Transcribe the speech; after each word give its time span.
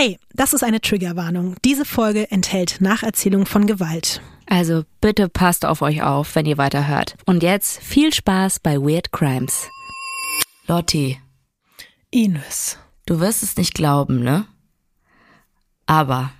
Hey, 0.00 0.16
das 0.32 0.52
ist 0.52 0.62
eine 0.62 0.80
Triggerwarnung. 0.80 1.56
Diese 1.64 1.84
Folge 1.84 2.30
enthält 2.30 2.80
Nacherzählung 2.80 3.46
von 3.46 3.66
Gewalt. 3.66 4.22
Also 4.46 4.84
bitte 5.00 5.28
passt 5.28 5.66
auf 5.66 5.82
euch 5.82 6.04
auf, 6.04 6.36
wenn 6.36 6.46
ihr 6.46 6.56
weiterhört. 6.56 7.16
Und 7.26 7.42
jetzt 7.42 7.82
viel 7.82 8.14
Spaß 8.14 8.60
bei 8.60 8.76
Weird 8.76 9.10
Crimes. 9.10 9.66
Lotti, 10.68 11.20
Ines. 12.12 12.78
du 13.06 13.18
wirst 13.18 13.42
es 13.42 13.56
nicht 13.56 13.74
glauben, 13.74 14.22
ne? 14.22 14.46
Aber 15.86 16.30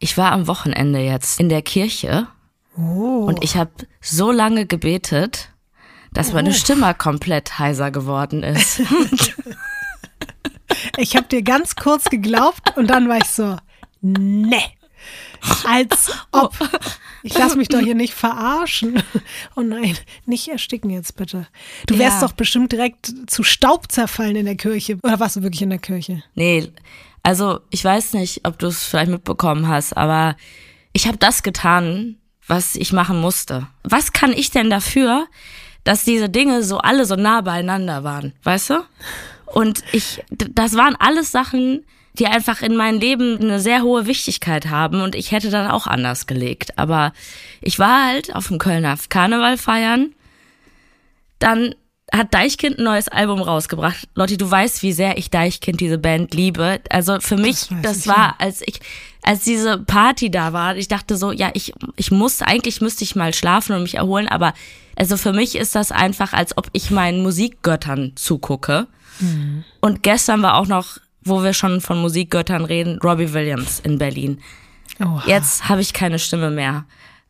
ich 0.00 0.18
war 0.18 0.32
am 0.32 0.48
Wochenende 0.48 0.98
jetzt 0.98 1.38
in 1.38 1.48
der 1.48 1.62
Kirche 1.62 2.26
Oh. 2.76 3.24
und 3.28 3.44
ich 3.44 3.56
habe 3.56 3.70
so 4.00 4.32
lange 4.32 4.66
gebetet, 4.66 5.52
dass 6.12 6.32
meine 6.32 6.52
Stimme 6.52 6.92
komplett 6.94 7.60
heiser 7.60 7.92
geworden 7.92 8.42
ist. 8.42 8.82
Ich 10.96 11.16
habe 11.16 11.26
dir 11.28 11.42
ganz 11.42 11.76
kurz 11.76 12.04
geglaubt 12.04 12.76
und 12.76 12.88
dann 12.88 13.08
war 13.08 13.18
ich 13.18 13.24
so, 13.26 13.56
ne. 14.00 14.62
Als 15.64 16.10
ob. 16.32 16.54
Ich 17.22 17.38
lass 17.38 17.54
mich 17.54 17.68
doch 17.68 17.78
hier 17.78 17.94
nicht 17.94 18.12
verarschen. 18.14 19.00
Oh 19.54 19.60
nein, 19.60 19.96
nicht 20.26 20.48
ersticken 20.48 20.90
jetzt 20.90 21.16
bitte. 21.16 21.46
Du 21.86 21.98
wärst 21.98 22.20
Ja. 22.20 22.26
doch 22.28 22.32
bestimmt 22.34 22.72
direkt 22.72 23.12
zu 23.28 23.42
Staub 23.44 23.90
zerfallen 23.90 24.34
in 24.36 24.46
der 24.46 24.56
Kirche. 24.56 24.98
Oder 25.02 25.20
warst 25.20 25.36
du 25.36 25.42
wirklich 25.42 25.62
in 25.62 25.70
der 25.70 25.78
Kirche? 25.78 26.22
Nee, 26.34 26.70
also 27.22 27.60
ich 27.70 27.84
weiß 27.84 28.14
nicht, 28.14 28.40
ob 28.44 28.58
du 28.58 28.66
es 28.66 28.84
vielleicht 28.84 29.10
mitbekommen 29.10 29.68
hast, 29.68 29.96
aber 29.96 30.36
ich 30.92 31.06
habe 31.06 31.18
das 31.18 31.42
getan, 31.44 32.16
was 32.46 32.74
ich 32.74 32.92
machen 32.92 33.20
musste. 33.20 33.68
Was 33.84 34.12
kann 34.12 34.32
ich 34.32 34.50
denn 34.50 34.70
dafür, 34.70 35.26
dass 35.84 36.04
diese 36.04 36.28
Dinge 36.28 36.62
so 36.64 36.78
alle 36.78 37.04
so 37.06 37.14
nah 37.14 37.40
beieinander 37.42 38.02
waren, 38.04 38.32
weißt 38.42 38.70
du? 38.70 38.84
Und 39.52 39.82
ich, 39.92 40.22
das 40.30 40.74
waren 40.74 40.96
alles 40.98 41.32
Sachen, 41.32 41.84
die 42.18 42.26
einfach 42.26 42.62
in 42.62 42.76
meinem 42.76 43.00
Leben 43.00 43.38
eine 43.38 43.60
sehr 43.60 43.82
hohe 43.82 44.06
Wichtigkeit 44.06 44.68
haben 44.68 45.00
und 45.00 45.14
ich 45.14 45.30
hätte 45.30 45.50
dann 45.50 45.70
auch 45.70 45.86
anders 45.86 46.26
gelegt. 46.26 46.76
Aber 46.76 47.12
ich 47.60 47.78
war 47.78 48.06
halt 48.06 48.34
auf 48.34 48.48
dem 48.48 48.58
Kölner 48.58 48.96
Karneval 49.08 49.56
feiern 49.56 50.14
dann 51.38 51.74
hat 52.10 52.32
Deichkind 52.32 52.78
ein 52.78 52.84
neues 52.84 53.08
Album 53.08 53.42
rausgebracht. 53.42 54.08
Lotti, 54.14 54.38
du 54.38 54.50
weißt, 54.50 54.82
wie 54.82 54.92
sehr 54.92 55.18
ich 55.18 55.28
Deichkind, 55.30 55.80
diese 55.80 55.98
Band, 55.98 56.32
liebe. 56.32 56.80
Also 56.88 57.20
für 57.20 57.36
mich, 57.36 57.68
das, 57.82 57.98
ich, 57.98 58.06
war, 58.06 58.36
als 58.38 58.62
ich, 58.62 58.80
als 59.22 59.44
diese 59.44 59.78
Party 59.78 60.30
da 60.30 60.54
war, 60.54 60.76
ich 60.76 60.88
dachte 60.88 61.18
so, 61.18 61.32
ja, 61.32 61.50
ich, 61.52 61.74
ich 61.96 62.10
muss, 62.10 62.40
eigentlich 62.40 62.80
müsste 62.80 63.04
ich 63.04 63.14
mal 63.14 63.34
schlafen 63.34 63.76
und 63.76 63.82
mich 63.82 63.96
erholen, 63.96 64.26
aber 64.26 64.54
also 64.96 65.18
für 65.18 65.34
mich 65.34 65.54
ist 65.54 65.74
das 65.74 65.92
einfach, 65.92 66.32
als 66.32 66.56
ob 66.56 66.70
ich 66.72 66.90
meinen 66.90 67.22
Musikgöttern 67.22 68.12
zugucke. 68.16 68.86
Mhm. 69.20 69.64
Und 69.80 70.02
gestern 70.02 70.42
war 70.42 70.54
auch 70.54 70.66
noch, 70.66 70.98
wo 71.22 71.42
wir 71.42 71.52
schon 71.52 71.80
von 71.80 72.00
Musikgöttern 72.00 72.64
reden, 72.64 72.98
Robbie 73.02 73.32
Williams 73.32 73.80
in 73.80 73.98
Berlin. 73.98 74.40
Oha. 75.00 75.22
Jetzt 75.26 75.68
habe 75.68 75.80
ich 75.80 75.92
keine 75.92 76.18
Stimme 76.18 76.50
mehr. 76.50 76.84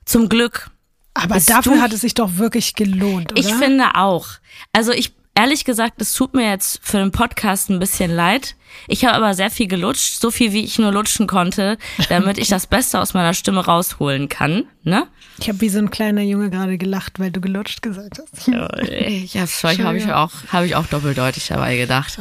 Zum 0.05 0.29
Glück. 0.29 0.71
Aber 1.15 1.41
dafür 1.41 1.75
du- 1.77 1.81
hat 1.81 1.93
es 1.93 2.03
sich 2.03 2.15
doch 2.15 2.37
wirklich 2.37 2.75
gelohnt, 2.75 3.33
oder? 3.33 3.41
Ich 3.41 3.53
finde 3.53 3.95
auch. 3.97 4.27
Also 4.73 4.93
ich, 4.93 5.13
ehrlich 5.39 5.65
gesagt, 5.65 6.03
es 6.03 6.15
tut 6.15 6.35
mir 6.35 6.51
jetzt 6.51 6.81
für 6.83 6.99
den 6.99 7.13
Podcast 7.13 7.71
ein 7.71 7.79
bisschen 7.79 8.11
leid. 8.11 8.57
Ich 8.89 9.05
habe 9.05 9.15
aber 9.15 9.35
sehr 9.35 9.51
viel 9.51 9.69
gelutscht, 9.69 10.21
so 10.21 10.33
viel 10.33 10.53
wie 10.53 10.65
ich 10.65 10.81
nur 10.81 10.91
lutschen 10.91 11.29
konnte, 11.29 11.79
damit 12.09 12.39
ich 12.39 12.49
das 12.49 12.67
Beste 12.67 13.01
aus 13.01 13.15
meiner 13.15 13.35
Stimme 13.35 13.65
rausholen 13.65 14.29
kann. 14.29 14.65
Ne? 14.83 15.07
Ich 15.39 15.49
habe 15.49 15.61
wie 15.61 15.69
so 15.69 15.79
ein 15.79 15.93
kleiner 15.93 16.23
Junge 16.23 16.51
gerade 16.51 16.77
gelacht, 16.77 17.21
weil 17.21 17.31
du 17.31 17.41
gelutscht 17.41 17.83
gesagt 17.83 18.19
hast. 18.19 18.49
Ich 18.89 19.37
hab's, 19.37 19.63
habe 19.63 19.97
ich 19.97 20.13
auch, 20.13 20.33
habe 20.49 20.67
ich 20.67 20.75
auch 20.75 20.87
doppeldeutig 20.87 21.47
dabei 21.47 21.77
gedacht. 21.77 22.19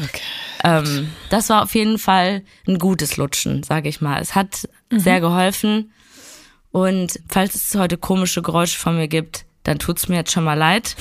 Ähm, 0.63 1.09
das 1.29 1.49
war 1.49 1.63
auf 1.63 1.73
jeden 1.73 1.97
Fall 1.97 2.43
ein 2.67 2.77
gutes 2.77 3.17
Lutschen, 3.17 3.63
sage 3.63 3.89
ich 3.89 3.99
mal. 3.99 4.21
Es 4.21 4.35
hat 4.35 4.69
sehr 4.91 5.21
geholfen. 5.21 5.91
Und 6.71 7.19
falls 7.27 7.55
es 7.55 7.73
heute 7.73 7.97
komische 7.97 8.43
Geräusche 8.43 8.77
von 8.77 8.95
mir 8.95 9.07
gibt, 9.07 9.45
dann 9.63 9.79
tut's 9.79 10.07
mir 10.07 10.17
jetzt 10.17 10.31
schon 10.31 10.43
mal 10.43 10.53
leid. 10.53 10.95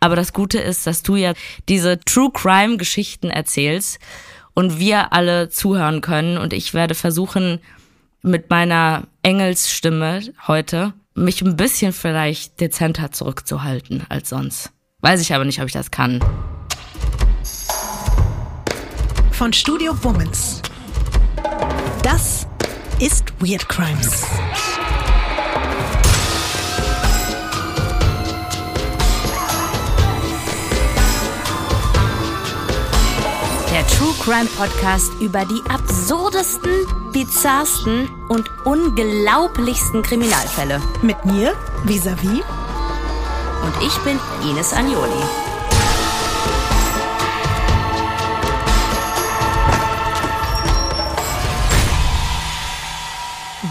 Aber 0.00 0.16
das 0.16 0.32
Gute 0.32 0.58
ist, 0.58 0.86
dass 0.86 1.02
du 1.02 1.16
ja 1.16 1.34
diese 1.68 2.00
True 2.00 2.30
Crime 2.32 2.78
Geschichten 2.78 3.30
erzählst 3.30 3.98
und 4.54 4.78
wir 4.78 5.12
alle 5.12 5.50
zuhören 5.50 6.00
können. 6.00 6.38
Und 6.38 6.52
ich 6.52 6.74
werde 6.74 6.94
versuchen, 6.94 7.60
mit 8.22 8.50
meiner 8.50 9.06
Engelsstimme 9.22 10.22
heute 10.46 10.94
mich 11.14 11.42
ein 11.42 11.56
bisschen 11.56 11.92
vielleicht 11.92 12.60
dezenter 12.60 13.12
zurückzuhalten 13.12 14.04
als 14.08 14.30
sonst. 14.30 14.72
Weiß 15.00 15.20
ich 15.20 15.34
aber 15.34 15.44
nicht, 15.44 15.60
ob 15.60 15.66
ich 15.66 15.72
das 15.72 15.90
kann. 15.90 16.20
Von 19.32 19.52
Studio 19.52 19.94
Womans. 20.02 20.60
Das 22.02 22.46
ist 22.98 23.24
Weird 23.40 23.68
Crimes. 23.68 24.24
Der 33.80 33.86
True 33.86 34.14
Crime 34.22 34.44
Podcast 34.58 35.10
über 35.22 35.46
die 35.46 35.62
absurdesten, 35.70 36.70
bizarrsten 37.14 38.10
und 38.28 38.46
unglaublichsten 38.66 40.02
Kriminalfälle. 40.02 40.82
Mit 41.00 41.24
mir, 41.24 41.54
vis-à-vis. 41.84 42.42
Und 43.62 43.82
ich 43.82 43.96
bin 44.04 44.20
Ines 44.46 44.74
Agnoli. 44.74 45.22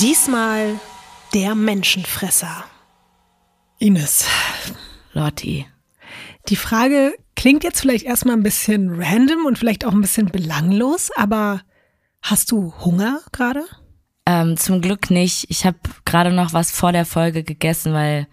Diesmal 0.01 0.79
der 1.35 1.53
Menschenfresser. 1.53 2.63
Ines, 3.77 4.25
Lotti. 5.13 5.67
Die 6.49 6.55
Frage 6.55 7.15
klingt 7.35 7.63
jetzt 7.63 7.81
vielleicht 7.81 8.05
erstmal 8.05 8.35
ein 8.35 8.43
bisschen 8.43 9.01
random 9.01 9.45
und 9.45 9.57
vielleicht 9.57 9.85
auch 9.85 9.93
ein 9.93 10.01
bisschen 10.01 10.27
belanglos, 10.27 11.09
aber 11.15 11.61
hast 12.21 12.51
du 12.51 12.73
Hunger 12.83 13.21
gerade? 13.31 13.63
Ähm, 14.25 14.57
zum 14.57 14.81
Glück 14.81 15.09
nicht. 15.09 15.45
Ich 15.49 15.65
habe 15.65 15.77
gerade 16.05 16.31
noch 16.31 16.53
was 16.53 16.71
vor 16.71 16.91
der 16.91 17.05
Folge 17.05 17.43
gegessen, 17.43 17.93
weil 17.93 18.27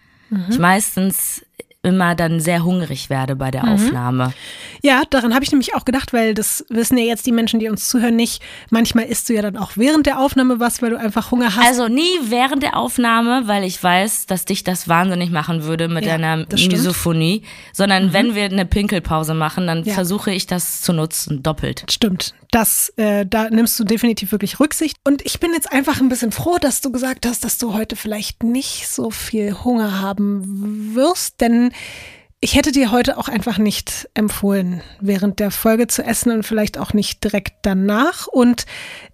ich 0.51 0.59
meistens 0.59 1.46
immer 1.87 2.15
dann 2.15 2.41
sehr 2.41 2.65
hungrig 2.65 3.09
werde 3.09 3.37
bei 3.37 3.51
der 3.51 3.65
Aufnahme. 3.69 4.33
Ja, 4.83 5.03
daran 5.09 5.35
habe 5.35 5.45
ich 5.45 5.53
nämlich 5.53 5.75
auch 5.75 5.85
gedacht, 5.85 6.13
weil 6.13 6.35
das 6.35 6.65
wissen 6.69 6.99
ja 6.99 7.05
jetzt 7.05 7.27
die 7.27 7.33
Menschen, 7.33 7.61
die 7.61 7.69
uns 7.69 7.89
zuhören, 7.89 8.17
nicht. 8.17 8.43
Manchmal 8.71 9.05
isst 9.05 9.29
du 9.29 9.35
ja 9.35 9.43
dann 9.43 9.57
auch 9.57 9.73
während 9.77 10.07
der 10.07 10.19
Aufnahme 10.19 10.61
was, 10.61 10.83
weil 10.83 10.91
du 10.91 10.99
einfach 10.99 11.31
Hunger 11.31 11.57
hast. 11.57 11.67
Also 11.67 11.89
nie 11.89 12.03
während 12.29 12.63
der 12.63 12.77
Aufnahme, 12.77 13.43
weil 13.47 13.65
ich 13.65 13.83
weiß, 13.83 14.27
dass 14.27 14.45
dich 14.45 14.65
das 14.65 14.89
wahnsinnig 14.89 15.31
machen 15.31 15.65
würde 15.65 15.89
mit 15.89 16.05
Ja, 16.05 16.13
deiner. 16.19 16.37
Mhm. 16.37 16.47
Misophonie, 16.71 17.43
sondern 17.73 18.13
wenn 18.13 18.35
wir 18.35 18.45
eine 18.45 18.67
Pinkelpause 18.67 19.35
machen, 19.35 19.67
dann 19.67 19.85
Ja. 19.85 19.95
versuche 19.95 20.31
ich 20.33 20.47
das 20.47 20.83
zu 20.83 20.93
nutzen, 20.93 21.43
doppelt. 21.43 21.85
Stimmt. 21.91 22.35
Das, 22.57 22.91
äh, 22.97 23.27
da 23.27 23.51
nimmst 23.51 23.79
du 23.79 23.85
definitiv 23.85 24.33
wirklich 24.33 24.59
Rücksicht. 24.61 24.97
Und 25.05 25.21
ich 25.27 25.41
bin 25.41 25.53
jetzt 25.53 25.71
einfach 25.71 26.01
ein 26.01 26.09
bisschen 26.09 26.33
froh, 26.33 26.57
dass 26.59 26.81
du 26.81 26.91
gesagt 26.91 27.27
hast, 27.27 27.45
dass 27.45 27.59
du 27.59 27.75
heute 27.75 27.97
vielleicht 27.97 28.45
nicht 28.45 28.89
so 28.89 29.11
viel 29.11 29.63
Hunger 29.63 30.01
haben 30.01 30.95
wirst, 30.95 31.43
denn 31.43 31.71
ich 32.41 32.55
hätte 32.55 32.73
dir 32.73 32.93
heute 32.93 33.19
auch 33.19 33.29
einfach 33.29 33.59
nicht 33.59 34.09
empfohlen, 34.15 34.81
während 35.03 35.39
der 35.39 35.51
Folge 35.51 35.87
zu 35.87 36.03
essen 36.03 36.33
und 36.33 36.45
vielleicht 36.45 36.79
auch 36.79 36.95
nicht 36.95 37.23
direkt 37.23 37.57
danach. 37.61 38.27
Und 38.27 38.65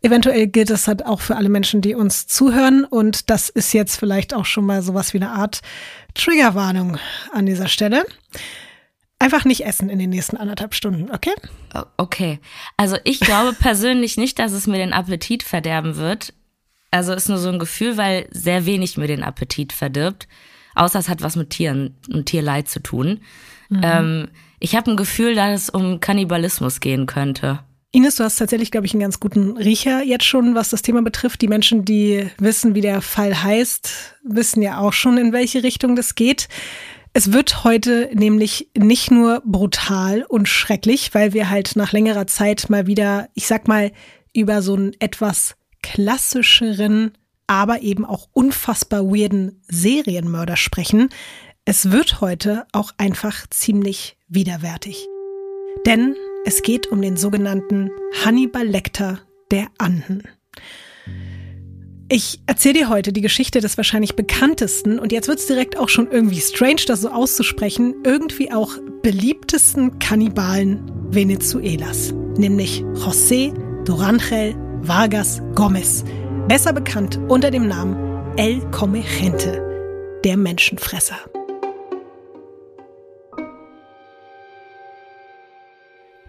eventuell 0.02 0.46
gilt 0.46 0.70
das 0.70 0.86
halt 0.86 1.04
auch 1.04 1.20
für 1.20 1.34
alle 1.34 1.48
Menschen, 1.48 1.80
die 1.80 1.96
uns 1.96 2.28
zuhören. 2.28 2.84
Und 2.84 3.28
das 3.28 3.48
ist 3.48 3.72
jetzt 3.72 3.96
vielleicht 3.96 4.34
auch 4.34 4.46
schon 4.46 4.66
mal 4.66 4.82
sowas 4.82 5.14
wie 5.14 5.18
eine 5.18 5.30
Art 5.30 5.62
Triggerwarnung 6.14 6.96
an 7.32 7.46
dieser 7.46 7.66
Stelle. 7.66 8.04
Einfach 9.22 9.44
nicht 9.44 9.64
essen 9.64 9.88
in 9.88 9.98
den 9.98 10.10
nächsten 10.10 10.36
anderthalb 10.36 10.74
Stunden, 10.74 11.10
okay? 11.10 11.32
Okay. 11.96 12.40
Also 12.76 12.96
ich 13.04 13.20
glaube 13.20 13.52
persönlich 13.58 14.16
nicht, 14.16 14.38
dass 14.38 14.52
es 14.52 14.66
mir 14.66 14.78
den 14.78 14.92
Appetit 14.92 15.42
verderben 15.42 15.96
wird. 15.96 16.34
Also 16.90 17.12
ist 17.12 17.28
nur 17.28 17.38
so 17.38 17.48
ein 17.48 17.58
Gefühl, 17.58 17.96
weil 17.96 18.28
sehr 18.30 18.66
wenig 18.66 18.96
mir 18.96 19.06
den 19.06 19.22
Appetit 19.22 19.72
verdirbt. 19.72 20.28
Außer 20.74 20.98
es 20.98 21.08
hat 21.08 21.22
was 21.22 21.36
mit 21.36 21.50
Tieren 21.50 21.96
und 22.12 22.26
Tierleid 22.26 22.68
zu 22.68 22.80
tun. 22.80 23.20
Ähm, 23.82 24.28
ich 24.60 24.76
habe 24.76 24.90
ein 24.90 24.96
Gefühl, 24.96 25.34
dass 25.34 25.62
es 25.62 25.70
um 25.70 26.00
Kannibalismus 26.00 26.80
gehen 26.80 27.06
könnte. 27.06 27.60
Ines, 27.90 28.16
du 28.16 28.24
hast 28.24 28.36
tatsächlich, 28.36 28.70
glaube 28.70 28.86
ich, 28.86 28.94
einen 28.94 29.02
ganz 29.02 29.20
guten 29.20 29.56
Riecher 29.56 30.02
jetzt 30.02 30.24
schon, 30.24 30.54
was 30.54 30.70
das 30.70 30.82
Thema 30.82 31.02
betrifft. 31.02 31.42
Die 31.42 31.48
Menschen, 31.48 31.84
die 31.84 32.26
wissen, 32.38 32.74
wie 32.74 32.80
der 32.80 33.02
Fall 33.02 33.42
heißt, 33.42 34.16
wissen 34.24 34.62
ja 34.62 34.78
auch 34.78 34.94
schon, 34.94 35.18
in 35.18 35.32
welche 35.32 35.62
Richtung 35.62 35.94
das 35.94 36.14
geht. 36.14 36.48
Es 37.14 37.32
wird 37.32 37.64
heute 37.64 38.10
nämlich 38.14 38.70
nicht 38.76 39.10
nur 39.10 39.42
brutal 39.44 40.24
und 40.28 40.48
schrecklich, 40.48 41.14
weil 41.14 41.34
wir 41.34 41.50
halt 41.50 41.76
nach 41.76 41.92
längerer 41.92 42.26
Zeit 42.26 42.70
mal 42.70 42.86
wieder, 42.86 43.28
ich 43.34 43.46
sag 43.46 43.68
mal, 43.68 43.92
über 44.34 44.62
so 44.62 44.74
einen 44.74 44.94
etwas 44.98 45.56
klassischeren, 45.82 47.12
aber 47.46 47.82
eben 47.82 48.06
auch 48.06 48.28
unfassbar 48.32 49.04
weirden 49.04 49.60
Serienmörder 49.68 50.56
sprechen. 50.56 51.10
Es 51.66 51.90
wird 51.90 52.22
heute 52.22 52.66
auch 52.72 52.92
einfach 52.96 53.46
ziemlich 53.50 54.16
widerwärtig. 54.28 55.06
Denn 55.84 56.16
es 56.46 56.62
geht 56.62 56.86
um 56.86 57.02
den 57.02 57.18
sogenannten 57.18 57.90
Hannibal 58.24 58.66
Lecter 58.66 59.20
der 59.50 59.66
Anden. 59.76 60.22
Ich 62.14 62.40
erzähle 62.44 62.74
dir 62.74 62.88
heute 62.90 63.10
die 63.10 63.22
Geschichte 63.22 63.62
des 63.62 63.78
wahrscheinlich 63.78 64.16
bekanntesten 64.16 64.98
und 64.98 65.12
jetzt 65.12 65.28
wird 65.28 65.38
es 65.38 65.46
direkt 65.46 65.78
auch 65.78 65.88
schon 65.88 66.10
irgendwie 66.10 66.42
strange, 66.42 66.82
das 66.86 67.00
so 67.00 67.08
auszusprechen, 67.08 67.94
irgendwie 68.04 68.52
auch 68.52 68.74
beliebtesten 69.00 69.98
Kannibalen 69.98 70.92
Venezuelas, 71.08 72.12
nämlich 72.36 72.82
José 72.96 73.54
Durangel 73.86 74.54
Vargas 74.82 75.40
Gomez, 75.54 76.04
besser 76.48 76.74
bekannt 76.74 77.18
unter 77.28 77.50
dem 77.50 77.66
Namen 77.66 77.96
El 78.36 78.60
Comegente, 78.72 80.20
der 80.22 80.36
Menschenfresser. 80.36 81.16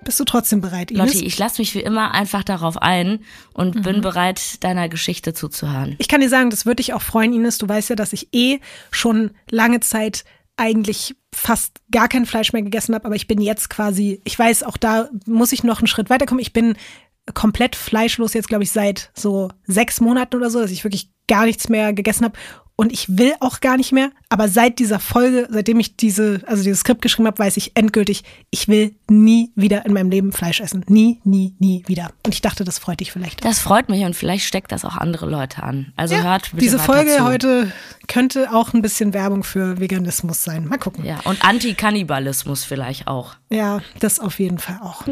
Bist 0.03 0.19
du 0.19 0.25
trotzdem 0.25 0.61
bereit, 0.61 0.91
Ines? 0.91 1.13
Lotti, 1.13 1.25
ich 1.25 1.37
lasse 1.37 1.61
mich 1.61 1.73
wie 1.75 1.79
immer 1.79 2.13
einfach 2.13 2.43
darauf 2.43 2.77
ein 2.81 3.19
und 3.53 3.75
mhm. 3.75 3.81
bin 3.81 4.01
bereit, 4.01 4.63
deiner 4.63 4.89
Geschichte 4.89 5.33
zuzuhören. 5.33 5.95
Ich 5.97 6.07
kann 6.07 6.21
dir 6.21 6.29
sagen, 6.29 6.49
das 6.49 6.65
würde 6.65 6.77
dich 6.77 6.93
auch 6.93 7.01
freuen, 7.01 7.33
Ines. 7.33 7.57
Du 7.57 7.67
weißt 7.67 7.89
ja, 7.89 7.95
dass 7.95 8.13
ich 8.13 8.29
eh 8.33 8.59
schon 8.91 9.31
lange 9.49 9.79
Zeit 9.79 10.23
eigentlich 10.55 11.15
fast 11.33 11.81
gar 11.91 12.07
kein 12.07 12.25
Fleisch 12.25 12.53
mehr 12.53 12.61
gegessen 12.61 12.93
habe, 12.93 13.05
aber 13.05 13.15
ich 13.15 13.27
bin 13.27 13.41
jetzt 13.41 13.69
quasi, 13.69 14.21
ich 14.23 14.37
weiß, 14.37 14.63
auch 14.63 14.77
da 14.77 15.09
muss 15.25 15.51
ich 15.51 15.63
noch 15.63 15.79
einen 15.79 15.87
Schritt 15.87 16.09
weiterkommen. 16.09 16.41
Ich 16.41 16.53
bin 16.53 16.75
komplett 17.33 17.75
fleischlos 17.75 18.33
jetzt, 18.33 18.49
glaube 18.49 18.63
ich, 18.63 18.71
seit 18.71 19.11
so 19.13 19.49
sechs 19.65 20.01
Monaten 20.01 20.35
oder 20.35 20.49
so, 20.49 20.59
dass 20.59 20.71
ich 20.71 20.83
wirklich 20.83 21.09
gar 21.27 21.45
nichts 21.45 21.69
mehr 21.69 21.93
gegessen 21.93 22.25
habe 22.25 22.37
und 22.83 22.91
ich 22.91 23.17
will 23.17 23.33
auch 23.39 23.61
gar 23.61 23.77
nicht 23.77 23.93
mehr. 23.93 24.11
Aber 24.27 24.49
seit 24.49 24.77
dieser 24.77 24.99
Folge, 24.99 25.47
seitdem 25.49 25.79
ich 25.79 25.95
diese, 25.95 26.41
also 26.45 26.63
dieses 26.63 26.81
Skript 26.81 27.01
geschrieben 27.01 27.27
habe, 27.27 27.39
weiß 27.39 27.55
ich 27.55 27.71
endgültig, 27.75 28.25
ich 28.49 28.67
will 28.67 28.93
nie 29.09 29.51
wieder 29.55 29.85
in 29.85 29.93
meinem 29.93 30.09
Leben 30.09 30.33
Fleisch 30.33 30.59
essen. 30.59 30.83
Nie, 30.89 31.21
nie, 31.23 31.55
nie 31.59 31.83
wieder. 31.87 32.11
Und 32.25 32.33
ich 32.33 32.41
dachte, 32.41 32.65
das 32.65 32.79
freut 32.79 32.99
dich 32.99 33.13
vielleicht. 33.13 33.45
Das 33.45 33.59
freut 33.59 33.87
mich 33.87 34.03
und 34.03 34.17
vielleicht 34.17 34.45
steckt 34.45 34.73
das 34.73 34.83
auch 34.83 34.97
andere 34.97 35.29
Leute 35.29 35.63
an. 35.63 35.93
Also 35.95 36.15
ja, 36.15 36.23
hört 36.23 36.51
bitte 36.51 36.57
Diese 36.57 36.77
Folge 36.79 37.11
zu. 37.15 37.23
heute 37.23 37.71
könnte 38.09 38.51
auch 38.51 38.73
ein 38.73 38.81
bisschen 38.81 39.13
Werbung 39.13 39.45
für 39.45 39.79
Veganismus 39.79 40.43
sein. 40.43 40.67
Mal 40.67 40.77
gucken. 40.77 41.05
Ja, 41.05 41.21
und 41.23 41.45
Antikannibalismus 41.45 42.65
vielleicht 42.65 43.07
auch. 43.07 43.35
Ja, 43.49 43.79
das 44.01 44.19
auf 44.19 44.39
jeden 44.39 44.59
Fall 44.59 44.79
auch. 44.81 45.05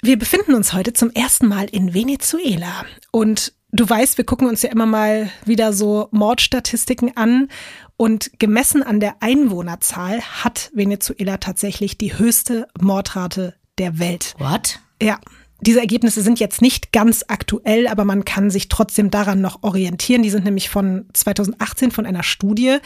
Wir 0.00 0.16
befinden 0.16 0.54
uns 0.54 0.72
heute 0.74 0.92
zum 0.92 1.10
ersten 1.10 1.48
Mal 1.48 1.64
in 1.64 1.92
Venezuela 1.92 2.84
und 3.10 3.52
du 3.72 3.88
weißt, 3.88 4.16
wir 4.16 4.24
gucken 4.24 4.46
uns 4.46 4.62
ja 4.62 4.70
immer 4.70 4.86
mal 4.86 5.28
wieder 5.44 5.72
so 5.72 6.08
Mordstatistiken 6.12 7.16
an 7.16 7.48
und 7.96 8.30
gemessen 8.38 8.84
an 8.84 9.00
der 9.00 9.16
Einwohnerzahl 9.20 10.20
hat 10.20 10.70
Venezuela 10.72 11.38
tatsächlich 11.38 11.98
die 11.98 12.16
höchste 12.16 12.68
Mordrate 12.80 13.56
der 13.78 13.98
Welt. 13.98 14.36
What? 14.38 14.78
Ja. 15.02 15.18
Diese 15.60 15.80
Ergebnisse 15.80 16.22
sind 16.22 16.38
jetzt 16.38 16.62
nicht 16.62 16.92
ganz 16.92 17.24
aktuell, 17.26 17.88
aber 17.88 18.04
man 18.04 18.24
kann 18.24 18.48
sich 18.48 18.68
trotzdem 18.68 19.10
daran 19.10 19.40
noch 19.40 19.64
orientieren. 19.64 20.22
Die 20.22 20.30
sind 20.30 20.44
nämlich 20.44 20.70
von 20.70 21.06
2018 21.12 21.90
von 21.90 22.06
einer 22.06 22.22
Studie 22.22 22.76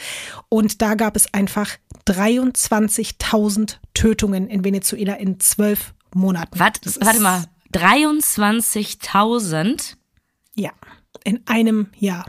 und 0.49 0.81
da 0.81 0.95
gab 0.95 1.15
es 1.15 1.31
einfach 1.35 1.69
23.000 2.07 3.75
Tötungen 3.93 4.47
in 4.47 4.65
Venezuela 4.65 5.13
in 5.13 5.39
zwölf 5.39 5.93
Monaten. 6.13 6.59
Wart, 6.59 6.79
warte 6.99 7.19
mal, 7.19 7.45
23.000? 7.73 9.95
Ja, 10.55 10.71
in 11.23 11.41
einem 11.47 11.87
Jahr. 11.97 12.27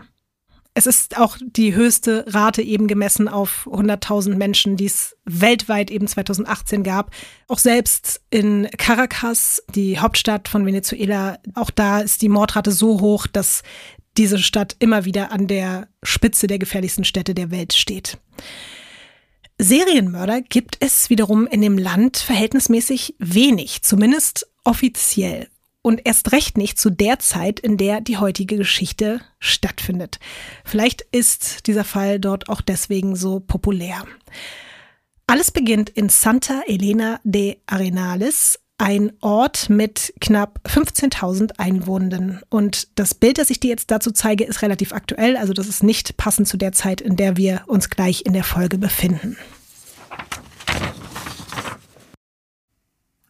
Es 0.77 0.87
ist 0.87 1.19
auch 1.19 1.37
die 1.41 1.77
höchste 1.77 2.25
Rate 2.27 2.61
eben 2.61 2.89
gemessen 2.89 3.29
auf 3.29 3.69
100.000 3.71 4.35
Menschen, 4.35 4.77
die 4.77 4.87
es 4.87 5.17
weltweit 5.25 5.89
eben 5.93 6.09
2018 6.09 6.83
gab. 6.83 7.13
Auch 7.47 7.59
selbst 7.59 8.23
in 8.31 8.69
Caracas, 8.77 9.63
die 9.73 10.01
Hauptstadt 10.01 10.49
von 10.49 10.67
Venezuela, 10.67 11.39
auch 11.55 11.71
da 11.71 12.01
ist 12.01 12.23
die 12.23 12.29
Mordrate 12.29 12.73
so 12.73 13.01
hoch, 13.01 13.29
dass 13.29 13.63
diese 14.17 14.39
Stadt 14.39 14.75
immer 14.81 15.05
wieder 15.05 15.31
an 15.31 15.47
der 15.47 15.87
Spitze 16.03 16.49
der 16.49 16.59
gefährlichsten 16.59 17.05
Städte 17.05 17.35
der 17.35 17.53
Welt 17.53 17.73
steht. 17.73 18.19
Serienmörder 19.59 20.43
gibt 20.43 20.77
es 20.81 21.11
wiederum 21.11 21.47
in 21.47 21.61
dem 21.63 21.79
Land 21.79 22.17
verhältnismäßig 22.17 23.15
wenig, 23.19 23.83
zumindest 23.83 24.49
offiziell. 24.65 25.49
Und 25.81 26.01
erst 26.05 26.33
recht 26.33 26.57
nicht 26.57 26.79
zu 26.79 26.91
der 26.91 27.19
Zeit, 27.19 27.61
in 27.61 27.77
der 27.77 28.01
die 28.01 28.17
heutige 28.17 28.57
Geschichte 28.57 29.21
stattfindet. 29.39 30.19
Vielleicht 30.65 31.03
ist 31.13 31.67
dieser 31.67 31.85
Fall 31.85 32.19
dort 32.19 32.49
auch 32.49 32.63
deswegen 32.63 33.17
so 33.17 33.39
populär. 33.39 34.05
Alles 35.27 35.51
beginnt 35.51 35.91
in 35.91 36.09
Santa 36.09 36.63
Elena 36.67 37.21
de 37.23 37.59
Arenales, 37.67 38.61
ein 38.79 39.13
Ort 39.21 39.71
mit 39.71 40.13
knapp 40.21 40.61
15.000 40.67 41.59
Einwohnenden. 41.59 42.41
Und 42.49 42.89
das 42.99 43.15
Bild, 43.15 43.39
das 43.39 43.51
ich 43.51 43.61
dir 43.61 43.71
jetzt 43.71 43.91
dazu 43.91 44.11
zeige, 44.11 44.45
ist 44.45 44.63
relativ 44.63 44.93
aktuell. 44.93 45.37
Also 45.37 45.53
das 45.53 45.69
ist 45.69 45.83
nicht 45.83 46.17
passend 46.17 46.49
zu 46.49 46.57
der 46.57 46.73
Zeit, 46.73 47.01
in 47.01 47.17
der 47.17 47.37
wir 47.37 47.63
uns 47.67 47.89
gleich 47.89 48.27
in 48.27 48.33
der 48.33 48.45
Folge 48.45 48.79
befinden. 48.79 49.37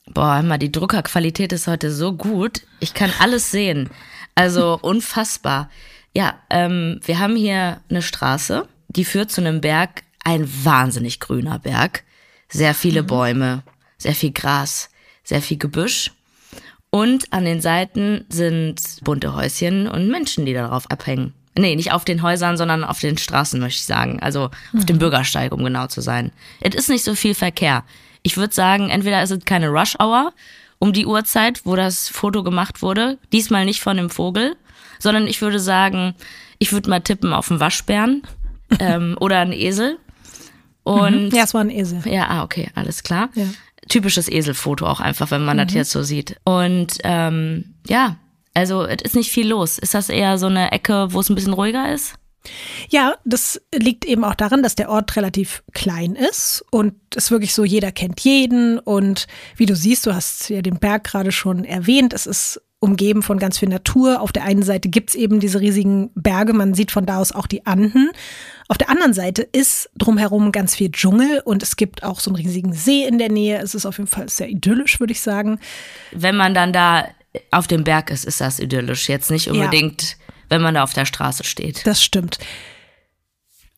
Boah, 0.06 0.42
mal, 0.42 0.58
die 0.58 0.72
Druckerqualität 0.72 1.52
ist 1.52 1.66
heute 1.66 1.90
so 1.90 2.14
gut. 2.14 2.62
Ich 2.80 2.94
kann 2.94 3.12
alles 3.18 3.50
sehen. 3.50 3.90
Also 4.34 4.78
unfassbar. 4.82 5.70
Ja, 6.14 6.38
ähm, 6.48 7.00
wir 7.04 7.18
haben 7.18 7.36
hier 7.36 7.80
eine 7.90 8.00
Straße, 8.00 8.68
die 8.88 9.04
führt 9.04 9.30
zu 9.30 9.40
einem 9.40 9.60
Berg, 9.60 10.04
ein 10.24 10.48
wahnsinnig 10.64 11.20
grüner 11.20 11.58
Berg. 11.58 12.04
Sehr 12.48 12.72
viele 12.74 13.02
mhm. 13.02 13.06
Bäume, 13.08 13.62
sehr 13.98 14.14
viel 14.14 14.30
Gras 14.30 14.88
sehr 15.24 15.42
viel 15.42 15.58
Gebüsch. 15.58 16.12
Und 16.90 17.32
an 17.32 17.44
den 17.44 17.60
Seiten 17.60 18.24
sind 18.28 18.80
bunte 19.02 19.34
Häuschen 19.34 19.88
und 19.88 20.08
Menschen, 20.08 20.46
die 20.46 20.54
darauf 20.54 20.88
abhängen. 20.90 21.32
Nee, 21.58 21.74
nicht 21.74 21.92
auf 21.92 22.04
den 22.04 22.22
Häusern, 22.22 22.56
sondern 22.56 22.84
auf 22.84 23.00
den 23.00 23.18
Straßen, 23.18 23.58
möchte 23.58 23.80
ich 23.80 23.86
sagen. 23.86 24.20
Also 24.20 24.50
mhm. 24.72 24.78
auf 24.78 24.86
dem 24.86 24.98
Bürgersteig, 24.98 25.52
um 25.52 25.64
genau 25.64 25.86
zu 25.86 26.00
sein. 26.00 26.30
Es 26.60 26.74
ist 26.74 26.88
nicht 26.88 27.04
so 27.04 27.14
viel 27.14 27.34
Verkehr. 27.34 27.84
Ich 28.22 28.36
würde 28.36 28.54
sagen, 28.54 28.90
entweder 28.90 29.22
ist 29.22 29.30
es 29.30 29.44
keine 29.44 29.68
Rush-Hour 29.68 30.32
um 30.78 30.92
die 30.92 31.06
Uhrzeit, 31.06 31.64
wo 31.64 31.76
das 31.76 32.08
Foto 32.08 32.42
gemacht 32.42 32.82
wurde. 32.82 33.18
Diesmal 33.32 33.64
nicht 33.64 33.80
von 33.80 33.96
dem 33.96 34.10
Vogel, 34.10 34.56
sondern 34.98 35.26
ich 35.26 35.40
würde 35.40 35.60
sagen, 35.60 36.14
ich 36.58 36.72
würde 36.72 36.90
mal 36.90 37.00
tippen 37.00 37.32
auf 37.32 37.50
einen 37.50 37.60
Waschbären 37.60 38.22
ähm, 38.78 39.16
oder 39.20 39.38
einen 39.38 39.52
Esel. 39.52 39.98
Und 40.82 41.26
mhm. 41.26 41.30
Ja, 41.30 41.44
es 41.44 41.54
war 41.54 41.62
ein 41.62 41.70
Esel. 41.70 42.02
Ja, 42.04 42.28
ah, 42.28 42.42
okay, 42.42 42.70
alles 42.74 43.02
klar. 43.02 43.30
Ja 43.34 43.46
typisches 43.88 44.28
Eselfoto 44.28 44.86
auch 44.86 45.00
einfach, 45.00 45.30
wenn 45.30 45.44
man 45.44 45.56
mhm. 45.56 45.62
das 45.64 45.74
jetzt 45.74 45.90
so 45.90 46.02
sieht. 46.02 46.36
Und 46.44 46.98
ähm, 47.04 47.74
ja, 47.86 48.16
also 48.54 48.84
es 48.84 49.02
ist 49.02 49.16
nicht 49.16 49.30
viel 49.30 49.48
los. 49.48 49.78
Ist 49.78 49.94
das 49.94 50.08
eher 50.08 50.38
so 50.38 50.46
eine 50.46 50.72
Ecke, 50.72 51.08
wo 51.12 51.20
es 51.20 51.28
ein 51.28 51.34
bisschen 51.34 51.52
ruhiger 51.52 51.92
ist? 51.92 52.14
Ja, 52.90 53.14
das 53.24 53.60
liegt 53.74 54.04
eben 54.04 54.22
auch 54.22 54.34
daran, 54.34 54.62
dass 54.62 54.74
der 54.74 54.90
Ort 54.90 55.16
relativ 55.16 55.62
klein 55.72 56.14
ist 56.14 56.62
und 56.70 56.94
es 57.16 57.30
wirklich 57.30 57.54
so, 57.54 57.64
jeder 57.64 57.90
kennt 57.90 58.20
jeden. 58.20 58.78
Und 58.78 59.26
wie 59.56 59.66
du 59.66 59.74
siehst, 59.74 60.06
du 60.06 60.14
hast 60.14 60.50
ja 60.50 60.60
den 60.60 60.78
Berg 60.78 61.04
gerade 61.04 61.32
schon 61.32 61.64
erwähnt, 61.64 62.12
es 62.12 62.26
ist 62.26 62.60
umgeben 62.84 63.22
von 63.22 63.38
ganz 63.38 63.58
viel 63.58 63.70
Natur. 63.70 64.20
Auf 64.20 64.30
der 64.30 64.44
einen 64.44 64.62
Seite 64.62 64.90
gibt's 64.90 65.14
eben 65.14 65.40
diese 65.40 65.60
riesigen 65.60 66.10
Berge, 66.14 66.52
man 66.52 66.74
sieht 66.74 66.90
von 66.90 67.06
da 67.06 67.18
aus 67.18 67.32
auch 67.32 67.46
die 67.46 67.64
Anden. 67.66 68.10
Auf 68.68 68.76
der 68.76 68.90
anderen 68.90 69.14
Seite 69.14 69.42
ist 69.42 69.90
drumherum 69.96 70.52
ganz 70.52 70.74
viel 70.76 70.92
Dschungel 70.92 71.40
und 71.44 71.62
es 71.62 71.76
gibt 71.76 72.02
auch 72.04 72.20
so 72.20 72.30
einen 72.30 72.36
riesigen 72.36 72.74
See 72.74 73.04
in 73.04 73.18
der 73.18 73.30
Nähe. 73.30 73.58
Es 73.58 73.74
ist 73.74 73.86
auf 73.86 73.96
jeden 73.96 74.08
Fall 74.08 74.28
sehr 74.28 74.48
idyllisch, 74.48 75.00
würde 75.00 75.12
ich 75.12 75.22
sagen. 75.22 75.58
Wenn 76.12 76.36
man 76.36 76.52
dann 76.52 76.72
da 76.72 77.06
auf 77.50 77.66
dem 77.66 77.84
Berg 77.84 78.10
ist, 78.10 78.24
ist 78.24 78.40
das 78.40 78.60
idyllisch. 78.60 79.08
Jetzt 79.08 79.30
nicht 79.30 79.48
unbedingt, 79.48 80.02
ja. 80.02 80.16
wenn 80.50 80.62
man 80.62 80.74
da 80.74 80.82
auf 80.82 80.92
der 80.92 81.06
Straße 81.06 81.44
steht. 81.44 81.86
Das 81.86 82.04
stimmt. 82.04 82.38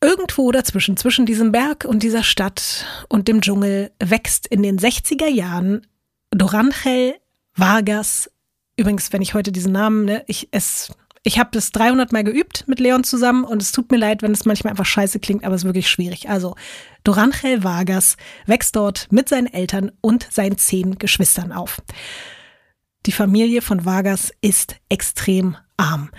Irgendwo 0.01 0.51
dazwischen, 0.51 0.97
zwischen 0.97 1.25
diesem 1.25 1.51
Berg 1.53 1.85
und 1.85 2.03
dieser 2.03 2.23
Stadt 2.23 2.85
und 3.07 3.27
dem 3.27 3.41
Dschungel, 3.41 3.91
wächst 3.99 4.45
in 4.47 4.61
den 4.61 4.77
60er 4.77 5.27
Jahren 5.27 5.87
Dorangel 6.31 7.15
Vargas. 7.55 8.29
Übrigens, 8.77 9.11
wenn 9.11 9.21
ich 9.21 9.33
heute 9.33 9.51
diesen 9.51 9.71
Namen, 9.71 10.05
ne, 10.05 10.23
ich 10.27 10.49
es 10.51 10.91
ich 11.23 11.39
habe 11.39 11.49
das 11.51 11.73
300 11.73 12.13
Mal 12.13 12.23
geübt 12.23 12.63
mit 12.67 12.79
Leon 12.79 13.03
zusammen 13.03 13.43
und 13.43 13.61
es 13.61 13.73
tut 13.73 13.91
mir 13.91 13.97
leid, 13.97 14.21
wenn 14.21 14.31
es 14.31 14.45
manchmal 14.45 14.71
einfach 14.71 14.85
scheiße 14.85 15.19
klingt, 15.19 15.43
aber 15.43 15.55
es 15.55 15.63
ist 15.63 15.65
wirklich 15.65 15.89
schwierig. 15.89 16.29
Also, 16.29 16.55
Dorangel 17.03 17.65
Vargas 17.65 18.15
wächst 18.45 18.77
dort 18.77 19.11
mit 19.11 19.27
seinen 19.27 19.47
Eltern 19.47 19.91
und 19.99 20.25
seinen 20.31 20.57
zehn 20.57 20.97
Geschwistern 20.97 21.51
auf. 21.51 21.81
Die 23.05 23.11
Familie 23.11 23.61
von 23.61 23.83
Vargas 23.83 24.31
ist 24.39 24.77
extrem 24.87 25.57
arm. 25.75 26.11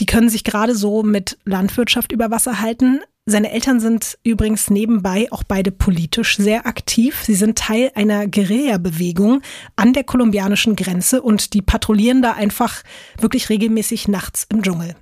Die 0.00 0.06
können 0.06 0.28
sich 0.28 0.42
gerade 0.42 0.74
so 0.74 1.04
mit 1.04 1.38
Landwirtschaft 1.44 2.10
über 2.10 2.32
Wasser 2.32 2.60
halten. 2.60 3.00
Seine 3.30 3.52
Eltern 3.52 3.78
sind 3.78 4.18
übrigens 4.24 4.70
nebenbei 4.70 5.28
auch 5.30 5.44
beide 5.44 5.70
politisch 5.70 6.36
sehr 6.36 6.66
aktiv. 6.66 7.22
Sie 7.24 7.36
sind 7.36 7.56
Teil 7.56 7.92
einer 7.94 8.26
Guerilla-Bewegung 8.26 9.40
an 9.76 9.92
der 9.92 10.02
kolumbianischen 10.02 10.74
Grenze 10.74 11.22
und 11.22 11.54
die 11.54 11.62
patrouillieren 11.62 12.22
da 12.22 12.32
einfach 12.32 12.82
wirklich 13.20 13.48
regelmäßig 13.48 14.08
nachts 14.08 14.48
im 14.50 14.62
Dschungel. 14.62 14.96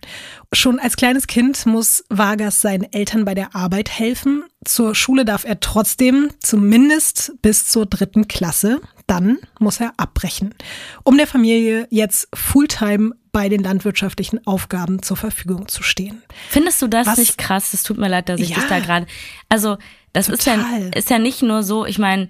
Schon 0.53 0.79
als 0.79 0.97
kleines 0.97 1.27
Kind 1.27 1.65
muss 1.65 2.05
Vargas 2.11 2.61
seinen 2.61 2.93
Eltern 2.93 3.25
bei 3.25 3.35
der 3.35 3.57
Arbeit 3.57 3.89
helfen. 3.99 4.45
Zur 4.63 4.95
Schule 4.95 5.25
darf 5.25 5.45
er 5.45 5.61
trotzdem 5.61 6.29
zumindest 6.39 7.33
bis 7.41 7.65
zur 7.65 7.87
dritten 7.87 8.29
Klasse. 8.29 8.83
Dann 9.07 9.39
muss 9.59 9.81
er 9.81 9.95
abbrechen, 9.97 10.55
um 11.03 11.17
der 11.17 11.27
Familie 11.27 11.87
jetzt 11.89 12.29
Fulltime 12.35 13.15
bei 13.39 13.49
den 13.49 13.63
landwirtschaftlichen 13.63 14.45
Aufgaben 14.49 15.01
zur 15.01 15.17
Verfügung 15.17 15.69
zu 15.69 15.85
stehen. 15.85 16.25
Findest 16.49 16.83
du 16.83 16.89
das 16.89 17.07
Was? 17.07 17.19
nicht 17.19 17.39
krass? 17.39 17.73
Es 17.73 17.85
tut 17.85 17.97
mir 17.97 18.09
leid, 18.09 18.29
dass 18.29 18.41
ich 18.41 18.49
ja, 18.49 18.57
dich 18.57 18.65
da 18.65 18.81
gerade. 18.81 19.07
Also, 19.49 19.79
das 20.13 20.29
ist 20.29 20.45
ja, 20.45 20.57
ist 20.93 21.09
ja 21.09 21.21
nicht 21.21 21.43
nur 21.43 21.63
so, 21.63 21.87
ich 21.87 22.01
meine, 22.01 22.27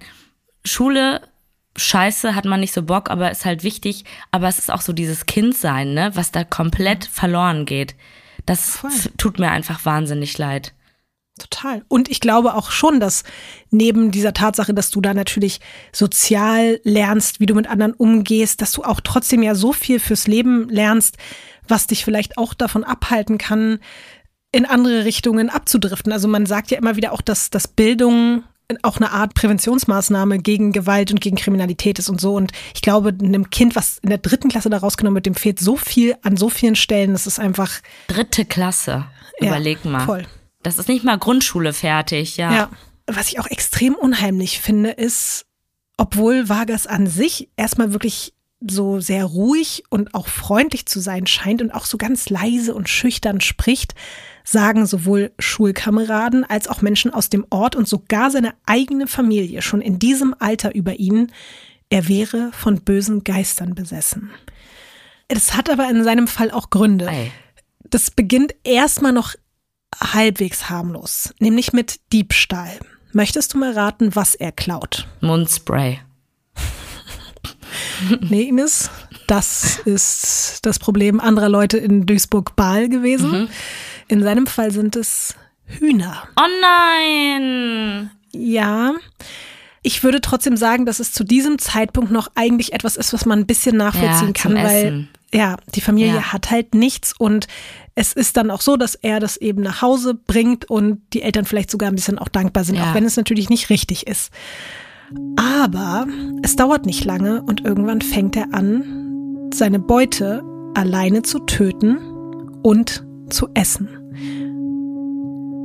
Schule 0.63 1.21
scheiße, 1.75 2.35
hat 2.35 2.45
man 2.45 2.59
nicht 2.59 2.75
so 2.75 2.83
Bock, 2.83 3.09
aber 3.09 3.31
ist 3.31 3.43
halt 3.43 3.63
wichtig. 3.63 4.05
Aber 4.29 4.47
es 4.47 4.59
ist 4.59 4.69
auch 4.69 4.81
so 4.81 4.93
dieses 4.93 5.25
Kindsein, 5.25 5.95
ne, 5.95 6.11
was 6.13 6.31
da 6.31 6.43
komplett 6.43 7.05
verloren 7.05 7.65
geht. 7.65 7.95
Das 8.45 8.77
Voll. 8.77 8.91
tut 9.17 9.39
mir 9.39 9.49
einfach 9.49 9.85
wahnsinnig 9.85 10.37
leid. 10.37 10.73
Total. 11.39 11.83
Und 11.87 12.09
ich 12.09 12.19
glaube 12.19 12.53
auch 12.53 12.71
schon, 12.71 12.99
dass 12.99 13.23
neben 13.71 14.11
dieser 14.11 14.33
Tatsache, 14.33 14.73
dass 14.73 14.91
du 14.91 15.01
da 15.01 15.13
natürlich 15.13 15.59
sozial 15.91 16.79
lernst, 16.83 17.39
wie 17.39 17.45
du 17.45 17.55
mit 17.55 17.67
anderen 17.67 17.93
umgehst, 17.93 18.61
dass 18.61 18.71
du 18.71 18.83
auch 18.83 19.01
trotzdem 19.01 19.41
ja 19.41 19.55
so 19.55 19.73
viel 19.73 19.99
fürs 19.99 20.27
Leben 20.27 20.69
lernst, 20.69 21.17
was 21.67 21.87
dich 21.87 22.05
vielleicht 22.05 22.37
auch 22.37 22.53
davon 22.53 22.83
abhalten 22.83 23.37
kann, 23.37 23.79
in 24.51 24.65
andere 24.65 25.05
Richtungen 25.05 25.49
abzudriften. 25.49 26.11
Also 26.11 26.27
man 26.27 26.45
sagt 26.45 26.71
ja 26.71 26.77
immer 26.77 26.95
wieder 26.95 27.13
auch, 27.13 27.21
dass, 27.21 27.49
dass 27.49 27.67
Bildung 27.67 28.43
auch 28.83 28.97
eine 28.97 29.11
Art 29.11 29.33
Präventionsmaßnahme 29.33 30.39
gegen 30.39 30.71
Gewalt 30.71 31.11
und 31.11 31.21
gegen 31.21 31.37
Kriminalität 31.37 31.97
ist 31.99 32.09
und 32.09 32.21
so. 32.21 32.35
Und 32.35 32.51
ich 32.75 32.81
glaube, 32.81 33.09
einem 33.09 33.49
Kind, 33.49 33.75
was 33.75 33.97
in 33.99 34.09
der 34.09 34.19
dritten 34.19 34.49
Klasse 34.49 34.69
da 34.69 34.77
rausgenommen 34.77 35.15
wird, 35.15 35.25
dem 35.25 35.35
fehlt 35.35 35.59
so 35.59 35.75
viel 35.75 36.15
an 36.21 36.37
so 36.37 36.49
vielen 36.49 36.75
Stellen. 36.75 37.13
Das 37.13 37.25
ist 37.25 37.39
einfach. 37.39 37.71
Dritte 38.07 38.45
Klasse. 38.45 39.05
Überleg 39.39 39.79
ja, 39.83 39.89
mal. 39.89 40.05
Voll. 40.05 40.25
Das 40.63 40.77
ist 40.77 40.89
nicht 40.89 41.03
mal 41.03 41.17
Grundschule 41.17 41.73
fertig, 41.73 42.37
ja. 42.37 42.53
Ja. 42.53 42.69
Was 43.07 43.29
ich 43.29 43.39
auch 43.39 43.47
extrem 43.47 43.95
unheimlich 43.95 44.59
finde, 44.59 44.91
ist, 44.91 45.45
obwohl 45.97 46.47
Vargas 46.47 46.85
an 46.85 47.07
sich 47.07 47.49
erstmal 47.55 47.91
wirklich 47.93 48.33
so 48.67 48.99
sehr 48.99 49.23
ruhig 49.25 49.83
und 49.89 50.13
auch 50.13 50.27
freundlich 50.27 50.85
zu 50.85 50.99
sein 50.99 51.27
scheint 51.27 51.61
und 51.61 51.71
auch 51.71 51.85
so 51.85 51.97
ganz 51.97 52.29
leise 52.29 52.75
und 52.75 52.89
schüchtern 52.89 53.39
spricht, 53.39 53.95
sagen 54.43 54.85
sowohl 54.85 55.31
Schulkameraden 55.39 56.43
als 56.43 56.67
auch 56.67 56.81
Menschen 56.81 57.13
aus 57.13 57.29
dem 57.29 57.45
Ort 57.49 57.75
und 57.75 57.87
sogar 57.87 58.31
seine 58.31 58.53
eigene 58.65 59.07
Familie 59.07 59.61
schon 59.61 59.81
in 59.81 59.97
diesem 59.97 60.35
Alter 60.39 60.75
über 60.75 60.99
ihn, 60.99 61.31
er 61.89 62.07
wäre 62.07 62.51
von 62.51 62.81
bösen 62.81 63.23
Geistern 63.23 63.75
besessen. 63.75 64.29
Es 65.27 65.55
hat 65.55 65.69
aber 65.69 65.89
in 65.89 66.03
seinem 66.03 66.27
Fall 66.27 66.51
auch 66.51 66.69
Gründe. 66.69 67.07
Ei. 67.07 67.31
Das 67.89 68.11
beginnt 68.11 68.53
erstmal 68.63 69.13
noch 69.13 69.35
halbwegs 69.99 70.69
harmlos, 70.69 71.33
nämlich 71.39 71.73
mit 71.73 71.99
Diebstahl. 72.11 72.79
Möchtest 73.11 73.53
du 73.53 73.57
mal 73.57 73.71
raten, 73.71 74.15
was 74.15 74.35
er 74.35 74.51
klaut? 74.51 75.07
Mundspray. 75.21 75.99
nee, 78.21 78.43
Ines, 78.43 78.89
das 79.27 79.79
ist 79.79 80.59
das 80.65 80.79
Problem 80.79 81.19
anderer 81.19 81.49
Leute 81.49 81.77
in 81.77 82.05
Duisburg-Baal 82.05 82.89
gewesen. 82.89 83.31
Mhm. 83.31 83.49
In 84.07 84.23
seinem 84.23 84.47
Fall 84.47 84.71
sind 84.71 84.95
es 84.95 85.35
Hühner. 85.65 86.23
Oh 86.35 86.47
nein! 86.61 88.11
Ja. 88.31 88.93
Ich 89.81 90.03
würde 90.03 90.21
trotzdem 90.21 90.57
sagen, 90.57 90.85
dass 90.85 90.99
es 90.99 91.13
zu 91.13 91.23
diesem 91.23 91.57
Zeitpunkt 91.57 92.11
noch 92.11 92.29
eigentlich 92.35 92.73
etwas 92.73 92.97
ist, 92.97 93.13
was 93.13 93.25
man 93.25 93.39
ein 93.39 93.47
bisschen 93.47 93.77
nachvollziehen 93.77 94.33
ja, 94.35 94.41
kann, 94.41 94.55
weil 94.55 94.85
Essen. 94.85 95.09
ja, 95.33 95.57
die 95.73 95.81
Familie 95.81 96.15
ja. 96.15 96.33
hat 96.33 96.51
halt 96.51 96.75
nichts 96.75 97.13
und 97.17 97.47
es 97.99 98.13
ist 98.13 98.37
dann 98.37 98.49
auch 98.49 98.61
so, 98.61 98.77
dass 98.77 98.95
er 98.95 99.19
das 99.19 99.35
eben 99.35 99.61
nach 99.61 99.81
Hause 99.81 100.13
bringt 100.13 100.69
und 100.69 101.01
die 101.11 101.21
Eltern 101.21 101.43
vielleicht 101.43 101.69
sogar 101.69 101.89
ein 101.89 101.95
bisschen 101.95 102.17
auch 102.17 102.29
dankbar 102.29 102.63
sind, 102.63 102.75
ja. 102.75 102.89
auch 102.89 102.95
wenn 102.95 103.03
es 103.03 103.17
natürlich 103.17 103.49
nicht 103.49 103.69
richtig 103.69 104.07
ist. 104.07 104.31
Aber 105.35 106.07
es 106.41 106.55
dauert 106.55 106.85
nicht 106.85 107.03
lange 107.03 107.41
und 107.41 107.65
irgendwann 107.65 107.99
fängt 107.99 108.37
er 108.37 108.53
an, 108.53 109.49
seine 109.53 109.79
Beute 109.79 110.43
alleine 110.75 111.23
zu 111.23 111.39
töten 111.39 111.97
und 112.63 113.03
zu 113.29 113.49
essen. 113.53 113.89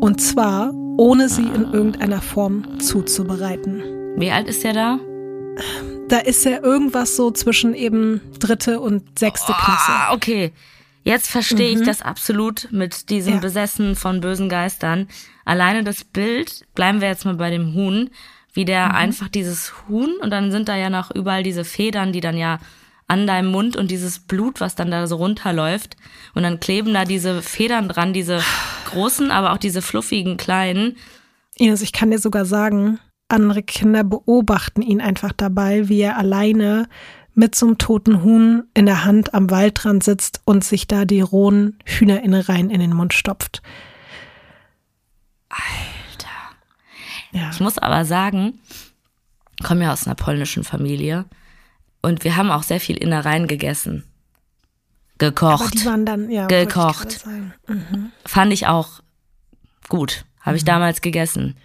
Und 0.01 0.21
zwar 0.21 0.73
ohne 0.97 1.29
sie 1.29 1.47
in 1.47 1.73
irgendeiner 1.73 2.21
Form 2.21 2.81
zuzubereiten. 2.81 3.81
Wie 4.17 4.33
alt 4.33 4.49
ist 4.49 4.65
er 4.65 4.73
da? 4.73 4.99
Da 6.09 6.19
ist 6.19 6.45
er 6.47 6.65
irgendwas 6.65 7.15
so 7.15 7.31
zwischen 7.31 7.75
eben 7.75 8.21
dritte 8.41 8.81
und 8.81 9.21
sechste 9.21 9.53
oh, 9.53 9.65
Klasse. 9.65 9.93
Ah, 9.93 10.15
okay. 10.15 10.53
Jetzt 11.05 11.31
verstehe 11.31 11.75
mhm. 11.75 11.81
ich 11.81 11.87
das 11.87 12.03
absolut 12.03 12.69
mit 12.73 13.11
diesem 13.11 13.35
ja. 13.35 13.41
Besessen 13.41 13.95
von 13.95 14.21
bösen 14.21 14.49
Geistern. 14.49 15.07
Alleine 15.45 15.85
das 15.85 16.03
Bild, 16.03 16.67
bleiben 16.75 17.01
wir 17.01 17.09
jetzt 17.09 17.27
mal 17.27 17.35
bei 17.35 17.51
dem 17.51 17.75
Huhn, 17.75 18.11
wie 18.55 18.65
der 18.65 18.89
mhm. 18.89 18.95
einfach 18.95 19.29
dieses 19.29 19.75
Huhn 19.87 20.17
und 20.21 20.31
dann 20.31 20.51
sind 20.51 20.69
da 20.69 20.77
ja 20.77 20.91
noch 20.91 21.11
überall 21.11 21.43
diese 21.43 21.65
Federn, 21.65 22.13
die 22.13 22.21
dann 22.21 22.39
ja 22.39 22.59
an 23.07 23.27
deinem 23.27 23.51
Mund 23.51 23.77
und 23.77 23.91
dieses 23.91 24.19
Blut, 24.19 24.61
was 24.61 24.77
dann 24.77 24.91
da 24.91 25.07
so 25.07 25.17
runterläuft. 25.17 25.97
Und 26.35 26.43
dann 26.43 26.59
kleben 26.59 26.95
da 26.95 27.05
diese 27.05 27.43
Federn 27.43 27.89
dran, 27.89 28.15
diese 28.15 28.41
großen, 28.87 29.31
aber 29.31 29.53
auch 29.53 29.59
diese 29.59 29.83
fluffigen 29.83 30.39
kleinen. 30.39 30.97
Ines, 31.57 31.83
ich 31.83 31.93
kann 31.93 32.11
dir 32.11 32.19
sogar 32.19 32.47
sagen, 32.47 32.99
andere 33.29 33.63
Kinder 33.63 34.05
beobachten 34.05 34.81
ihn 34.81 35.01
einfach 35.03 35.33
dabei, 35.33 35.89
wie 35.89 36.01
er 36.01 36.17
alleine 36.17 36.89
mit 37.35 37.55
so 37.55 37.67
einem 37.67 37.79
toten 37.79 38.23
Huhn 38.23 38.65
in 38.75 38.87
der 38.87 39.05
Hand 39.05 39.35
am 39.35 39.51
Waldrand 39.51 40.05
sitzt 40.05 40.41
und 40.45 40.65
sich 40.65 40.87
da 40.87 41.05
die 41.05 41.21
rohen 41.21 41.79
Hühnerinnereien 41.85 42.71
in 42.71 42.81
den 42.81 42.95
Mund 42.95 43.13
stopft. 43.13 43.63
Alter. 45.49 46.29
Ja. 47.33 47.51
Ich 47.51 47.61
muss 47.61 47.79
aber 47.79 48.05
sagen, 48.05 48.61
ich 49.59 49.67
komme 49.67 49.85
ja 49.85 49.93
aus 49.93 50.07
einer 50.07 50.15
polnischen 50.15 50.65
Familie 50.65 51.25
und 52.03 52.25
wir 52.25 52.37
haben 52.37 52.51
auch 52.51 52.63
sehr 52.63 52.81
viel 52.81 52.97
Innereien 52.97 53.47
gegessen. 53.47 54.05
Gekocht. 55.19 55.87
Dann, 55.87 56.31
ja, 56.31 56.47
gekocht. 56.47 57.25
Ich 57.25 57.27
mhm. 57.69 58.13
Fand 58.27 58.53
ich 58.53 58.67
auch 58.67 59.01
gut. 59.89 60.25
Habe 60.41 60.57
ich 60.57 60.63
mhm. 60.63 60.67
damals 60.67 61.01
gegessen. 61.01 61.57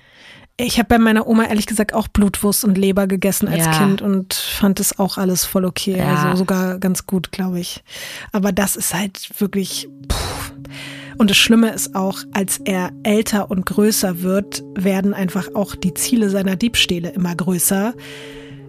Ich 0.61 0.77
habe 0.77 0.89
bei 0.89 0.97
meiner 0.99 1.25
Oma 1.25 1.45
ehrlich 1.45 1.67
gesagt 1.67 1.93
auch 1.93 2.09
Blutwurst 2.09 2.65
und 2.65 2.77
Leber 2.77 3.07
gegessen 3.07 3.47
als 3.47 3.65
ja. 3.65 3.71
Kind 3.71 4.01
und 4.01 4.33
fand 4.33 4.79
es 4.81 4.99
auch 4.99 5.17
alles 5.17 5.45
voll 5.45 5.63
okay. 5.63 5.97
Ja. 5.97 6.23
Also 6.23 6.39
sogar 6.39 6.79
ganz 6.79 7.07
gut, 7.07 7.31
glaube 7.31 7.61
ich. 7.61 7.81
Aber 8.33 8.51
das 8.51 8.75
ist 8.75 8.93
halt 8.93 9.29
wirklich. 9.39 9.87
Puh. 10.09 10.17
Und 11.17 11.29
das 11.29 11.37
Schlimme 11.37 11.71
ist 11.71 11.95
auch, 11.95 12.19
als 12.31 12.59
er 12.63 12.91
älter 13.03 13.51
und 13.51 13.65
größer 13.65 14.21
wird, 14.21 14.63
werden 14.75 15.13
einfach 15.13 15.49
auch 15.53 15.75
die 15.75 15.93
Ziele 15.93 16.29
seiner 16.29 16.55
Diebstähle 16.55 17.09
immer 17.09 17.35
größer. 17.35 17.93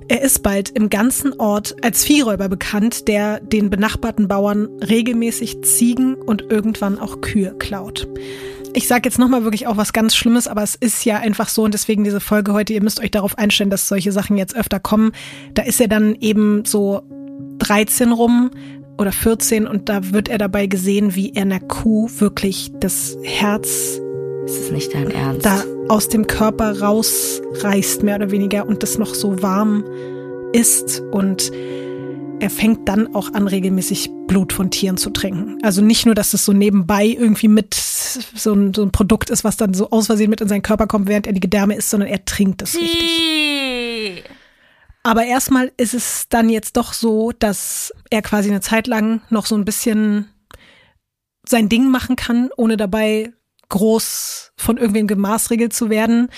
Er 0.08 0.22
ist 0.22 0.42
bald 0.42 0.70
im 0.70 0.90
ganzen 0.90 1.38
Ort 1.38 1.76
als 1.82 2.04
Viehräuber 2.04 2.48
bekannt, 2.48 3.06
der 3.06 3.38
den 3.38 3.70
benachbarten 3.70 4.26
Bauern 4.26 4.68
regelmäßig 4.80 5.62
Ziegen 5.62 6.16
und 6.16 6.42
irgendwann 6.50 6.98
auch 6.98 7.20
Kühe 7.20 7.54
klaut. 7.58 8.08
Ich 8.72 8.86
sage 8.86 9.08
jetzt 9.08 9.18
nochmal 9.18 9.44
wirklich 9.44 9.66
auch 9.66 9.76
was 9.76 9.92
ganz 9.92 10.14
Schlimmes, 10.14 10.46
aber 10.46 10.62
es 10.62 10.74
ist 10.74 11.04
ja 11.04 11.18
einfach 11.18 11.48
so 11.48 11.64
und 11.64 11.74
deswegen 11.74 12.04
diese 12.04 12.20
Folge 12.20 12.52
heute, 12.52 12.72
ihr 12.72 12.82
müsst 12.82 13.00
euch 13.00 13.10
darauf 13.10 13.36
einstellen, 13.36 13.70
dass 13.70 13.88
solche 13.88 14.12
Sachen 14.12 14.36
jetzt 14.36 14.56
öfter 14.56 14.78
kommen. 14.78 15.12
Da 15.54 15.62
ist 15.62 15.80
er 15.80 15.88
dann 15.88 16.14
eben 16.14 16.64
so 16.64 17.02
13 17.58 18.12
rum 18.12 18.50
oder 18.96 19.12
14 19.12 19.66
und 19.66 19.88
da 19.88 20.12
wird 20.12 20.28
er 20.28 20.38
dabei 20.38 20.66
gesehen, 20.66 21.14
wie 21.16 21.32
er 21.34 21.42
einer 21.42 21.60
Kuh 21.60 22.08
wirklich 22.18 22.72
das 22.78 23.16
Herz 23.22 24.00
ist 24.50 24.72
nicht 24.72 24.94
dein 24.94 25.10
Ernst. 25.10 25.46
Da 25.46 25.64
aus 25.88 26.08
dem 26.08 26.26
Körper 26.26 26.80
rausreißt, 26.80 28.02
mehr 28.02 28.16
oder 28.16 28.30
weniger, 28.30 28.66
und 28.66 28.82
das 28.82 28.98
noch 28.98 29.14
so 29.14 29.42
warm 29.42 29.84
ist. 30.52 31.02
Und 31.10 31.50
er 32.40 32.50
fängt 32.50 32.88
dann 32.88 33.14
auch 33.14 33.34
an, 33.34 33.46
regelmäßig 33.46 34.10
Blut 34.26 34.52
von 34.52 34.70
Tieren 34.70 34.96
zu 34.96 35.10
trinken. 35.10 35.58
Also 35.62 35.82
nicht 35.82 36.06
nur, 36.06 36.14
dass 36.14 36.32
es 36.32 36.44
so 36.44 36.52
nebenbei 36.52 37.06
irgendwie 37.06 37.48
mit 37.48 37.74
so 37.74 38.54
ein, 38.54 38.74
so 38.74 38.82
ein 38.82 38.92
Produkt 38.92 39.30
ist, 39.30 39.44
was 39.44 39.56
dann 39.56 39.74
so 39.74 39.90
aus 39.90 40.06
Versehen 40.06 40.30
mit 40.30 40.40
in 40.40 40.48
seinen 40.48 40.62
Körper 40.62 40.86
kommt, 40.86 41.06
während 41.06 41.26
er 41.26 41.34
die 41.34 41.40
Gedärme 41.40 41.74
isst, 41.74 41.90
sondern 41.90 42.08
er 42.08 42.24
trinkt 42.24 42.62
es 42.62 42.74
richtig. 42.76 44.24
Aber 45.02 45.24
erstmal 45.24 45.72
ist 45.76 45.94
es 45.94 46.28
dann 46.28 46.48
jetzt 46.48 46.76
doch 46.76 46.92
so, 46.92 47.32
dass 47.32 47.92
er 48.10 48.22
quasi 48.22 48.50
eine 48.50 48.60
Zeit 48.60 48.86
lang 48.86 49.22
noch 49.30 49.46
so 49.46 49.54
ein 49.54 49.64
bisschen 49.64 50.28
sein 51.46 51.68
Ding 51.68 51.90
machen 51.90 52.16
kann, 52.16 52.50
ohne 52.56 52.76
dabei 52.76 53.32
groß 53.68 54.52
von 54.56 54.76
irgendwem 54.76 55.06
gemaßregelt 55.06 55.72
zu 55.72 55.90
werden. 55.90 56.28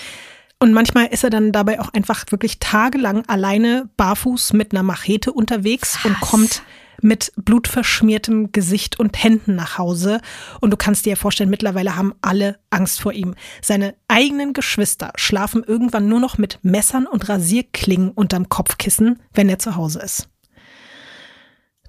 Und 0.63 0.71
manchmal 0.71 1.07
ist 1.07 1.25
er 1.25 1.29
dann 1.29 1.51
dabei 1.51 1.81
auch 1.81 1.89
einfach 1.91 2.23
wirklich 2.29 2.57
tagelang 2.57 3.25
alleine 3.27 3.89
barfuß 3.97 4.53
mit 4.53 4.71
einer 4.71 4.81
Machete 4.81 5.33
unterwegs 5.33 5.97
Was? 5.97 6.05
und 6.05 6.21
kommt 6.21 6.63
mit 7.01 7.33
blutverschmiertem 7.35 8.53
Gesicht 8.53 8.97
und 8.97 9.21
Händen 9.21 9.55
nach 9.55 9.77
Hause. 9.77 10.21
Und 10.61 10.71
du 10.71 10.77
kannst 10.77 11.05
dir 11.05 11.09
ja 11.09 11.15
vorstellen, 11.17 11.49
mittlerweile 11.49 11.97
haben 11.97 12.15
alle 12.21 12.59
Angst 12.69 13.01
vor 13.01 13.11
ihm. 13.11 13.35
Seine 13.61 13.93
eigenen 14.07 14.53
Geschwister 14.53 15.11
schlafen 15.17 15.65
irgendwann 15.67 16.07
nur 16.07 16.21
noch 16.21 16.37
mit 16.37 16.59
Messern 16.61 17.07
und 17.07 17.27
Rasierklingen 17.27 18.11
unterm 18.11 18.47
Kopfkissen, 18.47 19.19
wenn 19.33 19.49
er 19.49 19.59
zu 19.59 19.75
Hause 19.75 19.99
ist. 19.99 20.29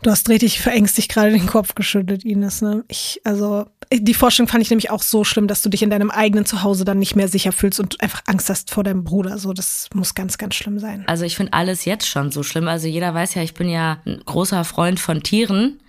Du 0.04 0.10
hast 0.10 0.28
richtig 0.28 0.60
verängstigt 0.60 1.10
gerade 1.10 1.32
den 1.32 1.46
Kopf 1.46 1.74
geschüttelt, 1.74 2.26
Ines. 2.26 2.60
Ne? 2.60 2.84
Ich, 2.88 3.22
also, 3.24 3.64
die 3.90 4.12
Vorstellung 4.12 4.48
fand 4.48 4.62
ich 4.62 4.68
nämlich 4.68 4.90
auch 4.90 5.00
so 5.00 5.24
schlimm, 5.24 5.48
dass 5.48 5.62
du 5.62 5.70
dich 5.70 5.82
in 5.82 5.88
deinem 5.88 6.10
eigenen 6.10 6.44
Zuhause 6.44 6.84
dann 6.84 6.98
nicht 6.98 7.16
mehr 7.16 7.26
sicher 7.26 7.52
fühlst 7.52 7.80
und 7.80 8.02
einfach 8.02 8.20
Angst 8.26 8.50
hast 8.50 8.70
vor 8.70 8.84
deinem 8.84 9.02
Bruder. 9.02 9.38
So, 9.38 9.54
das 9.54 9.88
muss 9.94 10.14
ganz, 10.14 10.36
ganz 10.36 10.56
schlimm 10.56 10.78
sein. 10.78 11.04
Also 11.06 11.24
ich 11.24 11.36
finde 11.36 11.54
alles 11.54 11.86
jetzt 11.86 12.06
schon 12.06 12.30
so 12.30 12.42
schlimm. 12.42 12.68
Also 12.68 12.86
jeder 12.86 13.14
weiß 13.14 13.32
ja, 13.32 13.42
ich 13.42 13.54
bin 13.54 13.70
ja 13.70 14.02
ein 14.04 14.20
großer 14.26 14.64
Freund 14.64 15.00
von 15.00 15.22
Tieren. 15.22 15.80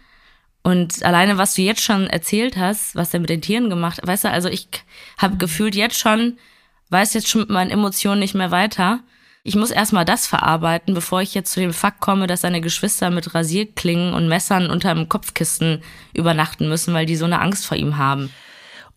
Und 0.63 1.03
alleine, 1.03 1.37
was 1.37 1.55
du 1.55 1.63
jetzt 1.63 1.83
schon 1.83 2.07
erzählt 2.07 2.55
hast, 2.55 2.95
was 2.95 3.13
er 3.13 3.19
mit 3.19 3.29
den 3.29 3.41
Tieren 3.41 3.69
gemacht 3.69 3.97
hat, 3.97 4.07
weißt 4.07 4.23
du, 4.23 4.29
also 4.29 4.47
ich 4.47 4.69
habe 5.17 5.35
gefühlt 5.35 5.75
jetzt 5.75 5.99
schon, 5.99 6.37
weiß 6.89 7.15
jetzt 7.15 7.27
schon 7.27 7.41
mit 7.41 7.49
meinen 7.49 7.69
Emotionen 7.69 8.21
nicht 8.21 8.33
mehr 8.33 8.51
weiter 8.51 9.01
ich 9.47 9.55
muss 9.55 9.69
erstmal 9.69 10.05
das 10.05 10.25
verarbeiten, 10.25 10.95
bevor 10.95 11.21
ich 11.21 11.35
jetzt 11.35 11.51
zu 11.51 11.59
dem 11.59 11.71
Fakt 11.71 12.01
komme, 12.01 12.25
dass 12.25 12.41
seine 12.41 12.61
Geschwister 12.61 13.11
mit 13.11 13.35
Rasierklingen 13.35 14.15
und 14.15 14.27
Messern 14.27 14.71
unter 14.71 14.91
dem 14.91 15.07
Kopfkissen 15.07 15.83
übernachten 16.15 16.67
müssen, 16.67 16.95
weil 16.95 17.05
die 17.05 17.15
so 17.15 17.25
eine 17.25 17.39
Angst 17.39 17.67
vor 17.67 17.77
ihm 17.77 17.97
haben. 17.97 18.31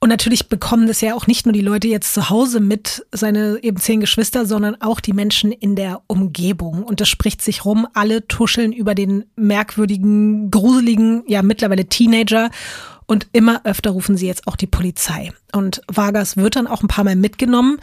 Und 0.00 0.08
natürlich 0.08 0.48
bekommen 0.48 0.86
das 0.86 1.02
ja 1.02 1.14
auch 1.14 1.26
nicht 1.26 1.44
nur 1.44 1.52
die 1.52 1.60
Leute 1.60 1.88
jetzt 1.88 2.14
zu 2.14 2.30
Hause 2.30 2.60
mit, 2.60 3.04
seine 3.12 3.58
eben 3.62 3.76
zehn 3.76 4.00
Geschwister, 4.00 4.46
sondern 4.46 4.80
auch 4.80 5.00
die 5.00 5.12
Menschen 5.12 5.52
in 5.52 5.76
der 5.76 6.00
Umgebung. 6.06 6.82
Und 6.82 7.02
das 7.02 7.10
spricht 7.10 7.42
sich 7.42 7.66
rum. 7.66 7.86
Alle 7.92 8.26
tuscheln 8.26 8.72
über 8.72 8.94
den 8.94 9.26
merkwürdigen, 9.36 10.50
gruseligen, 10.50 11.24
ja 11.26 11.42
mittlerweile 11.42 11.86
Teenager. 11.86 12.48
Und 13.08 13.26
immer 13.32 13.62
öfter 13.64 13.90
rufen 13.90 14.16
sie 14.16 14.26
jetzt 14.26 14.46
auch 14.46 14.54
die 14.54 14.66
Polizei. 14.66 15.32
Und 15.52 15.80
Vargas 15.88 16.36
wird 16.36 16.56
dann 16.56 16.66
auch 16.66 16.82
ein 16.82 16.88
paar 16.88 17.04
Mal 17.04 17.16
mitgenommen 17.16 17.78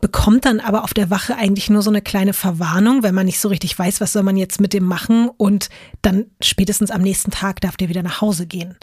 bekommt 0.00 0.44
dann 0.44 0.60
aber 0.60 0.84
auf 0.84 0.94
der 0.94 1.10
Wache 1.10 1.36
eigentlich 1.36 1.70
nur 1.70 1.82
so 1.82 1.90
eine 1.90 2.02
kleine 2.02 2.32
Verwarnung, 2.32 3.02
wenn 3.02 3.14
man 3.14 3.26
nicht 3.26 3.40
so 3.40 3.48
richtig 3.48 3.78
weiß, 3.78 4.00
was 4.00 4.12
soll 4.12 4.22
man 4.22 4.36
jetzt 4.36 4.60
mit 4.60 4.72
dem 4.72 4.84
machen 4.84 5.28
und 5.36 5.68
dann 6.02 6.26
spätestens 6.40 6.90
am 6.90 7.02
nächsten 7.02 7.30
Tag 7.30 7.60
darf 7.60 7.76
der 7.76 7.88
wieder 7.88 8.02
nach 8.02 8.20
Hause 8.20 8.46
gehen. 8.46 8.76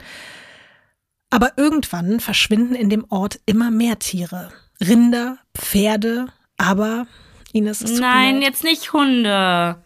Aber 1.30 1.54
irgendwann 1.58 2.20
verschwinden 2.20 2.76
in 2.76 2.90
dem 2.90 3.06
Ort 3.10 3.40
immer 3.46 3.72
mehr 3.72 4.00
Tiere. 4.00 4.52
Rinder, 4.80 5.38
Pferde, 5.56 6.28
aber 6.58 7.08
Ines 7.54 7.82
ist 7.82 8.00
Nein, 8.00 8.42
jetzt 8.42 8.64
nicht 8.64 8.94
Hunde. 8.94 9.78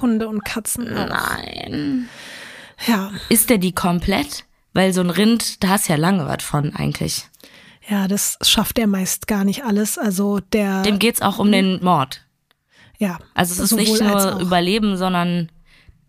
Hunde 0.00 0.28
und 0.28 0.44
Katzen. 0.44 0.92
Nein. 0.92 2.08
Ja. 2.86 3.12
Ist 3.28 3.50
der 3.50 3.58
die 3.58 3.72
komplett? 3.72 4.44
Weil 4.72 4.92
so 4.92 5.00
ein 5.00 5.10
Rind, 5.10 5.62
da 5.62 5.68
hast 5.70 5.88
ja 5.88 5.96
lange 5.96 6.26
was 6.26 6.42
von 6.42 6.74
eigentlich. 6.74 7.26
Ja, 7.88 8.08
das 8.08 8.38
schafft 8.42 8.78
er 8.78 8.86
meist 8.86 9.26
gar 9.26 9.44
nicht 9.44 9.64
alles. 9.64 9.98
Also 9.98 10.40
der. 10.40 10.82
Dem 10.82 10.98
geht's 10.98 11.20
auch 11.20 11.38
um 11.38 11.50
den 11.50 11.82
Mord. 11.82 12.24
Ja. 12.98 13.18
Also 13.34 13.54
es 13.54 13.72
ist 13.72 13.76
nicht 13.76 14.00
nur 14.00 14.40
Überleben, 14.40 14.96
sondern 14.96 15.50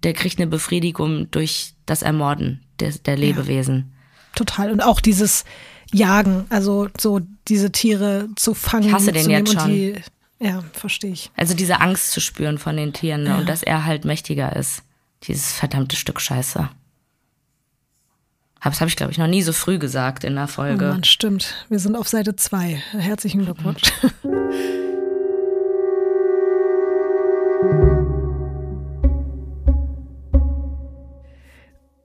der 0.03 0.13
kriegt 0.13 0.37
eine 0.37 0.47
Befriedigung 0.47 1.31
durch 1.31 1.73
das 1.85 2.03
Ermorden 2.03 2.61
der, 2.79 2.91
der 2.91 3.17
Lebewesen. 3.17 3.93
Ja, 3.95 4.37
total. 4.37 4.71
Und 4.71 4.81
auch 4.81 4.99
dieses 4.99 5.45
Jagen, 5.91 6.45
also 6.49 6.87
so 6.99 7.21
diese 7.47 7.71
Tiere 7.71 8.29
zu 8.35 8.53
fangen. 8.53 8.87
Ich 8.87 8.93
hasse 8.93 9.11
den 9.11 9.29
jetzt 9.29 9.53
schon. 9.53 9.69
Die, 9.69 9.95
ja, 10.39 10.63
verstehe 10.73 11.11
ich. 11.11 11.31
Also 11.35 11.53
diese 11.53 11.79
Angst 11.79 12.11
zu 12.11 12.19
spüren 12.19 12.57
von 12.57 12.77
den 12.77 12.93
Tieren 12.93 13.23
ne? 13.23 13.29
ja. 13.29 13.37
und 13.37 13.49
dass 13.49 13.63
er 13.63 13.85
halt 13.85 14.05
mächtiger 14.05 14.55
ist. 14.55 14.83
Dieses 15.23 15.53
verdammte 15.53 15.95
Stück 15.95 16.19
Scheiße. 16.19 16.69
Das 18.63 18.79
habe 18.79 18.89
ich, 18.89 18.95
glaube 18.95 19.11
ich, 19.11 19.17
noch 19.17 19.27
nie 19.27 19.41
so 19.41 19.53
früh 19.53 19.77
gesagt 19.77 20.23
in 20.23 20.35
der 20.35 20.47
Folge. 20.47 20.85
Oh 20.85 20.89
Mann, 20.89 21.03
stimmt. 21.03 21.53
Wir 21.69 21.79
sind 21.79 21.95
auf 21.95 22.07
Seite 22.07 22.35
2. 22.35 22.81
Herzlichen 22.93 23.43
Glückwunsch. 23.43 23.81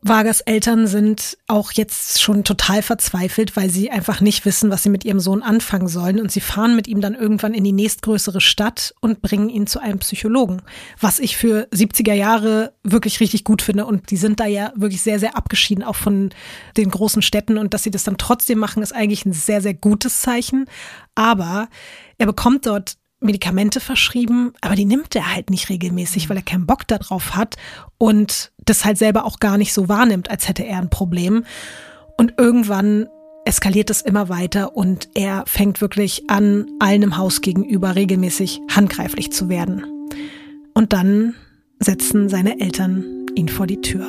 Vargas 0.09 0.41
Eltern 0.41 0.87
sind 0.87 1.37
auch 1.47 1.73
jetzt 1.73 2.21
schon 2.21 2.43
total 2.43 2.83
verzweifelt, 2.83 3.57
weil 3.57 3.69
sie 3.69 3.91
einfach 3.91 4.21
nicht 4.21 4.45
wissen, 4.45 4.71
was 4.71 4.83
sie 4.83 4.89
mit 4.89 5.05
ihrem 5.05 5.21
Sohn 5.21 5.43
anfangen 5.43 5.89
sollen. 5.89 6.21
Und 6.21 6.33
sie 6.33 6.41
fahren 6.41 6.75
mit 6.77 6.89
ihm 6.89 7.01
dann 7.01 7.15
irgendwann 7.15 7.55
in 7.55 7.65
die 7.65 7.73
nächstgrößere 7.73 8.41
Stadt 8.41 8.95
und 9.01 9.21
bringen 9.23 9.49
ihn 9.49 9.67
zu 9.67 9.81
einem 9.81 9.99
Psychologen. 9.99 10.63
Was 11.01 11.19
ich 11.19 11.37
für 11.37 11.69
70er 11.73 12.15
Jahre 12.15 12.73
wirklich 12.83 13.21
richtig 13.21 13.45
gut 13.45 13.63
finde. 13.63 13.87
Und 13.87 14.11
die 14.11 14.17
sind 14.17 14.41
da 14.41 14.47
ja 14.47 14.73
wirklich 14.77 15.03
sehr, 15.03 15.19
sehr 15.19 15.37
abgeschieden, 15.37 15.85
auch 15.85 15.97
von 15.97 16.31
den 16.77 16.91
großen 16.91 17.23
Städten. 17.23 17.59
Und 17.59 17.75
dass 17.75 17.83
sie 17.83 17.91
das 17.91 18.05
dann 18.05 18.19
trotzdem 18.19 18.59
machen, 18.59 18.83
ist 18.83 18.95
eigentlich 18.95 19.27
ein 19.27 19.33
sehr, 19.33 19.61
sehr 19.61 19.75
gutes 19.75 20.21
Zeichen. 20.23 20.65
Aber 21.15 21.69
er 22.17 22.27
bekommt 22.27 22.67
dort 22.67 22.97
Medikamente 23.21 23.81
verschrieben, 23.81 24.53
aber 24.61 24.77
die 24.77 24.85
nimmt 24.85 25.17
er 25.17 25.35
halt 25.35 25.51
nicht 25.51 25.71
regelmäßig, 25.71 26.31
weil 26.31 26.37
er 26.37 26.43
keinen 26.45 26.67
Bock 26.67 26.87
darauf 26.87 27.35
hat 27.35 27.57
und 27.99 28.53
das 28.69 28.85
halt 28.85 28.99
selber 28.99 29.25
auch 29.25 29.41
gar 29.41 29.59
nicht 29.59 29.73
so 29.73 29.89
wahrnimmt, 29.89 30.31
als 30.31 30.49
hätte 30.49 30.65
er 30.65 30.79
ein 30.79 30.91
Problem. 30.91 31.45
Und 32.17 32.35
irgendwann 32.37 33.09
eskaliert 33.45 33.91
es 33.91 34.03
immer 34.03 34.29
weiter 34.29 34.77
und 34.77 35.09
er 35.15 35.45
fängt 35.47 35.81
wirklich 35.81 36.29
an, 36.29 36.67
allen 36.81 37.03
im 37.03 37.17
Haus 37.17 37.41
gegenüber 37.41 37.95
regelmäßig 37.95 38.61
handgreiflich 38.71 39.33
zu 39.33 39.49
werden. 39.49 39.85
Und 40.75 40.93
dann 40.93 41.35
setzen 41.81 42.29
seine 42.29 42.61
Eltern 42.61 43.27
ihn 43.35 43.49
vor 43.49 43.67
die 43.67 43.81
Tür. 43.81 44.07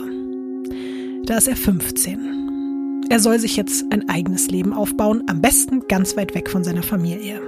Da 1.26 1.38
ist 1.38 1.48
er 1.48 1.56
15. 1.56 3.08
Er 3.10 3.20
soll 3.20 3.40
sich 3.40 3.56
jetzt 3.56 3.86
ein 3.92 4.10
eigenes 4.10 4.48
Leben 4.48 4.74
aufbauen, 4.74 5.24
am 5.28 5.42
besten 5.42 5.88
ganz 5.88 6.18
weit 6.18 6.36
weg 6.36 6.50
von 6.50 6.64
seiner 6.64 6.84
Familie. 6.84 7.42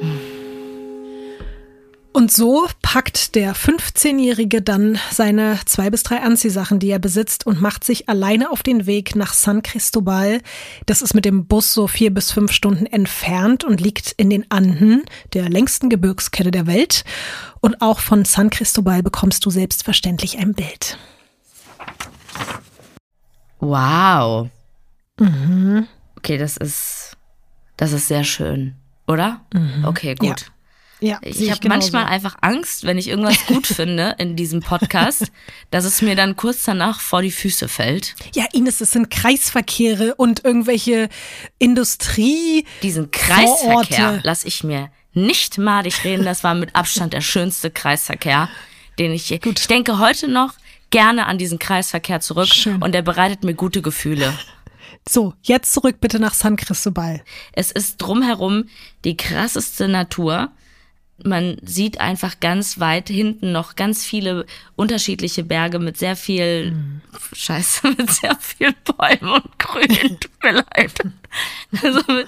Hm. 0.00 0.39
Und 2.12 2.32
so 2.32 2.66
packt 2.82 3.36
der 3.36 3.54
15-Jährige 3.54 4.62
dann 4.62 4.98
seine 5.12 5.60
zwei 5.64 5.90
bis 5.90 6.02
drei 6.02 6.20
Anziehsachen, 6.20 6.80
die 6.80 6.90
er 6.90 6.98
besitzt, 6.98 7.46
und 7.46 7.60
macht 7.60 7.84
sich 7.84 8.08
alleine 8.08 8.50
auf 8.50 8.64
den 8.64 8.86
Weg 8.86 9.14
nach 9.14 9.32
San 9.32 9.62
Cristobal. 9.62 10.40
Das 10.86 11.02
ist 11.02 11.14
mit 11.14 11.24
dem 11.24 11.46
Bus 11.46 11.72
so 11.72 11.86
vier 11.86 12.12
bis 12.12 12.32
fünf 12.32 12.50
Stunden 12.50 12.86
entfernt 12.86 13.62
und 13.62 13.80
liegt 13.80 14.12
in 14.16 14.28
den 14.28 14.50
Anden, 14.50 15.04
der 15.34 15.48
längsten 15.48 15.88
Gebirgskette 15.88 16.50
der 16.50 16.66
Welt. 16.66 17.04
Und 17.60 17.80
auch 17.80 18.00
von 18.00 18.24
San 18.24 18.50
Cristobal 18.50 19.04
bekommst 19.04 19.46
du 19.46 19.50
selbstverständlich 19.50 20.38
ein 20.38 20.54
Bild. 20.54 20.98
Wow. 23.60 24.48
Mhm. 25.20 25.86
Okay, 26.16 26.38
das 26.38 26.56
ist, 26.56 27.16
das 27.76 27.92
ist 27.92 28.08
sehr 28.08 28.24
schön, 28.24 28.74
oder? 29.06 29.42
Mhm. 29.54 29.84
Okay, 29.84 30.16
gut. 30.16 30.40
Ja. 30.40 30.46
Ja, 31.00 31.18
ich, 31.22 31.50
habe 31.50 31.66
manchmal 31.68 32.04
einfach 32.06 32.36
Angst, 32.42 32.84
wenn 32.84 32.98
ich 32.98 33.08
irgendwas 33.08 33.46
gut 33.46 33.66
finde 33.66 34.16
in 34.18 34.36
diesem 34.36 34.60
Podcast, 34.60 35.32
dass 35.70 35.84
es 35.84 36.02
mir 36.02 36.14
dann 36.14 36.36
kurz 36.36 36.64
danach 36.64 37.00
vor 37.00 37.22
die 37.22 37.30
Füße 37.30 37.68
fällt. 37.68 38.14
Ja, 38.34 38.44
Ines, 38.52 38.80
es 38.80 38.92
sind 38.92 39.10
Kreisverkehre 39.10 40.14
und 40.16 40.44
irgendwelche 40.44 41.08
Industrie. 41.58 42.66
Diesen 42.82 43.10
Kreisverkehr 43.10 44.20
lasse 44.22 44.46
ich 44.46 44.62
mir 44.62 44.90
nicht 45.14 45.58
madig 45.58 46.04
reden. 46.04 46.24
Das 46.24 46.44
war 46.44 46.54
mit 46.54 46.76
Abstand 46.76 47.14
der 47.14 47.22
schönste 47.22 47.70
Kreisverkehr, 47.70 48.48
den 48.98 49.12
ich. 49.12 49.28
Gut. 49.40 49.58
Ich 49.58 49.66
denke 49.66 49.98
heute 49.98 50.28
noch 50.28 50.54
gerne 50.90 51.26
an 51.26 51.38
diesen 51.38 51.58
Kreisverkehr 51.58 52.20
zurück 52.20 52.48
Schön. 52.48 52.82
und 52.82 52.92
der 52.92 53.02
bereitet 53.02 53.44
mir 53.44 53.54
gute 53.54 53.80
Gefühle. 53.80 54.34
So, 55.08 55.34
jetzt 55.42 55.72
zurück 55.72 55.96
bitte 56.00 56.20
nach 56.20 56.34
San 56.34 56.56
Cristobal. 56.56 57.22
Es 57.52 57.70
ist 57.70 57.96
drumherum 57.98 58.64
die 59.04 59.16
krasseste 59.16 59.88
Natur 59.88 60.50
man 61.24 61.58
sieht 61.62 62.00
einfach 62.00 62.40
ganz 62.40 62.80
weit 62.80 63.08
hinten 63.08 63.52
noch 63.52 63.76
ganz 63.76 64.04
viele 64.04 64.46
unterschiedliche 64.76 65.44
Berge 65.44 65.78
mit 65.78 65.96
sehr 65.98 66.16
viel 66.16 66.72
mhm. 66.72 67.00
Scheiße, 67.32 67.88
mit 67.98 68.10
sehr 68.10 68.36
viel 68.40 68.74
Bäumen 68.84 69.34
und 69.34 69.58
Grün. 69.58 69.88
Tut 70.20 70.42
mir 70.42 70.52
leid. 70.52 70.92
Also 71.82 72.00
mit, 72.12 72.26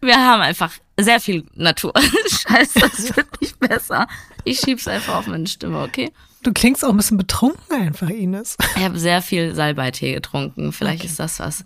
wir 0.00 0.16
haben 0.16 0.42
einfach 0.42 0.72
sehr 0.98 1.20
viel 1.20 1.44
Natur. 1.54 1.92
Scheiße, 2.28 2.80
das 2.80 3.16
wird 3.16 3.40
nicht 3.40 3.58
besser. 3.58 4.06
Ich 4.44 4.60
schieb's 4.60 4.88
einfach 4.88 5.16
auf 5.16 5.26
meine 5.26 5.46
Stimme, 5.46 5.82
okay? 5.82 6.12
Du 6.42 6.52
klingst 6.52 6.84
auch 6.84 6.90
ein 6.90 6.96
bisschen 6.96 7.18
betrunken 7.18 7.74
einfach, 7.74 8.08
Ines. 8.08 8.56
Ich 8.76 8.84
habe 8.84 8.98
sehr 8.98 9.20
viel 9.20 9.54
Salbeitee 9.54 10.14
getrunken. 10.14 10.72
Vielleicht 10.72 11.00
okay. 11.00 11.08
ist 11.08 11.18
das 11.18 11.40
was. 11.40 11.64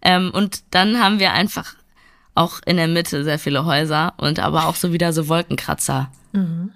Ähm, 0.00 0.30
und 0.32 0.62
dann 0.70 0.98
haben 0.98 1.18
wir 1.18 1.32
einfach 1.32 1.74
auch 2.34 2.60
in 2.64 2.76
der 2.76 2.88
Mitte 2.88 3.24
sehr 3.24 3.38
viele 3.38 3.64
Häuser 3.64 4.14
und 4.16 4.38
aber 4.38 4.66
auch 4.66 4.76
so 4.76 4.92
wieder 4.92 5.12
so 5.12 5.28
Wolkenkratzer. 5.28 6.10
Mhm. 6.32 6.72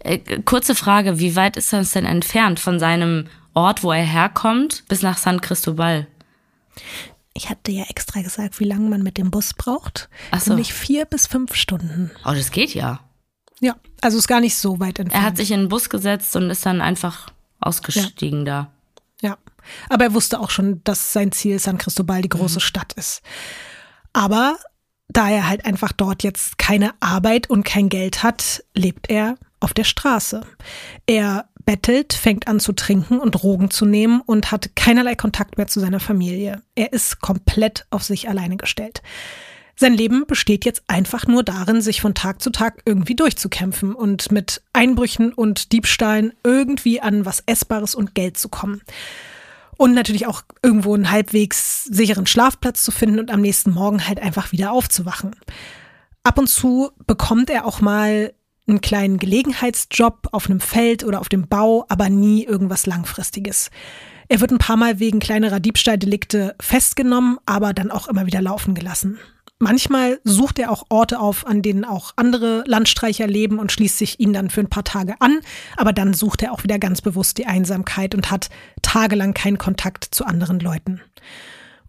Äh, 0.00 0.18
kurze 0.42 0.74
Frage, 0.74 1.18
wie 1.18 1.36
weit 1.36 1.56
ist 1.56 1.72
das 1.72 1.92
denn 1.92 2.04
entfernt 2.04 2.60
von 2.60 2.78
seinem 2.78 3.26
Ort, 3.54 3.82
wo 3.82 3.92
er 3.92 4.04
herkommt, 4.04 4.84
bis 4.88 5.02
nach 5.02 5.18
San 5.18 5.40
Cristobal? 5.40 6.06
Ich 7.34 7.50
hatte 7.50 7.72
ja 7.72 7.84
extra 7.88 8.22
gesagt, 8.22 8.60
wie 8.60 8.64
lange 8.64 8.88
man 8.88 9.02
mit 9.02 9.18
dem 9.18 9.30
Bus 9.30 9.54
braucht. 9.54 10.08
Ach 10.30 10.40
so. 10.40 10.50
Nämlich 10.50 10.72
vier 10.72 11.04
bis 11.04 11.26
fünf 11.26 11.54
Stunden. 11.54 12.10
Oh, 12.24 12.32
das 12.32 12.50
geht 12.50 12.74
ja. 12.74 13.00
Ja, 13.60 13.76
also 14.00 14.18
ist 14.18 14.28
gar 14.28 14.40
nicht 14.40 14.56
so 14.56 14.80
weit 14.80 14.98
entfernt. 14.98 15.22
Er 15.22 15.26
hat 15.26 15.36
sich 15.36 15.50
in 15.50 15.60
den 15.60 15.68
Bus 15.68 15.88
gesetzt 15.88 16.36
und 16.36 16.50
ist 16.50 16.66
dann 16.66 16.80
einfach 16.80 17.28
ausgestiegen 17.60 18.40
ja. 18.40 18.44
da. 18.44 18.74
Aber 19.88 20.04
er 20.04 20.14
wusste 20.14 20.40
auch 20.40 20.50
schon, 20.50 20.82
dass 20.84 21.12
sein 21.12 21.32
Ziel 21.32 21.58
San 21.58 21.78
Cristobal 21.78 22.22
die 22.22 22.28
große 22.28 22.56
mhm. 22.56 22.60
Stadt 22.60 22.92
ist. 22.94 23.22
Aber 24.12 24.58
da 25.08 25.30
er 25.30 25.48
halt 25.48 25.64
einfach 25.64 25.92
dort 25.92 26.22
jetzt 26.22 26.58
keine 26.58 26.92
Arbeit 27.00 27.50
und 27.50 27.64
kein 27.64 27.88
Geld 27.88 28.22
hat, 28.22 28.64
lebt 28.74 29.10
er 29.10 29.36
auf 29.60 29.74
der 29.74 29.84
Straße. 29.84 30.42
Er 31.06 31.48
bettelt, 31.64 32.12
fängt 32.12 32.46
an 32.48 32.60
zu 32.60 32.72
trinken 32.72 33.18
und 33.18 33.32
Drogen 33.32 33.70
zu 33.70 33.86
nehmen 33.86 34.20
und 34.20 34.52
hat 34.52 34.76
keinerlei 34.76 35.14
Kontakt 35.14 35.56
mehr 35.56 35.66
zu 35.66 35.80
seiner 35.80 36.00
Familie. 36.00 36.62
Er 36.74 36.92
ist 36.92 37.20
komplett 37.20 37.86
auf 37.90 38.02
sich 38.02 38.28
alleine 38.28 38.56
gestellt. 38.56 39.02
Sein 39.76 39.94
Leben 39.94 40.24
besteht 40.26 40.64
jetzt 40.64 40.84
einfach 40.86 41.26
nur 41.26 41.42
darin, 41.42 41.80
sich 41.80 42.00
von 42.00 42.14
Tag 42.14 42.40
zu 42.40 42.50
Tag 42.50 42.82
irgendwie 42.84 43.16
durchzukämpfen 43.16 43.94
und 43.94 44.30
mit 44.30 44.62
Einbrüchen 44.72 45.32
und 45.32 45.72
Diebstahlen 45.72 46.32
irgendwie 46.44 47.00
an 47.00 47.24
was 47.24 47.42
Essbares 47.46 47.94
und 47.94 48.14
Geld 48.14 48.38
zu 48.38 48.48
kommen. 48.48 48.82
Und 49.76 49.94
natürlich 49.94 50.26
auch 50.26 50.42
irgendwo 50.62 50.94
einen 50.94 51.10
halbwegs 51.10 51.84
sicheren 51.84 52.26
Schlafplatz 52.26 52.82
zu 52.82 52.92
finden 52.92 53.18
und 53.18 53.30
am 53.30 53.40
nächsten 53.40 53.72
Morgen 53.72 54.06
halt 54.06 54.20
einfach 54.20 54.52
wieder 54.52 54.72
aufzuwachen. 54.72 55.34
Ab 56.22 56.38
und 56.38 56.48
zu 56.48 56.90
bekommt 57.06 57.50
er 57.50 57.66
auch 57.66 57.80
mal 57.80 58.32
einen 58.66 58.80
kleinen 58.80 59.18
Gelegenheitsjob 59.18 60.28
auf 60.32 60.48
einem 60.48 60.60
Feld 60.60 61.04
oder 61.04 61.20
auf 61.20 61.28
dem 61.28 61.48
Bau, 61.48 61.84
aber 61.88 62.08
nie 62.08 62.44
irgendwas 62.44 62.86
Langfristiges. 62.86 63.70
Er 64.28 64.40
wird 64.40 64.52
ein 64.52 64.58
paar 64.58 64.76
Mal 64.76 65.00
wegen 65.00 65.20
kleinerer 65.20 65.60
Diebstahldelikte 65.60 66.54
festgenommen, 66.60 67.38
aber 67.44 67.74
dann 67.74 67.90
auch 67.90 68.08
immer 68.08 68.26
wieder 68.26 68.40
laufen 68.40 68.74
gelassen. 68.74 69.18
Manchmal 69.60 70.20
sucht 70.24 70.58
er 70.58 70.70
auch 70.70 70.86
Orte 70.88 71.20
auf, 71.20 71.46
an 71.46 71.62
denen 71.62 71.84
auch 71.84 72.12
andere 72.16 72.64
Landstreicher 72.66 73.26
leben 73.26 73.58
und 73.58 73.70
schließt 73.70 73.98
sich 73.98 74.18
ihnen 74.18 74.32
dann 74.32 74.50
für 74.50 74.60
ein 74.60 74.68
paar 74.68 74.84
Tage 74.84 75.14
an, 75.20 75.40
aber 75.76 75.92
dann 75.92 76.12
sucht 76.12 76.42
er 76.42 76.52
auch 76.52 76.64
wieder 76.64 76.78
ganz 76.78 77.00
bewusst 77.00 77.38
die 77.38 77.46
Einsamkeit 77.46 78.14
und 78.14 78.30
hat 78.30 78.50
tagelang 78.82 79.32
keinen 79.32 79.58
Kontakt 79.58 80.08
zu 80.10 80.24
anderen 80.24 80.58
Leuten. 80.58 81.00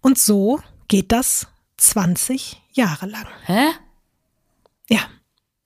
Und 0.01 0.19
so 0.19 0.59
geht 0.87 1.11
das 1.11 1.47
20 1.77 2.61
Jahre 2.71 3.07
lang. 3.07 3.25
Hä? 3.45 3.69
Ja, 4.87 4.99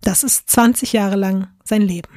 das 0.01 0.23
ist 0.23 0.49
20 0.49 0.93
Jahre 0.93 1.17
lang 1.17 1.49
sein 1.65 1.81
Leben. 1.81 2.09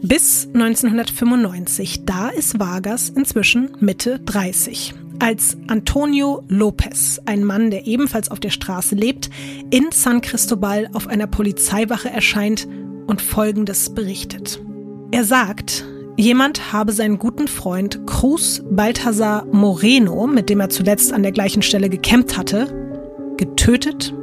Bis 0.00 0.46
1995, 0.46 2.04
da 2.04 2.28
ist 2.28 2.60
Vargas 2.60 3.08
inzwischen 3.08 3.76
Mitte 3.80 4.20
30 4.20 4.94
als 5.18 5.56
Antonio 5.66 6.44
Lopez, 6.48 7.20
ein 7.26 7.44
Mann, 7.44 7.70
der 7.70 7.86
ebenfalls 7.86 8.30
auf 8.30 8.40
der 8.40 8.50
Straße 8.50 8.94
lebt, 8.94 9.30
in 9.70 9.86
San 9.90 10.20
Cristobal 10.20 10.88
auf 10.92 11.06
einer 11.06 11.26
Polizeiwache 11.26 12.08
erscheint 12.08 12.68
und 13.06 13.20
Folgendes 13.20 13.90
berichtet. 13.90 14.62
Er 15.10 15.24
sagt, 15.24 15.84
jemand 16.16 16.72
habe 16.72 16.92
seinen 16.92 17.18
guten 17.18 17.48
Freund 17.48 18.06
Cruz 18.06 18.62
Balthasar 18.70 19.46
Moreno, 19.46 20.26
mit 20.26 20.50
dem 20.50 20.60
er 20.60 20.68
zuletzt 20.68 21.12
an 21.12 21.22
der 21.22 21.32
gleichen 21.32 21.62
Stelle 21.62 21.88
gekämpft 21.88 22.36
hatte, 22.36 23.34
getötet 23.36 24.14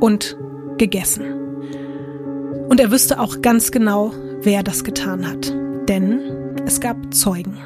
und 0.00 0.36
gegessen. 0.78 1.24
Und 2.68 2.80
er 2.80 2.90
wüsste 2.90 3.20
auch 3.20 3.42
ganz 3.42 3.70
genau, 3.70 4.12
wer 4.42 4.62
das 4.62 4.84
getan 4.84 5.26
hat. 5.26 5.54
Denn 5.88 6.20
es 6.66 6.80
gab 6.80 7.14
Zeugen. 7.14 7.58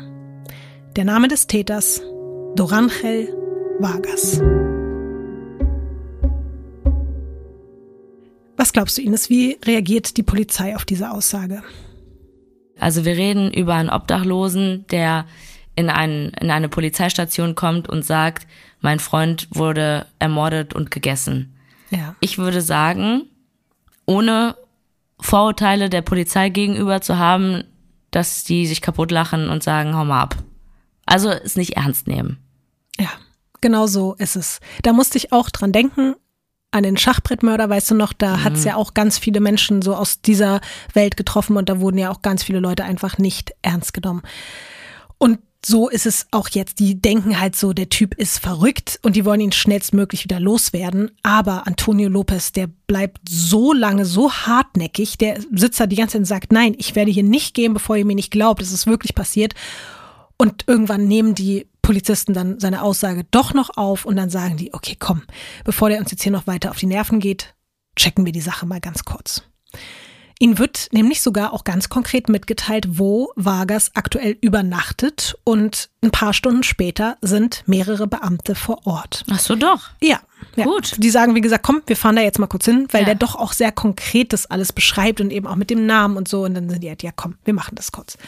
Der 0.97 1.05
Name 1.05 1.29
des 1.29 1.47
Täters 1.47 2.03
Dorangel 2.59 3.29
Vargas. 3.79 4.41
Was 8.57 8.73
glaubst 8.73 8.99
du, 8.99 9.03
Ines, 9.03 9.31
wie 9.31 9.57
reagiert 9.65 10.17
die 10.17 10.25
Polizei 10.25 10.75
auf 10.75 10.85
diese 10.85 11.13
Aussage? 11.13 11.63
Also 12.81 13.05
wir 13.05 13.17
reden 13.17 13.53
über 13.53 13.75
einen 13.75 13.91
Obdachlosen, 13.91 14.85
der 14.91 15.27
in, 15.77 15.89
ein, 15.89 16.33
in 16.41 16.51
eine 16.51 16.69
Polizeistation 16.69 17.55
kommt 17.55 17.89
und 17.89 18.05
sagt, 18.05 18.49
mein 18.81 18.99
Freund 18.99 19.47
wurde 19.53 20.07
ermordet 20.19 20.75
und 20.75 20.91
gegessen. 20.91 21.57
Ja. 21.91 22.17
Ich 22.19 22.39
würde 22.39 22.61
sagen, 22.61 23.23
ohne 24.05 24.57
Vorurteile 25.21 25.91
der 25.91 26.03
Polizei 26.03 26.49
gegenüber 26.49 27.03
zu 27.03 27.19
haben, 27.19 27.63
dass 28.11 28.43
die 28.43 28.67
sich 28.67 28.83
kaputt 28.83 29.13
lachen 29.13 29.49
und 29.49 29.63
sagen, 29.63 29.95
hau 29.95 30.05
mal 30.05 30.23
ab. 30.23 30.35
Also 31.07 31.31
es 31.31 31.55
nicht 31.55 31.77
ernst 31.77 32.09
nehmen. 32.09 32.39
Ja, 33.01 33.11
genau 33.61 33.87
so 33.87 34.15
ist 34.15 34.37
es. 34.37 34.61
Da 34.83 34.93
musste 34.93 35.19
ich 35.19 35.33
auch 35.33 35.51
dran 35.51 35.73
denken, 35.73 36.15
an 36.71 36.83
den 36.83 36.97
Schachbrettmörder, 36.97 37.69
weißt 37.71 37.93
du 37.93 37.95
noch, 37.95 38.13
da 38.13 38.37
mhm. 38.37 38.45
hat 38.45 38.53
es 38.55 38.65
ja 38.65 38.77
auch 38.77 38.95
ganz 38.95 39.19
viele 39.19 39.41
Menschen 39.41 39.81
so 39.83 39.95
aus 39.95 40.21
dieser 40.21 40.61
Welt 40.93 41.17
getroffen 41.17 41.57
und 41.57 41.69
da 41.69 41.81
wurden 41.81 41.99
ja 41.99 42.11
auch 42.11 42.23
ganz 42.23 42.43
viele 42.43 42.61
Leute 42.61 42.85
einfach 42.85 43.19
nicht 43.19 43.53
ernst 43.63 43.95
genommen. 43.95 44.23
Und 45.17 45.39
so 45.65 45.89
ist 45.89 46.07
es 46.07 46.27
auch 46.31 46.49
jetzt. 46.49 46.79
Die 46.79 47.01
denken 47.01 47.41
halt 47.41 47.57
so, 47.57 47.73
der 47.73 47.89
Typ 47.89 48.15
ist 48.15 48.39
verrückt 48.39 49.01
und 49.03 49.17
die 49.17 49.25
wollen 49.25 49.41
ihn 49.41 49.53
schnellstmöglich 49.53 50.25
wieder 50.25 50.39
loswerden. 50.39 51.11
Aber 51.23 51.67
Antonio 51.67 52.09
Lopez, 52.09 52.53
der 52.53 52.69
bleibt 52.87 53.29
so 53.29 53.73
lange, 53.73 54.05
so 54.05 54.31
hartnäckig. 54.31 55.19
Der 55.19 55.41
sitzt 55.53 55.81
da 55.81 55.87
die 55.87 55.97
ganze 55.97 56.13
Zeit 56.13 56.21
und 56.21 56.27
sagt, 56.27 56.53
nein, 56.53 56.75
ich 56.79 56.95
werde 56.95 57.11
hier 57.11 57.25
nicht 57.25 57.55
gehen, 57.55 57.75
bevor 57.75 57.97
ihr 57.97 58.05
mir 58.05 58.15
nicht 58.15 58.31
glaubt, 58.31 58.63
es 58.63 58.73
ist 58.73 58.87
wirklich 58.87 59.15
passiert. 59.15 59.55
Und 60.37 60.65
irgendwann 60.69 61.09
nehmen 61.09 61.35
die 61.35 61.67
Polizisten 61.89 62.35
dann 62.35 62.61
seine 62.61 62.83
Aussage 62.83 63.25
doch 63.31 63.55
noch 63.55 63.79
auf 63.79 64.05
und 64.05 64.17
dann 64.17 64.29
sagen 64.29 64.59
die, 64.59 64.75
okay, 64.75 64.95
komm, 64.99 65.23
bevor 65.65 65.89
der 65.89 66.01
uns 66.01 66.11
jetzt 66.11 66.23
hier 66.23 66.31
noch 66.31 66.47
weiter 66.47 66.71
auf 66.71 66.77
die 66.77 66.85
Nerven 66.85 67.19
geht, 67.19 67.55
checken 67.97 68.27
wir 68.27 68.33
die 68.33 68.43
Sache 68.43 68.67
mal 68.67 68.79
ganz 68.79 69.07
kurz. 69.07 69.43
Ihnen 70.39 70.59
wird 70.59 70.91
nämlich 70.93 71.23
sogar 71.23 71.55
auch 71.55 71.65
ganz 71.65 71.89
konkret 71.89 72.29
mitgeteilt, 72.29 72.99
wo 72.99 73.33
Vargas 73.37 73.93
aktuell 73.95 74.37
übernachtet 74.43 75.35
und 75.45 75.89
ein 76.03 76.11
paar 76.11 76.35
Stunden 76.35 76.63
später 76.63 77.17
sind 77.23 77.63
mehrere 77.65 78.07
Beamte 78.07 78.55
vor 78.55 78.87
Ort. 78.87 79.25
Ach 79.31 79.39
so, 79.39 79.57
doch. 79.57 79.89
Ja. 80.03 80.21
ja. 80.57 80.65
Gut. 80.65 80.93
Die 80.99 81.09
sagen, 81.09 81.35
wie 81.35 81.41
gesagt, 81.41 81.65
komm, 81.65 81.81
wir 81.87 81.97
fahren 81.97 82.17
da 82.17 82.23
jetzt 82.23 82.39
mal 82.39 82.49
kurz 82.49 82.67
hin, 82.67 82.87
weil 82.91 83.01
ja. 83.01 83.07
der 83.07 83.15
doch 83.15 83.35
auch 83.35 83.55
sehr 83.55 83.73
konkret 83.73 84.35
das 84.35 84.45
alles 84.45 84.75
beschreibt 84.75 85.23
und 85.23 85.31
eben 85.31 85.47
auch 85.47 85.57
mit 85.57 85.71
dem 85.71 85.87
Namen 85.87 86.19
und 86.19 86.29
so. 86.29 86.45
Und 86.45 86.53
dann 86.53 86.69
sind 86.69 86.83
die 86.83 86.91
halt, 86.91 87.03
ja, 87.03 87.13
komm, 87.17 87.39
wir 87.47 87.55
machen 87.55 87.77
das 87.77 87.93
kurz. 87.93 88.19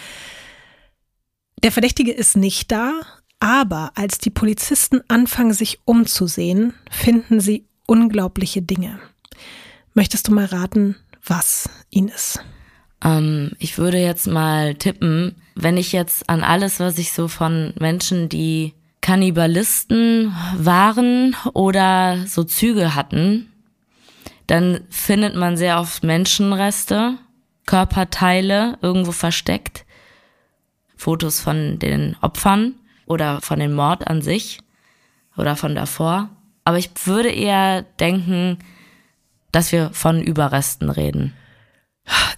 Der 1.62 1.72
Verdächtige 1.72 2.12
ist 2.12 2.38
nicht 2.38 2.72
da, 2.72 3.00
aber 3.40 3.92
als 3.94 4.18
die 4.18 4.30
Polizisten 4.30 5.00
anfangen, 5.08 5.54
sich 5.54 5.80
umzusehen, 5.86 6.74
finden 6.90 7.40
sie 7.40 7.66
unglaubliche 7.86 8.62
Dinge. 8.62 9.00
Möchtest 9.94 10.28
du 10.28 10.32
mal 10.32 10.44
raten, 10.44 10.96
was 11.24 11.68
ihn 11.88 12.08
ist? 12.08 12.44
Ähm, 13.02 13.52
ich 13.58 13.78
würde 13.78 13.98
jetzt 13.98 14.26
mal 14.26 14.74
tippen, 14.74 15.34
wenn 15.54 15.76
ich 15.76 15.92
jetzt 15.92 16.28
an 16.28 16.42
alles, 16.42 16.78
was 16.78 16.98
ich 16.98 17.12
so 17.12 17.28
von 17.28 17.74
Menschen, 17.80 18.28
die 18.28 18.74
Kannibalisten 19.00 20.34
waren 20.56 21.34
oder 21.54 22.26
so 22.26 22.44
Züge 22.44 22.94
hatten, 22.94 23.50
dann 24.46 24.80
findet 24.90 25.34
man 25.34 25.56
sehr 25.56 25.80
oft 25.80 26.04
Menschenreste, 26.04 27.16
Körperteile 27.66 28.78
irgendwo 28.82 29.12
versteckt, 29.12 29.86
Fotos 30.96 31.40
von 31.40 31.78
den 31.78 32.16
Opfern 32.20 32.74
oder 33.10 33.40
von 33.40 33.58
dem 33.58 33.74
Mord 33.74 34.06
an 34.06 34.22
sich 34.22 34.60
oder 35.36 35.56
von 35.56 35.74
davor. 35.74 36.30
Aber 36.64 36.78
ich 36.78 36.90
würde 37.04 37.30
eher 37.30 37.82
denken, 37.82 38.58
dass 39.52 39.72
wir 39.72 39.90
von 39.92 40.22
Überresten 40.22 40.90
reden. 40.90 41.34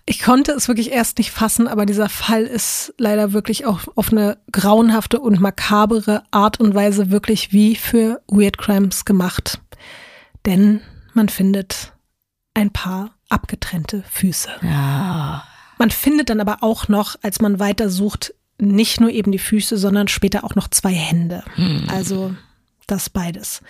Ich 0.06 0.22
konnte 0.22 0.52
es 0.52 0.68
wirklich 0.68 0.90
erst 0.90 1.18
nicht 1.18 1.30
fassen, 1.30 1.68
aber 1.68 1.86
dieser 1.86 2.08
Fall 2.08 2.42
ist 2.42 2.94
leider 2.98 3.32
wirklich 3.32 3.66
auch 3.66 3.80
auf 3.94 4.10
eine 4.10 4.38
grauenhafte 4.50 5.20
und 5.20 5.40
makabere 5.40 6.24
Art 6.30 6.58
und 6.58 6.74
Weise 6.74 7.10
wirklich 7.10 7.52
wie 7.52 7.76
für 7.76 8.20
Weird 8.26 8.58
Crimes 8.58 9.04
gemacht. 9.04 9.60
Denn 10.46 10.80
man 11.14 11.28
findet 11.28 11.92
ein 12.54 12.70
paar 12.70 13.14
abgetrennte 13.28 14.02
Füße. 14.10 14.50
Ja. 14.62 15.44
Man 15.78 15.90
findet 15.90 16.30
dann 16.30 16.40
aber 16.40 16.58
auch 16.62 16.88
noch, 16.88 17.16
als 17.22 17.40
man 17.40 17.58
weiter 17.58 17.88
sucht, 17.88 18.34
nicht 18.58 19.00
nur 19.00 19.10
eben 19.10 19.32
die 19.32 19.38
Füße, 19.38 19.76
sondern 19.76 20.08
später 20.08 20.44
auch 20.44 20.54
noch 20.54 20.68
zwei 20.68 20.92
Hände. 20.92 21.42
Hm. 21.54 21.84
Also 21.88 22.34
das 22.86 23.10
beides. 23.10 23.62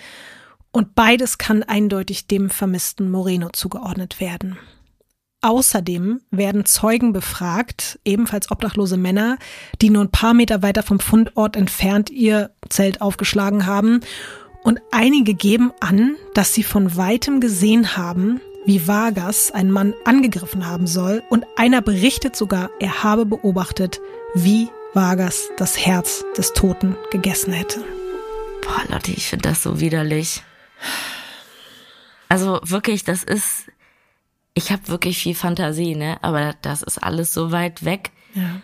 Und 0.71 0.95
beides 0.95 1.39
kann 1.39 1.63
eindeutig 1.63 2.27
dem 2.27 2.51
vermissten 2.51 3.11
Moreno 3.11 3.51
zugeordnet 3.51 4.21
werden. 4.21 4.59
Außerdem 5.43 6.21
werden 6.31 6.65
Zeugen 6.67 7.13
befragt, 7.13 7.99
ebenfalls 8.05 8.51
obdachlose 8.51 8.97
Männer, 8.97 9.39
die 9.81 9.91
nur 9.91 10.05
ein 10.05 10.11
paar 10.11 10.35
Meter 10.35 10.63
weiter 10.63 10.85
vom 10.85 11.01
Fundort 11.01 11.57
entfernt 11.57 12.11
ihr 12.11 12.51
Zelt 12.69 13.01
aufgeschlagen 13.01 13.67
haben. 13.67 14.01
Und 14.63 14.81
einige 14.93 15.35
geben 15.35 15.73
an, 15.81 16.15
dass 16.35 16.55
sie 16.55 16.63
von 16.63 16.97
weitem 16.97 17.41
gesehen 17.41 17.97
haben, 17.97 18.41
wie 18.65 18.87
Vargas 18.87 19.51
einen 19.51 19.73
Mann 19.73 19.95
angegriffen 20.05 20.65
haben 20.65 20.87
soll. 20.87 21.25
Und 21.29 21.45
einer 21.57 21.83
berichtet 21.83 22.37
sogar, 22.37 22.71
er 22.79 23.03
habe 23.03 23.27
beobachtet, 23.27 24.01
wie 24.35 24.71
Vargas 24.95 25.49
das 25.57 25.79
Herz 25.79 26.25
des 26.37 26.53
Toten 26.53 26.97
gegessen 27.11 27.53
hätte. 27.53 27.85
Boah, 28.63 28.83
Lotti, 28.89 29.13
ich 29.13 29.27
finde 29.27 29.49
das 29.49 29.63
so 29.63 29.81
widerlich. 29.81 30.43
Also 32.29 32.61
wirklich, 32.63 33.05
das 33.05 33.25
ist, 33.25 33.67
ich 34.55 34.71
habe 34.71 34.89
wirklich 34.89 35.19
viel 35.19 35.35
Fantasie, 35.35 35.95
ne? 35.95 36.19
Aber 36.23 36.55
das 36.63 36.83
ist 36.83 36.99
alles 36.99 37.33
so 37.33 37.53
weit 37.53 37.85
weg. 37.85 38.11
Ja. 38.35 38.63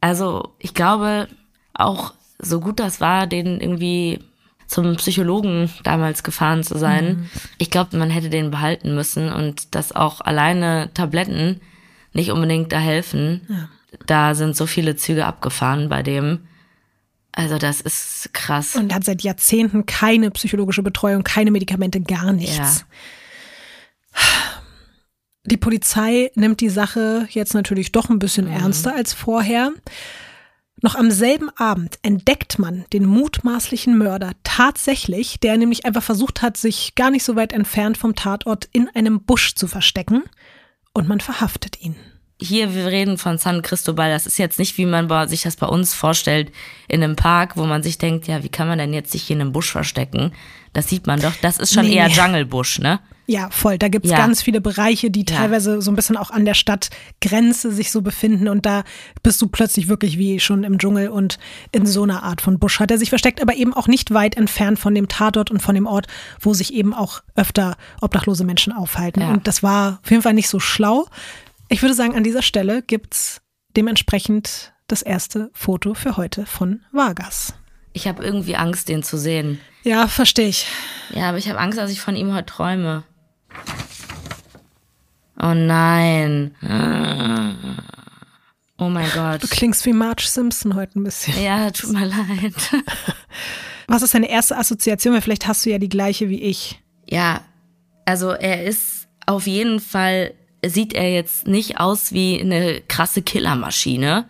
also 0.00 0.54
ich 0.58 0.74
glaube, 0.74 1.28
auch 1.72 2.14
so 2.40 2.58
gut 2.58 2.80
das 2.80 3.00
war, 3.00 3.28
den 3.28 3.60
irgendwie 3.60 4.18
zum 4.66 4.96
Psychologen 4.96 5.70
damals 5.84 6.24
gefahren 6.24 6.64
zu 6.64 6.76
sein. 6.78 7.06
Mhm. 7.06 7.30
Ich 7.58 7.70
glaube, 7.70 7.96
man 7.96 8.10
hätte 8.10 8.30
den 8.30 8.50
behalten 8.50 8.94
müssen 8.94 9.32
und 9.32 9.74
dass 9.76 9.92
auch 9.92 10.20
alleine 10.20 10.90
Tabletten 10.94 11.60
nicht 12.12 12.32
unbedingt 12.32 12.72
da 12.72 12.78
helfen. 12.78 13.42
Ja. 13.48 13.68
Da 14.06 14.34
sind 14.34 14.56
so 14.56 14.66
viele 14.66 14.96
Züge 14.96 15.26
abgefahren 15.26 15.88
bei 15.88 16.02
dem. 16.02 16.46
Also 17.32 17.58
das 17.58 17.80
ist 17.80 18.30
krass. 18.32 18.76
Und 18.76 18.94
hat 18.94 19.04
seit 19.04 19.22
Jahrzehnten 19.22 19.86
keine 19.86 20.30
psychologische 20.30 20.82
Betreuung, 20.82 21.24
keine 21.24 21.50
Medikamente, 21.50 22.00
gar 22.00 22.32
nichts. 22.32 22.84
Ja. 24.16 24.20
Die 25.46 25.56
Polizei 25.56 26.30
nimmt 26.36 26.60
die 26.60 26.68
Sache 26.68 27.26
jetzt 27.30 27.52
natürlich 27.54 27.92
doch 27.92 28.08
ein 28.08 28.18
bisschen 28.18 28.46
mhm. 28.46 28.52
ernster 28.52 28.94
als 28.94 29.12
vorher. 29.12 29.72
Noch 30.80 30.94
am 30.94 31.10
selben 31.10 31.50
Abend 31.56 31.98
entdeckt 32.02 32.58
man 32.58 32.84
den 32.92 33.04
mutmaßlichen 33.04 33.96
Mörder 33.98 34.32
tatsächlich, 34.42 35.40
der 35.40 35.56
nämlich 35.56 35.86
einfach 35.86 36.02
versucht 36.02 36.40
hat, 36.40 36.56
sich 36.56 36.94
gar 36.94 37.10
nicht 37.10 37.24
so 37.24 37.36
weit 37.36 37.52
entfernt 37.52 37.98
vom 37.98 38.14
Tatort 38.14 38.68
in 38.72 38.88
einem 38.94 39.22
Busch 39.22 39.54
zu 39.54 39.66
verstecken. 39.66 40.22
Und 40.92 41.08
man 41.08 41.20
verhaftet 41.20 41.80
ihn 41.80 41.96
hier, 42.40 42.74
wir 42.74 42.86
reden 42.86 43.16
von 43.16 43.38
San 43.38 43.62
Cristobal, 43.62 44.10
das 44.10 44.26
ist 44.26 44.38
jetzt 44.38 44.58
nicht, 44.58 44.76
wie 44.76 44.86
man 44.86 45.28
sich 45.28 45.42
das 45.42 45.56
bei 45.56 45.66
uns 45.66 45.94
vorstellt, 45.94 46.52
in 46.88 47.02
einem 47.02 47.16
Park, 47.16 47.56
wo 47.56 47.64
man 47.64 47.82
sich 47.82 47.98
denkt, 47.98 48.26
ja, 48.26 48.42
wie 48.42 48.48
kann 48.48 48.68
man 48.68 48.78
denn 48.78 48.92
jetzt 48.92 49.12
sich 49.12 49.22
hier 49.22 49.36
in 49.36 49.42
einem 49.42 49.52
Busch 49.52 49.70
verstecken? 49.70 50.32
Das 50.72 50.88
sieht 50.88 51.06
man 51.06 51.20
doch, 51.20 51.32
das 51.40 51.58
ist 51.58 51.72
schon 51.72 51.86
nee. 51.86 51.94
eher 51.94 52.08
Dschungelbusch, 52.08 52.80
ne? 52.80 53.00
Ja, 53.26 53.48
voll. 53.50 53.78
Da 53.78 53.88
gibt's 53.88 54.10
ja. 54.10 54.18
ganz 54.18 54.42
viele 54.42 54.60
Bereiche, 54.60 55.10
die 55.10 55.24
ja. 55.26 55.36
teilweise 55.36 55.80
so 55.80 55.90
ein 55.90 55.96
bisschen 55.96 56.16
auch 56.16 56.30
an 56.30 56.44
der 56.44 56.52
Stadtgrenze 56.52 57.72
sich 57.72 57.90
so 57.90 58.02
befinden. 58.02 58.48
Und 58.48 58.66
da 58.66 58.84
bist 59.22 59.40
du 59.40 59.46
plötzlich 59.46 59.88
wirklich 59.88 60.18
wie 60.18 60.40
schon 60.40 60.62
im 60.62 60.78
Dschungel 60.78 61.08
und 61.08 61.38
in 61.72 61.86
so 61.86 62.02
einer 62.02 62.22
Art 62.22 62.42
von 62.42 62.58
Busch 62.58 62.80
hat 62.80 62.90
er 62.90 62.98
sich 62.98 63.08
versteckt, 63.08 63.40
aber 63.40 63.54
eben 63.54 63.72
auch 63.72 63.88
nicht 63.88 64.12
weit 64.12 64.36
entfernt 64.36 64.78
von 64.78 64.94
dem 64.94 65.08
Tatort 65.08 65.50
und 65.50 65.62
von 65.62 65.74
dem 65.74 65.86
Ort, 65.86 66.06
wo 66.38 66.52
sich 66.52 66.74
eben 66.74 66.92
auch 66.92 67.22
öfter 67.34 67.76
obdachlose 68.02 68.44
Menschen 68.44 68.74
aufhalten. 68.74 69.22
Ja. 69.22 69.30
Und 69.30 69.46
das 69.46 69.62
war 69.62 70.00
auf 70.02 70.10
jeden 70.10 70.22
Fall 70.22 70.34
nicht 70.34 70.48
so 70.48 70.60
schlau. 70.60 71.06
Ich 71.68 71.82
würde 71.82 71.94
sagen, 71.94 72.14
an 72.14 72.24
dieser 72.24 72.42
Stelle 72.42 72.82
gibt's 72.82 73.40
dementsprechend 73.76 74.72
das 74.86 75.02
erste 75.02 75.50
Foto 75.54 75.94
für 75.94 76.16
heute 76.16 76.46
von 76.46 76.82
Vargas. 76.92 77.54
Ich 77.92 78.06
habe 78.06 78.24
irgendwie 78.24 78.56
Angst, 78.56 78.88
den 78.88 79.02
zu 79.02 79.16
sehen. 79.16 79.60
Ja, 79.82 80.08
verstehe 80.08 80.48
ich. 80.48 80.66
Ja, 81.14 81.28
aber 81.28 81.38
ich 81.38 81.48
habe 81.48 81.58
Angst, 81.58 81.78
dass 81.78 81.90
ich 81.90 82.00
von 82.00 82.16
ihm 82.16 82.34
heute 82.34 82.46
träume. 82.46 83.04
Oh 85.40 85.54
nein. 85.54 86.54
Oh 88.78 88.88
mein 88.88 89.08
Gott. 89.14 89.42
Du 89.42 89.48
klingst 89.48 89.86
wie 89.86 89.92
Marge 89.92 90.24
Simpson 90.26 90.74
heute 90.74 90.98
ein 90.98 91.04
bisschen. 91.04 91.40
Ja, 91.42 91.70
tut 91.70 91.92
mir 91.92 92.06
leid. 92.06 92.54
Was 93.86 94.02
ist 94.02 94.14
deine 94.14 94.30
erste 94.30 94.56
Assoziation? 94.56 95.14
Weil 95.14 95.20
vielleicht 95.20 95.46
hast 95.46 95.64
du 95.64 95.70
ja 95.70 95.78
die 95.78 95.88
gleiche 95.88 96.28
wie 96.28 96.42
ich. 96.42 96.82
Ja, 97.08 97.42
also 98.04 98.30
er 98.30 98.64
ist 98.64 99.08
auf 99.26 99.46
jeden 99.46 99.80
Fall 99.80 100.34
sieht 100.70 100.92
er 100.92 101.12
jetzt 101.12 101.46
nicht 101.46 101.78
aus 101.80 102.12
wie 102.12 102.40
eine 102.40 102.80
krasse 102.88 103.22
Killermaschine. 103.22 104.28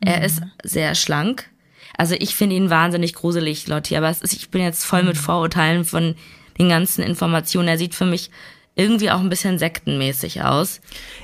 Er 0.00 0.18
mhm. 0.18 0.24
ist 0.24 0.42
sehr 0.62 0.94
schlank. 0.94 1.48
Also 1.96 2.14
ich 2.18 2.34
finde 2.34 2.56
ihn 2.56 2.70
wahnsinnig 2.70 3.14
gruselig, 3.14 3.66
Lotti, 3.66 3.96
aber 3.96 4.10
ist, 4.10 4.24
ich 4.32 4.50
bin 4.50 4.62
jetzt 4.62 4.84
voll 4.84 5.02
mit 5.02 5.16
mhm. 5.16 5.20
Vorurteilen 5.20 5.84
von 5.84 6.14
den 6.58 6.68
ganzen 6.68 7.02
Informationen. 7.02 7.68
Er 7.68 7.78
sieht 7.78 7.94
für 7.94 8.06
mich 8.06 8.30
irgendwie 8.74 9.10
auch 9.10 9.20
ein 9.20 9.28
bisschen 9.28 9.58
sektenmäßig 9.58 10.42
aus. 10.42 10.80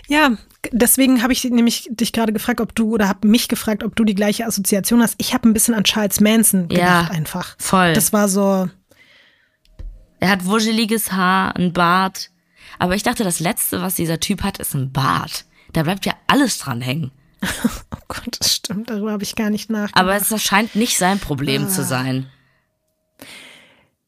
Ja, 0.09 0.37
deswegen 0.73 1.23
habe 1.23 1.33
ich 1.33 1.45
nämlich 1.45 1.88
dich 1.90 2.12
gerade 2.12 2.33
gefragt, 2.33 2.61
ob 2.61 2.75
du 2.75 2.92
oder 2.92 3.09
habe 3.09 3.27
mich 3.27 3.49
gefragt, 3.49 3.85
ob 3.85 3.97
du 3.97 4.05
die 4.05 4.14
gleiche 4.14 4.47
Assoziation 4.47 5.01
hast. 5.03 5.14
Ich 5.19 5.33
habe 5.33 5.49
ein 5.49 5.55
bisschen 5.55 5.75
an 5.75 5.85
Charles 5.85 6.21
Manson 6.21 6.69
gedacht 6.69 7.09
ja, 7.09 7.16
einfach. 7.16 7.57
Voll. 7.59 7.92
Das 7.95 8.12
war 8.12 8.29
so. 8.29 8.69
Er 10.19 10.31
hat 10.31 10.45
wuscheliges 10.45 11.12
Haar, 11.12 11.57
ein 11.57 11.73
Bart. 11.73 12.31
Aber 12.79 12.95
ich 12.95 13.03
dachte, 13.03 13.25
das 13.25 13.41
Letzte, 13.41 13.81
was 13.83 13.95
dieser 13.95 14.21
Typ 14.21 14.43
hat, 14.43 14.59
ist 14.59 14.75
ein 14.75 14.93
Bart. 14.93 15.45
Da 15.73 15.83
bleibt 15.83 16.07
ja 16.07 16.15
alles 16.27 16.59
dran 16.59 16.81
hängen. 16.81 17.11
oh 17.43 17.99
Gott, 18.09 18.37
das 18.39 18.55
stimmt. 18.55 18.91
Darüber 18.91 19.12
habe 19.12 19.23
ich 19.23 19.35
gar 19.35 19.51
nicht 19.51 19.71
nachgedacht. 19.71 20.01
Aber 20.01 20.17
es 20.17 20.43
scheint 20.43 20.75
nicht 20.75 20.99
sein 20.99 21.19
Problem 21.19 21.65
ah. 21.65 21.69
zu 21.69 21.85
sein. 21.85 22.27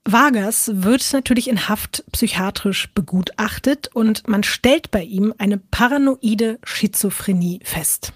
Vargas 0.05 0.71
wird 0.73 1.13
natürlich 1.13 1.49
in 1.49 1.69
Haft 1.69 2.03
psychiatrisch 2.13 2.89
begutachtet 2.95 3.89
und 3.93 4.27
man 4.27 4.43
stellt 4.43 4.91
bei 4.91 5.03
ihm 5.03 5.35
eine 5.37 5.59
paranoide 5.59 6.59
Schizophrenie 6.65 7.61
fest. 7.63 8.15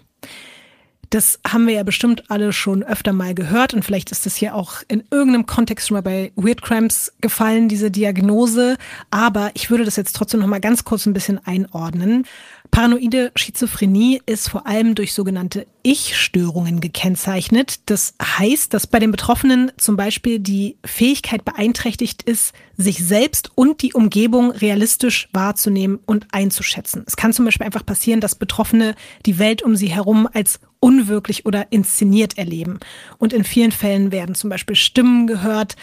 Das 1.12 1.40
haben 1.46 1.66
wir 1.66 1.75
ja 1.75 1.83
bestimmt 1.83 2.31
alle 2.31 2.55
schon 2.55 2.83
öfter 2.83 3.12
mal 3.12 3.35
gehört 3.35 3.75
und 3.75 3.85
vielleicht 3.85 4.11
ist 4.12 4.25
das 4.25 4.35
hier 4.35 4.55
auch 4.55 4.77
in 4.88 5.05
irgendeinem 5.11 5.44
Kontext 5.44 5.87
schon 5.87 5.96
mal 5.96 6.01
bei 6.01 6.33
Weird 6.37 6.62
Crimes 6.62 7.12
gefallen, 7.20 7.68
diese 7.68 7.90
Diagnose. 7.90 8.79
Aber 9.11 9.51
ich 9.53 9.70
würde 9.70 9.85
das 9.85 9.96
jetzt 9.96 10.16
trotzdem 10.16 10.40
noch 10.40 10.46
mal 10.46 10.59
ganz 10.59 10.85
kurz 10.85 11.05
ein 11.05 11.12
bisschen 11.12 11.38
einordnen. 11.44 12.25
Paranoide 12.73 13.33
Schizophrenie 13.37 14.23
ist 14.25 14.49
vor 14.49 14.67
allem 14.67 14.95
durch 14.95 15.13
sogenannte 15.13 15.67
Ich-Störungen 15.83 16.81
gekennzeichnet. 16.81 17.81
Das 17.91 18.15
heißt, 18.23 18.73
dass 18.73 18.87
bei 18.87 18.99
den 18.99 19.11
Betroffenen 19.11 19.71
zum 19.77 19.97
Beispiel 19.99 20.39
die 20.39 20.79
Fähigkeit 20.83 21.45
beeinträchtigt 21.45 22.23
ist, 22.23 22.55
sich 22.79 23.05
selbst 23.05 23.51
und 23.55 23.83
die 23.83 23.93
Umgebung 23.93 24.53
realistisch 24.53 25.29
wahrzunehmen 25.35 26.01
und 26.07 26.29
einzuschätzen. 26.33 27.05
Es 27.07 27.17
kann 27.17 27.35
zum 27.35 27.45
Beispiel 27.45 27.67
einfach 27.67 27.85
passieren, 27.85 28.23
dass 28.23 28.37
Betroffene 28.37 28.95
die 29.27 29.39
Welt 29.39 29.63
um 29.63 29.77
sie 29.77 29.89
herum 29.89 30.27
als 30.33 30.59
unwirklich 30.81 31.45
oder 31.45 31.71
inszeniert 31.71 32.39
erleben. 32.39 32.81
Und 33.19 33.35
in 33.35 33.45
vielen 33.45 33.71
Fällen 33.71 34.13
werden 34.13 34.35
zum 34.35 34.49
Beispiel 34.49 34.77
Stimmen 34.77 35.27
gehört 35.27 35.77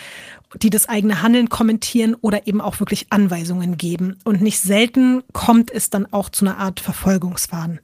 die 0.55 0.69
das 0.69 0.89
eigene 0.89 1.21
Handeln 1.21 1.49
kommentieren 1.49 2.15
oder 2.15 2.47
eben 2.47 2.61
auch 2.61 2.79
wirklich 2.79 3.07
Anweisungen 3.11 3.77
geben. 3.77 4.17
Und 4.23 4.41
nicht 4.41 4.59
selten 4.59 5.23
kommt 5.33 5.71
es 5.71 5.89
dann 5.89 6.11
auch 6.11 6.29
zu 6.29 6.45
einer 6.45 6.57
Art 6.57 6.79
Verfolgungswahn. 6.79 7.79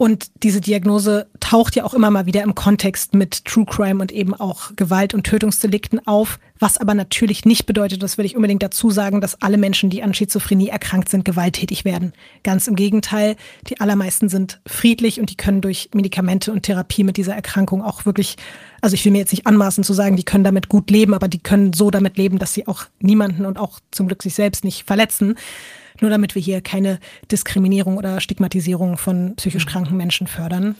Und 0.00 0.30
diese 0.44 0.62
Diagnose 0.62 1.26
taucht 1.40 1.76
ja 1.76 1.84
auch 1.84 1.92
immer 1.92 2.10
mal 2.10 2.24
wieder 2.24 2.42
im 2.42 2.54
Kontext 2.54 3.12
mit 3.12 3.44
True 3.44 3.66
Crime 3.66 4.00
und 4.00 4.10
eben 4.10 4.32
auch 4.32 4.74
Gewalt- 4.74 5.12
und 5.12 5.24
Tötungsdelikten 5.24 6.06
auf, 6.06 6.38
was 6.58 6.78
aber 6.78 6.94
natürlich 6.94 7.44
nicht 7.44 7.66
bedeutet, 7.66 8.02
das 8.02 8.16
will 8.16 8.24
ich 8.24 8.34
unbedingt 8.34 8.62
dazu 8.62 8.90
sagen, 8.90 9.20
dass 9.20 9.42
alle 9.42 9.58
Menschen, 9.58 9.90
die 9.90 10.02
an 10.02 10.14
Schizophrenie 10.14 10.68
erkrankt 10.68 11.10
sind, 11.10 11.26
gewalttätig 11.26 11.84
werden. 11.84 12.14
Ganz 12.44 12.66
im 12.66 12.76
Gegenteil, 12.76 13.36
die 13.68 13.78
allermeisten 13.78 14.30
sind 14.30 14.62
friedlich 14.66 15.20
und 15.20 15.28
die 15.28 15.36
können 15.36 15.60
durch 15.60 15.90
Medikamente 15.92 16.50
und 16.50 16.62
Therapie 16.62 17.04
mit 17.04 17.18
dieser 17.18 17.34
Erkrankung 17.34 17.82
auch 17.82 18.06
wirklich, 18.06 18.36
also 18.80 18.94
ich 18.94 19.04
will 19.04 19.12
mir 19.12 19.18
jetzt 19.18 19.32
nicht 19.32 19.46
anmaßen 19.46 19.84
zu 19.84 19.92
sagen, 19.92 20.16
die 20.16 20.24
können 20.24 20.44
damit 20.44 20.70
gut 20.70 20.90
leben, 20.90 21.12
aber 21.12 21.28
die 21.28 21.40
können 21.42 21.74
so 21.74 21.90
damit 21.90 22.16
leben, 22.16 22.38
dass 22.38 22.54
sie 22.54 22.66
auch 22.66 22.84
niemanden 23.00 23.44
und 23.44 23.58
auch 23.58 23.80
zum 23.90 24.06
Glück 24.06 24.22
sich 24.22 24.34
selbst 24.34 24.64
nicht 24.64 24.86
verletzen. 24.86 25.34
Nur 26.00 26.10
damit 26.10 26.34
wir 26.34 26.42
hier 26.42 26.60
keine 26.60 26.98
Diskriminierung 27.30 27.96
oder 27.96 28.20
Stigmatisierung 28.20 28.96
von 28.96 29.36
psychisch 29.36 29.66
mhm. 29.66 29.70
kranken 29.70 29.96
Menschen 29.96 30.26
fördern. 30.26 30.76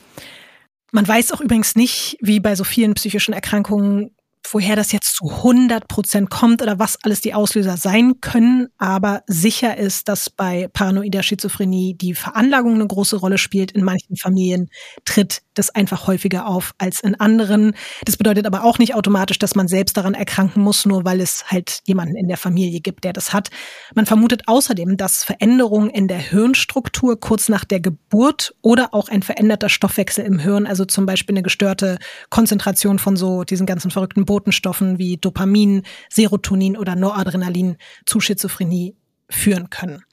Man 0.93 1.07
weiß 1.07 1.33
auch 1.33 1.41
übrigens 1.41 1.77
nicht, 1.77 2.17
wie 2.21 2.41
bei 2.41 2.57
so 2.57 2.65
vielen 2.65 2.95
psychischen 2.95 3.33
Erkrankungen, 3.33 4.11
woher 4.51 4.77
das 4.77 4.93
jetzt 4.93 5.17
zu 5.17 5.29
100 5.31 5.89
Prozent 5.89 6.31
kommt 6.31 6.63
oder 6.63 6.79
was 6.79 6.99
alles 7.03 7.21
die 7.21 7.35
Auslöser 7.35 7.77
sein 7.77 8.21
können. 8.21 8.69
Aber 8.79 9.23
sicher 9.27 9.77
ist, 9.77 10.09
dass 10.09 10.31
bei 10.31 10.69
paranoider 10.73 11.23
Schizophrenie 11.23 11.95
die 11.95 12.15
Veranlagung 12.15 12.75
eine 12.75 12.87
große 12.87 13.17
Rolle 13.17 13.39
spielt. 13.39 13.73
In 13.73 13.85
manchen 13.85 14.17
Familien 14.17 14.71
tritt 15.05 15.43
das 15.55 15.71
einfach 15.71 16.07
häufiger 16.07 16.47
auf 16.47 16.73
als 16.79 17.01
in 17.01 17.15
anderen. 17.17 17.75
Das 18.05 18.17
bedeutet 18.17 18.47
aber 18.47 18.65
auch 18.65 18.79
nicht 18.79 18.95
automatisch, 18.95 19.39
dass 19.39 19.55
man 19.55 19.69
selbst 19.69 19.97
daran 19.97 20.15
erkranken 20.15 20.63
muss, 20.63 20.87
nur 20.87 21.05
weil 21.05 21.21
es 21.21 21.45
halt 21.49 21.81
jemanden 21.85 22.17
in 22.17 22.29
der 22.29 22.37
Familie 22.37 22.81
gibt, 22.81 23.05
der 23.05 23.13
das 23.13 23.33
hat. 23.33 23.51
Man 23.95 24.07
vermutet 24.07 24.43
außerdem, 24.47 24.97
dass 24.97 25.23
Veränderungen 25.23 25.91
in 25.91 26.09
der 26.09 26.19
Hirnstruktur 26.19 27.19
kurz 27.21 27.49
nach 27.49 27.65
der 27.65 27.81
Geburt 27.81 28.55
oder 28.63 28.95
auch 28.95 29.09
ein 29.09 29.23
veränderter 29.23 29.69
Stoffwechsel 29.69 30.25
im 30.25 30.39
Hirn, 30.39 30.67
also 30.67 30.85
zum 30.85 31.05
Beispiel 31.05 31.35
eine 31.35 31.43
gestörte 31.43 31.99
Konzentration 32.31 32.99
von 32.99 33.17
so 33.17 33.45
diesen 33.45 33.67
ganzen 33.67 33.91
verrückten 33.91 34.25
Botenstoffen 34.31 34.97
wie 35.01 35.17
Dopamin, 35.17 35.83
Serotonin 36.09 36.77
oder 36.77 36.95
Noradrenalin 36.95 37.79
zu 38.07 38.21
Schizophrenie 38.21 38.95
führen 39.29 39.71
können. 39.71 40.05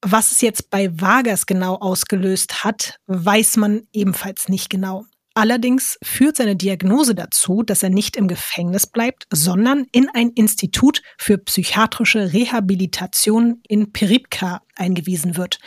Was 0.00 0.30
es 0.30 0.42
jetzt 0.42 0.70
bei 0.70 0.88
Vargas 1.00 1.46
genau 1.46 1.74
ausgelöst 1.74 2.62
hat, 2.62 3.00
weiß 3.08 3.56
man 3.56 3.88
ebenfalls 3.92 4.48
nicht 4.48 4.70
genau. 4.70 5.06
Allerdings 5.34 5.98
führt 6.04 6.36
seine 6.36 6.54
Diagnose 6.54 7.16
dazu, 7.16 7.64
dass 7.64 7.82
er 7.82 7.90
nicht 7.90 8.16
im 8.16 8.28
Gefängnis 8.28 8.86
bleibt, 8.86 9.26
sondern 9.32 9.86
in 9.90 10.08
ein 10.14 10.30
Institut 10.30 11.02
für 11.18 11.38
psychiatrische 11.38 12.32
Rehabilitation 12.32 13.60
in 13.66 13.92
Peripka 13.92 14.62
eingewiesen 14.76 15.36
wird. 15.36 15.58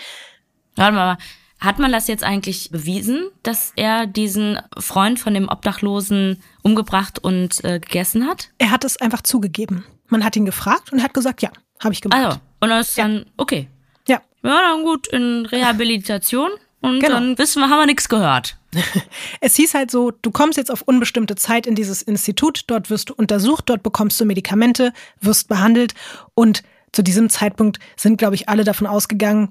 Warte 0.77 0.95
mal, 0.95 1.17
hat 1.59 1.79
man 1.79 1.91
das 1.91 2.07
jetzt 2.07 2.23
eigentlich 2.23 2.69
bewiesen, 2.71 3.29
dass 3.43 3.73
er 3.75 4.07
diesen 4.07 4.59
Freund 4.77 5.19
von 5.19 5.33
dem 5.33 5.47
Obdachlosen 5.47 6.41
umgebracht 6.61 7.19
und 7.19 7.63
äh, 7.63 7.79
gegessen 7.79 8.27
hat? 8.27 8.49
Er 8.57 8.71
hat 8.71 8.83
es 8.83 8.97
einfach 8.97 9.21
zugegeben. 9.21 9.85
Man 10.07 10.23
hat 10.23 10.35
ihn 10.35 10.45
gefragt 10.45 10.91
und 10.91 11.01
hat 11.01 11.13
gesagt, 11.13 11.41
ja, 11.41 11.49
habe 11.83 11.93
ich 11.93 12.01
gemacht. 12.01 12.23
Also, 12.23 12.37
und 12.59 12.69
dann 12.69 12.81
ist 12.81 12.97
ja. 12.97 13.07
dann, 13.07 13.25
okay. 13.37 13.69
Ja. 14.07 14.21
Ja, 14.43 14.61
dann 14.61 14.83
gut, 14.83 15.07
in 15.07 15.45
Rehabilitation 15.45 16.51
und 16.81 16.99
genau. 16.99 17.15
dann 17.15 17.37
wissen 17.37 17.61
wir, 17.61 17.69
haben 17.69 17.79
wir 17.79 17.85
nichts 17.87 18.09
gehört. 18.09 18.57
Es 19.41 19.55
hieß 19.55 19.73
halt 19.73 19.89
so, 19.89 20.11
du 20.11 20.31
kommst 20.31 20.57
jetzt 20.57 20.69
auf 20.69 20.81
unbestimmte 20.81 21.35
Zeit 21.35 21.65
in 21.65 21.75
dieses 21.75 22.01
Institut, 22.01 22.65
dort 22.67 22.89
wirst 22.89 23.09
du 23.09 23.13
untersucht, 23.13 23.69
dort 23.69 23.83
bekommst 23.83 24.19
du 24.19 24.25
Medikamente, 24.25 24.93
wirst 25.21 25.47
behandelt 25.47 25.93
und 26.33 26.61
zu 26.91 27.01
diesem 27.01 27.29
Zeitpunkt 27.29 27.79
sind, 27.97 28.17
glaube 28.17 28.35
ich, 28.35 28.47
alle 28.47 28.63
davon 28.63 28.87
ausgegangen, 28.87 29.49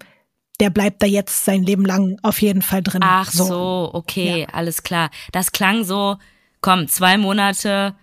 der 0.60 0.70
bleibt 0.70 1.02
da 1.02 1.06
jetzt 1.06 1.44
sein 1.44 1.62
Leben 1.62 1.84
lang 1.84 2.18
auf 2.22 2.40
jeden 2.40 2.62
Fall 2.62 2.82
drin. 2.82 3.02
Ach 3.04 3.30
so, 3.30 3.44
so 3.44 3.90
okay, 3.92 4.42
ja. 4.42 4.46
alles 4.52 4.82
klar. 4.82 5.10
Das 5.32 5.52
klang 5.52 5.84
so, 5.84 6.16
komm, 6.60 6.88
zwei 6.88 7.18
Monate, 7.18 7.94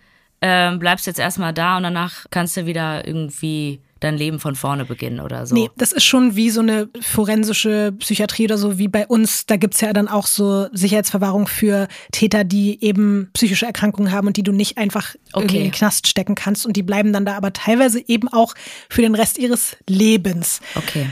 äh, 0.41 0.75
bleibst 0.75 1.07
jetzt 1.07 1.19
erstmal 1.19 1.53
da 1.53 1.77
und 1.77 1.83
danach 1.83 2.25
kannst 2.29 2.57
du 2.57 2.65
wieder 2.65 3.07
irgendwie 3.07 3.81
dein 4.01 4.17
Leben 4.17 4.39
von 4.39 4.55
vorne 4.55 4.83
beginnen 4.83 5.19
oder 5.19 5.45
so. 5.45 5.53
Nee, 5.53 5.69
das 5.77 5.91
ist 5.91 6.03
schon 6.03 6.35
wie 6.35 6.49
so 6.49 6.61
eine 6.61 6.89
forensische 6.99 7.93
Psychiatrie 7.99 8.45
oder 8.45 8.57
so, 8.57 8.79
wie 8.79 8.87
bei 8.87 9.05
uns. 9.05 9.45
Da 9.45 9.57
gibt's 9.57 9.79
ja 9.79 9.93
dann 9.93 10.07
auch 10.07 10.25
so 10.25 10.67
Sicherheitsverwahrung 10.73 11.47
für 11.47 11.87
Täter, 12.11 12.43
die 12.43 12.83
eben 12.83 13.29
psychische 13.33 13.67
Erkrankungen 13.67 14.11
haben 14.11 14.27
und 14.27 14.37
die 14.37 14.43
du 14.43 14.51
nicht 14.51 14.79
einfach 14.79 15.13
okay. 15.33 15.43
irgendwie 15.43 15.57
in 15.57 15.63
den 15.65 15.71
Knast 15.71 16.07
stecken 16.07 16.33
kannst. 16.33 16.65
Und 16.65 16.75
die 16.75 16.83
bleiben 16.83 17.13
dann 17.13 17.25
da 17.25 17.37
aber 17.37 17.53
teilweise 17.53 18.03
eben 18.07 18.27
auch 18.27 18.55
für 18.89 19.03
den 19.03 19.13
Rest 19.13 19.37
ihres 19.37 19.77
Lebens. 19.87 20.61
Okay. 20.75 21.05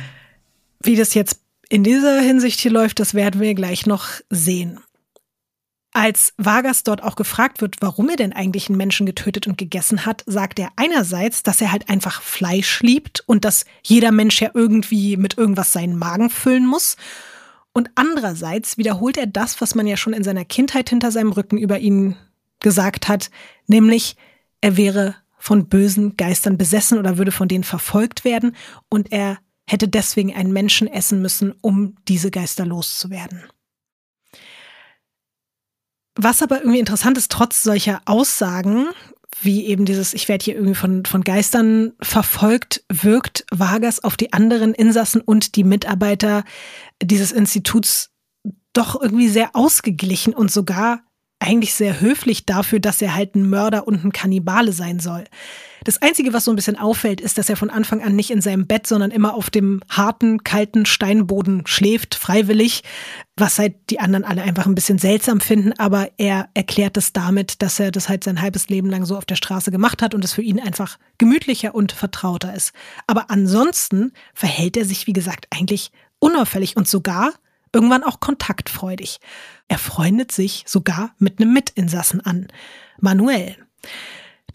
Wie 0.81 0.95
das 0.95 1.13
jetzt 1.13 1.41
in 1.69 1.83
dieser 1.83 2.19
Hinsicht 2.21 2.59
hier 2.59 2.71
läuft, 2.71 2.99
das 2.99 3.13
werden 3.13 3.41
wir 3.41 3.53
gleich 3.53 3.85
noch 3.85 4.07
sehen. 4.29 4.79
Als 5.91 6.33
Vargas 6.37 6.83
dort 6.83 7.03
auch 7.03 7.15
gefragt 7.15 7.61
wird, 7.61 7.77
warum 7.81 8.09
er 8.09 8.15
denn 8.15 8.31
eigentlich 8.31 8.69
einen 8.69 8.77
Menschen 8.77 9.05
getötet 9.05 9.47
und 9.47 9.57
gegessen 9.57 10.05
hat, 10.05 10.23
sagt 10.27 10.59
er 10.59 10.69
einerseits, 10.75 11.41
dass 11.41 11.61
er 11.61 11.71
halt 11.71 11.89
einfach 11.89 12.21
Fleisch 12.21 12.81
liebt 12.81 13.23
und 13.25 13.43
dass 13.43 13.65
jeder 13.83 14.11
Mensch 14.11 14.39
ja 14.39 14.51
irgendwie 14.53 15.17
mit 15.17 15.37
irgendwas 15.37 15.73
seinen 15.73 15.97
Magen 15.97 16.29
füllen 16.29 16.65
muss. 16.65 16.95
Und 17.73 17.89
andererseits 17.95 18.77
wiederholt 18.77 19.17
er 19.17 19.25
das, 19.25 19.61
was 19.61 19.73
man 19.73 19.87
ja 19.87 19.97
schon 19.97 20.13
in 20.13 20.23
seiner 20.23 20.45
Kindheit 20.45 20.89
hinter 20.89 21.11
seinem 21.11 21.31
Rücken 21.31 21.57
über 21.57 21.79
ihn 21.79 22.15
gesagt 22.59 23.07
hat, 23.07 23.31
nämlich 23.67 24.15
er 24.61 24.77
wäre 24.77 25.15
von 25.37 25.69
bösen 25.69 26.17
Geistern 26.17 26.57
besessen 26.57 26.99
oder 26.99 27.17
würde 27.17 27.31
von 27.31 27.47
denen 27.47 27.63
verfolgt 27.63 28.25
werden 28.25 28.55
und 28.89 29.11
er 29.11 29.39
hätte 29.69 29.87
deswegen 29.87 30.33
einen 30.33 30.51
Menschen 30.51 30.87
essen 30.87 31.21
müssen, 31.21 31.53
um 31.61 31.95
diese 32.07 32.31
Geister 32.31 32.65
loszuwerden. 32.65 33.43
Was 36.15 36.41
aber 36.41 36.59
irgendwie 36.59 36.79
interessant 36.79 37.17
ist, 37.17 37.31
trotz 37.31 37.63
solcher 37.63 38.01
Aussagen, 38.05 38.87
wie 39.41 39.65
eben 39.67 39.85
dieses, 39.85 40.13
ich 40.13 40.27
werde 40.27 40.43
hier 40.43 40.55
irgendwie 40.55 40.75
von, 40.75 41.05
von 41.05 41.23
Geistern 41.23 41.93
verfolgt, 42.01 42.83
wirkt 42.91 43.45
Vargas 43.51 44.03
auf 44.03 44.17
die 44.17 44.33
anderen 44.33 44.73
Insassen 44.73 45.21
und 45.21 45.55
die 45.55 45.63
Mitarbeiter 45.63 46.43
dieses 47.01 47.31
Instituts 47.31 48.09
doch 48.73 48.99
irgendwie 48.99 49.29
sehr 49.29 49.55
ausgeglichen 49.55 50.33
und 50.33 50.51
sogar 50.51 51.03
eigentlich 51.39 51.73
sehr 51.73 52.01
höflich 52.01 52.45
dafür, 52.45 52.79
dass 52.79 53.01
er 53.01 53.15
halt 53.15 53.35
ein 53.35 53.49
Mörder 53.49 53.87
und 53.87 54.03
ein 54.03 54.11
Kannibale 54.11 54.73
sein 54.73 54.99
soll. 54.99 55.23
Das 55.85 56.01
Einzige, 56.01 56.33
was 56.33 56.43
so 56.43 56.51
ein 56.51 56.57
bisschen 56.57 56.77
auffällt, 56.77 57.21
ist, 57.21 57.37
dass 57.37 57.47
er 57.49 57.55
von 57.55 57.69
Anfang 57.69 58.03
an 58.03 58.15
nicht 58.15 58.31
in 58.31 58.41
seinem 58.41 58.67
Bett, 58.67 58.85
sondern 58.85 59.11
immer 59.11 59.33
auf 59.33 59.49
dem 59.49 59.81
harten, 59.89 60.43
kalten 60.43 60.85
Steinboden 60.85 61.65
schläft, 61.65 62.15
freiwillig, 62.15 62.83
was 63.37 63.57
halt 63.57 63.75
die 63.89 64.01
anderen 64.01 64.25
alle 64.25 64.41
einfach 64.41 64.65
ein 64.65 64.75
bisschen 64.75 64.97
seltsam 64.97 65.39
finden. 65.39 65.71
Aber 65.77 66.09
er 66.17 66.49
erklärt 66.53 66.97
es 66.97 67.13
damit, 67.13 67.61
dass 67.61 67.79
er 67.79 67.91
das 67.91 68.09
halt 68.09 68.25
sein 68.25 68.41
halbes 68.41 68.67
Leben 68.67 68.89
lang 68.89 69.05
so 69.05 69.15
auf 69.17 69.25
der 69.25 69.37
Straße 69.37 69.71
gemacht 69.71 70.01
hat 70.01 70.13
und 70.13 70.25
es 70.25 70.33
für 70.33 70.41
ihn 70.41 70.59
einfach 70.59 70.97
gemütlicher 71.17 71.73
und 71.73 71.93
vertrauter 71.93 72.53
ist. 72.53 72.73
Aber 73.07 73.31
ansonsten 73.31 74.11
verhält 74.33 74.75
er 74.75 74.83
sich, 74.83 75.07
wie 75.07 75.13
gesagt, 75.13 75.47
eigentlich 75.51 75.91
unauffällig 76.19 76.75
und 76.75 76.89
sogar 76.89 77.33
irgendwann 77.73 78.03
auch 78.03 78.19
kontaktfreudig. 78.19 79.19
Er 79.67 79.77
freundet 79.77 80.31
sich 80.31 80.63
sogar 80.67 81.13
mit 81.17 81.39
einem 81.39 81.53
Mitinsassen 81.53 82.21
an, 82.21 82.47
Manuel. 82.99 83.55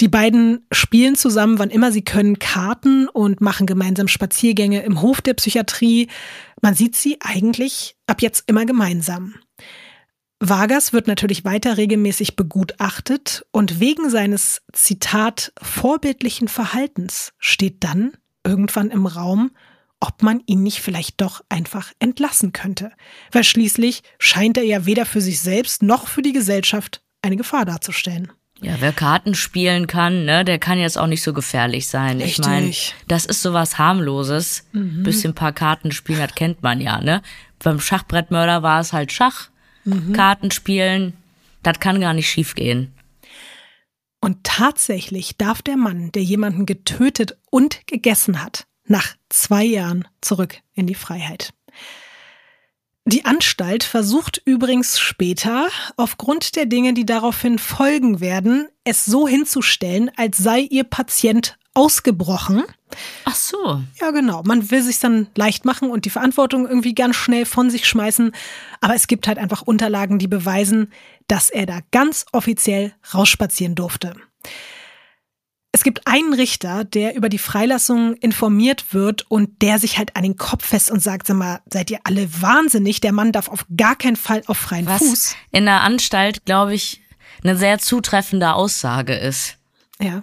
Die 0.01 0.09
beiden 0.09 0.67
spielen 0.73 1.15
zusammen, 1.15 1.59
wann 1.59 1.71
immer 1.71 1.93
sie 1.93 2.03
können, 2.03 2.39
Karten 2.39 3.09
und 3.09 3.41
machen 3.41 3.67
gemeinsam 3.67 4.09
Spaziergänge 4.09 4.83
im 4.83 5.01
Hof 5.01 5.21
der 5.21 5.35
Psychiatrie. 5.35 6.09
Man 6.61 6.75
sieht 6.75 6.97
sie 6.97 7.19
eigentlich 7.21 7.97
ab 8.07 8.21
jetzt 8.21 8.45
immer 8.49 8.67
gemeinsam. 8.67 9.35
Vargas 10.41 10.93
wird 10.93 11.07
natürlich 11.07 11.45
weiter 11.45 11.77
regelmäßig 11.77 12.37
begutachtet 12.37 13.47
und 13.53 13.81
wegen 13.81 14.11
seines 14.11 14.63
Zitat 14.73 15.53
vorbildlichen 15.63 16.49
Verhaltens 16.49 17.33
steht 17.39 17.85
dann 17.85 18.13
irgendwann 18.43 18.91
im 18.91 19.07
Raum, 19.07 19.53
ob 20.07 20.23
man 20.23 20.43
ihn 20.45 20.63
nicht 20.63 20.81
vielleicht 20.81 21.21
doch 21.23 21.43
einfach 21.49 21.91
entlassen 21.99 22.53
könnte. 22.53 22.93
Weil 23.33 23.43
schließlich 23.43 24.03
scheint 24.19 24.59
er 24.59 24.65
ja 24.65 24.85
weder 24.85 25.07
für 25.07 25.23
sich 25.23 25.41
selbst 25.41 25.83
noch 25.83 26.09
für 26.09 26.21
die 26.21 26.35
Gesellschaft 26.35 27.03
eine 27.23 27.37
Gefahr 27.37 27.65
darzustellen. 27.65 28.31
Ja, 28.61 28.77
wer 28.81 28.93
Karten 28.93 29.35
spielen 29.35 29.87
kann, 29.87 30.27
ne, 30.27 30.45
der 30.45 30.59
kann 30.59 30.79
jetzt 30.79 30.99
auch 30.99 31.07
nicht 31.07 31.23
so 31.23 31.33
gefährlich 31.33 31.89
sein. 31.89 32.21
Richtig. 32.21 32.39
Ich 32.39 32.45
meine, 32.47 32.73
das 33.09 33.25
ist 33.25 33.41
sowas 33.43 33.79
harmloses. 33.79 34.67
Mhm. 34.73 35.03
Bisschen 35.03 35.35
paar 35.35 35.53
Karten 35.53 35.91
spielen, 35.91 36.21
das 36.21 36.35
kennt 36.35 36.63
man 36.63 36.81
ja, 36.81 37.01
ne? 37.01 37.23
Beim 37.59 37.81
Schachbrettmörder 37.81 38.63
war 38.63 38.81
es 38.81 38.93
halt 38.93 39.11
Schach. 39.11 39.49
Mhm. 39.85 40.13
Karten 40.13 40.51
spielen, 40.51 41.15
das 41.63 41.81
kann 41.81 42.01
gar 42.01 42.13
nicht 42.13 42.29
schiefgehen. 42.29 42.93
Und 44.21 44.45
tatsächlich 44.45 45.37
darf 45.37 45.63
der 45.63 45.77
Mann, 45.77 46.13
der 46.13 46.23
jemanden 46.23 46.65
getötet 46.67 47.37
und 47.51 47.87
gegessen 47.87 48.43
hat, 48.43 48.67
nach 48.87 49.15
zwei 49.29 49.65
Jahren 49.65 50.07
zurück 50.21 50.57
in 50.75 50.87
die 50.87 50.95
Freiheit. 50.95 51.53
Die 53.07 53.27
Anstalt 53.27 53.85
versucht 53.85 54.41
übrigens 54.47 54.99
später, 54.99 55.69
aufgrund 55.97 56.57
der 56.57 56.65
Dinge, 56.65 56.95
die 56.95 57.05
daraufhin 57.05 57.59
folgen 57.59 58.21
werden, 58.21 58.69
es 58.83 59.05
so 59.05 59.29
hinzustellen, 59.29 60.11
als 60.17 60.39
sei 60.39 60.61
ihr 60.61 60.85
Patient 60.85 61.59
ausgebrochen. 61.75 62.63
Ach 63.27 63.35
so. 63.35 63.83
Ja, 64.01 64.11
genau. 64.11 64.43
Man 64.45 64.71
will 64.71 64.83
sich 64.83 65.01
dann 65.01 65.27
leicht 65.35 65.67
machen 65.67 65.91
und 65.91 66.07
die 66.07 66.11
Verantwortung 66.11 66.67
irgendwie 66.67 66.95
ganz 66.95 67.17
schnell 67.17 67.45
von 67.45 67.69
sich 67.69 67.87
schmeißen. 67.87 68.33
Aber 68.81 68.95
es 68.95 69.07
gibt 69.07 69.27
halt 69.29 69.39
einfach 69.39 69.63
Unterlagen, 69.63 70.19
die 70.19 70.29
beweisen, 70.29 70.91
dass 71.27 71.51
er 71.51 71.67
da 71.67 71.81
ganz 71.91 72.25
offiziell 72.33 72.95
rausspazieren 73.13 73.75
durfte. 73.75 74.15
Es 75.75 75.83
gibt 75.83 76.07
einen 76.07 76.33
Richter, 76.35 76.85
der 76.85 77.17
über 77.17 77.29
die 77.29 77.39
Freilassung 77.39 78.15
informiert 78.19 78.95
wird 78.95 79.29
und 79.29 79.61
der 79.61 79.81
sich 79.81 79.99
halt 79.99 80.15
an 80.15 80.23
den 80.23 80.37
Kopf 80.37 80.65
fest 80.65 80.89
und 80.89 81.01
sagt, 81.01 81.27
sag 81.27 81.37
mal, 81.37 81.63
seid 81.69 81.91
ihr 81.91 81.99
alle 82.05 82.29
wahnsinnig? 82.41 83.01
Der 83.01 83.11
Mann 83.11 83.33
darf 83.33 83.49
auf 83.49 83.67
gar 83.77 83.97
keinen 83.97 84.15
Fall 84.15 84.43
auf 84.47 84.57
freien 84.57 84.87
Was 84.87 84.99
Fuß. 84.99 85.35
In 85.51 85.65
der 85.65 85.81
Anstalt, 85.81 86.45
glaube 86.45 86.75
ich, 86.75 87.03
eine 87.43 87.57
sehr 87.57 87.81
zutreffende 87.81 88.53
Aussage 88.53 89.15
ist. 89.17 89.57
Ja. 90.01 90.23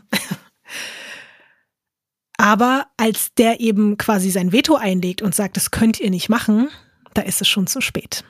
Aber 2.38 2.86
als 2.96 3.34
der 3.34 3.60
eben 3.60 3.98
quasi 3.98 4.32
sein 4.32 4.54
Veto 4.54 4.76
einlegt 4.76 5.22
und 5.22 5.36
sagt, 5.36 5.58
das 5.58 5.70
könnt 5.70 6.00
ihr 6.00 6.12
nicht 6.12 6.30
machen, 6.30 6.70
da 7.14 7.24
ist 7.24 7.42
es 7.42 7.50
schon 7.50 7.68
zu 7.68 7.82
spät. 7.82 8.24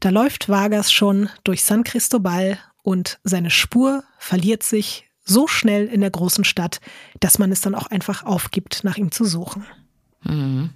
Da 0.00 0.08
läuft 0.08 0.48
Vargas 0.48 0.90
schon 0.90 1.30
durch 1.44 1.62
San 1.62 1.84
Cristobal 1.84 2.58
und 2.82 3.20
seine 3.22 3.50
Spur 3.50 4.02
verliert 4.18 4.64
sich 4.64 5.06
so 5.24 5.46
schnell 5.46 5.86
in 5.86 6.00
der 6.00 6.10
großen 6.10 6.44
Stadt, 6.44 6.80
dass 7.20 7.38
man 7.38 7.50
es 7.50 7.60
dann 7.60 7.74
auch 7.74 7.86
einfach 7.86 8.24
aufgibt, 8.24 8.84
nach 8.84 8.96
ihm 8.96 9.10
zu 9.10 9.24
suchen. 9.24 9.64
Mhm. 10.22 10.70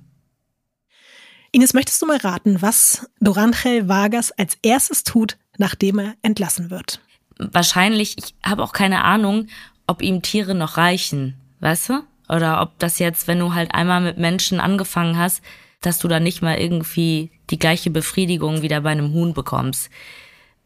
Ines, 1.50 1.74
möchtest 1.74 2.02
du 2.02 2.06
mal 2.06 2.18
raten, 2.18 2.61
was 2.61 3.08
Dorangel 3.20 3.88
Vargas 3.88 4.32
als 4.32 4.58
erstes 4.62 5.04
tut, 5.04 5.38
nachdem 5.56 5.98
er 5.98 6.14
entlassen 6.22 6.70
wird? 6.70 7.00
Wahrscheinlich, 7.38 8.18
ich 8.18 8.34
habe 8.44 8.62
auch 8.62 8.72
keine 8.72 9.04
Ahnung, 9.04 9.46
ob 9.87 10.02
ihm 10.02 10.22
Tiere 10.22 10.54
noch 10.54 10.76
reichen, 10.76 11.34
weißt 11.61 11.88
du? 11.90 12.02
Oder 12.28 12.61
ob 12.61 12.78
das 12.78 12.98
jetzt, 12.98 13.26
wenn 13.26 13.38
du 13.38 13.54
halt 13.54 13.74
einmal 13.74 14.02
mit 14.02 14.18
Menschen 14.18 14.61
angefangen 14.61 15.16
hast, 15.16 15.42
dass 15.80 15.98
du 15.98 16.08
dann 16.08 16.22
nicht 16.22 16.42
mal 16.42 16.58
irgendwie 16.58 17.30
die 17.50 17.58
gleiche 17.58 17.90
Befriedigung 17.90 18.61
wieder 18.62 18.82
bei 18.82 18.90
einem 18.90 19.12
Huhn 19.12 19.32
bekommst. 19.32 19.90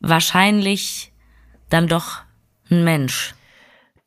Wahrscheinlich 0.01 1.13
dann 1.69 1.87
doch 1.87 2.23
ein 2.71 2.83
Mensch. 2.83 3.35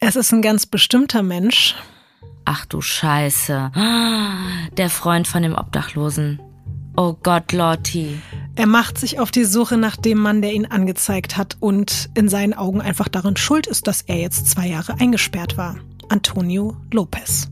Es 0.07 0.15
ist 0.15 0.31
ein 0.31 0.43
ganz 0.43 0.67
bestimmter 0.67 1.23
Mensch. 1.23 1.73
Ach 2.45 2.67
du 2.67 2.79
Scheiße. 2.79 3.71
Der 4.77 4.89
Freund 4.91 5.27
von 5.27 5.41
dem 5.41 5.55
Obdachlosen. 5.55 6.39
Oh 6.95 7.15
Gott, 7.23 7.51
Lotti. 7.53 8.19
Er 8.55 8.67
macht 8.67 8.99
sich 8.99 9.19
auf 9.19 9.31
die 9.31 9.45
Suche 9.45 9.77
nach 9.77 9.97
dem 9.97 10.19
Mann, 10.19 10.43
der 10.43 10.53
ihn 10.53 10.67
angezeigt 10.67 11.37
hat 11.37 11.57
und 11.59 12.11
in 12.13 12.29
seinen 12.29 12.53
Augen 12.53 12.81
einfach 12.81 13.07
daran 13.07 13.35
schuld 13.35 13.65
ist, 13.65 13.87
dass 13.87 14.03
er 14.03 14.17
jetzt 14.17 14.47
zwei 14.47 14.67
Jahre 14.67 14.93
eingesperrt 14.99 15.57
war. 15.57 15.75
Antonio 16.07 16.77
Lopez. 16.93 17.49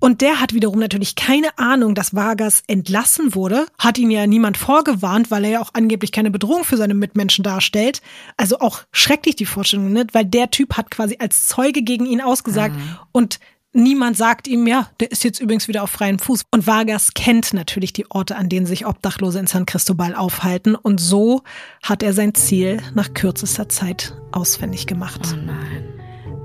Und 0.00 0.22
der 0.22 0.40
hat 0.40 0.54
wiederum 0.54 0.78
natürlich 0.78 1.14
keine 1.14 1.56
Ahnung, 1.58 1.94
dass 1.94 2.14
Vargas 2.14 2.62
entlassen 2.66 3.34
wurde, 3.34 3.66
hat 3.78 3.98
ihn 3.98 4.10
ja 4.10 4.26
niemand 4.26 4.56
vorgewarnt, 4.56 5.30
weil 5.30 5.44
er 5.44 5.50
ja 5.50 5.60
auch 5.60 5.70
angeblich 5.74 6.10
keine 6.10 6.30
Bedrohung 6.30 6.64
für 6.64 6.78
seine 6.78 6.94
Mitmenschen 6.94 7.44
darstellt. 7.44 8.00
Also 8.36 8.58
auch 8.58 8.82
schrecklich 8.92 9.36
die 9.36 9.46
Vorstellung, 9.46 9.92
ne? 9.92 10.06
weil 10.12 10.24
der 10.24 10.50
Typ 10.50 10.76
hat 10.76 10.90
quasi 10.90 11.16
als 11.20 11.46
Zeuge 11.46 11.82
gegen 11.82 12.06
ihn 12.06 12.20
ausgesagt 12.20 12.74
mhm. 12.74 12.98
und 13.12 13.38
Niemand 13.72 14.16
sagt 14.16 14.48
ihm, 14.48 14.66
ja, 14.66 14.90
der 14.98 15.12
ist 15.12 15.22
jetzt 15.22 15.40
übrigens 15.40 15.68
wieder 15.68 15.84
auf 15.84 15.90
freiem 15.90 16.18
Fuß. 16.18 16.42
Und 16.50 16.66
Vargas 16.66 17.14
kennt 17.14 17.54
natürlich 17.54 17.92
die 17.92 18.10
Orte, 18.10 18.34
an 18.34 18.48
denen 18.48 18.66
sich 18.66 18.84
Obdachlose 18.84 19.38
in 19.38 19.46
San 19.46 19.64
Cristobal 19.64 20.16
aufhalten. 20.16 20.74
Und 20.74 21.00
so 21.00 21.42
hat 21.80 22.02
er 22.02 22.12
sein 22.12 22.34
Ziel 22.34 22.82
nach 22.94 23.14
kürzester 23.14 23.68
Zeit 23.68 24.12
ausfindig 24.32 24.88
gemacht. 24.88 25.20
Oh 25.32 25.36
nein. 25.36 25.89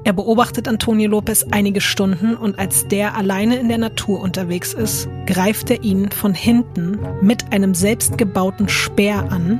Er 0.05 0.13
beobachtet 0.13 0.67
Antonio 0.67 1.09
Lopez 1.09 1.47
einige 1.49 1.81
Stunden 1.81 2.35
und 2.35 2.59
als 2.59 2.87
der 2.87 3.15
alleine 3.15 3.55
in 3.55 3.69
der 3.69 3.79
Natur 3.79 4.21
unterwegs 4.21 4.71
ist, 4.71 5.09
greift 5.25 5.71
er 5.71 5.83
ihn 5.83 6.11
von 6.11 6.35
hinten 6.35 6.99
mit 7.21 7.51
einem 7.51 7.73
selbstgebauten 7.73 8.69
Speer 8.69 9.31
an 9.31 9.59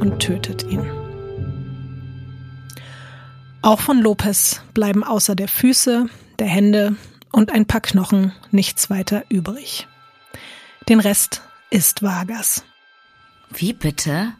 und 0.00 0.18
tötet 0.18 0.64
ihn. 0.64 0.84
Auch 3.62 3.78
von 3.78 4.00
Lopez 4.00 4.62
bleiben 4.74 5.04
außer 5.04 5.36
der 5.36 5.46
Füße, 5.46 6.06
der 6.40 6.48
Hände 6.48 6.96
und 7.30 7.52
ein 7.52 7.66
paar 7.66 7.80
Knochen 7.80 8.32
nichts 8.50 8.90
weiter 8.90 9.22
übrig. 9.28 9.86
Den 10.88 10.98
Rest 10.98 11.42
ist 11.70 12.02
Vargas. 12.02 12.64
Wie 13.50 13.74
bitte? 13.74 14.32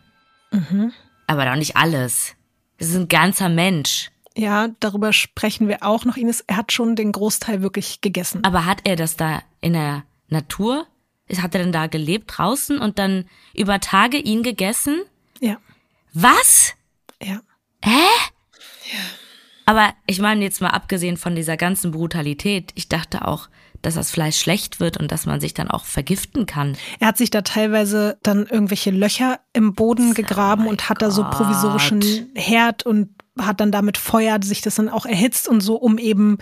Mhm. 0.50 0.92
Aber 1.28 1.44
doch 1.44 1.54
nicht 1.54 1.76
alles. 1.76 2.34
Das 2.78 2.88
ist 2.88 2.96
ein 2.96 3.06
ganzer 3.06 3.48
Mensch. 3.48 4.10
Ja, 4.38 4.68
darüber 4.78 5.12
sprechen 5.12 5.66
wir 5.66 5.82
auch 5.82 6.04
noch. 6.04 6.16
Ines, 6.16 6.42
er 6.46 6.58
hat 6.58 6.70
schon 6.70 6.94
den 6.94 7.10
Großteil 7.10 7.60
wirklich 7.60 8.00
gegessen. 8.00 8.44
Aber 8.44 8.66
hat 8.66 8.82
er 8.84 8.94
das 8.94 9.16
da 9.16 9.42
in 9.60 9.72
der 9.72 10.04
Natur? 10.28 10.86
Hat 11.38 11.56
er 11.56 11.62
denn 11.62 11.72
da 11.72 11.88
gelebt 11.88 12.38
draußen 12.38 12.78
und 12.78 13.00
dann 13.00 13.24
über 13.52 13.80
Tage 13.80 14.16
ihn 14.16 14.44
gegessen? 14.44 15.02
Ja. 15.40 15.56
Was? 16.12 16.74
Ja. 17.20 17.40
Hä? 17.84 17.90
Ja. 18.92 18.98
Aber 19.66 19.92
ich 20.06 20.20
meine 20.20 20.44
jetzt 20.44 20.60
mal 20.60 20.70
abgesehen 20.70 21.16
von 21.16 21.34
dieser 21.34 21.56
ganzen 21.56 21.90
Brutalität, 21.90 22.70
ich 22.76 22.88
dachte 22.88 23.26
auch, 23.26 23.48
dass 23.82 23.94
das 23.94 24.10
Fleisch 24.12 24.38
schlecht 24.38 24.78
wird 24.78 24.98
und 24.98 25.10
dass 25.10 25.26
man 25.26 25.40
sich 25.40 25.52
dann 25.52 25.70
auch 25.70 25.84
vergiften 25.84 26.46
kann. 26.46 26.76
Er 27.00 27.08
hat 27.08 27.18
sich 27.18 27.30
da 27.30 27.42
teilweise 27.42 28.18
dann 28.22 28.46
irgendwelche 28.46 28.90
Löcher 28.90 29.40
im 29.52 29.74
Boden 29.74 30.14
gegraben 30.14 30.66
oh 30.66 30.70
und 30.70 30.88
hat 30.88 31.00
Gott. 31.00 31.08
da 31.08 31.10
so 31.10 31.24
provisorischen 31.24 32.30
Herd 32.34 32.86
und 32.86 33.10
hat 33.42 33.60
dann 33.60 33.72
damit 33.72 33.98
Feuer 33.98 34.38
sich 34.42 34.60
das 34.60 34.76
dann 34.76 34.88
auch 34.88 35.06
erhitzt 35.06 35.48
und 35.48 35.60
so, 35.60 35.76
um 35.76 35.98
eben 35.98 36.38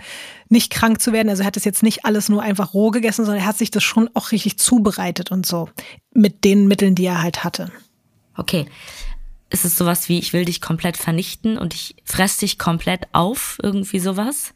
nicht 0.49 0.71
krank 0.71 1.01
zu 1.01 1.13
werden. 1.13 1.29
Also 1.29 1.43
er 1.43 1.47
hat 1.47 1.55
das 1.55 1.65
jetzt 1.65 1.83
nicht 1.83 2.05
alles 2.05 2.29
nur 2.29 2.41
einfach 2.41 2.73
roh 2.73 2.91
gegessen, 2.91 3.25
sondern 3.25 3.43
er 3.43 3.47
hat 3.47 3.57
sich 3.57 3.71
das 3.71 3.83
schon 3.83 4.09
auch 4.13 4.31
richtig 4.31 4.59
zubereitet 4.59 5.31
und 5.31 5.45
so. 5.45 5.69
Mit 6.13 6.43
den 6.43 6.67
Mitteln, 6.67 6.95
die 6.95 7.05
er 7.05 7.21
halt 7.21 7.43
hatte. 7.43 7.71
Okay 8.35 8.67
ist 9.49 9.65
es 9.65 9.77
sowas 9.77 10.09
wie, 10.09 10.19
ich 10.19 10.33
will 10.33 10.45
dich 10.45 10.61
komplett 10.61 10.97
vernichten 10.97 11.57
und 11.57 11.73
ich 11.73 11.95
fress 12.03 12.37
dich 12.37 12.59
komplett 12.59 13.07
auf, 13.13 13.57
irgendwie 13.61 13.99
sowas? 13.99 14.53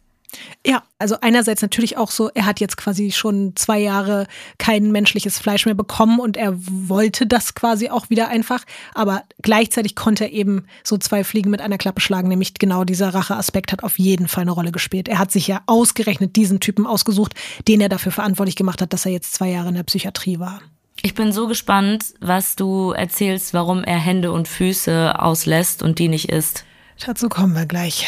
Ja, 0.66 0.84
also 1.00 1.18
einerseits 1.22 1.62
natürlich 1.62 1.98
auch 1.98 2.12
so, 2.12 2.30
er 2.34 2.46
hat 2.46 2.60
jetzt 2.60 2.78
quasi 2.78 3.12
schon 3.12 3.54
zwei 3.56 3.80
Jahre 3.80 4.28
kein 4.58 4.92
menschliches 4.92 5.40
Fleisch 5.40 5.66
mehr 5.66 5.76
bekommen 5.76 6.20
und 6.20 6.38
er 6.38 6.54
wollte 6.56 7.26
das 7.28 7.56
quasi 7.56 7.90
auch 7.90 8.10
wieder 8.10 8.28
einfach, 8.28 8.64
aber 8.94 9.24
gleichzeitig 9.42 9.96
konnte 9.96 10.26
er 10.26 10.32
eben 10.32 10.68
so 10.84 10.98
zwei 10.98 11.24
Fliegen 11.24 11.50
mit 11.50 11.62
einer 11.62 11.78
Klappe 11.78 12.02
schlagen, 12.02 12.30
nämlich 12.30 12.54
genau 12.54 12.84
dieser 12.84 13.14
Racheaspekt 13.14 13.72
hat 13.72 13.84
auf 13.84 14.00
jeden 14.00 14.28
Fall 14.28 14.44
eine 14.44 14.52
Rolle 14.52 14.72
gespielt. 14.72 15.08
Er 15.08 15.20
hat 15.20 15.32
sich 15.32 15.48
ja 15.48 15.62
ausgerechnet 15.66 16.36
diesen 16.36 16.60
Typen 16.60 16.86
ausgesucht, 16.86 17.34
den 17.68 17.82
er 17.82 17.90
dafür 17.90 18.12
verantwortlich 18.12 18.56
gemacht 18.56 18.82
hat, 18.82 18.94
dass 18.94 19.06
er 19.06 19.12
jetzt 19.12 19.34
zwei 19.34 19.50
Jahre 19.50 19.70
in 19.70 19.76
der 19.76 19.84
Psychiatrie 19.84 20.40
war. 20.40 20.62
Ich 21.04 21.16
bin 21.16 21.32
so 21.32 21.48
gespannt, 21.48 22.14
was 22.20 22.56
du 22.56 22.92
erzählst, 22.92 23.54
warum 23.54 23.84
er 23.84 23.98
Hände 23.98 24.32
und 24.32 24.48
Füße 24.48 25.20
auslässt 25.20 25.82
und 25.82 25.98
die 25.98 26.08
nicht 26.08 26.30
isst. 26.30 26.64
Dazu 27.04 27.28
kommen 27.28 27.56
wir 27.56 27.66
gleich. 27.66 28.08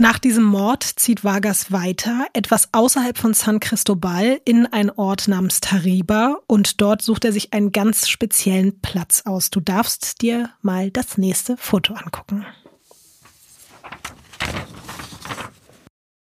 Nach 0.00 0.18
diesem 0.18 0.44
Mord 0.44 0.82
zieht 0.82 1.24
Vargas 1.24 1.72
weiter, 1.72 2.26
etwas 2.32 2.70
außerhalb 2.72 3.18
von 3.18 3.34
San 3.34 3.60
Cristobal, 3.60 4.40
in 4.46 4.64
einen 4.64 4.88
Ort 4.88 5.28
namens 5.28 5.60
Tariba 5.60 6.38
und 6.46 6.80
dort 6.80 7.02
sucht 7.02 7.26
er 7.26 7.32
sich 7.32 7.52
einen 7.52 7.70
ganz 7.70 8.08
speziellen 8.08 8.80
Platz 8.80 9.24
aus. 9.26 9.50
Du 9.50 9.60
darfst 9.60 10.22
dir 10.22 10.48
mal 10.62 10.90
das 10.90 11.18
nächste 11.18 11.58
Foto 11.58 11.92
angucken. 11.92 12.46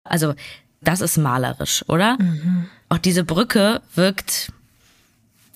Also 0.03 0.33
das 0.81 0.99
ist 0.99 1.15
malerisch, 1.15 1.85
oder? 1.87 2.17
Mhm. 2.19 2.67
Auch 2.89 2.97
diese 2.97 3.23
Brücke 3.23 3.81
wirkt 3.95 4.51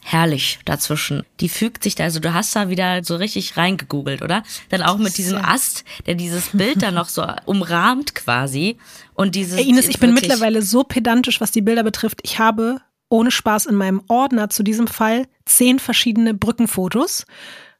herrlich 0.10 0.60
dazwischen. 0.64 1.24
Die 1.42 1.50
fügt 1.50 1.84
sich 1.84 1.96
da, 1.96 2.06
also 2.06 2.22
du 2.22 2.34
hast 2.34 2.56
da 2.56 2.70
wieder 2.70 3.04
so 3.04 3.18
richtig 3.18 3.58
reingegoogelt, 3.58 4.22
oder? 4.22 4.42
Dann 4.70 4.82
auch 4.82 4.98
mit 4.98 5.18
diesem 5.18 5.38
Ast, 5.38 5.84
der 6.06 6.16
dieses 6.16 6.52
Bild 6.54 6.82
da 6.82 6.92
noch 6.92 7.10
so 7.10 7.28
umrahmt 7.46 8.16
quasi. 8.16 8.78
Und 9.16 9.36
dieses. 9.36 9.60
Hey 9.60 9.68
Ines, 9.68 9.90
ich 9.90 10.00
bin 10.00 10.14
mittlerweile 10.14 10.62
so 10.62 10.86
pedantisch, 10.86 11.42
was 11.42 11.52
die 11.52 11.62
Bilder 11.62 11.84
betrifft. 11.84 12.20
Ich 12.24 12.40
habe 12.40 12.80
ohne 13.10 13.32
Spaß 13.32 13.66
in 13.66 13.76
meinem 13.76 14.02
Ordner 14.08 14.50
zu 14.50 14.64
diesem 14.64 14.88
Fall 14.88 15.28
zehn 15.46 15.78
verschiedene 15.78 16.34
Brückenfotos 16.34 17.26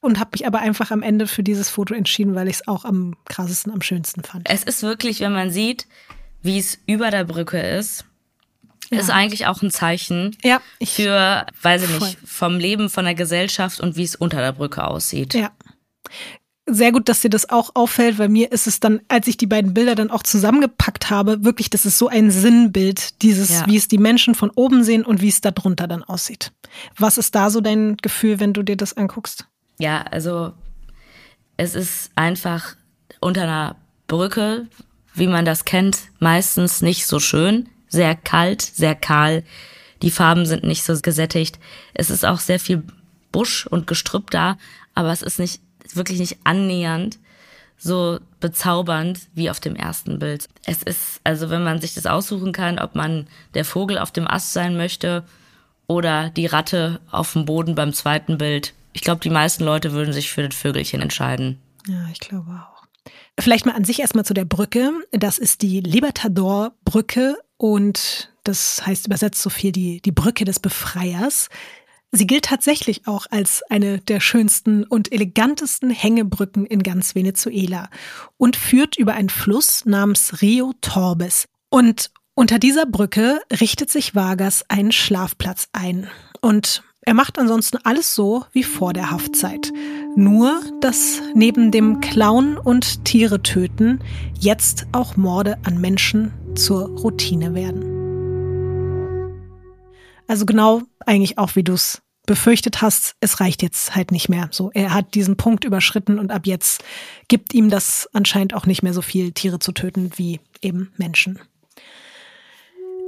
und 0.02 0.20
habe 0.20 0.32
mich 0.34 0.46
aber 0.46 0.60
einfach 0.60 0.92
am 0.92 1.04
Ende 1.04 1.28
für 1.28 1.44
dieses 1.44 1.70
Foto 1.70 1.94
entschieden, 1.94 2.36
weil 2.36 2.50
ich 2.50 2.56
es 2.56 2.68
auch 2.68 2.84
am 2.84 3.16
krassesten, 3.26 3.72
am 3.72 3.82
schönsten 3.82 4.24
fand. 4.24 4.50
Es 4.50 4.64
ist 4.64 4.84
wirklich, 4.84 5.22
wenn 5.22 5.34
man 5.34 5.50
sieht, 5.50 5.88
wie 6.42 6.60
es 6.60 6.78
über 6.88 7.10
der 7.10 7.24
Brücke 7.24 7.60
ist, 7.60 8.06
ja. 8.90 9.00
ist 9.00 9.10
eigentlich 9.10 9.48
auch 9.48 9.62
ein 9.62 9.72
Zeichen 9.72 10.36
ja, 10.44 10.62
für, 10.84 11.46
weiß 11.62 11.84
ich 11.84 12.00
nicht, 12.00 12.18
vom 12.26 12.60
Leben, 12.60 12.90
von 12.90 13.06
der 13.06 13.16
Gesellschaft 13.16 13.80
und 13.80 13.96
wie 13.96 14.04
es 14.04 14.16
unter 14.16 14.40
der 14.40 14.52
Brücke 14.52 14.86
aussieht. 14.86 15.34
Ja. 15.34 15.52
Sehr 16.70 16.92
gut, 16.92 17.08
dass 17.08 17.22
dir 17.22 17.30
das 17.30 17.50
auch 17.50 17.72
auffällt, 17.76 18.20
weil 18.20 18.28
mir 18.28 18.52
ist 18.52 18.68
es 18.68 18.82
dann, 18.82 19.00
als 19.08 19.28
ich 19.28 19.38
die 19.38 19.48
beiden 19.48 19.74
Bilder 19.74 19.96
dann 19.96 20.12
auch 20.12 20.22
zusammengepackt 20.22 21.10
habe, 21.10 21.46
wirklich, 21.46 21.70
das 21.70 21.86
ist 21.86 21.98
so 21.98 22.10
ein 22.10 22.30
Sinnbild, 22.30 23.22
dieses, 23.22 23.52
ja. 23.52 23.66
wie 23.68 23.78
es 23.78 23.88
die 23.88 23.98
Menschen 23.98 24.36
von 24.36 24.50
oben 24.50 24.84
sehen 24.84 25.06
und 25.06 25.22
wie 25.22 25.30
es 25.30 25.40
da 25.40 25.52
drunter 25.52 25.88
dann 25.88 26.04
aussieht. 26.04 26.52
Was 26.98 27.18
ist 27.18 27.36
da 27.36 27.50
so 27.50 27.62
dein 27.62 27.96
Gefühl, 27.96 28.42
wenn 28.42 28.52
du 28.52 28.64
dir 28.64 28.76
das 28.76 28.98
anguckst? 28.98 29.48
Ja, 29.80 30.02
also 30.02 30.52
es 31.56 31.74
ist 31.74 32.12
einfach 32.16 32.76
unter 33.22 33.44
einer 33.44 33.78
Brücke, 34.08 34.68
wie 35.14 35.28
man 35.28 35.46
das 35.46 35.64
kennt, 35.64 36.00
meistens 36.20 36.82
nicht 36.82 37.08
so 37.08 37.20
schön. 37.20 37.70
Sehr 37.88 38.16
kalt, 38.16 38.62
sehr 38.62 38.96
kahl. 38.96 39.44
Die 40.02 40.12
Farben 40.12 40.46
sind 40.46 40.64
nicht 40.64 40.84
so 40.84 41.00
gesättigt. 41.00 41.60
Es 41.94 42.10
ist 42.10 42.26
auch 42.26 42.40
sehr 42.40 42.60
viel 42.60 42.84
Busch 43.32 43.68
und 43.68 43.88
Gestrüpp 43.88 44.32
da, 44.32 44.58
aber 44.94 45.12
es 45.12 45.22
ist 45.22 45.40
nicht, 45.40 45.62
wirklich 45.94 46.20
nicht 46.20 46.38
annähernd 46.44 47.20
so 47.78 48.20
bezaubernd 48.40 49.20
wie 49.36 49.50
auf 49.50 49.60
dem 49.60 49.76
ersten 49.76 50.20
Bild. 50.20 50.50
Es 50.66 50.84
ist, 50.84 51.22
also 51.24 51.50
wenn 51.50 51.64
man 51.64 51.80
sich 51.80 51.94
das 51.94 52.06
aussuchen 52.06 52.52
kann, 52.52 52.80
ob 52.80 52.96
man 52.96 53.28
der 53.54 53.66
Vogel 53.66 54.00
auf 54.00 54.12
dem 54.12 54.28
Ast 54.28 54.54
sein 54.54 54.76
möchte 54.78 55.24
oder 55.86 56.30
die 56.32 56.48
Ratte 56.48 57.00
auf 57.12 57.34
dem 57.34 57.46
Boden 57.46 57.76
beim 57.76 57.94
zweiten 57.94 58.38
Bild. 58.38 58.74
Ich 58.94 59.02
glaube, 59.02 59.22
die 59.22 59.30
meisten 59.30 59.64
Leute 59.64 59.94
würden 59.94 60.14
sich 60.14 60.32
für 60.32 60.48
das 60.48 60.58
Vögelchen 60.58 61.02
entscheiden. 61.02 61.60
Ja, 61.88 62.08
ich 62.12 62.20
glaube 62.20 62.50
auch. 62.50 62.86
Vielleicht 63.40 63.68
mal 63.68 63.76
an 63.76 63.86
sich 63.86 64.00
erstmal 64.00 64.26
zu 64.26 64.34
der 64.34 64.46
Brücke. 64.46 64.92
Das 65.12 65.38
ist 65.38 65.62
die 65.62 65.80
Libertador-Brücke 65.80 67.38
und 67.58 68.32
das 68.44 68.86
heißt 68.86 69.08
übersetzt 69.08 69.42
so 69.42 69.50
viel 69.50 69.72
die, 69.72 70.02
die 70.02 70.12
Brücke 70.12 70.46
des 70.46 70.60
Befreiers. 70.60 71.50
Sie 72.12 72.26
gilt 72.26 72.46
tatsächlich 72.46 73.06
auch 73.06 73.26
als 73.30 73.64
eine 73.70 74.00
der 74.00 74.22
schönsten 74.22 74.86
und 74.86 75.12
elegantesten 75.12 75.90
Hängebrücken 75.90 76.66
in 76.66 76.82
ganz 76.82 77.16
Venezuela 77.16 77.90
und 78.38 78.56
führt 78.56 78.98
über 78.98 79.14
einen 79.14 79.30
Fluss 79.30 79.86
namens 79.86 80.42
Rio 80.42 80.74
Torbes. 80.80 81.46
Und 81.70 82.12
unter 82.34 82.60
dieser 82.60 82.86
Brücke 82.86 83.42
richtet 83.60 83.90
sich 83.90 84.16
Vargas 84.16 84.64
einen 84.70 84.92
Schlafplatz 84.92 85.68
ein. 85.74 86.08
Und 86.40 86.84
er 87.08 87.14
macht 87.14 87.40
ansonsten 87.40 87.78
alles 87.86 88.14
so 88.14 88.44
wie 88.52 88.64
vor 88.64 88.92
der 88.92 89.12
Haftzeit. 89.12 89.72
Nur, 90.18 90.60
dass 90.82 91.22
neben 91.34 91.72
dem 91.72 92.02
Klauen 92.02 92.58
und 92.58 93.06
Tiere 93.06 93.42
töten 93.42 94.02
jetzt 94.38 94.88
auch 94.92 95.16
Morde 95.16 95.58
an 95.64 95.80
Menschen 95.80 96.34
zur 96.56 96.90
Routine 97.00 97.56
werden. 97.56 97.82
Also 100.28 100.46
genau 100.46 100.82
eigentlich 101.06 101.38
auch 101.38 101.56
wie 101.56 101.64
du 101.64 101.76
es 101.76 102.02
befürchtet 102.26 102.82
hast, 102.82 103.16
es 103.22 103.40
reicht 103.40 103.64
jetzt 103.64 103.96
halt 103.96 104.12
nicht 104.12 104.28
mehr. 104.28 104.50
So, 104.52 104.70
er 104.74 104.94
hat 104.94 105.16
diesen 105.16 105.38
Punkt 105.38 105.64
überschritten 105.64 106.20
und 106.20 106.30
ab 106.30 106.46
jetzt 106.46 106.84
gibt 107.30 107.54
ihm 107.54 107.70
das 107.70 108.10
anscheinend 108.12 108.54
auch 108.54 108.66
nicht 108.66 108.84
mehr 108.84 108.94
so 108.94 109.02
viel 109.02 109.32
Tiere 109.32 109.60
zu 109.60 109.72
töten 109.72 110.12
wie 110.18 110.42
eben 110.62 110.92
Menschen. 110.98 111.40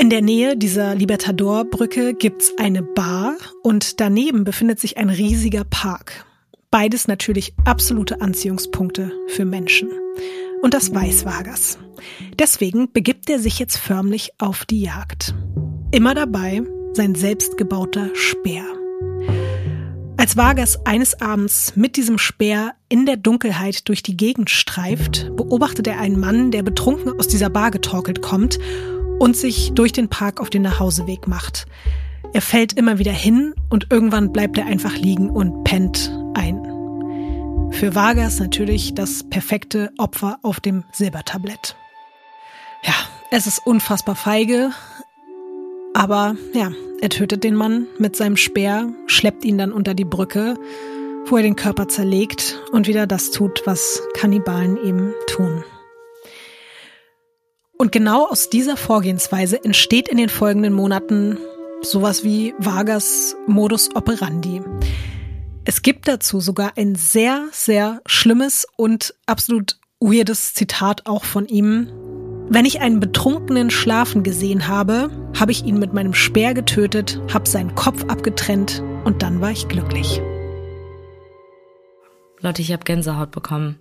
In 0.02 0.10
der 0.10 0.22
Nähe 0.22 0.56
dieser 0.56 0.96
Libertador-Brücke 0.96 2.14
gibt's 2.14 2.54
eine 2.58 2.82
Bar 2.82 3.36
und 3.64 4.00
daneben 4.00 4.46
befindet 4.46 4.80
sich 4.80 4.96
ein 4.96 5.10
riesiger 5.10 5.66
Park. 5.66 6.26
Beides 6.72 7.10
natürlich 7.10 7.54
absolute 7.66 8.22
Anziehungspunkte 8.22 9.12
für 9.28 9.44
Menschen. 9.44 9.90
Und 10.62 10.74
das 10.74 10.96
weiß 10.96 11.26
Vargas. 11.26 11.80
Deswegen 12.40 12.94
begibt 12.94 13.30
er 13.30 13.40
sich 13.40 13.60
jetzt 13.60 13.76
förmlich 13.76 14.32
auf 14.38 14.64
die 14.64 14.84
Jagd. 14.84 15.36
Immer 15.92 16.16
dabei 16.16 16.62
sein 16.94 17.14
selbstgebauter 17.14 18.10
Speer. 18.14 18.64
Als 20.16 20.38
Vargas 20.38 20.80
eines 20.86 21.20
Abends 21.20 21.74
mit 21.76 21.98
diesem 21.98 22.18
Speer 22.20 22.72
in 22.88 23.06
der 23.06 23.18
Dunkelheit 23.18 23.90
durch 23.90 24.02
die 24.02 24.16
Gegend 24.16 24.50
streift, 24.50 25.30
beobachtet 25.36 25.88
er 25.88 26.00
einen 26.00 26.22
Mann, 26.22 26.52
der 26.52 26.64
betrunken 26.64 27.20
aus 27.20 27.28
dieser 27.28 27.50
Bar 27.50 27.72
getorkelt 27.72 28.22
kommt 28.22 28.60
und 29.20 29.38
sich 29.38 29.74
durch 29.74 29.92
den 29.92 30.10
Park 30.10 30.40
auf 30.40 30.50
den 30.50 30.64
Nachhauseweg 30.64 31.28
macht. 31.28 31.68
Er 32.34 32.42
fällt 32.42 32.74
immer 32.74 33.00
wieder 33.00 33.12
hin 33.12 33.54
und 33.70 33.88
irgendwann 33.92 34.32
bleibt 34.32 34.58
er 34.58 34.66
einfach 34.66 34.96
liegen 34.96 35.30
und 35.30 35.64
pennt 35.64 36.12
ein. 36.34 36.66
Für 37.72 37.96
Vargas 37.96 38.40
natürlich 38.40 38.94
das 38.94 39.24
perfekte 39.24 39.92
Opfer 39.98 40.40
auf 40.42 40.60
dem 40.60 40.84
Silbertablett. 40.92 41.76
Ja, 42.84 42.94
es 43.32 43.46
ist 43.46 43.66
unfassbar 43.66 44.16
feige, 44.16 44.72
aber 45.94 46.36
ja, 46.54 46.72
er 47.02 47.10
tötet 47.10 47.44
den 47.44 47.56
Mann 47.56 47.88
mit 47.98 48.16
seinem 48.16 48.38
Speer, 48.38 48.92
schleppt 49.08 49.44
ihn 49.44 49.58
dann 49.58 49.72
unter 49.72 49.94
die 49.94 50.06
Brücke, 50.06 50.56
wo 51.28 51.38
er 51.38 51.44
den 51.44 51.56
Körper 51.56 51.88
zerlegt 51.88 52.60
und 52.72 52.88
wieder 52.88 53.08
das 53.08 53.32
tut, 53.32 53.62
was 53.66 54.02
Kannibalen 54.14 54.78
eben 54.84 55.14
tun. 55.28 55.64
Und 57.82 57.94
genau 57.94 58.28
aus 58.28 58.50
dieser 58.50 58.76
Vorgehensweise 58.76 59.64
entsteht 59.64 60.10
in 60.10 60.18
den 60.18 60.28
folgenden 60.28 60.74
Monaten 60.74 61.38
sowas 61.82 62.26
wie 62.26 62.54
Vargas 62.58 63.38
Modus 63.48 63.96
operandi. 63.96 64.62
Es 65.64 65.82
gibt 65.82 66.10
dazu 66.10 66.42
sogar 66.42 66.74
ein 66.76 66.96
sehr, 66.96 67.48
sehr 67.54 68.02
schlimmes 68.06 68.68
und 68.76 69.16
absolut 69.28 69.80
weirdes 70.02 70.54
Zitat 70.54 71.06
auch 71.06 71.24
von 71.24 71.48
ihm. 71.48 71.90
Wenn 72.50 72.66
ich 72.66 72.82
einen 72.82 73.00
Betrunkenen 73.00 73.70
schlafen 73.70 74.24
gesehen 74.24 74.68
habe, 74.68 75.10
habe 75.40 75.54
ich 75.54 75.64
ihn 75.64 75.80
mit 75.80 75.94
meinem 75.94 76.14
Speer 76.14 76.54
getötet, 76.54 77.22
habe 77.34 77.48
seinen 77.48 77.76
Kopf 77.76 78.04
abgetrennt 78.10 78.84
und 79.06 79.24
dann 79.24 79.40
war 79.40 79.52
ich 79.52 79.70
glücklich. 79.70 80.22
Leute, 82.42 82.62
ich 82.62 82.74
habe 82.74 82.84
Gänsehaut 82.84 83.32
bekommen. 83.32 83.80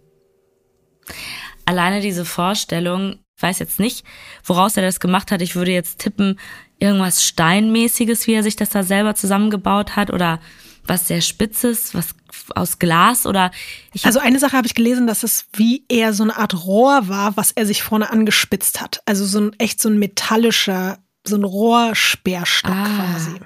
Alleine 1.64 2.00
diese 2.00 2.24
Vorstellung, 2.24 3.18
weiß 3.40 3.58
jetzt 3.58 3.80
nicht, 3.80 4.04
woraus 4.44 4.76
er 4.76 4.82
das 4.82 5.00
gemacht 5.00 5.30
hat. 5.30 5.42
Ich 5.42 5.54
würde 5.54 5.72
jetzt 5.72 5.98
tippen, 5.98 6.38
irgendwas 6.78 7.24
Steinmäßiges, 7.24 8.26
wie 8.26 8.34
er 8.34 8.42
sich 8.42 8.56
das 8.56 8.70
da 8.70 8.82
selber 8.82 9.14
zusammengebaut 9.14 9.96
hat 9.96 10.12
oder 10.12 10.40
was 10.86 11.06
sehr 11.06 11.20
Spitzes, 11.20 11.94
was 11.94 12.14
aus 12.54 12.78
Glas 12.78 13.26
oder 13.26 13.50
ich 13.92 14.06
Also 14.06 14.20
eine 14.20 14.38
Sache 14.38 14.56
habe 14.56 14.66
ich 14.66 14.74
gelesen, 14.74 15.06
dass 15.06 15.22
es 15.22 15.46
wie 15.52 15.84
eher 15.88 16.14
so 16.14 16.22
eine 16.22 16.36
Art 16.36 16.64
Rohr 16.64 17.08
war, 17.08 17.36
was 17.36 17.52
er 17.52 17.66
sich 17.66 17.82
vorne 17.82 18.10
angespitzt 18.10 18.80
hat. 18.80 19.02
Also 19.04 19.26
so 19.26 19.40
ein 19.40 19.52
echt 19.58 19.80
so 19.80 19.88
ein 19.88 19.98
metallischer, 19.98 20.98
so 21.24 21.36
ein 21.36 21.44
Rohrsperrstock 21.44 22.72
ah, 22.72 22.84
quasi. 22.84 23.40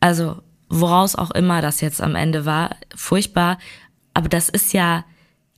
Also 0.00 0.42
woraus 0.68 1.14
auch 1.14 1.30
immer 1.30 1.62
das 1.62 1.80
jetzt 1.80 2.00
am 2.00 2.14
Ende 2.14 2.44
war, 2.44 2.76
furchtbar, 2.94 3.58
aber 4.14 4.28
das 4.28 4.48
ist 4.48 4.72
ja 4.72 5.04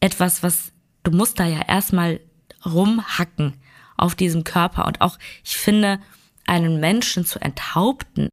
etwas, 0.01 0.43
was 0.43 0.73
du 1.03 1.11
musst 1.11 1.41
da 1.41 1.47
ja 1.47 1.63
erstmal 1.67 2.21
rumhacken 2.65 3.55
auf 3.97 4.15
diesem 4.15 4.45
Körper 4.45 4.87
und 4.87 5.01
auch 5.01 5.19
ich 5.45 5.57
finde 5.57 6.01
einen 6.47 6.81
Menschen 6.81 7.25
zu 7.25 7.41
enthaupten. 7.41 8.29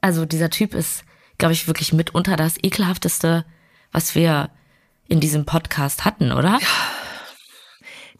Also 0.00 0.24
dieser 0.26 0.50
Typ 0.50 0.74
ist 0.74 1.04
glaube 1.40 1.54
ich, 1.54 1.66
wirklich 1.66 1.92
mitunter 1.92 2.36
das 2.36 2.62
ekelhafteste, 2.62 3.44
was 3.90 4.14
wir 4.14 4.50
in 5.08 5.18
diesem 5.18 5.44
Podcast 5.44 6.04
hatten, 6.04 6.30
oder? 6.30 6.58
Ja. 6.60 6.68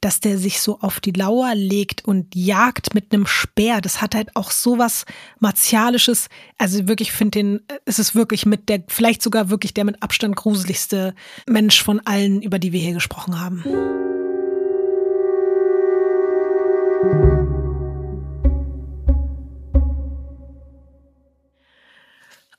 Dass 0.00 0.18
der 0.18 0.38
sich 0.38 0.60
so 0.62 0.80
auf 0.80 0.98
die 0.98 1.12
Lauer 1.12 1.54
legt 1.54 2.06
und 2.06 2.34
jagt 2.34 2.94
mit 2.94 3.12
einem 3.12 3.26
Speer, 3.26 3.82
das 3.82 4.00
hat 4.00 4.14
halt 4.14 4.34
auch 4.34 4.50
sowas 4.50 5.04
Martialisches. 5.38 6.28
Also 6.56 6.88
wirklich, 6.88 7.12
finde 7.12 7.30
den, 7.38 7.60
es 7.84 7.98
ist 7.98 8.14
wirklich 8.14 8.46
mit 8.46 8.70
der, 8.70 8.82
vielleicht 8.88 9.22
sogar 9.22 9.50
wirklich 9.50 9.74
der 9.74 9.84
mit 9.84 10.02
Abstand 10.02 10.34
gruseligste 10.36 11.14
Mensch 11.46 11.82
von 11.82 12.00
allen, 12.06 12.40
über 12.40 12.58
die 12.58 12.72
wir 12.72 12.80
hier 12.80 12.94
gesprochen 12.94 13.38
haben. 13.38 13.62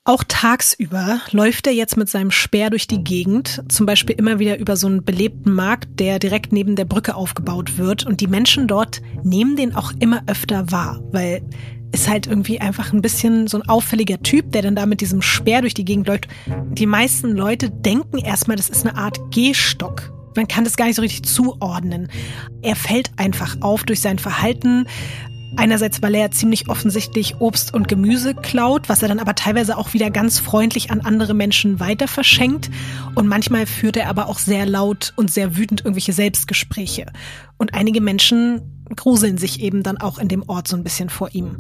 Auch 0.04 0.24
tagsüber 0.28 1.22
läuft 1.32 1.68
er 1.68 1.74
jetzt 1.74 1.96
mit 1.96 2.10
seinem 2.10 2.32
Speer 2.32 2.72
durch 2.72 2.88
die 2.88 3.04
Gegend, 3.04 3.64
zum 3.70 3.86
Beispiel 3.86 4.16
immer 4.18 4.40
wieder 4.40 4.58
über 4.58 4.76
so 4.76 4.88
einen 4.88 5.06
belebten 5.06 5.54
Markt, 5.54 6.00
der 6.00 6.18
direkt 6.18 6.52
neben 6.52 6.76
der 6.76 6.86
Brücke 6.86 7.16
aufgebaut 7.16 7.78
wird. 7.78 8.06
Und 8.06 8.20
die 8.20 8.28
Menschen 8.28 8.68
dort 8.68 9.02
nehmen 9.24 9.56
den 9.56 9.76
auch 9.76 9.94
immer 10.00 10.24
öfter 10.26 10.72
wahr, 10.72 11.02
weil 11.12 11.44
ist 11.94 12.10
halt 12.10 12.26
irgendwie 12.26 12.60
einfach 12.60 12.94
ein 12.94 13.02
bisschen 13.02 13.48
so 13.48 13.58
ein 13.58 13.70
auffälliger 13.70 14.22
Typ, 14.22 14.52
der 14.52 14.64
dann 14.64 14.76
da 14.76 14.86
mit 14.86 15.02
diesem 15.02 15.22
Speer 15.22 15.62
durch 15.62 15.76
die 15.76 15.86
Gegend 15.86 16.08
läuft. 16.08 16.28
Die 16.72 16.88
meisten 16.88 17.32
Leute 17.32 17.70
denken 17.70 18.18
erstmal, 18.18 18.58
das 18.58 18.70
ist 18.70 18.86
eine 18.86 18.98
Art 18.98 19.20
Gehstock. 19.32 20.12
Man 20.36 20.48
kann 20.48 20.64
das 20.64 20.78
gar 20.78 20.86
nicht 20.86 20.96
so 20.96 21.02
richtig 21.02 21.24
zuordnen. 21.24 22.10
Er 22.62 22.76
fällt 22.76 23.12
einfach 23.18 23.58
auf 23.62 23.84
durch 23.84 24.02
sein 24.02 24.20
Verhalten, 24.20 24.86
Einerseits, 25.58 26.02
weil 26.02 26.16
er 26.16 26.32
ziemlich 26.32 26.70
offensichtlich 26.70 27.42
Obst 27.42 27.74
und 27.74 27.90
Gemüse 27.90 28.34
klaut, 28.36 28.88
was 28.88 29.02
er 29.02 29.10
dann 29.10 29.20
aber 29.20 29.36
teilweise 29.36 29.78
auch 29.78 29.94
wieder 29.94 30.10
ganz 30.10 30.40
freundlich 30.40 30.92
an 30.92 31.02
andere 31.02 31.34
Menschen 31.34 31.80
weiter 31.82 32.08
verschenkt. 32.08 32.72
Und 33.16 33.28
manchmal 33.28 33.66
führt 33.66 33.98
er 33.98 34.08
aber 34.08 34.28
auch 34.28 34.40
sehr 34.40 34.66
laut 34.66 35.14
und 35.18 35.30
sehr 35.30 35.58
wütend 35.58 35.82
irgendwelche 35.82 36.14
Selbstgespräche. 36.14 37.08
Und 37.58 37.74
einige 37.74 38.00
Menschen 38.00 38.86
gruseln 38.96 39.38
sich 39.38 39.62
eben 39.62 39.84
dann 39.84 39.98
auch 39.98 40.20
in 40.20 40.30
dem 40.30 40.48
Ort 40.48 40.70
so 40.70 40.78
ein 40.78 40.84
bisschen 40.84 41.10
vor 41.10 41.30
ihm. 41.34 41.58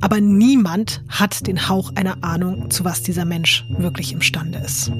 Aber 0.00 0.20
niemand 0.20 1.02
hat 1.08 1.46
den 1.46 1.68
Hauch 1.68 1.92
einer 1.96 2.24
Ahnung, 2.24 2.70
zu 2.70 2.84
was 2.84 3.02
dieser 3.02 3.26
Mensch 3.26 3.64
wirklich 3.78 4.12
imstande 4.12 4.58
ist. 4.58 4.90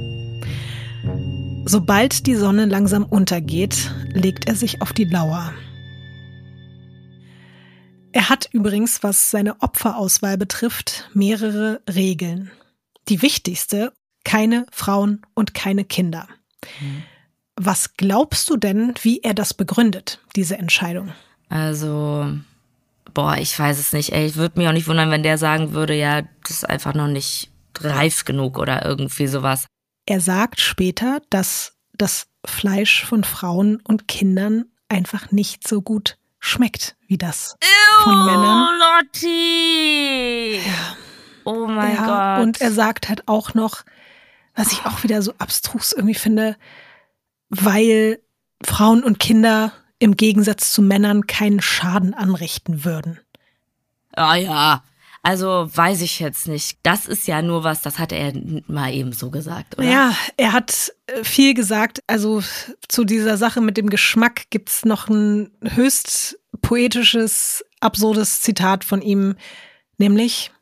Sobald 1.65 2.27
die 2.27 2.35
Sonne 2.35 2.65
langsam 2.65 3.05
untergeht, 3.05 3.93
legt 4.13 4.49
er 4.49 4.55
sich 4.55 4.81
auf 4.81 4.93
die 4.93 5.05
Lauer. 5.05 5.53
Er 8.13 8.29
hat 8.31 8.49
übrigens, 8.53 9.03
was 9.03 9.31
seine 9.31 9.61
Opferauswahl 9.61 10.39
betrifft, 10.39 11.11
mehrere 11.13 11.81
Regeln. 11.89 12.51
Die 13.09 13.23
wichtigste, 13.23 13.93
keine 14.25 14.67
Frauen 14.73 15.23
und 15.35 15.55
keine 15.55 15.85
Kinder. 15.85 16.27
Mhm. 16.81 17.03
Was 17.57 17.95
glaubst 17.95 18.49
du 18.51 18.57
denn, 18.57 18.95
wie 19.03 19.21
er 19.21 19.35
das 19.35 19.53
begründet, 19.53 20.21
diese 20.37 20.59
Entscheidung? 20.59 21.13
Also, 21.49 22.33
boah, 23.15 23.37
ich 23.37 23.59
weiß 23.59 23.79
es 23.79 23.93
nicht. 23.93 24.13
Ey, 24.13 24.27
ich 24.27 24.37
würde 24.37 24.59
mich 24.59 24.69
auch 24.69 24.73
nicht 24.73 24.87
wundern, 24.87 25.11
wenn 25.11 25.23
der 25.23 25.39
sagen 25.39 25.73
würde, 25.73 25.95
ja, 25.95 26.23
das 26.43 26.51
ist 26.51 26.69
einfach 26.69 26.95
noch 26.95 27.09
nicht 27.09 27.51
reif 27.81 28.25
genug 28.25 28.59
oder 28.59 28.85
irgendwie 28.85 29.27
sowas. 29.27 29.67
Er 30.11 30.23
sagt 30.23 30.63
später, 30.63 31.21
dass 31.29 31.75
das 31.93 32.29
Fleisch 32.43 33.05
von 33.05 33.25
Frauen 33.25 33.79
und 33.87 34.09
Kindern 34.09 34.65
einfach 34.89 35.33
nicht 35.33 35.69
so 35.69 35.83
gut 35.83 36.17
schmeckt 36.39 36.97
wie 37.09 37.19
das 37.19 37.59
Ew, 37.61 38.05
von 38.05 38.25
Männern. 38.25 38.79
Lotti! 38.79 40.63
Ja. 40.67 40.97
Oh 41.45 41.67
mein 41.67 41.95
ja, 41.95 42.37
Gott. 42.37 42.43
Und 42.43 42.61
er 42.63 42.73
sagt 42.73 43.11
halt 43.11 43.29
auch 43.29 43.53
noch, 43.53 43.85
was 44.55 44.73
ich 44.73 44.87
auch 44.87 45.03
wieder 45.03 45.21
so 45.21 45.35
abstrus 45.37 45.93
irgendwie 45.93 46.15
finde, 46.15 46.57
weil 47.51 48.19
Frauen 48.65 49.05
und 49.05 49.19
Kinder 49.19 49.75
im 49.99 50.17
Gegensatz 50.17 50.73
zu 50.73 50.81
Männern 50.81 51.27
keinen 51.27 51.61
Schaden 51.61 52.15
anrichten 52.15 52.83
würden. 52.83 53.21
Ah 54.17 54.37
ja, 54.37 54.83
also 55.23 55.69
weiß 55.75 56.03
ich 56.03 56.21
jetzt 56.21 56.49
nicht. 56.49 56.79
Das 56.83 57.07
ist 57.07 57.27
ja 57.27 57.43
nur 57.43 57.65
was, 57.65 57.83
das 57.83 57.99
hat 57.99 58.13
er 58.13 58.33
mal 58.67 58.93
eben 58.93 59.13
so 59.13 59.31
gesagt, 59.31 59.79
oder? 59.79 59.89
Ja, 59.89 60.15
er 60.37 60.53
hat 60.53 60.93
äh, 61.07 61.25
viel 61.25 61.55
gesagt. 61.55 62.03
Also 62.07 62.43
zu 62.89 63.05
dieser 63.05 63.37
Sache 63.37 63.61
mit 63.61 63.77
dem 63.77 63.91
Geschmack 63.91 64.51
gibt's 64.51 64.85
noch 64.85 65.09
ein 65.09 65.51
höchst 65.63 66.39
poetisches, 66.63 67.65
absurdes 67.81 68.41
Zitat 68.41 68.85
von 68.85 69.03
ihm, 69.03 69.37
nämlich 69.99 70.53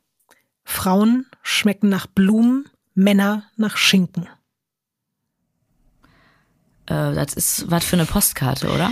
Frauen 0.64 1.26
schmecken 1.42 1.88
nach 1.88 2.06
Blumen, 2.06 2.68
Männer 2.94 3.44
nach 3.56 3.76
Schinken. 3.76 4.26
Äh, 6.86 7.14
das 7.14 7.34
ist 7.34 7.70
was 7.70 7.84
für 7.84 7.96
eine 7.96 8.06
Postkarte, 8.06 8.70
oder? 8.70 8.90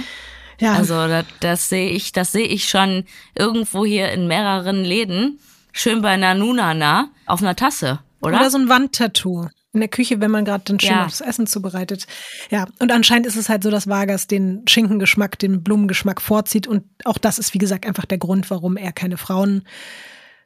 Ja. 0.61 0.75
Also 0.75 1.09
das, 1.09 1.25
das 1.41 1.69
sehe 1.69 1.91
ich, 1.91 2.13
das 2.13 2.33
sehe 2.33 2.47
ich 2.47 2.69
schon 2.69 3.05
irgendwo 3.35 3.85
hier 3.85 4.13
in 4.13 4.29
mehreren 4.29 4.85
Läden 4.85 5.41
schön 5.75 6.01
bei 6.01 6.17
Nanunana 6.17 7.11
auf 7.27 7.43
einer 7.43 7.55
Tasse, 7.55 8.01
oder? 8.23 8.39
Oder 8.39 8.51
so 8.51 8.57
ein 8.57 8.71
Wandtattoo. 8.71 9.49
In 9.73 9.81
der 9.81 9.89
Küche, 9.89 10.21
wenn 10.21 10.31
man 10.31 10.45
gerade 10.45 10.63
dann 10.65 10.79
schön 10.79 10.93
ja. 10.93 11.05
aufs 11.05 11.21
Essen 11.21 11.49
zubereitet. 11.49 12.07
Ja, 12.49 12.67
und 12.79 12.93
anscheinend 12.93 13.27
ist 13.27 13.35
es 13.35 13.49
halt 13.49 13.65
so, 13.65 13.73
dass 13.73 13.89
Vargas 13.89 14.29
den 14.29 14.63
Schinkengeschmack, 14.69 15.37
den 15.37 15.65
Blumengeschmack 15.65 16.23
vorzieht. 16.23 16.69
Und 16.69 16.85
auch 17.05 17.19
das 17.19 17.41
ist, 17.41 17.55
wie 17.55 17.59
gesagt, 17.59 17.85
einfach 17.85 18.05
der 18.05 18.19
Grund, 18.19 18.51
warum 18.51 18.77
er 18.77 18.93
keine 18.93 19.17
Frauen 19.17 19.65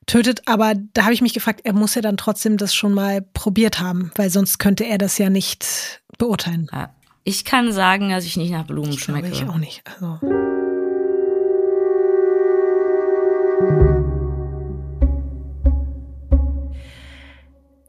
tötet. 0.07 0.49
Aber 0.49 0.73
da 0.95 1.03
habe 1.03 1.13
ich 1.13 1.21
mich 1.21 1.35
gefragt, 1.35 1.61
er 1.65 1.75
muss 1.75 1.95
ja 1.95 2.01
dann 2.01 2.17
trotzdem 2.17 2.57
das 2.57 2.75
schon 2.75 2.95
mal 2.95 3.21
probiert 3.21 3.81
haben, 3.81 4.13
weil 4.15 4.31
sonst 4.31 4.59
könnte 4.61 4.85
er 4.85 4.97
das 4.97 5.19
ja 5.19 5.29
nicht 5.29 6.01
beurteilen. 6.17 6.71
Ich 7.25 7.45
kann 7.45 7.71
sagen, 7.71 8.09
dass 8.09 8.25
ich 8.25 8.39
nicht 8.39 8.51
nach 8.51 8.65
Blumen 8.65 8.93
ich 8.93 9.01
schmecke. 9.03 9.29
Ich 9.29 9.45
auch 9.45 9.59
nicht. 9.59 9.83
Also. 9.85 10.19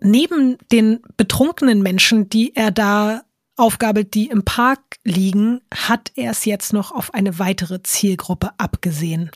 Neben 0.02 0.58
den 0.72 1.02
betrunkenen 1.18 1.82
Menschen, 1.82 2.30
die 2.30 2.56
er 2.56 2.72
da 2.72 3.24
aufgabelt, 3.60 4.14
die 4.14 4.28
im 4.28 4.44
Park 4.46 4.80
liegen, 5.04 5.62
hat 5.74 6.14
er 6.16 6.32
es 6.32 6.46
jetzt 6.46 6.72
noch 6.72 6.92
auf 6.92 7.14
eine 7.14 7.40
weitere 7.40 7.84
Zielgruppe 7.84 8.52
abgesehen. 8.58 9.32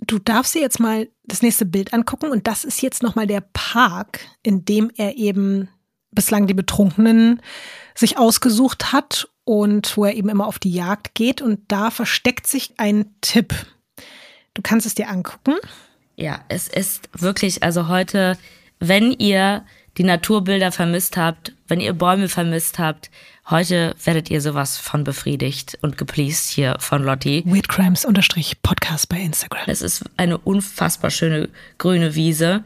Du 0.00 0.18
darfst 0.18 0.54
dir 0.54 0.60
jetzt 0.60 0.80
mal 0.80 1.08
das 1.24 1.42
nächste 1.42 1.64
Bild 1.64 1.94
angucken 1.94 2.30
und 2.30 2.48
das 2.48 2.64
ist 2.64 2.82
jetzt 2.82 3.02
nochmal 3.02 3.28
der 3.28 3.42
Park, 3.52 4.20
in 4.42 4.64
dem 4.64 4.90
er 4.96 5.16
eben 5.16 5.68
bislang 6.10 6.46
die 6.48 6.54
Betrunkenen 6.54 7.40
sich 7.94 8.18
ausgesucht 8.18 8.92
hat 8.92 9.28
und 9.44 9.96
wo 9.96 10.04
er 10.04 10.14
eben 10.14 10.28
immer 10.28 10.46
auf 10.46 10.58
die 10.58 10.72
Jagd 10.72 11.14
geht 11.14 11.40
und 11.40 11.60
da 11.68 11.90
versteckt 11.90 12.46
sich 12.46 12.74
ein 12.78 13.14
Tipp. 13.20 13.54
Du 14.54 14.62
kannst 14.62 14.86
es 14.86 14.96
dir 14.96 15.08
angucken. 15.08 15.54
Ja, 16.16 16.40
es 16.48 16.66
ist 16.66 17.08
wirklich, 17.12 17.62
also 17.62 17.86
heute, 17.86 18.36
wenn 18.80 19.12
ihr 19.12 19.64
die 19.98 20.04
Naturbilder 20.04 20.70
vermisst 20.70 21.16
habt, 21.16 21.52
wenn 21.66 21.80
ihr 21.80 21.92
Bäume 21.92 22.28
vermisst 22.28 22.78
habt, 22.78 23.10
heute 23.50 23.94
werdet 24.04 24.30
ihr 24.30 24.40
sowas 24.40 24.78
von 24.78 25.02
befriedigt 25.02 25.76
und 25.82 25.98
gepleased 25.98 26.50
hier 26.50 26.76
von 26.78 27.02
Lotti. 27.02 27.42
Weirdcrimes-Podcast 27.44 29.08
bei 29.08 29.18
Instagram. 29.18 29.64
Es 29.66 29.82
ist 29.82 30.04
eine 30.16 30.38
unfassbar 30.38 31.10
schöne 31.10 31.48
grüne 31.78 32.14
Wiese. 32.14 32.62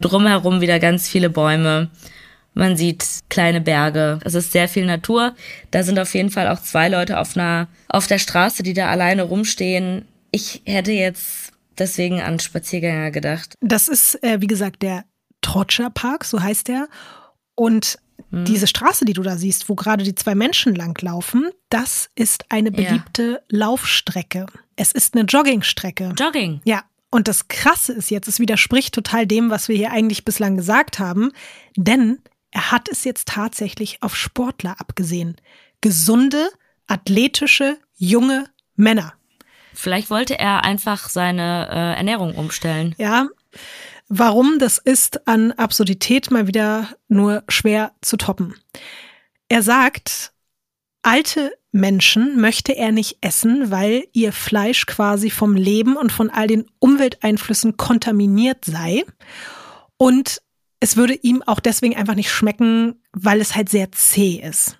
Drumherum 0.00 0.60
wieder 0.60 0.78
ganz 0.78 1.08
viele 1.08 1.30
Bäume. 1.30 1.88
Man 2.52 2.76
sieht 2.76 3.04
kleine 3.30 3.62
Berge. 3.62 4.20
Es 4.22 4.34
ist 4.34 4.52
sehr 4.52 4.68
viel 4.68 4.84
Natur. 4.84 5.34
Da 5.70 5.82
sind 5.82 5.98
auf 5.98 6.14
jeden 6.14 6.30
Fall 6.30 6.48
auch 6.48 6.60
zwei 6.60 6.90
Leute 6.90 7.18
auf 7.18 7.34
einer, 7.36 7.68
auf 7.88 8.06
der 8.06 8.18
Straße, 8.18 8.62
die 8.62 8.74
da 8.74 8.90
alleine 8.90 9.22
rumstehen. 9.22 10.04
Ich 10.30 10.60
hätte 10.66 10.92
jetzt 10.92 11.52
deswegen 11.78 12.20
an 12.20 12.38
Spaziergänger 12.38 13.10
gedacht. 13.10 13.54
Das 13.60 13.88
ist, 13.88 14.22
äh, 14.22 14.40
wie 14.40 14.46
gesagt, 14.46 14.82
der 14.82 15.04
Trotscher 15.44 15.90
Park, 15.90 16.24
so 16.24 16.42
heißt 16.42 16.68
der. 16.68 16.88
Und 17.54 17.98
hm. 18.30 18.44
diese 18.44 18.66
Straße, 18.66 19.04
die 19.04 19.12
du 19.12 19.22
da 19.22 19.36
siehst, 19.36 19.68
wo 19.68 19.74
gerade 19.74 20.02
die 20.02 20.14
zwei 20.14 20.34
Menschen 20.34 20.74
langlaufen, 20.74 21.50
das 21.68 22.10
ist 22.14 22.50
eine 22.50 22.72
beliebte 22.72 23.42
ja. 23.50 23.58
Laufstrecke. 23.58 24.46
Es 24.76 24.90
ist 24.92 25.14
eine 25.14 25.24
Joggingstrecke. 25.24 26.14
Jogging. 26.18 26.60
Ja. 26.64 26.82
Und 27.10 27.28
das 27.28 27.46
Krasse 27.46 27.92
ist 27.92 28.10
jetzt, 28.10 28.26
es 28.26 28.40
widerspricht 28.40 28.92
total 28.92 29.24
dem, 29.24 29.48
was 29.48 29.68
wir 29.68 29.76
hier 29.76 29.92
eigentlich 29.92 30.24
bislang 30.24 30.56
gesagt 30.56 30.98
haben, 30.98 31.30
denn 31.76 32.18
er 32.50 32.72
hat 32.72 32.88
es 32.88 33.04
jetzt 33.04 33.28
tatsächlich 33.28 34.02
auf 34.02 34.16
Sportler 34.16 34.80
abgesehen. 34.80 35.36
Gesunde, 35.80 36.48
athletische, 36.88 37.78
junge 37.94 38.46
Männer. 38.74 39.14
Vielleicht 39.74 40.10
wollte 40.10 40.38
er 40.38 40.64
einfach 40.64 41.08
seine 41.08 41.68
äh, 41.68 41.96
Ernährung 41.98 42.34
umstellen. 42.34 42.96
Ja, 42.98 43.28
Warum 44.08 44.58
das 44.58 44.78
ist 44.78 45.26
an 45.26 45.52
Absurdität 45.52 46.30
mal 46.30 46.46
wieder 46.46 46.88
nur 47.08 47.42
schwer 47.48 47.92
zu 48.02 48.16
toppen. 48.16 48.54
Er 49.48 49.62
sagt, 49.62 50.32
alte 51.02 51.52
Menschen 51.72 52.40
möchte 52.40 52.76
er 52.76 52.92
nicht 52.92 53.18
essen, 53.20 53.70
weil 53.70 54.06
ihr 54.12 54.32
Fleisch 54.32 54.86
quasi 54.86 55.30
vom 55.30 55.54
Leben 55.54 55.96
und 55.96 56.12
von 56.12 56.30
all 56.30 56.46
den 56.46 56.66
Umwelteinflüssen 56.78 57.76
kontaminiert 57.76 58.64
sei. 58.64 59.04
Und 59.96 60.40
es 60.80 60.96
würde 60.96 61.14
ihm 61.14 61.42
auch 61.42 61.60
deswegen 61.60 61.96
einfach 61.96 62.14
nicht 62.14 62.30
schmecken, 62.30 63.02
weil 63.12 63.40
es 63.40 63.56
halt 63.56 63.70
sehr 63.70 63.90
zäh 63.90 64.34
ist. 64.36 64.78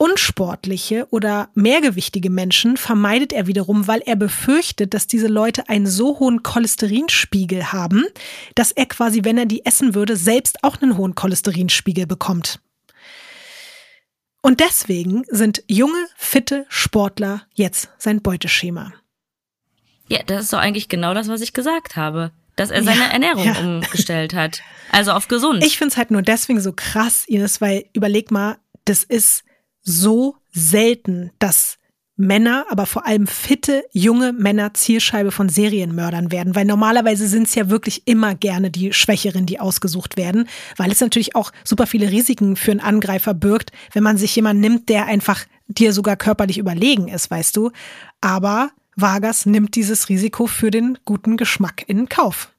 Unsportliche 0.00 1.06
oder 1.10 1.50
mehrgewichtige 1.52 2.30
Menschen 2.30 2.78
vermeidet 2.78 3.34
er 3.34 3.46
wiederum, 3.46 3.86
weil 3.86 4.00
er 4.00 4.16
befürchtet, 4.16 4.94
dass 4.94 5.06
diese 5.06 5.26
Leute 5.26 5.68
einen 5.68 5.86
so 5.86 6.18
hohen 6.18 6.42
Cholesterinspiegel 6.42 7.70
haben, 7.70 8.06
dass 8.54 8.72
er 8.72 8.86
quasi, 8.86 9.24
wenn 9.24 9.36
er 9.36 9.44
die 9.44 9.66
essen 9.66 9.94
würde, 9.94 10.16
selbst 10.16 10.64
auch 10.64 10.80
einen 10.80 10.96
hohen 10.96 11.14
Cholesterinspiegel 11.14 12.06
bekommt. 12.06 12.60
Und 14.40 14.60
deswegen 14.60 15.24
sind 15.28 15.62
junge, 15.68 16.06
fitte 16.16 16.64
Sportler 16.70 17.42
jetzt 17.52 17.90
sein 17.98 18.22
Beuteschema. 18.22 18.94
Ja, 20.08 20.22
das 20.22 20.44
ist 20.44 20.52
doch 20.54 20.60
eigentlich 20.60 20.88
genau 20.88 21.12
das, 21.12 21.28
was 21.28 21.42
ich 21.42 21.52
gesagt 21.52 21.96
habe. 21.96 22.32
Dass 22.56 22.70
er 22.70 22.82
seine 22.82 23.02
ja, 23.02 23.08
Ernährung 23.08 23.44
ja. 23.44 23.60
umgestellt 23.60 24.32
hat. 24.32 24.62
Also 24.92 25.12
auf 25.12 25.28
gesund. 25.28 25.62
Ich 25.62 25.76
finde 25.76 25.92
es 25.92 25.98
halt 25.98 26.10
nur 26.10 26.22
deswegen 26.22 26.62
so 26.62 26.72
krass, 26.72 27.26
Ines, 27.26 27.60
weil 27.60 27.84
überleg 27.92 28.30
mal, 28.30 28.56
das 28.86 29.04
ist 29.04 29.44
so 29.82 30.36
selten, 30.52 31.30
dass 31.38 31.78
Männer, 32.20 32.66
aber 32.68 32.84
vor 32.84 33.06
allem 33.06 33.26
fitte, 33.26 33.82
junge 33.92 34.34
Männer 34.34 34.74
Zielscheibe 34.74 35.30
von 35.32 35.48
Serienmördern 35.48 36.30
werden, 36.30 36.54
weil 36.54 36.66
normalerweise 36.66 37.26
sind 37.26 37.46
es 37.46 37.54
ja 37.54 37.70
wirklich 37.70 38.06
immer 38.06 38.34
gerne 38.34 38.70
die 38.70 38.92
Schwächeren, 38.92 39.46
die 39.46 39.58
ausgesucht 39.58 40.18
werden, 40.18 40.46
weil 40.76 40.92
es 40.92 41.00
natürlich 41.00 41.34
auch 41.34 41.50
super 41.64 41.86
viele 41.86 42.10
Risiken 42.10 42.56
für 42.56 42.72
einen 42.72 42.80
Angreifer 42.80 43.32
birgt, 43.32 43.72
wenn 43.94 44.02
man 44.02 44.18
sich 44.18 44.36
jemanden 44.36 44.60
nimmt, 44.60 44.90
der 44.90 45.06
einfach 45.06 45.46
dir 45.66 45.94
sogar 45.94 46.16
körperlich 46.16 46.58
überlegen 46.58 47.08
ist, 47.08 47.30
weißt 47.30 47.56
du. 47.56 47.70
Aber 48.20 48.70
Vargas 48.96 49.46
nimmt 49.46 49.74
dieses 49.74 50.10
Risiko 50.10 50.46
für 50.46 50.70
den 50.70 50.98
guten 51.06 51.38
Geschmack 51.38 51.84
in 51.86 52.10
Kauf. 52.10 52.52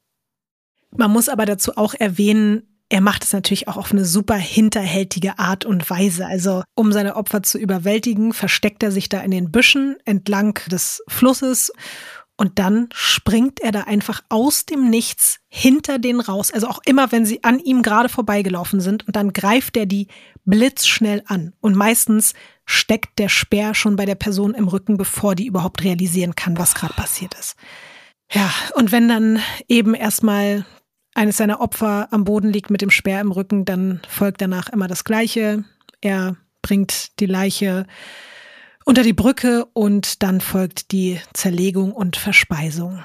Man 0.90 1.12
muss 1.12 1.30
aber 1.30 1.46
dazu 1.46 1.78
auch 1.78 1.94
erwähnen, 1.94 2.64
er 2.92 3.00
macht 3.00 3.24
es 3.24 3.32
natürlich 3.32 3.70
auch 3.70 3.78
auf 3.78 3.94
eine 3.94 4.04
super 4.04 4.36
hinterhältige 4.36 5.40
Art 5.40 5.64
und 5.64 5.90
Weise. 5.90 6.28
Also 6.28 6.64
um 6.76 6.92
seine 6.92 7.16
Opfer 7.16 7.42
zu 7.42 7.58
überwältigen, 7.58 8.34
versteckt 8.34 8.84
er 8.84 8.92
sich 8.92 9.08
da 9.08 9.22
in 9.22 9.32
den 9.32 9.50
Büschen 9.50 9.96
entlang 10.04 10.60
des 10.70 11.02
Flusses 11.08 11.72
und 12.36 12.60
dann 12.60 12.90
springt 12.94 13.62
er 13.62 13.72
da 13.72 13.82
einfach 13.84 14.22
aus 14.28 14.66
dem 14.66 14.90
Nichts 14.90 15.40
hinter 15.48 16.00
den 16.00 16.20
raus. 16.20 16.52
Also 16.52 16.68
auch 16.68 16.82
immer, 16.86 17.14
wenn 17.14 17.26
sie 17.26 17.46
an 17.46 17.60
ihm 17.60 17.82
gerade 17.82 18.10
vorbeigelaufen 18.10 18.82
sind 18.82 19.08
und 19.08 19.16
dann 19.16 19.32
greift 19.32 19.78
er 19.78 19.86
die 19.86 20.08
blitzschnell 20.44 21.24
an. 21.28 21.54
Und 21.62 21.76
meistens 21.76 22.34
steckt 22.66 23.20
der 23.20 23.30
Speer 23.30 23.74
schon 23.74 23.96
bei 23.96 24.06
der 24.06 24.16
Person 24.16 24.54
im 24.54 24.68
Rücken, 24.68 24.98
bevor 24.98 25.36
die 25.36 25.46
überhaupt 25.46 25.82
realisieren 25.86 26.36
kann, 26.36 26.58
was 26.58 26.76
gerade 26.76 26.96
passiert 26.96 27.36
ist. 27.36 27.56
Ja, 28.34 28.52
und 28.76 28.92
wenn 28.92 29.08
dann 29.08 29.40
eben 29.70 29.94
erstmal 29.94 30.66
eines 31.14 31.38
seiner 31.38 31.62
Opfer 31.62 32.08
am 32.12 32.24
Boden 32.24 32.52
liegt 32.52 32.70
mit 32.70 32.82
dem 32.82 32.90
Speer 32.90 33.22
im 33.22 33.32
Rücken, 33.32 33.66
dann 33.66 34.02
folgt 34.08 34.42
danach 34.42 34.70
immer 34.70 34.88
das 34.88 35.04
Gleiche. 35.04 35.64
Er 36.02 36.38
bringt 36.62 37.20
die 37.20 37.26
Leiche 37.26 37.86
unter 38.86 39.04
die 39.04 39.14
Brücke 39.14 39.66
und 39.74 40.24
dann 40.24 40.42
folgt 40.42 40.92
die 40.92 41.20
Zerlegung 41.34 41.92
und 41.92 42.18
Verspeisung. 42.18 43.04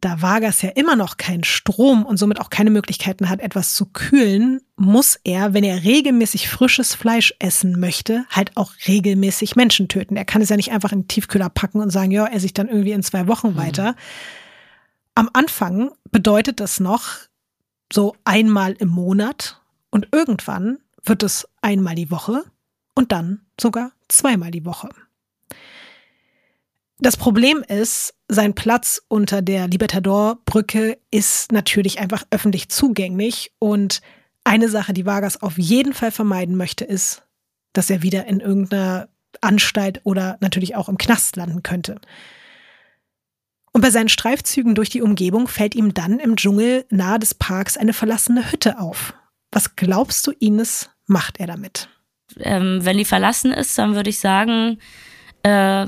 Da 0.00 0.22
Vargas 0.22 0.62
ja 0.62 0.70
immer 0.70 0.96
noch 0.96 1.18
keinen 1.18 1.44
Strom 1.44 2.06
und 2.06 2.16
somit 2.16 2.40
auch 2.40 2.48
keine 2.48 2.70
Möglichkeiten 2.70 3.28
hat, 3.28 3.40
etwas 3.40 3.74
zu 3.74 3.84
kühlen, 3.84 4.60
muss 4.76 5.20
er, 5.24 5.52
wenn 5.52 5.62
er 5.62 5.84
regelmäßig 5.84 6.48
frisches 6.48 6.94
Fleisch 6.94 7.34
essen 7.38 7.78
möchte, 7.78 8.24
halt 8.30 8.56
auch 8.56 8.72
regelmäßig 8.88 9.56
Menschen 9.56 9.88
töten. 9.88 10.16
Er 10.16 10.24
kann 10.24 10.40
es 10.40 10.48
ja 10.48 10.56
nicht 10.56 10.72
einfach 10.72 10.92
in 10.92 11.02
den 11.02 11.08
Tiefkühler 11.08 11.50
packen 11.50 11.80
und 11.80 11.90
sagen, 11.90 12.12
ja, 12.12 12.24
er 12.24 12.40
sich 12.40 12.54
dann 12.54 12.68
irgendwie 12.68 12.92
in 12.92 13.02
zwei 13.02 13.28
Wochen 13.28 13.50
mhm. 13.50 13.56
weiter. 13.56 13.94
Am 15.14 15.28
Anfang 15.34 15.90
bedeutet 16.10 16.60
das 16.60 16.80
noch 16.80 17.18
so 17.92 18.14
einmal 18.24 18.72
im 18.72 18.88
Monat 18.88 19.60
und 19.90 20.08
irgendwann 20.12 20.78
wird 21.04 21.22
es 21.22 21.48
einmal 21.62 21.94
die 21.94 22.10
Woche 22.10 22.44
und 22.94 23.12
dann 23.12 23.40
sogar 23.60 23.92
zweimal 24.08 24.50
die 24.50 24.64
Woche. 24.64 24.88
Das 26.98 27.16
Problem 27.16 27.64
ist, 27.66 28.14
sein 28.28 28.54
Platz 28.54 29.02
unter 29.08 29.40
der 29.40 29.68
Libertador-Brücke 29.68 30.98
ist 31.10 31.50
natürlich 31.50 31.98
einfach 31.98 32.24
öffentlich 32.30 32.68
zugänglich 32.68 33.52
und 33.58 34.02
eine 34.44 34.68
Sache, 34.68 34.92
die 34.92 35.06
Vargas 35.06 35.42
auf 35.42 35.58
jeden 35.58 35.94
Fall 35.94 36.10
vermeiden 36.10 36.56
möchte, 36.56 36.84
ist, 36.84 37.22
dass 37.72 37.88
er 37.88 38.02
wieder 38.02 38.26
in 38.26 38.40
irgendeiner 38.40 39.08
Anstalt 39.40 40.00
oder 40.04 40.36
natürlich 40.40 40.76
auch 40.76 40.88
im 40.88 40.98
Knast 40.98 41.36
landen 41.36 41.62
könnte. 41.62 42.00
Und 43.72 43.82
bei 43.82 43.90
seinen 43.90 44.08
Streifzügen 44.08 44.74
durch 44.74 44.90
die 44.90 45.02
Umgebung 45.02 45.46
fällt 45.46 45.74
ihm 45.74 45.94
dann 45.94 46.18
im 46.18 46.36
Dschungel 46.36 46.84
nahe 46.90 47.18
des 47.18 47.34
Parks 47.34 47.76
eine 47.76 47.92
verlassene 47.92 48.50
Hütte 48.50 48.80
auf. 48.80 49.14
Was 49.52 49.76
glaubst 49.76 50.26
du, 50.26 50.32
Ines, 50.32 50.90
macht 51.06 51.38
er 51.38 51.46
damit? 51.46 51.88
Ähm, 52.38 52.80
wenn 52.82 52.98
die 52.98 53.04
verlassen 53.04 53.52
ist, 53.52 53.76
dann 53.78 53.94
würde 53.94 54.10
ich 54.10 54.18
sagen, 54.18 54.78
äh, 55.42 55.86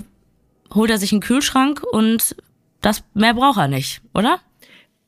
holt 0.74 0.90
er 0.90 0.98
sich 0.98 1.12
einen 1.12 1.20
Kühlschrank 1.20 1.82
und 1.92 2.36
das 2.80 3.04
mehr 3.14 3.34
braucht 3.34 3.58
er 3.58 3.68
nicht, 3.68 4.02
oder? 4.14 4.40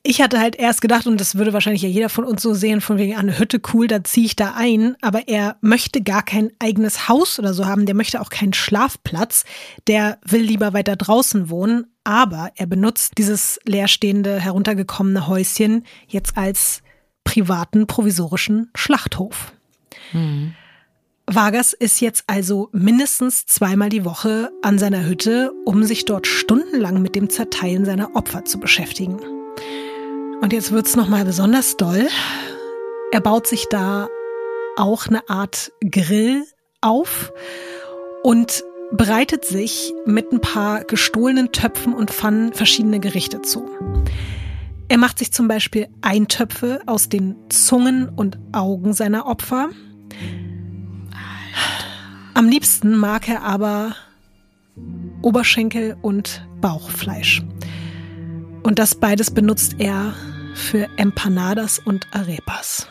Ich 0.06 0.20
hatte 0.20 0.38
halt 0.38 0.56
erst 0.56 0.82
gedacht, 0.82 1.06
und 1.06 1.18
das 1.18 1.36
würde 1.36 1.54
wahrscheinlich 1.54 1.80
ja 1.80 1.88
jeder 1.88 2.10
von 2.10 2.24
uns 2.24 2.42
so 2.42 2.52
sehen, 2.52 2.82
von 2.82 2.98
wegen 2.98 3.16
eine 3.16 3.38
Hütte, 3.38 3.58
cool, 3.72 3.86
da 3.86 4.04
ziehe 4.04 4.26
ich 4.26 4.36
da 4.36 4.52
ein. 4.54 4.96
Aber 5.00 5.28
er 5.28 5.56
möchte 5.62 6.02
gar 6.02 6.22
kein 6.22 6.52
eigenes 6.58 7.08
Haus 7.08 7.38
oder 7.38 7.54
so 7.54 7.64
haben. 7.64 7.86
Der 7.86 7.94
möchte 7.94 8.20
auch 8.20 8.28
keinen 8.28 8.52
Schlafplatz. 8.52 9.46
Der 9.86 10.18
will 10.22 10.42
lieber 10.42 10.74
weiter 10.74 10.96
draußen 10.96 11.48
wohnen. 11.48 11.86
Aber 12.04 12.50
er 12.56 12.66
benutzt 12.66 13.14
dieses 13.18 13.58
leerstehende, 13.64 14.38
heruntergekommene 14.38 15.26
Häuschen 15.26 15.84
jetzt 16.06 16.36
als 16.36 16.82
privaten, 17.24 17.86
provisorischen 17.86 18.70
Schlachthof. 18.74 19.52
Mhm. 20.12 20.54
Vargas 21.26 21.72
ist 21.72 22.00
jetzt 22.00 22.24
also 22.26 22.68
mindestens 22.72 23.46
zweimal 23.46 23.88
die 23.88 24.04
Woche 24.04 24.52
an 24.60 24.78
seiner 24.78 25.06
Hütte, 25.06 25.52
um 25.64 25.82
sich 25.84 26.04
dort 26.04 26.26
stundenlang 26.26 27.00
mit 27.00 27.14
dem 27.14 27.30
Zerteilen 27.30 27.86
seiner 27.86 28.14
Opfer 28.14 28.44
zu 28.44 28.60
beschäftigen. 28.60 29.18
Und 30.42 30.52
jetzt 30.52 30.72
wird's 30.72 30.96
noch 30.96 31.08
mal 31.08 31.24
besonders 31.24 31.78
doll. 31.78 32.06
er 33.12 33.20
baut 33.20 33.46
sich 33.46 33.66
da 33.70 34.08
auch 34.76 35.06
eine 35.06 35.28
Art 35.30 35.72
Grill 35.80 36.44
auf 36.82 37.32
und 38.22 38.62
bereitet 38.96 39.44
sich 39.44 39.92
mit 40.06 40.30
ein 40.32 40.40
paar 40.40 40.84
gestohlenen 40.84 41.50
Töpfen 41.50 41.94
und 41.94 42.10
Pfannen 42.10 42.52
verschiedene 42.52 43.00
Gerichte 43.00 43.42
zu. 43.42 43.68
Er 44.88 44.98
macht 44.98 45.18
sich 45.18 45.32
zum 45.32 45.48
Beispiel 45.48 45.88
Eintöpfe 46.00 46.80
aus 46.86 47.08
den 47.08 47.36
Zungen 47.48 48.08
und 48.08 48.38
Augen 48.52 48.92
seiner 48.92 49.26
Opfer. 49.26 49.70
Am 52.34 52.48
liebsten 52.48 52.96
mag 52.96 53.28
er 53.28 53.42
aber 53.42 53.96
Oberschenkel 55.22 55.96
und 56.00 56.46
Bauchfleisch. 56.60 57.42
Und 58.62 58.78
das 58.78 58.94
beides 58.94 59.32
benutzt 59.32 59.76
er 59.78 60.14
für 60.54 60.88
Empanadas 60.96 61.80
und 61.80 62.06
Arepas. 62.14 62.88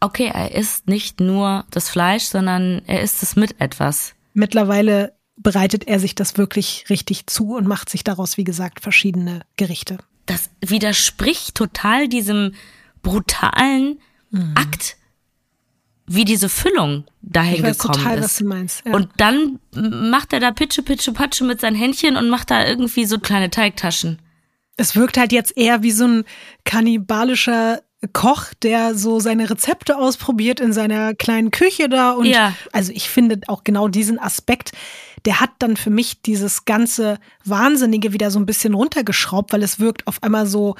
Okay, 0.00 0.30
er 0.32 0.54
isst 0.54 0.88
nicht 0.88 1.20
nur 1.20 1.64
das 1.70 1.88
Fleisch, 1.88 2.24
sondern 2.24 2.82
er 2.86 3.02
isst 3.02 3.22
es 3.22 3.36
mit 3.36 3.60
etwas. 3.60 4.14
Mittlerweile 4.40 5.12
bereitet 5.36 5.86
er 5.86 6.00
sich 6.00 6.14
das 6.14 6.38
wirklich 6.38 6.86
richtig 6.88 7.26
zu 7.26 7.54
und 7.56 7.66
macht 7.66 7.90
sich 7.90 8.04
daraus, 8.04 8.38
wie 8.38 8.44
gesagt, 8.44 8.80
verschiedene 8.80 9.42
Gerichte. 9.58 9.98
Das 10.24 10.48
widerspricht 10.60 11.54
total 11.54 12.08
diesem 12.08 12.54
brutalen 13.02 14.00
mhm. 14.30 14.54
Akt, 14.54 14.96
wie 16.06 16.24
diese 16.24 16.48
Füllung 16.48 17.04
dahin 17.20 17.56
ich 17.56 17.62
weiß 17.62 17.78
gekommen 17.78 17.98
total, 17.98 18.18
ist. 18.18 18.24
Was 18.24 18.36
du 18.36 18.44
meinst. 18.46 18.82
Ja. 18.86 18.94
Und 18.94 19.10
dann 19.18 19.58
macht 19.74 20.32
er 20.32 20.40
da 20.40 20.52
Pitsche, 20.52 20.82
Pitsche, 20.82 21.12
Patsche 21.12 21.44
mit 21.44 21.60
seinen 21.60 21.76
Händchen 21.76 22.16
und 22.16 22.30
macht 22.30 22.50
da 22.50 22.66
irgendwie 22.66 23.04
so 23.04 23.18
kleine 23.18 23.50
Teigtaschen. 23.50 24.20
Es 24.78 24.96
wirkt 24.96 25.18
halt 25.18 25.32
jetzt 25.32 25.54
eher 25.54 25.82
wie 25.82 25.90
so 25.90 26.06
ein 26.06 26.24
kannibalischer 26.64 27.82
Koch, 28.12 28.54
der 28.62 28.94
so 28.94 29.20
seine 29.20 29.50
Rezepte 29.50 29.98
ausprobiert 29.98 30.58
in 30.58 30.72
seiner 30.72 31.14
kleinen 31.14 31.50
Küche 31.50 31.88
da. 31.88 32.12
Und 32.12 32.26
ja. 32.26 32.54
also 32.72 32.92
ich 32.92 33.10
finde 33.10 33.40
auch 33.46 33.62
genau 33.62 33.88
diesen 33.88 34.18
Aspekt, 34.18 34.72
der 35.26 35.40
hat 35.40 35.50
dann 35.58 35.76
für 35.76 35.90
mich 35.90 36.22
dieses 36.22 36.64
ganze 36.64 37.18
Wahnsinnige 37.44 38.12
wieder 38.12 38.30
so 38.30 38.38
ein 38.38 38.46
bisschen 38.46 38.74
runtergeschraubt, 38.74 39.52
weil 39.52 39.62
es 39.62 39.80
wirkt 39.80 40.06
auf 40.06 40.22
einmal 40.22 40.46
so, 40.46 40.76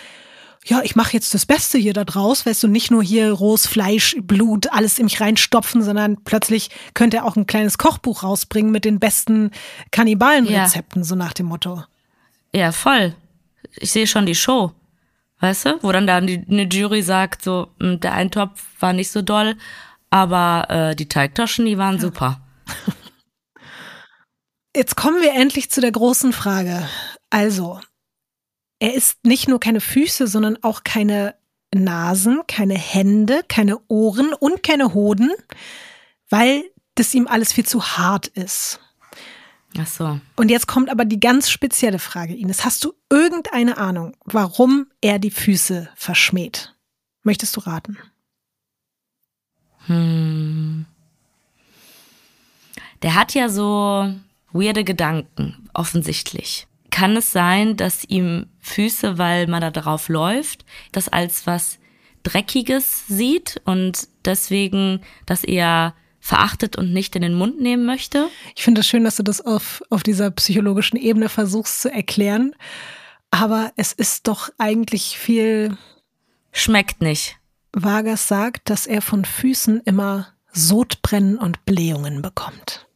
ja, 0.64 0.80
ich 0.82 0.96
mache 0.96 1.12
jetzt 1.12 1.34
das 1.34 1.44
Beste 1.44 1.78
hier 1.78 1.92
da 1.92 2.04
draus, 2.04 2.46
weißt 2.46 2.62
du, 2.62 2.68
nicht 2.68 2.90
nur 2.90 3.02
hier 3.02 3.32
rohes 3.32 3.66
Fleisch, 3.66 4.16
Blut, 4.22 4.72
alles 4.72 4.98
in 4.98 5.04
mich 5.04 5.20
reinstopfen, 5.20 5.82
sondern 5.82 6.22
plötzlich 6.24 6.70
könnte 6.94 7.18
er 7.18 7.24
auch 7.26 7.36
ein 7.36 7.46
kleines 7.46 7.76
Kochbuch 7.76 8.22
rausbringen 8.22 8.70
mit 8.70 8.84
den 8.86 8.98
besten 8.98 9.50
Kannibalenrezepten, 9.90 11.02
ja. 11.02 11.06
so 11.06 11.14
nach 11.14 11.32
dem 11.34 11.46
Motto. 11.46 11.84
Ja, 12.52 12.72
voll. 12.72 13.14
Ich 13.76 13.92
sehe 13.92 14.06
schon 14.06 14.26
die 14.26 14.34
Show. 14.34 14.72
Weißt 15.40 15.64
du? 15.66 15.82
Wo 15.82 15.90
dann 15.90 16.06
da 16.06 16.16
eine 16.16 16.68
Jury 16.70 17.02
sagt, 17.02 17.42
so, 17.42 17.68
hm, 17.80 18.00
der 18.00 18.12
Eintopf 18.12 18.62
war 18.78 18.92
nicht 18.92 19.10
so 19.10 19.22
doll, 19.22 19.56
aber 20.10 20.66
äh, 20.68 20.96
die 20.96 21.08
Teigtaschen, 21.08 21.64
die 21.64 21.78
waren 21.78 21.96
ja. 21.96 22.00
super. 22.00 22.40
Jetzt 24.76 24.96
kommen 24.96 25.20
wir 25.20 25.32
endlich 25.34 25.70
zu 25.70 25.80
der 25.80 25.90
großen 25.90 26.32
Frage. 26.32 26.88
Also, 27.30 27.80
er 28.78 28.94
isst 28.94 29.24
nicht 29.24 29.48
nur 29.48 29.58
keine 29.58 29.80
Füße, 29.80 30.26
sondern 30.26 30.62
auch 30.62 30.84
keine 30.84 31.34
Nasen, 31.74 32.42
keine 32.46 32.74
Hände, 32.74 33.42
keine 33.48 33.78
Ohren 33.88 34.32
und 34.32 34.62
keine 34.62 34.94
Hoden, 34.94 35.30
weil 36.28 36.64
das 36.94 37.14
ihm 37.14 37.26
alles 37.26 37.52
viel 37.52 37.66
zu 37.66 37.96
hart 37.96 38.26
ist. 38.26 38.80
Ach 39.78 39.86
so. 39.86 40.20
Und 40.36 40.50
jetzt 40.50 40.66
kommt 40.66 40.90
aber 40.90 41.04
die 41.04 41.20
ganz 41.20 41.48
spezielle 41.48 41.98
Frage, 41.98 42.34
Ines. 42.34 42.64
Hast 42.64 42.84
du 42.84 42.92
irgendeine 43.08 43.78
Ahnung, 43.78 44.16
warum 44.24 44.86
er 45.00 45.18
die 45.18 45.30
Füße 45.30 45.88
verschmäht? 45.94 46.74
Möchtest 47.22 47.56
du 47.56 47.60
raten? 47.60 47.98
Hm. 49.86 50.86
Der 53.02 53.14
hat 53.14 53.34
ja 53.34 53.48
so 53.48 54.12
weirde 54.52 54.84
Gedanken, 54.84 55.68
offensichtlich. 55.72 56.66
Kann 56.90 57.16
es 57.16 57.30
sein, 57.32 57.76
dass 57.76 58.04
ihm 58.04 58.46
Füße, 58.58 59.16
weil 59.16 59.46
man 59.46 59.60
da 59.60 59.70
drauf 59.70 60.08
läuft, 60.08 60.64
das 60.92 61.08
als 61.08 61.46
was 61.46 61.78
Dreckiges 62.24 63.06
sieht 63.06 63.60
und 63.64 64.08
deswegen 64.24 65.00
das 65.24 65.44
eher 65.44 65.94
verachtet 66.20 66.76
und 66.76 66.92
nicht 66.92 67.16
in 67.16 67.22
den 67.22 67.34
Mund 67.34 67.60
nehmen 67.60 67.86
möchte. 67.86 68.28
Ich 68.54 68.62
finde 68.62 68.82
es 68.82 68.86
schön, 68.86 69.04
dass 69.04 69.16
du 69.16 69.22
das 69.22 69.40
auf, 69.40 69.82
auf 69.90 70.02
dieser 70.02 70.30
psychologischen 70.30 70.96
Ebene 70.96 71.28
versuchst 71.28 71.80
zu 71.80 71.90
erklären. 71.90 72.54
Aber 73.30 73.72
es 73.76 73.92
ist 73.92 74.28
doch 74.28 74.50
eigentlich 74.58 75.18
viel. 75.18 75.76
Schmeckt 76.52 77.00
nicht. 77.00 77.36
Vargas 77.72 78.28
sagt, 78.28 78.70
dass 78.70 78.86
er 78.86 79.02
von 79.02 79.24
Füßen 79.24 79.80
immer 79.84 80.28
Sodbrennen 80.52 81.38
und 81.38 81.64
Blähungen 81.64 82.22
bekommt. 82.22 82.86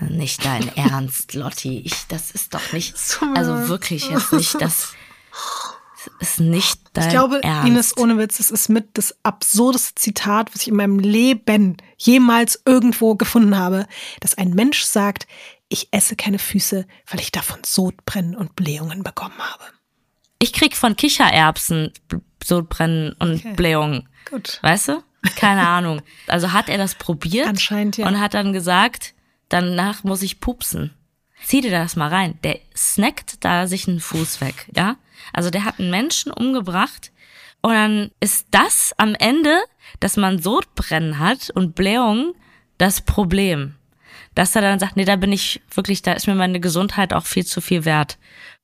Nicht 0.00 0.44
dein 0.44 0.68
Ernst, 0.76 1.34
Lotti. 1.34 1.80
Ich, 1.84 2.06
das 2.08 2.30
ist 2.30 2.54
doch 2.54 2.72
nicht. 2.72 2.94
Also 3.34 3.68
wirklich 3.68 4.10
jetzt 4.10 4.32
nicht 4.32 4.60
das 4.60 4.92
ist 6.20 6.40
nicht 6.40 6.80
dein 6.92 7.04
Ich 7.04 7.10
glaube, 7.10 7.42
Ernst. 7.42 7.68
Ines, 7.68 7.96
ohne 7.96 8.18
Witz, 8.18 8.40
es 8.40 8.50
ist 8.50 8.68
mit 8.68 8.90
das 8.94 9.16
absurdeste 9.22 9.94
Zitat, 9.96 10.54
was 10.54 10.62
ich 10.62 10.68
in 10.68 10.76
meinem 10.76 10.98
Leben 10.98 11.76
jemals 11.96 12.62
irgendwo 12.64 13.14
gefunden 13.14 13.56
habe, 13.56 13.86
dass 14.20 14.36
ein 14.36 14.50
Mensch 14.50 14.82
sagt, 14.84 15.26
ich 15.68 15.88
esse 15.90 16.16
keine 16.16 16.38
Füße, 16.38 16.86
weil 17.06 17.20
ich 17.20 17.32
davon 17.32 17.58
Sodbrennen 17.64 18.34
und 18.34 18.56
Blähungen 18.56 19.02
bekommen 19.02 19.38
habe. 19.38 19.64
Ich 20.38 20.52
krieg 20.52 20.76
von 20.76 20.96
Kichererbsen 20.96 21.92
Sodbrennen 22.42 23.14
und 23.18 23.40
okay. 23.40 23.54
Blähungen. 23.54 24.08
Gut. 24.30 24.58
Weißt 24.62 24.88
du? 24.88 25.02
Keine 25.36 25.66
Ahnung. 25.68 26.02
Also 26.26 26.52
hat 26.52 26.68
er 26.68 26.78
das 26.78 26.94
probiert 26.94 27.48
Anscheinend, 27.48 27.96
ja. 27.96 28.06
und 28.06 28.20
hat 28.20 28.34
dann 28.34 28.52
gesagt, 28.52 29.14
danach 29.48 30.04
muss 30.04 30.22
ich 30.22 30.40
pupsen. 30.40 30.94
Zieh 31.42 31.60
dir 31.60 31.70
das 31.70 31.96
mal 31.96 32.08
rein. 32.08 32.38
Der 32.44 32.58
snackt 32.76 33.44
da 33.44 33.66
sich 33.66 33.88
einen 33.88 34.00
Fuß 34.00 34.40
weg, 34.40 34.68
ja? 34.74 34.96
Also 35.32 35.50
der 35.50 35.64
hat 35.64 35.78
einen 35.78 35.90
Menschen 35.90 36.32
umgebracht 36.32 37.12
und 37.60 37.72
dann 37.72 38.10
ist 38.20 38.46
das 38.50 38.94
am 38.98 39.14
Ende, 39.14 39.60
dass 40.00 40.16
man 40.16 40.40
Sodbrennen 40.40 41.18
hat 41.18 41.50
und 41.50 41.74
Blähungen, 41.74 42.34
das 42.78 43.00
Problem. 43.00 43.74
Dass 44.34 44.54
er 44.54 44.62
dann 44.62 44.78
sagt, 44.78 44.96
nee, 44.96 45.04
da 45.04 45.16
bin 45.16 45.32
ich 45.32 45.60
wirklich, 45.74 46.02
da 46.02 46.12
ist 46.12 46.28
mir 46.28 46.34
meine 46.34 46.60
Gesundheit 46.60 47.12
auch 47.12 47.26
viel 47.26 47.44
zu 47.44 47.60
viel 47.60 47.84
wert. 47.84 48.18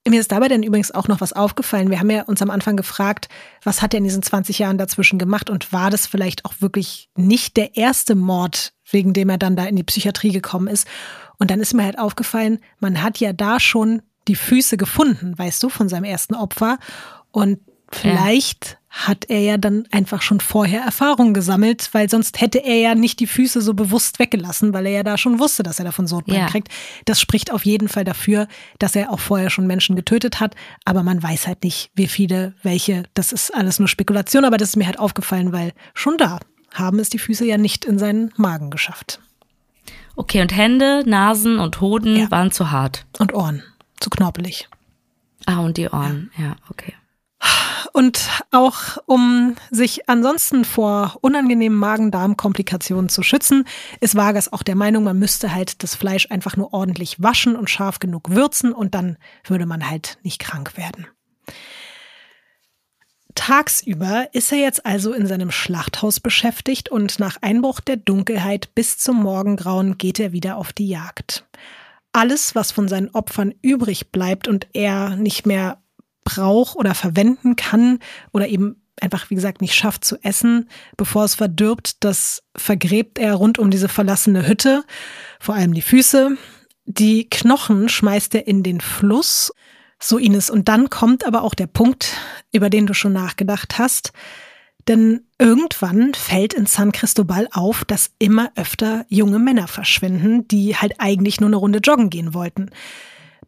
Mir 0.07 0.21
ist 0.21 0.33
dabei 0.33 0.49
denn 0.49 0.63
übrigens 0.63 0.91
auch 0.91 1.09
noch 1.09 1.23
was 1.23 1.33
aufgefallen. 1.33 1.91
Wir 1.91 1.99
haben 1.99 2.11
ja 2.11 2.23
uns 2.25 2.43
am 2.43 2.51
Anfang 2.51 2.77
gefragt, 2.77 3.29
was 3.63 3.81
hat 3.81 3.95
er 3.95 3.99
in 3.99 4.05
diesen 4.05 4.23
20 4.23 4.59
Jahren 4.59 4.77
dazwischen 4.77 5.19
gemacht 5.19 5.49
und 5.49 5.73
war 5.73 5.91
das 5.91 6.07
vielleicht 6.07 6.45
auch 6.45 6.55
wirklich 6.61 7.09
nicht 7.17 7.57
der 7.57 7.77
erste 7.77 8.15
Mord, 8.15 8.75
wegen 8.91 9.15
dem 9.15 9.31
er 9.31 9.39
dann 9.39 9.57
da 9.57 9.65
in 9.65 9.77
die 9.77 9.83
Psychiatrie 9.83 10.33
gekommen 10.33 10.69
ist? 10.69 10.87
Und 11.39 11.51
dann 11.51 11.61
ist 11.61 11.73
mir 11.73 11.85
halt 11.85 11.99
aufgefallen, 11.99 12.59
man 12.81 13.03
hat 13.03 13.19
ja 13.19 13.33
da 13.33 13.59
schon 13.59 14.03
die 14.29 14.37
Füße 14.37 14.77
gefunden, 14.77 15.39
weißt 15.39 15.63
du, 15.63 15.71
von 15.71 15.89
seinem 15.89 16.05
ersten 16.05 16.35
Opfer. 16.35 16.79
Und 17.31 17.61
vielleicht 17.91 18.73
ja. 18.73 18.79
Hat 18.95 19.25
er 19.29 19.41
ja 19.41 19.59
dann 19.59 19.89
einfach 19.91 20.23
schon 20.23 20.39
vorher 20.39 20.83
Erfahrung 20.83 21.35
gesammelt, 21.35 21.89
weil 21.91 22.09
sonst 22.09 22.41
hätte 22.41 22.59
er 22.59 22.77
ja 22.77 22.95
nicht 22.95 23.19
die 23.19 23.27
Füße 23.27 23.61
so 23.61 23.75
bewusst 23.75 24.21
weggelassen, 24.21 24.73
weil 24.73 24.87
er 24.87 24.93
ja 24.93 25.03
da 25.03 25.19
schon 25.19 25.41
wusste, 25.41 25.65
dass 25.65 25.81
er 25.81 25.85
davon 25.85 26.07
Sodbrennen 26.07 26.43
ja. 26.43 26.49
kriegt. 26.49 26.69
Das 27.05 27.21
spricht 27.21 27.53
auf 27.53 27.67
jeden 27.67 27.89
Fall 27.89 28.05
dafür, 28.05 28.47
dass 28.79 28.95
er 28.95 29.13
auch 29.13 29.19
vorher 29.19 29.51
schon 29.51 29.67
Menschen 29.67 29.97
getötet 29.97 30.39
hat. 30.39 30.55
Aber 30.85 31.03
man 31.03 31.21
weiß 31.21 31.49
halt 31.49 31.65
nicht, 31.65 31.91
wie 31.97 32.07
viele, 32.07 32.55
welche. 32.63 33.03
Das 33.15 33.33
ist 33.33 33.53
alles 33.53 33.81
nur 33.81 33.89
Spekulation, 33.89 34.45
aber 34.45 34.59
das 34.59 34.71
ist 34.71 34.77
mir 34.77 34.87
halt 34.87 35.01
aufgefallen, 35.01 35.53
weil 35.53 35.73
schon 35.93 36.17
da 36.17 36.39
haben 36.73 37.01
es 37.01 37.09
die 37.09 37.19
Füße 37.19 37.45
ja 37.45 37.59
nicht 37.59 37.85
in 37.85 37.99
seinen 37.99 38.33
Magen 38.37 38.71
geschafft. 38.71 39.21
Okay, 40.15 40.41
und 40.41 40.57
Hände, 40.57 41.03
Nasen 41.05 41.59
und 41.59 41.81
Hoden 41.81 42.17
ja. 42.17 42.31
waren 42.31 42.53
zu 42.53 42.71
hart. 42.71 43.07
Und 43.19 43.35
Ohren 43.35 43.65
zu 43.99 44.09
knorpelig. 44.09 44.69
Ah, 45.47 45.59
und 45.59 45.79
die 45.79 45.89
Ohren, 45.89 46.31
ja, 46.39 46.45
ja 46.45 46.57
okay. 46.71 46.95
Und 47.93 48.29
auch 48.51 48.99
um 49.07 49.55
sich 49.71 50.09
ansonsten 50.09 50.65
vor 50.65 51.17
unangenehmen 51.21 51.79
Magen-Darm-Komplikationen 51.79 53.09
zu 53.09 53.23
schützen, 53.23 53.65
ist 54.01 54.17
Vargas 54.17 54.53
auch 54.53 54.65
der 54.65 54.75
Meinung, 54.75 55.05
man 55.05 55.19
müsste 55.19 55.55
halt 55.55 55.83
das 55.83 55.95
Fleisch 55.95 56.29
einfach 56.31 56.57
nur 56.57 56.73
ordentlich 56.73 57.23
waschen 57.23 57.55
und 57.55 57.71
scharf 57.71 58.01
genug 58.01 58.31
würzen 58.31 58.73
und 58.73 58.95
dann 58.95 59.17
würde 59.47 59.67
man 59.67 59.89
halt 59.89 60.19
nicht 60.23 60.41
krank 60.41 60.77
werden. 60.77 61.07
Tagsüber 63.37 64.29
ist 64.33 64.51
er 64.53 64.59
jetzt 64.59 64.87
also 64.87 65.13
in 65.13 65.27
seinem 65.27 65.51
Schlachthaus 65.51 66.21
beschäftigt 66.21 66.89
und 66.89 67.19
nach 67.19 67.37
Einbruch 67.43 67.81
der 67.81 67.97
Dunkelheit 67.97 68.75
bis 68.75 68.99
zum 68.99 69.23
Morgengrauen 69.23 69.99
geht 69.99 70.19
er 70.19 70.33
wieder 70.33 70.57
auf 70.57 70.73
die 70.73 70.89
Jagd 70.89 71.45
alles, 72.15 72.55
was 72.55 72.71
von 72.71 72.89
seinen 72.89 73.11
Opfern 73.11 73.53
übrig 73.61 74.13
bleibt 74.13 74.49
und 74.49 74.69
er 74.73 75.17
nicht 75.17 75.47
mehr 75.47 75.83
braucht 76.25 76.77
oder 76.77 76.95
verwenden 76.95 77.57
kann 77.57 77.99
oder 78.33 78.49
eben 78.49 78.83
einfach, 79.01 79.31
wie 79.31 79.35
gesagt, 79.35 79.61
nicht 79.61 79.75
schafft 79.75 80.05
zu 80.05 80.17
essen, 80.23 80.69
bevor 80.97 81.25
es 81.25 81.35
verdirbt, 81.35 82.05
das 82.05 82.43
vergräbt 82.57 83.19
er 83.19 83.35
rund 83.35 83.59
um 83.59 83.71
diese 83.71 83.89
verlassene 83.89 84.47
Hütte, 84.47 84.85
vor 85.41 85.55
allem 85.55 85.75
die 85.75 85.83
Füße. 85.83 86.37
Die 86.87 87.29
Knochen 87.29 87.89
schmeißt 87.89 88.35
er 88.35 88.47
in 88.47 88.63
den 88.63 88.81
Fluss, 88.81 89.53
so 89.99 90.19
Ines. 90.19 90.51
Und 90.51 90.69
dann 90.69 90.91
kommt 90.91 91.27
aber 91.27 91.43
auch 91.43 91.55
der 91.55 91.67
Punkt, 91.67 92.13
über 92.53 92.71
den 92.71 92.87
du 92.87 92.95
schon 92.95 93.13
nachgedacht 93.13 93.79
hast. 93.79 94.13
Denn 94.87 95.23
irgendwann 95.39 96.13
fällt 96.13 96.53
in 96.53 96.67
San 96.67 96.93
Cristobal 96.93 97.49
auf, 97.53 97.85
dass 97.87 98.11
immer 98.19 98.53
öfter 98.55 99.07
junge 99.09 99.39
Männer 99.39 99.67
verschwinden, 99.67 100.47
die 100.49 100.77
halt 100.77 100.95
eigentlich 100.99 101.41
nur 101.41 101.49
eine 101.49 101.57
Runde 101.57 101.79
joggen 101.79 102.11
gehen 102.11 102.35
wollten. 102.35 102.71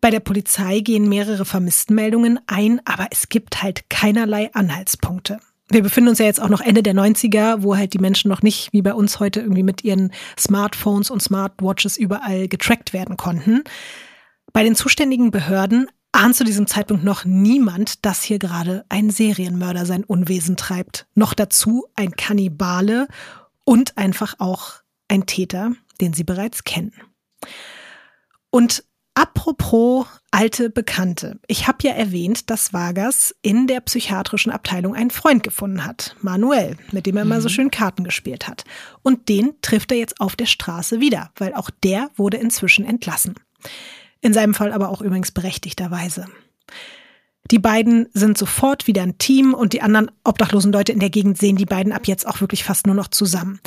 Bei 0.00 0.10
der 0.10 0.20
Polizei 0.20 0.80
gehen 0.80 1.08
mehrere 1.08 1.44
Vermisstenmeldungen 1.44 2.40
ein, 2.46 2.80
aber 2.84 3.08
es 3.10 3.28
gibt 3.28 3.62
halt 3.62 3.88
keinerlei 3.90 4.52
Anhaltspunkte. 4.52 5.38
Wir 5.68 5.82
befinden 5.82 6.10
uns 6.10 6.20
ja 6.20 6.26
jetzt 6.26 6.40
auch 6.40 6.48
noch 6.48 6.60
Ende 6.60 6.82
der 6.82 6.94
90er, 6.94 7.62
wo 7.62 7.76
halt 7.76 7.92
die 7.92 7.98
Menschen 7.98 8.28
noch 8.28 8.42
nicht 8.42 8.72
wie 8.72 8.82
bei 8.82 8.94
uns 8.94 9.18
heute 9.18 9.40
irgendwie 9.40 9.64
mit 9.64 9.82
ihren 9.82 10.12
Smartphones 10.38 11.10
und 11.10 11.22
Smartwatches 11.22 11.96
überall 11.96 12.46
getrackt 12.46 12.92
werden 12.92 13.16
konnten. 13.16 13.64
Bei 14.52 14.62
den 14.62 14.76
zuständigen 14.76 15.32
Behörden 15.32 15.88
ahnt 16.12 16.36
zu 16.36 16.44
diesem 16.44 16.68
Zeitpunkt 16.68 17.02
noch 17.02 17.24
niemand, 17.24 18.06
dass 18.06 18.22
hier 18.22 18.38
gerade 18.38 18.84
ein 18.88 19.10
Serienmörder 19.10 19.86
sein 19.86 20.04
Unwesen 20.04 20.56
treibt. 20.56 21.06
Noch 21.14 21.34
dazu 21.34 21.86
ein 21.94 22.12
Kannibale 22.12 23.08
und 23.64 23.98
einfach 23.98 24.36
auch 24.38 24.74
ein 25.08 25.26
Täter, 25.26 25.72
den 26.00 26.12
sie 26.12 26.24
bereits 26.24 26.62
kennen. 26.64 26.92
Und 28.50 28.84
apropos 29.16 30.06
alte 30.30 30.68
Bekannte. 30.70 31.40
Ich 31.46 31.66
habe 31.66 31.78
ja 31.82 31.92
erwähnt, 31.92 32.50
dass 32.50 32.72
Vargas 32.72 33.34
in 33.40 33.66
der 33.66 33.80
psychiatrischen 33.80 34.52
Abteilung 34.52 34.94
einen 34.94 35.10
Freund 35.10 35.42
gefunden 35.42 35.84
hat, 35.84 36.14
Manuel, 36.20 36.76
mit 36.92 37.06
dem 37.06 37.16
er 37.16 37.24
mhm. 37.24 37.32
immer 37.32 37.40
so 37.40 37.48
mhm. 37.48 37.52
schön 37.52 37.70
Karten 37.70 38.04
gespielt 38.04 38.46
hat. 38.46 38.64
Und 39.02 39.28
den 39.28 39.54
trifft 39.62 39.90
er 39.90 39.98
jetzt 39.98 40.20
auf 40.20 40.36
der 40.36 40.46
Straße 40.46 41.00
wieder, 41.00 41.30
weil 41.36 41.54
auch 41.54 41.70
der 41.82 42.10
wurde 42.16 42.36
inzwischen 42.36 42.84
entlassen. 42.84 43.34
In 44.20 44.34
seinem 44.34 44.54
Fall 44.54 44.72
aber 44.72 44.90
auch 44.90 45.00
übrigens 45.00 45.32
berechtigterweise. 45.32 46.26
Die 47.50 47.58
beiden 47.58 48.08
sind 48.12 48.36
sofort 48.36 48.86
wieder 48.86 49.02
ein 49.02 49.18
Team 49.18 49.54
und 49.54 49.72
die 49.72 49.80
anderen 49.80 50.10
obdachlosen 50.24 50.72
Leute 50.72 50.92
in 50.92 51.00
der 51.00 51.10
Gegend 51.10 51.38
sehen 51.38 51.56
die 51.56 51.64
beiden 51.64 51.92
ab 51.92 52.06
jetzt 52.06 52.26
auch 52.26 52.40
wirklich 52.40 52.64
fast 52.64 52.86
nur 52.86 52.96
noch 52.96 53.08
zusammen. 53.08 53.60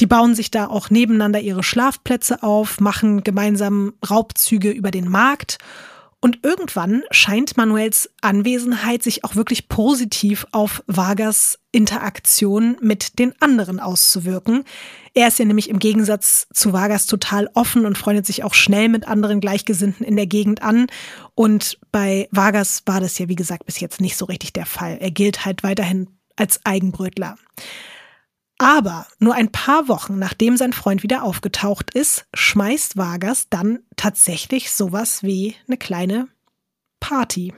Die 0.00 0.06
bauen 0.06 0.34
sich 0.34 0.50
da 0.50 0.66
auch 0.66 0.90
nebeneinander 0.90 1.40
ihre 1.40 1.62
Schlafplätze 1.62 2.42
auf, 2.42 2.80
machen 2.80 3.24
gemeinsam 3.24 3.94
Raubzüge 4.08 4.70
über 4.70 4.90
den 4.90 5.08
Markt 5.08 5.58
und 6.24 6.38
irgendwann 6.44 7.02
scheint 7.10 7.56
Manuels 7.56 8.08
Anwesenheit 8.20 9.02
sich 9.02 9.24
auch 9.24 9.34
wirklich 9.34 9.68
positiv 9.68 10.46
auf 10.52 10.84
Vargas 10.86 11.58
Interaktion 11.72 12.76
mit 12.80 13.18
den 13.18 13.34
anderen 13.42 13.80
auszuwirken. 13.80 14.62
Er 15.14 15.26
ist 15.26 15.40
ja 15.40 15.44
nämlich 15.44 15.68
im 15.68 15.80
Gegensatz 15.80 16.46
zu 16.54 16.72
Vargas 16.72 17.06
total 17.06 17.50
offen 17.54 17.84
und 17.84 17.98
freundet 17.98 18.24
sich 18.24 18.44
auch 18.44 18.54
schnell 18.54 18.88
mit 18.88 19.08
anderen 19.08 19.40
Gleichgesinnten 19.40 20.06
in 20.06 20.14
der 20.14 20.28
Gegend 20.28 20.62
an. 20.62 20.86
Und 21.34 21.80
bei 21.90 22.28
Vargas 22.30 22.84
war 22.86 23.00
das 23.00 23.18
ja, 23.18 23.28
wie 23.28 23.34
gesagt, 23.34 23.66
bis 23.66 23.80
jetzt 23.80 24.00
nicht 24.00 24.16
so 24.16 24.26
richtig 24.26 24.52
der 24.52 24.66
Fall. 24.66 24.98
Er 25.00 25.10
gilt 25.10 25.44
halt 25.44 25.64
weiterhin 25.64 26.06
als 26.36 26.60
Eigenbrötler. 26.62 27.34
Aber 28.62 29.06
nur 29.18 29.34
ein 29.34 29.50
paar 29.50 29.88
Wochen 29.88 30.20
nachdem 30.20 30.56
sein 30.56 30.72
Freund 30.72 31.02
wieder 31.02 31.24
aufgetaucht 31.24 31.92
ist, 31.94 32.26
schmeißt 32.32 32.96
Vargas 32.96 33.48
dann 33.50 33.80
tatsächlich 33.96 34.70
sowas 34.70 35.24
wie 35.24 35.56
eine 35.66 35.76
kleine 35.76 36.28
Party. 37.00 37.52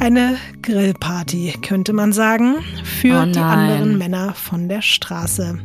Eine 0.00 0.36
Grillparty, 0.62 1.54
könnte 1.62 1.92
man 1.92 2.12
sagen, 2.12 2.56
für 2.82 3.22
oh 3.22 3.32
die 3.32 3.38
anderen 3.38 3.96
Männer 3.96 4.34
von 4.34 4.68
der 4.68 4.82
Straße. 4.82 5.60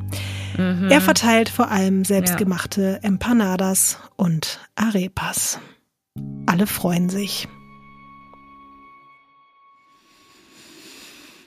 Mhm. 0.56 0.90
Er 0.92 1.02
verteilt 1.02 1.50
vor 1.50 1.72
allem 1.72 2.06
selbstgemachte 2.06 3.00
ja. 3.02 3.08
Empanadas 3.08 3.98
und 4.18 4.60
Arepas. 4.76 5.60
Alle 6.46 6.68
freuen 6.68 7.10
sich. 7.10 7.48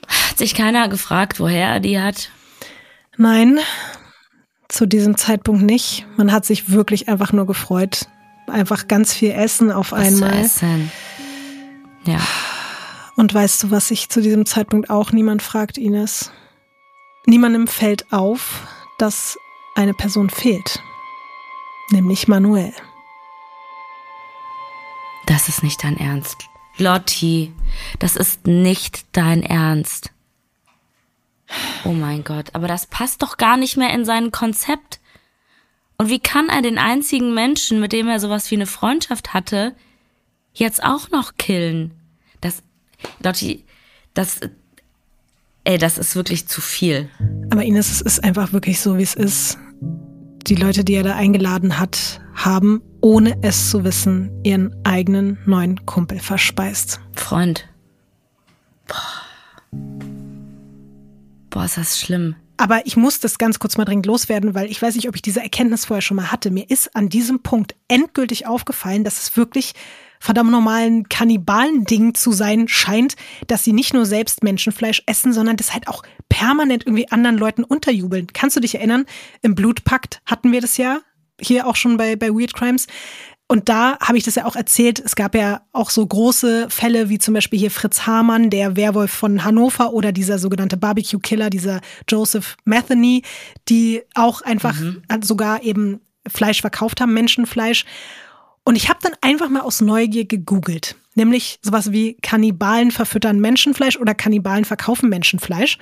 Hat 0.07 0.37
sich 0.37 0.53
keiner 0.55 0.89
gefragt, 0.89 1.39
woher 1.39 1.69
er 1.69 1.79
die 1.79 1.97
hat? 1.97 2.31
Nein, 3.17 3.59
zu 4.67 4.85
diesem 4.85 5.17
Zeitpunkt 5.17 5.63
nicht. 5.63 6.05
Man 6.17 6.31
hat 6.31 6.45
sich 6.45 6.71
wirklich 6.71 7.09
einfach 7.09 7.33
nur 7.33 7.45
gefreut. 7.45 8.07
Einfach 8.47 8.87
ganz 8.87 9.13
viel 9.13 9.31
Essen 9.31 9.71
auf 9.71 9.91
was 9.91 10.07
einmal. 10.07 10.33
Essen. 10.39 10.91
Ja. 12.05 12.19
Und 13.15 13.33
weißt 13.33 13.63
du, 13.63 13.71
was 13.71 13.89
sich 13.89 14.09
zu 14.09 14.21
diesem 14.21 14.45
Zeitpunkt 14.45 14.89
auch 14.89 15.11
niemand 15.11 15.41
fragt, 15.41 15.77
Ines? 15.77 16.31
Niemandem 17.25 17.67
fällt 17.67 18.11
auf, 18.11 18.65
dass 18.97 19.37
eine 19.75 19.93
Person 19.93 20.29
fehlt. 20.29 20.81
Nämlich 21.91 22.27
Manuel. 22.27 22.73
Das 25.27 25.47
ist 25.47 25.63
nicht 25.63 25.83
dein 25.83 25.97
Ernst. 25.97 26.47
Lotti, 26.77 27.53
das 27.99 28.15
ist 28.15 28.47
nicht 28.47 29.05
dein 29.11 29.43
Ernst. 29.43 30.11
Oh 31.83 31.93
mein 31.93 32.23
Gott, 32.23 32.49
aber 32.53 32.67
das 32.67 32.85
passt 32.85 33.21
doch 33.21 33.37
gar 33.37 33.57
nicht 33.57 33.77
mehr 33.77 33.93
in 33.93 34.05
sein 34.05 34.31
Konzept. 34.31 34.99
Und 35.97 36.09
wie 36.09 36.19
kann 36.19 36.49
er 36.49 36.61
den 36.61 36.77
einzigen 36.77 37.33
Menschen, 37.33 37.79
mit 37.79 37.91
dem 37.91 38.07
er 38.07 38.19
sowas 38.19 38.49
wie 38.51 38.55
eine 38.55 38.65
Freundschaft 38.65 39.33
hatte, 39.33 39.75
jetzt 40.53 40.83
auch 40.83 41.09
noch 41.09 41.37
killen? 41.37 41.91
Das, 42.39 42.63
Lotti, 43.23 43.65
das, 44.13 44.39
ey, 45.63 45.77
das 45.77 45.97
ist 45.97 46.15
wirklich 46.15 46.47
zu 46.47 46.61
viel. 46.61 47.09
Aber 47.51 47.63
Ines, 47.63 47.91
es 47.91 48.01
ist 48.01 48.23
einfach 48.23 48.53
wirklich 48.53 48.79
so, 48.79 48.97
wie 48.97 49.03
es 49.03 49.13
ist. 49.13 49.57
Die 50.47 50.55
Leute, 50.55 50.83
die 50.83 50.93
er 50.93 51.03
da 51.03 51.15
eingeladen 51.15 51.77
hat, 51.77 52.19
haben, 52.33 52.81
ohne 53.01 53.37
es 53.43 53.69
zu 53.69 53.83
wissen, 53.83 54.31
ihren 54.43 54.75
eigenen 54.83 55.37
neuen 55.45 55.85
Kumpel 55.85 56.19
verspeist. 56.19 56.99
Freund. 57.15 57.67
Boah. 58.87 60.10
Boah, 61.51 61.65
ist 61.65 61.77
das 61.77 61.99
schlimm. 61.99 62.35
Aber 62.57 62.85
ich 62.85 62.95
muss 62.95 63.19
das 63.19 63.37
ganz 63.37 63.59
kurz 63.59 63.77
mal 63.77 63.85
dringend 63.85 64.05
loswerden, 64.05 64.55
weil 64.55 64.69
ich 64.69 64.81
weiß 64.81 64.95
nicht, 64.95 65.09
ob 65.09 65.15
ich 65.15 65.21
diese 65.21 65.41
Erkenntnis 65.41 65.85
vorher 65.85 66.01
schon 66.01 66.17
mal 66.17 66.31
hatte. 66.31 66.49
Mir 66.49 66.69
ist 66.69 66.95
an 66.95 67.09
diesem 67.09 67.43
Punkt 67.43 67.75
endgültig 67.87 68.47
aufgefallen, 68.47 69.03
dass 69.03 69.21
es 69.21 69.35
wirklich 69.35 69.73
verdammt 70.19 70.51
normalen 70.51 71.09
Kannibalen-Ding 71.09 72.13
zu 72.13 72.31
sein 72.31 72.67
scheint, 72.67 73.15
dass 73.47 73.63
sie 73.63 73.73
nicht 73.73 73.93
nur 73.93 74.05
selbst 74.05 74.43
Menschenfleisch 74.43 75.01
essen, 75.07 75.33
sondern 75.33 75.57
das 75.57 75.73
halt 75.73 75.87
auch 75.87 76.03
permanent 76.29 76.85
irgendwie 76.85 77.09
anderen 77.09 77.37
Leuten 77.37 77.63
unterjubeln. 77.63 78.27
Kannst 78.31 78.55
du 78.55 78.59
dich 78.59 78.75
erinnern? 78.75 79.05
Im 79.41 79.55
Blutpakt 79.55 80.21
hatten 80.25 80.51
wir 80.51 80.61
das 80.61 80.77
ja. 80.77 80.99
Hier 81.39 81.65
auch 81.65 81.75
schon 81.75 81.97
bei, 81.97 82.15
bei 82.15 82.29
Weird 82.29 82.53
Crimes. 82.53 82.85
Und 83.51 83.67
da 83.67 83.99
habe 83.99 84.17
ich 84.17 84.23
das 84.23 84.35
ja 84.35 84.45
auch 84.45 84.55
erzählt. 84.55 85.01
Es 85.03 85.17
gab 85.17 85.35
ja 85.35 85.59
auch 85.73 85.89
so 85.89 86.07
große 86.07 86.69
Fälle 86.69 87.09
wie 87.09 87.19
zum 87.19 87.33
Beispiel 87.33 87.59
hier 87.59 87.69
Fritz 87.69 88.07
Hamann, 88.07 88.49
der 88.49 88.77
Werwolf 88.77 89.11
von 89.11 89.43
Hannover 89.43 89.91
oder 89.91 90.13
dieser 90.13 90.39
sogenannte 90.39 90.77
Barbecue 90.77 91.19
Killer, 91.19 91.49
dieser 91.49 91.81
Joseph 92.07 92.55
Metheny, 92.63 93.23
die 93.67 94.03
auch 94.15 94.41
einfach 94.41 94.79
mhm. 94.79 95.03
sogar 95.21 95.63
eben 95.63 95.99
Fleisch 96.25 96.61
verkauft 96.61 97.01
haben, 97.01 97.13
Menschenfleisch. 97.13 97.83
Und 98.63 98.77
ich 98.77 98.87
habe 98.87 98.99
dann 99.03 99.15
einfach 99.19 99.49
mal 99.49 99.63
aus 99.63 99.81
Neugier 99.81 100.23
gegoogelt, 100.23 100.95
nämlich 101.15 101.59
sowas 101.61 101.91
wie 101.91 102.13
Kannibalen 102.21 102.89
verfüttern 102.89 103.41
Menschenfleisch 103.41 103.97
oder 103.97 104.15
Kannibalen 104.15 104.63
verkaufen 104.63 105.09
Menschenfleisch. 105.09 105.77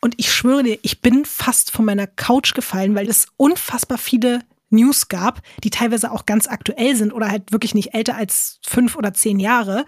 Und 0.00 0.14
ich 0.16 0.32
schwöre 0.32 0.62
dir, 0.62 0.78
ich 0.80 1.02
bin 1.02 1.26
fast 1.26 1.72
von 1.72 1.84
meiner 1.84 2.06
Couch 2.06 2.54
gefallen, 2.54 2.94
weil 2.94 3.06
es 3.06 3.26
unfassbar 3.36 3.98
viele 3.98 4.40
News 4.72 5.08
gab, 5.08 5.42
die 5.62 5.70
teilweise 5.70 6.10
auch 6.10 6.26
ganz 6.26 6.46
aktuell 6.46 6.96
sind 6.96 7.12
oder 7.12 7.30
halt 7.30 7.52
wirklich 7.52 7.74
nicht 7.74 7.94
älter 7.94 8.16
als 8.16 8.58
fünf 8.66 8.96
oder 8.96 9.14
zehn 9.14 9.38
Jahre. 9.38 9.84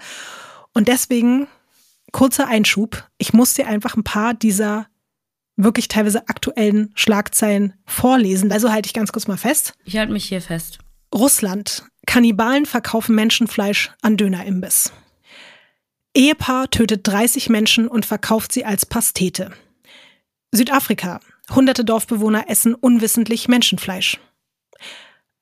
Und 0.73 0.89
deswegen 0.89 1.47
kurzer 2.13 2.47
Einschub. 2.47 3.09
Ich 3.19 3.33
muss 3.33 3.55
dir 3.55 3.67
einfach 3.67 3.97
ein 3.97 4.05
paar 4.05 4.35
dieser 4.35 4.87
wirklich 5.57 5.89
teilweise 5.89 6.29
aktuellen 6.29 6.93
Schlagzeilen 6.95 7.75
vorlesen. 7.87 8.51
Also 8.53 8.73
halte 8.73 8.87
ich 8.87 8.95
ganz 8.95 9.13
kurz 9.13 9.27
mal 9.27 9.37
fest. 9.37 9.75
Ich 9.85 9.97
halte 9.97 10.13
mich 10.13 10.25
hier 10.25 10.41
fest. 10.41 10.79
Russland. 11.15 11.85
Kannibalen 12.07 12.67
verkaufen 12.67 13.15
Menschenfleisch 13.15 13.93
an 14.03 14.17
Dönerimbiss. 14.17 14.93
Ehepaar 16.15 16.71
tötet 16.71 17.07
30 17.07 17.49
Menschen 17.49 17.89
und 17.89 18.07
verkauft 18.07 18.53
sie 18.53 18.65
als 18.65 18.87
Pastete. 18.87 19.51
Südafrika. 20.53 21.21
Hunderte 21.51 21.85
Dorfbewohner 21.85 22.49
essen 22.49 22.75
unwissentlich 22.75 23.49
Menschenfleisch. 23.49 24.19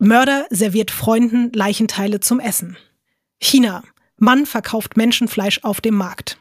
Mörder 0.02 0.46
serviert 0.50 0.90
Freunden 0.90 1.52
Leichenteile 1.52 2.18
zum 2.18 2.40
Essen. 2.40 2.76
China. 3.40 3.84
Mann 4.16 4.46
verkauft 4.46 4.96
Menschenfleisch 4.96 5.60
auf 5.62 5.80
dem 5.80 5.94
Markt. 5.94 6.38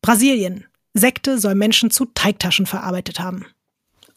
Brasilien. 0.00 0.64
Sekte 0.94 1.38
soll 1.38 1.54
Menschen 1.56 1.90
zu 1.90 2.06
Teigtaschen 2.06 2.64
verarbeitet 2.64 3.20
haben. 3.20 3.44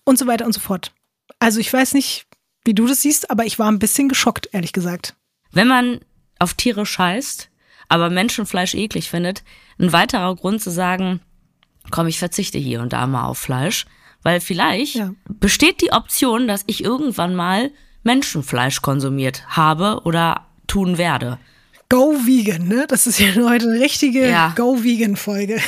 Und 0.05 0.17
so 0.17 0.27
weiter 0.27 0.45
und 0.45 0.53
so 0.53 0.61
fort. 0.61 0.93
Also 1.39 1.59
ich 1.59 1.73
weiß 1.73 1.93
nicht, 1.93 2.25
wie 2.63 2.73
du 2.73 2.87
das 2.87 3.01
siehst, 3.01 3.29
aber 3.29 3.45
ich 3.45 3.59
war 3.59 3.69
ein 3.69 3.79
bisschen 3.79 4.07
geschockt, 4.07 4.47
ehrlich 4.53 4.71
gesagt. 4.71 5.13
Wenn 5.51 5.67
man 5.67 5.99
auf 6.39 6.53
Tiere 6.53 6.85
scheißt, 6.85 7.49
aber 7.89 8.09
Menschenfleisch 8.09 8.75
eklig 8.75 9.09
findet, 9.09 9.43
ein 9.77 9.91
weiterer 9.91 10.33
Grund 10.37 10.61
zu 10.61 10.71
sagen, 10.71 11.19
komm, 11.91 12.07
ich 12.07 12.17
verzichte 12.17 12.59
hier 12.59 12.79
und 12.79 12.93
da 12.93 13.07
mal 13.07 13.25
auf 13.25 13.39
Fleisch, 13.39 13.87
weil 14.21 14.39
vielleicht 14.39 14.95
ja. 14.95 15.13
besteht 15.27 15.81
die 15.81 15.91
Option, 15.91 16.47
dass 16.47 16.63
ich 16.67 16.81
irgendwann 16.81 17.35
mal 17.35 17.69
Menschenfleisch 18.03 18.81
konsumiert 18.81 19.43
habe 19.47 20.01
oder 20.03 20.45
tun 20.67 20.97
werde. 20.97 21.39
Go 21.89 22.13
Vegan, 22.25 22.67
ne? 22.67 22.85
Das 22.87 23.07
ist 23.07 23.19
ja 23.19 23.33
heute 23.35 23.69
eine 23.69 23.79
richtige 23.79 24.29
ja. 24.29 24.53
Go 24.55 24.83
Vegan 24.83 25.15
Folge. 25.15 25.61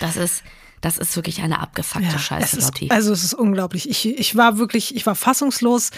Das 0.00 0.16
ist 0.16 0.42
Das 0.80 0.98
ist 0.98 1.14
wirklich 1.16 1.42
eine 1.42 1.60
abgefuckte 1.60 2.12
ja, 2.12 2.18
Scheiße, 2.18 2.58
es 2.58 2.64
ist, 2.64 2.90
Also 2.90 3.12
es 3.12 3.24
ist 3.24 3.34
unglaublich. 3.34 3.88
Ich, 3.88 4.06
ich 4.06 4.36
war 4.36 4.58
wirklich, 4.58 4.94
ich 4.96 5.04
war 5.06 5.14
fassungslos. 5.14 5.90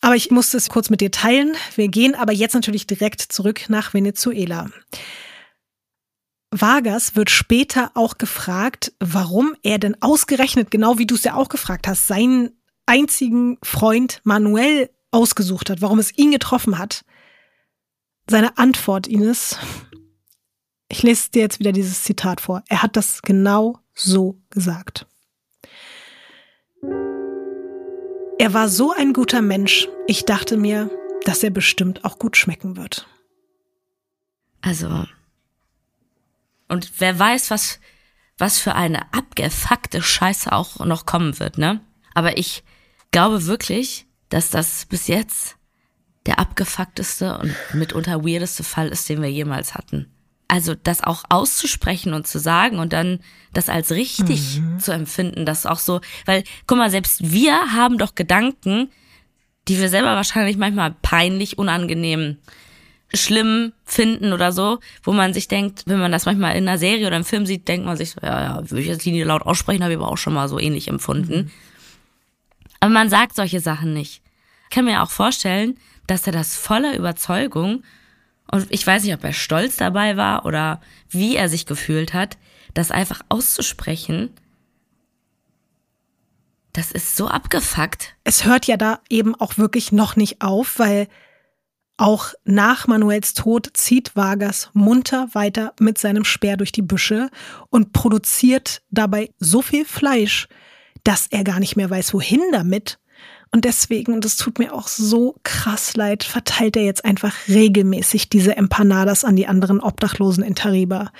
Aber 0.00 0.16
ich 0.16 0.30
musste 0.30 0.58
es 0.58 0.68
kurz 0.68 0.90
mit 0.90 1.00
dir 1.00 1.10
teilen. 1.10 1.56
Wir 1.76 1.88
gehen 1.88 2.14
aber 2.14 2.32
jetzt 2.32 2.52
natürlich 2.52 2.86
direkt 2.86 3.22
zurück 3.22 3.62
nach 3.68 3.94
Venezuela. 3.94 4.68
Vargas 6.50 7.16
wird 7.16 7.30
später 7.30 7.90
auch 7.94 8.18
gefragt, 8.18 8.92
warum 9.00 9.56
er 9.62 9.78
denn 9.78 10.00
ausgerechnet, 10.02 10.70
genau 10.70 10.98
wie 10.98 11.06
du 11.06 11.14
es 11.14 11.24
ja 11.24 11.34
auch 11.34 11.48
gefragt 11.48 11.88
hast, 11.88 12.06
seinen 12.06 12.50
einzigen 12.86 13.58
Freund 13.62 14.20
Manuel 14.24 14.90
ausgesucht 15.10 15.70
hat, 15.70 15.80
warum 15.80 15.98
es 15.98 16.16
ihn 16.16 16.30
getroffen 16.30 16.78
hat. 16.78 17.04
Seine 18.28 18.58
Antwort, 18.58 19.06
Ines, 19.06 19.58
ich 20.88 21.02
lese 21.02 21.30
dir 21.30 21.42
jetzt 21.42 21.60
wieder 21.60 21.72
dieses 21.72 22.02
Zitat 22.02 22.40
vor. 22.40 22.62
Er 22.68 22.82
hat 22.82 22.96
das 22.96 23.22
genau 23.22 23.78
so 23.94 24.40
gesagt. 24.50 25.06
Er 28.38 28.52
war 28.52 28.68
so 28.68 28.92
ein 28.92 29.12
guter 29.12 29.42
Mensch, 29.42 29.88
ich 30.06 30.24
dachte 30.24 30.56
mir, 30.56 30.90
dass 31.24 31.42
er 31.42 31.50
bestimmt 31.50 32.04
auch 32.04 32.18
gut 32.18 32.36
schmecken 32.36 32.76
wird. 32.76 33.06
Also, 34.60 35.06
und 36.68 36.92
wer 36.98 37.18
weiß, 37.18 37.50
was, 37.50 37.78
was 38.38 38.58
für 38.58 38.74
eine 38.74 39.12
abgefuckte 39.12 40.02
Scheiße 40.02 40.50
auch 40.52 40.84
noch 40.84 41.06
kommen 41.06 41.38
wird, 41.38 41.58
ne? 41.58 41.80
Aber 42.14 42.36
ich 42.38 42.64
glaube 43.14 43.46
wirklich, 43.46 44.06
dass 44.28 44.50
das 44.50 44.86
bis 44.86 45.06
jetzt 45.06 45.56
der 46.26 46.40
abgefuckteste 46.40 47.38
und 47.38 47.54
mitunter 47.72 48.24
weirdeste 48.24 48.64
Fall 48.64 48.88
ist, 48.88 49.08
den 49.08 49.22
wir 49.22 49.30
jemals 49.30 49.74
hatten. 49.74 50.10
Also 50.48 50.74
das 50.74 51.02
auch 51.02 51.22
auszusprechen 51.28 52.12
und 52.12 52.26
zu 52.26 52.40
sagen 52.40 52.80
und 52.80 52.92
dann 52.92 53.20
das 53.52 53.68
als 53.68 53.92
richtig 53.92 54.60
mhm. 54.60 54.80
zu 54.80 54.90
empfinden, 54.92 55.46
das 55.46 55.64
auch 55.64 55.78
so, 55.78 56.00
weil 56.26 56.42
guck 56.66 56.76
mal, 56.76 56.90
selbst 56.90 57.30
wir 57.32 57.72
haben 57.72 57.98
doch 57.98 58.16
Gedanken, 58.16 58.90
die 59.68 59.78
wir 59.78 59.90
selber 59.90 60.16
wahrscheinlich 60.16 60.56
manchmal 60.56 60.94
peinlich, 61.00 61.56
unangenehm, 61.56 62.38
schlimm 63.12 63.72
finden 63.84 64.32
oder 64.32 64.50
so, 64.50 64.80
wo 65.04 65.12
man 65.12 65.32
sich 65.32 65.46
denkt, 65.46 65.84
wenn 65.86 66.00
man 66.00 66.10
das 66.10 66.26
manchmal 66.26 66.56
in 66.56 66.66
einer 66.68 66.78
Serie 66.78 67.06
oder 67.06 67.16
im 67.16 67.24
Film 67.24 67.46
sieht, 67.46 67.68
denkt 67.68 67.86
man 67.86 67.96
sich, 67.96 68.16
ja, 68.20 68.42
ja, 68.42 68.70
würde 68.70 68.80
ich 68.80 68.88
jetzt 68.88 69.06
nie 69.06 69.22
laut 69.22 69.42
aussprechen, 69.42 69.84
habe 69.84 69.92
ich 69.92 70.00
aber 70.00 70.10
auch 70.10 70.18
schon 70.18 70.34
mal 70.34 70.48
so 70.48 70.58
ähnlich 70.58 70.88
empfunden. 70.88 71.36
Mhm. 71.36 71.50
Aber 72.84 72.92
man 72.92 73.08
sagt 73.08 73.34
solche 73.34 73.60
Sachen 73.60 73.94
nicht. 73.94 74.20
Ich 74.64 74.68
kann 74.68 74.84
mir 74.84 75.02
auch 75.02 75.10
vorstellen, 75.10 75.78
dass 76.06 76.26
er 76.26 76.34
das 76.34 76.54
voller 76.54 76.94
Überzeugung 76.94 77.82
und 78.52 78.66
ich 78.68 78.86
weiß 78.86 79.04
nicht, 79.04 79.14
ob 79.14 79.24
er 79.24 79.32
stolz 79.32 79.76
dabei 79.76 80.18
war 80.18 80.44
oder 80.44 80.82
wie 81.08 81.34
er 81.34 81.48
sich 81.48 81.64
gefühlt 81.64 82.12
hat, 82.12 82.36
das 82.74 82.90
einfach 82.90 83.22
auszusprechen. 83.30 84.34
Das 86.74 86.92
ist 86.92 87.16
so 87.16 87.26
abgefuckt. 87.26 88.16
Es 88.22 88.44
hört 88.44 88.66
ja 88.66 88.76
da 88.76 89.00
eben 89.08 89.34
auch 89.34 89.56
wirklich 89.56 89.90
noch 89.90 90.16
nicht 90.16 90.42
auf, 90.42 90.78
weil 90.78 91.08
auch 91.96 92.34
nach 92.44 92.86
Manuels 92.86 93.32
Tod 93.32 93.70
zieht 93.72 94.14
Vargas 94.14 94.68
munter 94.74 95.30
weiter 95.32 95.72
mit 95.80 95.96
seinem 95.96 96.24
Speer 96.24 96.58
durch 96.58 96.72
die 96.72 96.82
Büsche 96.82 97.30
und 97.70 97.94
produziert 97.94 98.82
dabei 98.90 99.30
so 99.38 99.62
viel 99.62 99.86
Fleisch, 99.86 100.48
dass 101.04 101.26
er 101.28 101.44
gar 101.44 101.60
nicht 101.60 101.76
mehr 101.76 101.90
weiß, 101.90 102.14
wohin 102.14 102.42
damit. 102.52 102.98
Und 103.54 103.64
deswegen, 103.64 104.12
und 104.12 104.24
es 104.24 104.36
tut 104.36 104.58
mir 104.58 104.74
auch 104.74 104.88
so 104.88 105.36
krass 105.44 105.94
leid, 105.94 106.24
verteilt 106.24 106.76
er 106.76 106.82
jetzt 106.82 107.04
einfach 107.04 107.32
regelmäßig 107.46 108.28
diese 108.28 108.56
Empanadas 108.56 109.24
an 109.24 109.36
die 109.36 109.46
anderen 109.46 109.78
Obdachlosen 109.78 110.42
in 110.42 110.56
Tariba. 110.56 111.12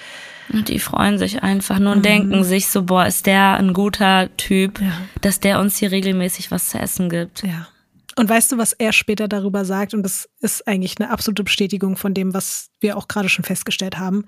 Und 0.53 0.69
die 0.69 0.81
freuen 0.81 1.17
sich 1.17 1.45
einfach 1.45 1.79
nur 1.79 1.93
und 1.93 1.99
mhm. 1.99 2.03
denken 2.03 2.45
sich 2.45 2.67
so, 2.67 2.83
boah, 2.83 3.07
ist 3.07 3.27
der 3.27 3.55
ein 3.55 3.73
guter 3.73 4.37
Typ, 4.37 4.81
ja. 4.81 5.01
dass 5.21 5.39
der 5.39 5.61
uns 5.61 5.77
hier 5.77 5.93
regelmäßig 5.93 6.51
was 6.51 6.71
zu 6.71 6.79
essen 6.79 7.09
gibt. 7.09 7.45
Ja. 7.45 7.69
Und 8.17 8.29
weißt 8.29 8.53
du, 8.53 8.59
was 8.59 8.73
er 8.73 8.93
später 8.93 9.29
darüber 9.29 9.65
sagt? 9.65 9.95
Und 9.95 10.03
das 10.03 10.29
ist 10.41 10.67
eigentlich 10.67 11.01
eine 11.01 11.11
absolute 11.11 11.45
Bestätigung 11.45 11.97
von 11.97 12.15
dem, 12.15 12.35
was 12.35 12.71
wir 12.81 12.97
auch 12.97 13.09
gerade 13.09 13.29
schon 13.29 13.45
festgestellt 13.45 13.99
haben. 13.99 14.25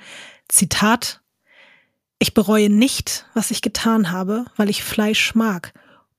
Zitat, 0.48 1.22
ich 2.18 2.34
bereue 2.34 2.70
nicht, 2.70 3.26
was 3.34 3.50
ich 3.50 3.62
getan 3.62 4.10
habe, 4.10 4.46
weil 4.56 4.70
ich 4.70 4.82
Fleisch 4.82 5.34
mag. 5.34 5.72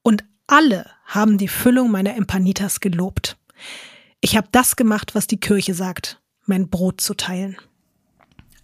Und 0.03 0.23
alle 0.45 0.89
haben 1.05 1.37
die 1.37 1.47
Füllung 1.47 1.91
meiner 1.91 2.15
Empanitas 2.15 2.79
gelobt. 2.79 3.37
Ich 4.21 4.37
habe 4.37 4.47
das 4.51 4.75
gemacht, 4.75 5.15
was 5.15 5.27
die 5.27 5.39
Kirche 5.39 5.73
sagt, 5.73 6.21
mein 6.45 6.69
Brot 6.69 7.01
zu 7.01 7.13
teilen. 7.13 7.57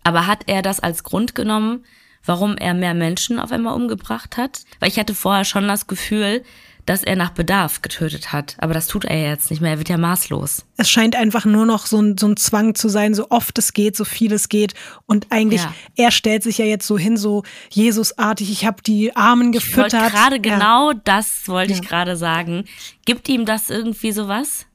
Aber 0.03 0.27
hat 0.27 0.43
er 0.47 0.61
das 0.61 0.79
als 0.79 1.03
Grund 1.03 1.35
genommen, 1.35 1.85
warum 2.25 2.57
er 2.57 2.73
mehr 2.73 2.93
Menschen 2.93 3.39
auf 3.39 3.51
einmal 3.51 3.75
umgebracht 3.75 4.37
hat? 4.37 4.63
Weil 4.79 4.89
ich 4.89 4.99
hatte 4.99 5.15
vorher 5.15 5.45
schon 5.45 5.67
das 5.67 5.87
Gefühl, 5.87 6.43
dass 6.85 7.03
er 7.03 7.15
nach 7.15 7.29
Bedarf 7.29 7.81
getötet 7.81 8.33
hat. 8.33 8.55
Aber 8.59 8.73
das 8.73 8.87
tut 8.87 9.05
er 9.05 9.21
jetzt 9.21 9.49
nicht 9.49 9.61
mehr. 9.61 9.71
Er 9.71 9.77
wird 9.77 9.89
ja 9.89 9.97
maßlos. 9.97 10.65
Es 10.77 10.89
scheint 10.89 11.15
einfach 11.15 11.45
nur 11.45 11.65
noch 11.65 11.85
so 11.85 12.01
ein, 12.01 12.17
so 12.17 12.27
ein 12.27 12.37
Zwang 12.37 12.75
zu 12.75 12.89
sein, 12.89 13.13
so 13.13 13.27
oft 13.29 13.57
es 13.57 13.73
geht, 13.73 13.95
so 13.95 14.03
viel 14.03 14.33
es 14.33 14.49
geht. 14.49 14.73
Und 15.05 15.27
eigentlich, 15.29 15.61
ja. 15.61 15.73
er 15.95 16.11
stellt 16.11 16.43
sich 16.43 16.57
ja 16.57 16.65
jetzt 16.65 16.85
so 16.85 16.97
hin, 16.97 17.15
so 17.15 17.43
Jesusartig. 17.69 18.51
Ich 18.51 18.65
habe 18.65 18.81
die 18.81 19.15
Armen 19.15 19.51
gefüttert. 19.51 19.93
Ich 19.93 20.13
gerade 20.13 20.35
ja. 20.35 20.41
genau 20.41 20.93
das 20.93 21.47
wollte 21.47 21.73
ja. 21.73 21.79
ich 21.79 21.87
gerade 21.87 22.17
sagen. 22.17 22.65
Gibt 23.05 23.29
ihm 23.29 23.45
das 23.45 23.69
irgendwie 23.69 24.11
sowas? 24.11 24.65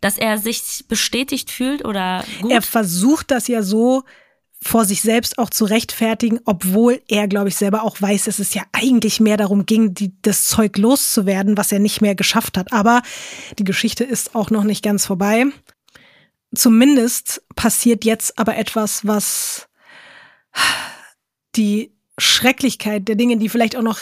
Dass 0.00 0.16
er 0.16 0.38
sich 0.38 0.84
bestätigt 0.88 1.50
fühlt 1.50 1.84
oder 1.84 2.24
gut? 2.40 2.50
Er 2.50 2.62
versucht 2.62 3.30
das 3.30 3.48
ja 3.48 3.62
so 3.62 4.04
vor 4.62 4.84
sich 4.84 5.00
selbst 5.00 5.38
auch 5.38 5.50
zu 5.50 5.64
rechtfertigen, 5.64 6.40
obwohl 6.44 7.00
er, 7.08 7.28
glaube 7.28 7.48
ich, 7.48 7.56
selber 7.56 7.82
auch 7.82 8.00
weiß, 8.00 8.24
dass 8.24 8.38
es 8.38 8.52
ja 8.52 8.62
eigentlich 8.72 9.18
mehr 9.18 9.38
darum 9.38 9.64
ging, 9.64 9.94
die, 9.94 10.12
das 10.22 10.46
Zeug 10.46 10.76
loszuwerden, 10.76 11.56
was 11.56 11.72
er 11.72 11.78
nicht 11.78 12.02
mehr 12.02 12.14
geschafft 12.14 12.58
hat. 12.58 12.72
Aber 12.72 13.02
die 13.58 13.64
Geschichte 13.64 14.04
ist 14.04 14.34
auch 14.34 14.50
noch 14.50 14.64
nicht 14.64 14.84
ganz 14.84 15.06
vorbei. 15.06 15.46
Zumindest 16.54 17.42
passiert 17.56 18.04
jetzt 18.04 18.38
aber 18.38 18.56
etwas, 18.56 19.06
was 19.06 19.68
die 21.56 21.92
Schrecklichkeit 22.18 23.08
der 23.08 23.16
Dinge, 23.16 23.38
die 23.38 23.48
vielleicht 23.48 23.76
auch 23.76 23.82
noch 23.82 24.00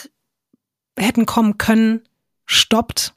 hätten 0.98 1.26
kommen 1.26 1.58
können, 1.58 2.02
stoppt. 2.46 3.14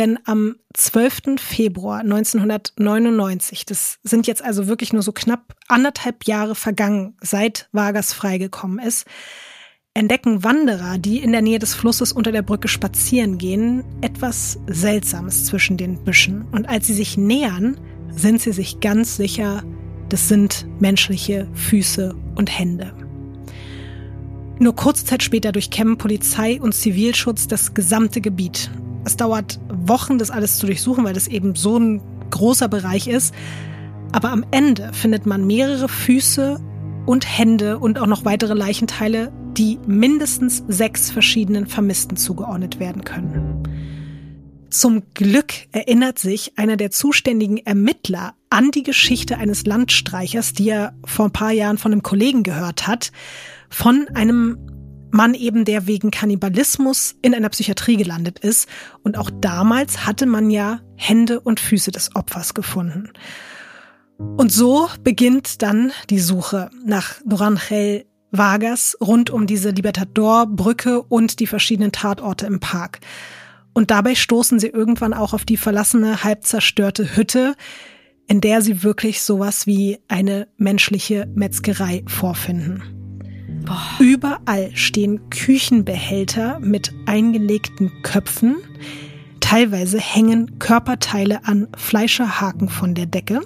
Denn 0.00 0.18
am 0.24 0.56
12. 0.72 1.38
Februar 1.38 1.98
1999, 2.00 3.66
das 3.66 3.98
sind 4.02 4.26
jetzt 4.26 4.42
also 4.42 4.66
wirklich 4.66 4.94
nur 4.94 5.02
so 5.02 5.12
knapp 5.12 5.54
anderthalb 5.68 6.26
Jahre 6.26 6.54
vergangen, 6.54 7.18
seit 7.20 7.68
Vargas 7.72 8.14
freigekommen 8.14 8.78
ist, 8.78 9.06
entdecken 9.92 10.42
Wanderer, 10.42 10.96
die 10.96 11.18
in 11.18 11.32
der 11.32 11.42
Nähe 11.42 11.58
des 11.58 11.74
Flusses 11.74 12.12
unter 12.12 12.32
der 12.32 12.40
Brücke 12.40 12.66
spazieren 12.66 13.36
gehen, 13.36 13.84
etwas 14.00 14.58
Seltsames 14.68 15.44
zwischen 15.44 15.76
den 15.76 16.02
Büschen. 16.02 16.46
Und 16.50 16.66
als 16.66 16.86
sie 16.86 16.94
sich 16.94 17.18
nähern, 17.18 17.78
sind 18.08 18.40
sie 18.40 18.52
sich 18.52 18.80
ganz 18.80 19.18
sicher, 19.18 19.62
das 20.08 20.28
sind 20.28 20.66
menschliche 20.80 21.46
Füße 21.52 22.16
und 22.36 22.58
Hände. 22.58 22.94
Nur 24.60 24.74
kurze 24.74 25.04
Zeit 25.04 25.22
später 25.22 25.52
durchkämmen 25.52 25.98
Polizei 25.98 26.58
und 26.58 26.72
Zivilschutz 26.72 27.48
das 27.48 27.74
gesamte 27.74 28.22
Gebiet. 28.22 28.70
Es 29.10 29.16
dauert 29.16 29.58
Wochen, 29.68 30.18
das 30.18 30.30
alles 30.30 30.58
zu 30.58 30.66
durchsuchen, 30.66 31.02
weil 31.02 31.14
das 31.14 31.26
eben 31.26 31.56
so 31.56 31.76
ein 31.76 32.00
großer 32.30 32.68
Bereich 32.68 33.08
ist. 33.08 33.34
Aber 34.12 34.30
am 34.30 34.46
Ende 34.52 34.92
findet 34.92 35.26
man 35.26 35.48
mehrere 35.48 35.88
Füße 35.88 36.60
und 37.06 37.26
Hände 37.26 37.80
und 37.80 37.98
auch 37.98 38.06
noch 38.06 38.24
weitere 38.24 38.54
Leichenteile, 38.54 39.32
die 39.56 39.80
mindestens 39.84 40.62
sechs 40.68 41.10
verschiedenen 41.10 41.66
Vermissten 41.66 42.16
zugeordnet 42.16 42.78
werden 42.78 43.02
können. 43.02 43.64
Zum 44.70 45.02
Glück 45.14 45.54
erinnert 45.72 46.20
sich 46.20 46.56
einer 46.56 46.76
der 46.76 46.92
zuständigen 46.92 47.56
Ermittler 47.56 48.34
an 48.48 48.70
die 48.70 48.84
Geschichte 48.84 49.38
eines 49.38 49.66
Landstreichers, 49.66 50.52
die 50.52 50.68
er 50.68 50.94
vor 51.04 51.24
ein 51.24 51.32
paar 51.32 51.50
Jahren 51.50 51.78
von 51.78 51.90
einem 51.90 52.04
Kollegen 52.04 52.44
gehört 52.44 52.86
hat, 52.86 53.10
von 53.70 54.06
einem 54.14 54.69
Mann 55.10 55.34
eben, 55.34 55.64
der 55.64 55.86
wegen 55.86 56.10
Kannibalismus 56.10 57.16
in 57.22 57.34
einer 57.34 57.48
Psychiatrie 57.48 57.96
gelandet 57.96 58.38
ist. 58.38 58.68
Und 59.02 59.18
auch 59.18 59.30
damals 59.40 60.06
hatte 60.06 60.26
man 60.26 60.50
ja 60.50 60.80
Hände 60.96 61.40
und 61.40 61.60
Füße 61.60 61.90
des 61.90 62.14
Opfers 62.14 62.54
gefunden. 62.54 63.10
Und 64.18 64.52
so 64.52 64.88
beginnt 65.02 65.62
dann 65.62 65.92
die 66.10 66.20
Suche 66.20 66.70
nach 66.84 67.14
Norangel 67.24 68.04
Vargas 68.30 68.96
rund 69.00 69.30
um 69.30 69.46
diese 69.46 69.70
Libertador-Brücke 69.70 71.02
und 71.02 71.40
die 71.40 71.46
verschiedenen 71.46 71.90
Tatorte 71.90 72.46
im 72.46 72.60
Park. 72.60 73.00
Und 73.72 73.90
dabei 73.90 74.14
stoßen 74.14 74.58
sie 74.58 74.68
irgendwann 74.68 75.14
auch 75.14 75.32
auf 75.32 75.44
die 75.44 75.56
verlassene, 75.56 76.22
halb 76.22 76.44
zerstörte 76.44 77.16
Hütte, 77.16 77.54
in 78.28 78.40
der 78.40 78.62
sie 78.62 78.82
wirklich 78.82 79.22
sowas 79.22 79.66
wie 79.66 79.98
eine 80.08 80.48
menschliche 80.56 81.26
Metzgerei 81.34 82.04
vorfinden. 82.06 82.99
Boah. 83.64 83.96
Überall 83.98 84.70
stehen 84.74 85.30
Küchenbehälter 85.30 86.58
mit 86.60 86.92
eingelegten 87.06 87.90
Köpfen. 88.02 88.56
Teilweise 89.40 89.98
hängen 89.98 90.58
Körperteile 90.58 91.44
an 91.44 91.68
Fleischerhaken 91.76 92.68
von 92.68 92.94
der 92.94 93.06
Decke. 93.06 93.40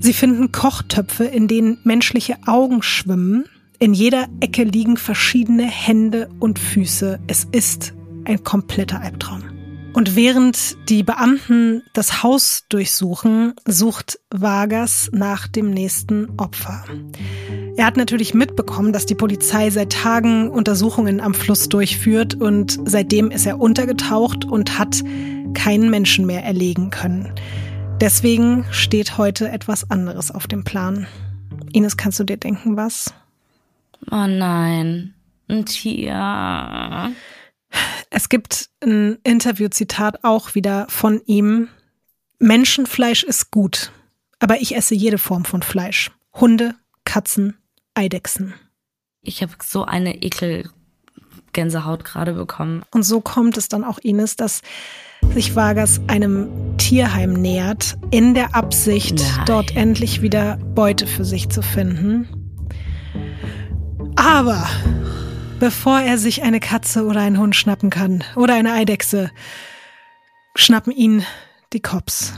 Sie 0.00 0.12
finden 0.12 0.52
Kochtöpfe, 0.52 1.24
in 1.24 1.48
denen 1.48 1.78
menschliche 1.84 2.36
Augen 2.46 2.82
schwimmen. 2.82 3.46
In 3.78 3.92
jeder 3.94 4.28
Ecke 4.40 4.64
liegen 4.64 4.96
verschiedene 4.96 5.64
Hände 5.64 6.28
und 6.38 6.58
Füße. 6.58 7.18
Es 7.26 7.44
ist 7.50 7.94
ein 8.24 8.44
kompletter 8.44 9.00
Albtraum. 9.00 9.42
Und 9.92 10.14
während 10.14 10.76
die 10.90 11.02
Beamten 11.02 11.82
das 11.94 12.22
Haus 12.22 12.64
durchsuchen, 12.68 13.54
sucht 13.66 14.20
Vargas 14.30 15.08
nach 15.12 15.48
dem 15.48 15.70
nächsten 15.70 16.38
Opfer. 16.38 16.84
Er 17.76 17.84
hat 17.84 17.98
natürlich 17.98 18.32
mitbekommen, 18.32 18.94
dass 18.94 19.04
die 19.04 19.14
Polizei 19.14 19.68
seit 19.68 19.92
Tagen 19.92 20.48
Untersuchungen 20.48 21.20
am 21.20 21.34
Fluss 21.34 21.68
durchführt 21.68 22.34
und 22.34 22.78
seitdem 22.86 23.30
ist 23.30 23.44
er 23.44 23.60
untergetaucht 23.60 24.46
und 24.46 24.78
hat 24.78 25.02
keinen 25.52 25.90
Menschen 25.90 26.24
mehr 26.24 26.42
erlegen 26.42 26.90
können. 26.90 27.32
Deswegen 28.00 28.64
steht 28.70 29.18
heute 29.18 29.50
etwas 29.50 29.90
anderes 29.90 30.30
auf 30.30 30.46
dem 30.46 30.64
Plan. 30.64 31.06
Ines, 31.70 31.98
kannst 31.98 32.18
du 32.18 32.24
dir 32.24 32.38
denken, 32.38 32.78
was? 32.78 33.12
Oh 34.10 34.26
nein, 34.26 35.14
ein 35.48 35.66
Tier. 35.66 37.12
Es 38.08 38.30
gibt 38.30 38.70
ein 38.82 39.18
Interviewzitat 39.22 40.24
auch 40.24 40.54
wieder 40.54 40.86
von 40.88 41.20
ihm. 41.26 41.68
Menschenfleisch 42.38 43.22
ist 43.22 43.50
gut, 43.50 43.92
aber 44.38 44.62
ich 44.62 44.74
esse 44.74 44.94
jede 44.94 45.18
Form 45.18 45.44
von 45.44 45.62
Fleisch. 45.62 46.10
Hunde, 46.32 46.74
Katzen, 47.04 47.56
Eidechsen. 47.96 48.54
Ich 49.22 49.42
habe 49.42 49.52
so 49.62 49.84
eine 49.84 50.22
Ekelgänsehaut 50.22 52.04
gerade 52.04 52.34
bekommen. 52.34 52.84
Und 52.92 53.02
so 53.02 53.20
kommt 53.20 53.56
es 53.56 53.68
dann 53.68 53.84
auch 53.84 53.98
Ines, 53.98 54.36
dass 54.36 54.62
sich 55.32 55.56
Vargas 55.56 56.00
einem 56.06 56.76
Tierheim 56.76 57.32
nähert, 57.32 57.96
in 58.10 58.34
der 58.34 58.54
Absicht, 58.54 59.16
Nein. 59.16 59.44
dort 59.46 59.76
endlich 59.76 60.22
wieder 60.22 60.58
Beute 60.74 61.06
für 61.06 61.24
sich 61.24 61.48
zu 61.48 61.62
finden. 61.62 62.28
Aber 64.16 64.68
bevor 65.58 66.00
er 66.00 66.18
sich 66.18 66.42
eine 66.42 66.60
Katze 66.60 67.04
oder 67.06 67.20
einen 67.20 67.38
Hund 67.38 67.56
schnappen 67.56 67.90
kann 67.90 68.22
oder 68.34 68.54
eine 68.54 68.72
Eidechse, 68.72 69.30
schnappen 70.54 70.92
ihn 70.92 71.24
die 71.72 71.80
Cops. 71.80 72.34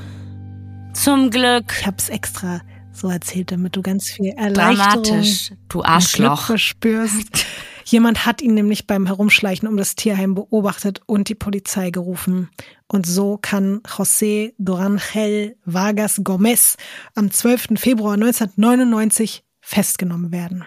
Zum 0.94 1.30
Glück. 1.30 1.72
Ich 1.80 1.86
hab's 1.86 2.08
extra 2.08 2.60
so 2.98 3.08
erzählt, 3.08 3.52
damit 3.52 3.76
du 3.76 3.82
ganz 3.82 4.10
viel 4.10 4.34
Erleichterung 4.36 5.02
Dramatisch, 5.02 5.52
du 5.68 5.82
Arschloch. 5.82 6.46
verspürst. 6.46 7.46
Jemand 7.84 8.26
hat 8.26 8.42
ihn 8.42 8.52
nämlich 8.52 8.86
beim 8.86 9.06
Herumschleichen 9.06 9.66
um 9.66 9.78
das 9.78 9.94
Tierheim 9.94 10.34
beobachtet 10.34 11.00
und 11.06 11.30
die 11.30 11.34
Polizei 11.34 11.90
gerufen. 11.90 12.50
Und 12.86 13.06
so 13.06 13.38
kann 13.40 13.80
José 13.80 14.52
Dorangel 14.58 15.56
Vargas 15.64 16.20
Gomez 16.22 16.76
am 17.14 17.30
12. 17.30 17.68
Februar 17.76 18.14
1999 18.14 19.42
festgenommen 19.62 20.32
werden. 20.32 20.64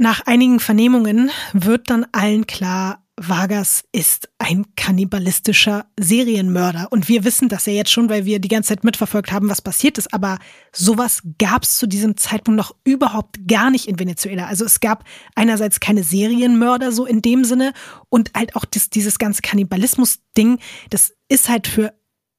Nach 0.00 0.20
einigen 0.26 0.60
Vernehmungen 0.60 1.30
wird 1.52 1.90
dann 1.90 2.06
allen 2.12 2.46
klar, 2.46 3.04
Vargas 3.20 3.84
ist 3.92 4.28
ein 4.38 4.64
kannibalistischer 4.76 5.86
Serienmörder. 5.98 6.88
Und 6.90 7.08
wir 7.08 7.24
wissen 7.24 7.48
das 7.48 7.66
ja 7.66 7.72
jetzt 7.72 7.90
schon, 7.90 8.08
weil 8.08 8.24
wir 8.24 8.38
die 8.38 8.48
ganze 8.48 8.68
Zeit 8.68 8.84
mitverfolgt 8.84 9.32
haben, 9.32 9.48
was 9.48 9.60
passiert 9.60 9.98
ist. 9.98 10.14
Aber 10.14 10.38
sowas 10.72 11.22
gab 11.38 11.64
es 11.64 11.78
zu 11.78 11.86
diesem 11.86 12.16
Zeitpunkt 12.16 12.56
noch 12.56 12.74
überhaupt 12.84 13.48
gar 13.48 13.70
nicht 13.70 13.88
in 13.88 13.98
Venezuela. 13.98 14.46
Also 14.46 14.64
es 14.64 14.80
gab 14.80 15.04
einerseits 15.34 15.80
keine 15.80 16.04
Serienmörder 16.04 16.92
so 16.92 17.04
in 17.06 17.20
dem 17.20 17.44
Sinne 17.44 17.72
und 18.08 18.30
halt 18.34 18.54
auch 18.56 18.64
das, 18.64 18.90
dieses 18.90 19.18
ganze 19.18 19.42
Kannibalismus-Ding, 19.42 20.58
das 20.90 21.12
ist 21.28 21.48
halt 21.48 21.66
für 21.66 21.94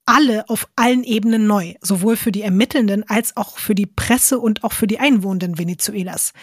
alle 0.06 0.50
auf 0.50 0.68
allen 0.76 1.04
Ebenen 1.04 1.46
neu. 1.46 1.76
Sowohl 1.82 2.16
für 2.16 2.32
die 2.32 2.42
Ermittelnden 2.42 3.08
als 3.08 3.38
auch 3.38 3.60
für 3.60 3.76
die 3.76 3.86
Presse 3.86 4.40
und 4.40 4.64
auch 4.64 4.74
für 4.74 4.88
die 4.88 5.00
Einwohner 5.00 5.58
Venezuelas. 5.58 6.34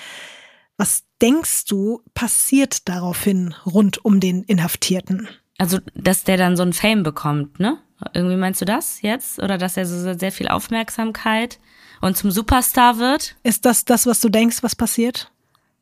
Was 0.76 1.05
denkst 1.22 1.64
du, 1.66 2.02
passiert 2.14 2.88
daraufhin 2.88 3.54
rund 3.64 4.04
um 4.04 4.20
den 4.20 4.42
Inhaftierten? 4.44 5.28
Also, 5.58 5.78
dass 5.94 6.24
der 6.24 6.36
dann 6.36 6.56
so 6.56 6.62
ein 6.62 6.72
Fame 6.72 7.02
bekommt, 7.02 7.58
ne? 7.60 7.78
Irgendwie 8.12 8.36
meinst 8.36 8.60
du 8.60 8.66
das 8.66 9.00
jetzt? 9.00 9.42
Oder 9.42 9.56
dass 9.56 9.76
er 9.76 9.86
so 9.86 10.12
sehr 10.18 10.32
viel 10.32 10.48
Aufmerksamkeit 10.48 11.58
und 12.02 12.16
zum 12.16 12.30
Superstar 12.30 12.98
wird? 12.98 13.36
Ist 13.42 13.64
das 13.64 13.86
das, 13.86 14.06
was 14.06 14.20
du 14.20 14.28
denkst, 14.28 14.62
was 14.62 14.76
passiert? 14.76 15.30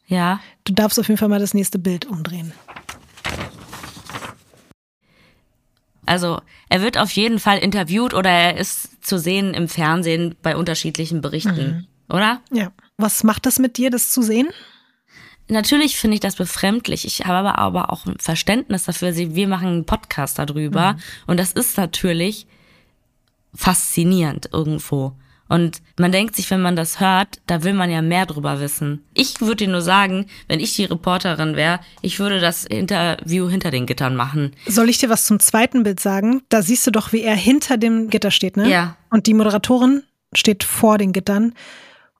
Ja. 0.06 0.40
Du 0.64 0.72
darfst 0.72 0.98
auf 1.00 1.08
jeden 1.08 1.18
Fall 1.18 1.28
mal 1.28 1.40
das 1.40 1.54
nächste 1.54 1.78
Bild 1.78 2.06
umdrehen. 2.06 2.52
Also 6.06 6.40
er 6.68 6.82
wird 6.82 6.98
auf 6.98 7.10
jeden 7.12 7.38
Fall 7.38 7.58
interviewt 7.58 8.14
oder 8.14 8.30
er 8.30 8.58
ist 8.58 9.04
zu 9.04 9.18
sehen 9.18 9.54
im 9.54 9.68
Fernsehen 9.68 10.36
bei 10.42 10.56
unterschiedlichen 10.56 11.20
Berichten, 11.20 11.86
mhm. 12.08 12.14
oder? 12.14 12.40
Ja. 12.52 12.72
Was 12.96 13.24
macht 13.24 13.46
das 13.46 13.58
mit 13.58 13.76
dir, 13.76 13.90
das 13.90 14.10
zu 14.10 14.22
sehen? 14.22 14.48
Natürlich 15.48 15.96
finde 15.96 16.14
ich 16.14 16.20
das 16.20 16.36
befremdlich. 16.36 17.04
Ich 17.04 17.26
habe 17.26 17.58
aber, 17.58 17.92
auch 17.92 18.06
ein 18.06 18.16
Verständnis 18.18 18.84
dafür. 18.84 19.14
Wir 19.14 19.48
machen 19.48 19.68
einen 19.68 19.86
Podcast 19.86 20.38
darüber. 20.38 20.94
Mhm. 20.94 20.98
Und 21.26 21.40
das 21.40 21.52
ist 21.52 21.76
natürlich 21.76 22.46
faszinierend 23.54 24.48
irgendwo. 24.52 25.12
Und 25.48 25.82
man 25.98 26.10
denkt 26.10 26.34
sich, 26.34 26.50
wenn 26.50 26.62
man 26.62 26.74
das 26.74 27.00
hört, 27.00 27.40
da 27.46 27.62
will 27.62 27.74
man 27.74 27.90
ja 27.90 28.00
mehr 28.00 28.24
drüber 28.24 28.60
wissen. 28.60 29.04
Ich 29.12 29.40
würde 29.40 29.56
dir 29.56 29.68
nur 29.68 29.82
sagen, 29.82 30.26
wenn 30.48 30.58
ich 30.58 30.74
die 30.74 30.84
Reporterin 30.84 31.54
wäre, 31.54 31.80
ich 32.00 32.18
würde 32.18 32.40
das 32.40 32.64
Interview 32.64 33.48
hinter 33.48 33.70
den 33.70 33.84
Gittern 33.84 34.16
machen. 34.16 34.52
Soll 34.66 34.88
ich 34.88 34.98
dir 34.98 35.10
was 35.10 35.26
zum 35.26 35.40
zweiten 35.40 35.82
Bild 35.82 36.00
sagen? 36.00 36.42
Da 36.48 36.62
siehst 36.62 36.86
du 36.86 36.90
doch, 36.90 37.12
wie 37.12 37.22
er 37.22 37.36
hinter 37.36 37.76
dem 37.76 38.08
Gitter 38.08 38.30
steht, 38.30 38.56
ne? 38.56 38.68
Ja. 38.70 38.96
Und 39.10 39.26
die 39.26 39.34
Moderatorin 39.34 40.02
steht 40.32 40.64
vor 40.64 40.96
den 40.96 41.12
Gittern. 41.12 41.54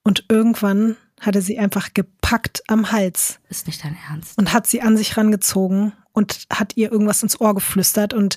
Und 0.02 0.26
irgendwann 0.28 0.96
hatte 1.20 1.42
sie 1.42 1.58
einfach 1.58 1.94
gepackt 1.94 2.62
am 2.68 2.92
Hals. 2.92 3.38
Ist 3.48 3.66
nicht 3.66 3.84
dein 3.84 3.96
Ernst. 4.10 4.36
Und 4.38 4.52
hat 4.52 4.66
sie 4.66 4.82
an 4.82 4.96
sich 4.96 5.16
rangezogen 5.16 5.92
und 6.12 6.46
hat 6.50 6.76
ihr 6.76 6.92
irgendwas 6.92 7.22
ins 7.22 7.40
Ohr 7.40 7.54
geflüstert 7.54 8.14
und 8.14 8.36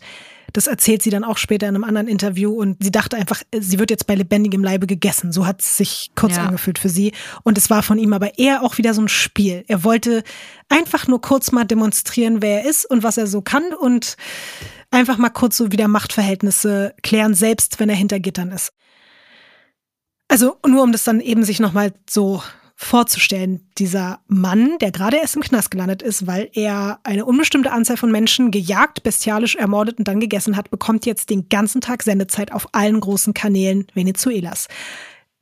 das 0.53 0.67
erzählt 0.67 1.01
sie 1.01 1.09
dann 1.09 1.23
auch 1.23 1.37
später 1.37 1.67
in 1.67 1.75
einem 1.75 1.83
anderen 1.83 2.07
Interview 2.07 2.51
und 2.51 2.81
sie 2.81 2.91
dachte 2.91 3.17
einfach, 3.17 3.41
sie 3.57 3.79
wird 3.79 3.91
jetzt 3.91 4.07
bei 4.07 4.15
lebendigem 4.15 4.63
Leibe 4.63 4.87
gegessen. 4.87 5.31
So 5.31 5.45
hat 5.45 5.61
es 5.61 5.77
sich 5.77 6.11
kurz 6.15 6.37
ja. 6.37 6.45
angefühlt 6.45 6.79
für 6.79 6.89
sie. 6.89 7.11
Und 7.43 7.57
es 7.57 7.69
war 7.69 7.83
von 7.83 7.99
ihm 7.99 8.13
aber 8.13 8.39
eher 8.39 8.63
auch 8.63 8.77
wieder 8.77 8.93
so 8.93 9.01
ein 9.01 9.09
Spiel. 9.09 9.65
Er 9.67 9.83
wollte 9.83 10.23
einfach 10.69 11.07
nur 11.07 11.21
kurz 11.21 11.51
mal 11.51 11.65
demonstrieren, 11.65 12.41
wer 12.41 12.61
er 12.61 12.69
ist 12.69 12.89
und 12.89 13.03
was 13.03 13.17
er 13.17 13.27
so 13.27 13.41
kann 13.41 13.73
und 13.73 14.15
einfach 14.89 15.17
mal 15.17 15.29
kurz 15.29 15.57
so 15.57 15.71
wieder 15.71 15.87
Machtverhältnisse 15.87 16.95
klären, 17.03 17.33
selbst 17.33 17.79
wenn 17.79 17.89
er 17.89 17.95
hinter 17.95 18.19
Gittern 18.19 18.51
ist. 18.51 18.71
Also 20.29 20.57
nur 20.65 20.83
um 20.83 20.91
das 20.91 21.03
dann 21.03 21.19
eben 21.19 21.43
sich 21.43 21.59
nochmal 21.59 21.93
so 22.09 22.41
vorzustellen. 22.77 23.67
Dieser 23.79 24.19
Mann, 24.27 24.77
der 24.79 24.91
gerade 24.91 25.17
erst 25.17 25.35
im 25.35 25.41
Knast 25.41 25.71
gelandet 25.71 26.03
ist, 26.03 26.27
weil 26.27 26.49
er 26.53 26.99
eine 27.03 27.25
unbestimmte 27.25 27.71
Anzahl 27.71 27.97
von 27.97 28.11
Menschen 28.11 28.51
gejagt, 28.51 29.01
bestialisch 29.01 29.55
ermordet 29.55 29.97
und 29.97 30.07
dann 30.07 30.19
gegessen 30.19 30.55
hat, 30.55 30.69
bekommt 30.69 31.07
jetzt 31.07 31.31
den 31.31 31.49
ganzen 31.49 31.81
Tag 31.81 32.03
Sendezeit 32.03 32.51
auf 32.51 32.69
allen 32.73 32.99
großen 32.99 33.33
Kanälen 33.33 33.87
Venezuelas. 33.95 34.67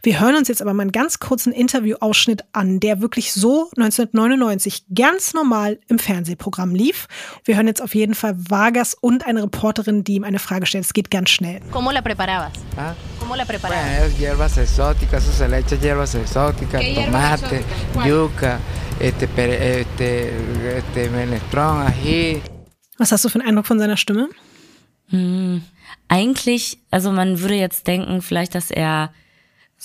Wir 0.05 0.19
hören 0.19 0.35
uns 0.35 0.47
jetzt 0.49 0.61
aber 0.61 0.71
mal 0.75 0.83
einen 0.83 0.91
ganz 0.91 1.17
kurzen 1.17 1.51
Interviewausschnitt 1.51 2.43
an, 2.51 2.79
der 2.79 3.01
wirklich 3.01 3.33
so 3.33 3.71
1999 3.75 4.83
ganz 4.93 5.33
normal 5.33 5.79
im 5.87 5.97
Fernsehprogramm 5.97 6.75
lief. 6.75 7.07
Wir 7.43 7.55
hören 7.55 7.65
jetzt 7.65 7.81
auf 7.81 7.95
jeden 7.95 8.13
Fall 8.13 8.35
Vargas 8.37 8.93
und 8.93 9.25
eine 9.25 9.41
Reporterin, 9.41 10.03
die 10.03 10.13
ihm 10.13 10.23
eine 10.23 10.37
Frage 10.37 10.67
stellt. 10.67 10.85
Es 10.85 10.93
geht 10.93 11.09
ganz 11.09 11.31
schnell. 11.31 11.59
¿Cómo 11.71 11.91
la 11.91 12.03
preparabas? 12.03 12.51
¿Ah? 12.77 12.93
¿Cómo 13.19 13.35
la 13.35 13.45
preparabas? 13.45 13.83
Bueno, 13.83 14.15
hierbas 14.15 14.55
exóticas, 14.59 15.23
eso 15.23 15.31
se 15.31 15.47
le 15.47 15.57
echa 15.57 15.75
hierbas 15.75 16.13
exóticas, 16.13 16.83
tomate, 16.93 17.63
yuca, 18.05 18.59
este, 18.99 19.25
este, 19.25 20.33
este, 20.77 21.09
menestrón, 21.09 21.81
ají. 21.81 22.43
Was 22.99 23.11
hast 23.11 23.25
du 23.25 23.29
für 23.29 23.39
einen 23.39 23.47
Eindruck 23.47 23.65
von 23.65 23.79
seiner 23.79 23.97
Stimme? 23.97 24.29
Hm, 25.09 25.63
eigentlich, 26.09 26.77
also 26.91 27.11
man 27.11 27.39
würde 27.39 27.55
jetzt 27.55 27.87
denken, 27.87 28.21
vielleicht, 28.21 28.53
dass 28.53 28.69
er 28.69 29.09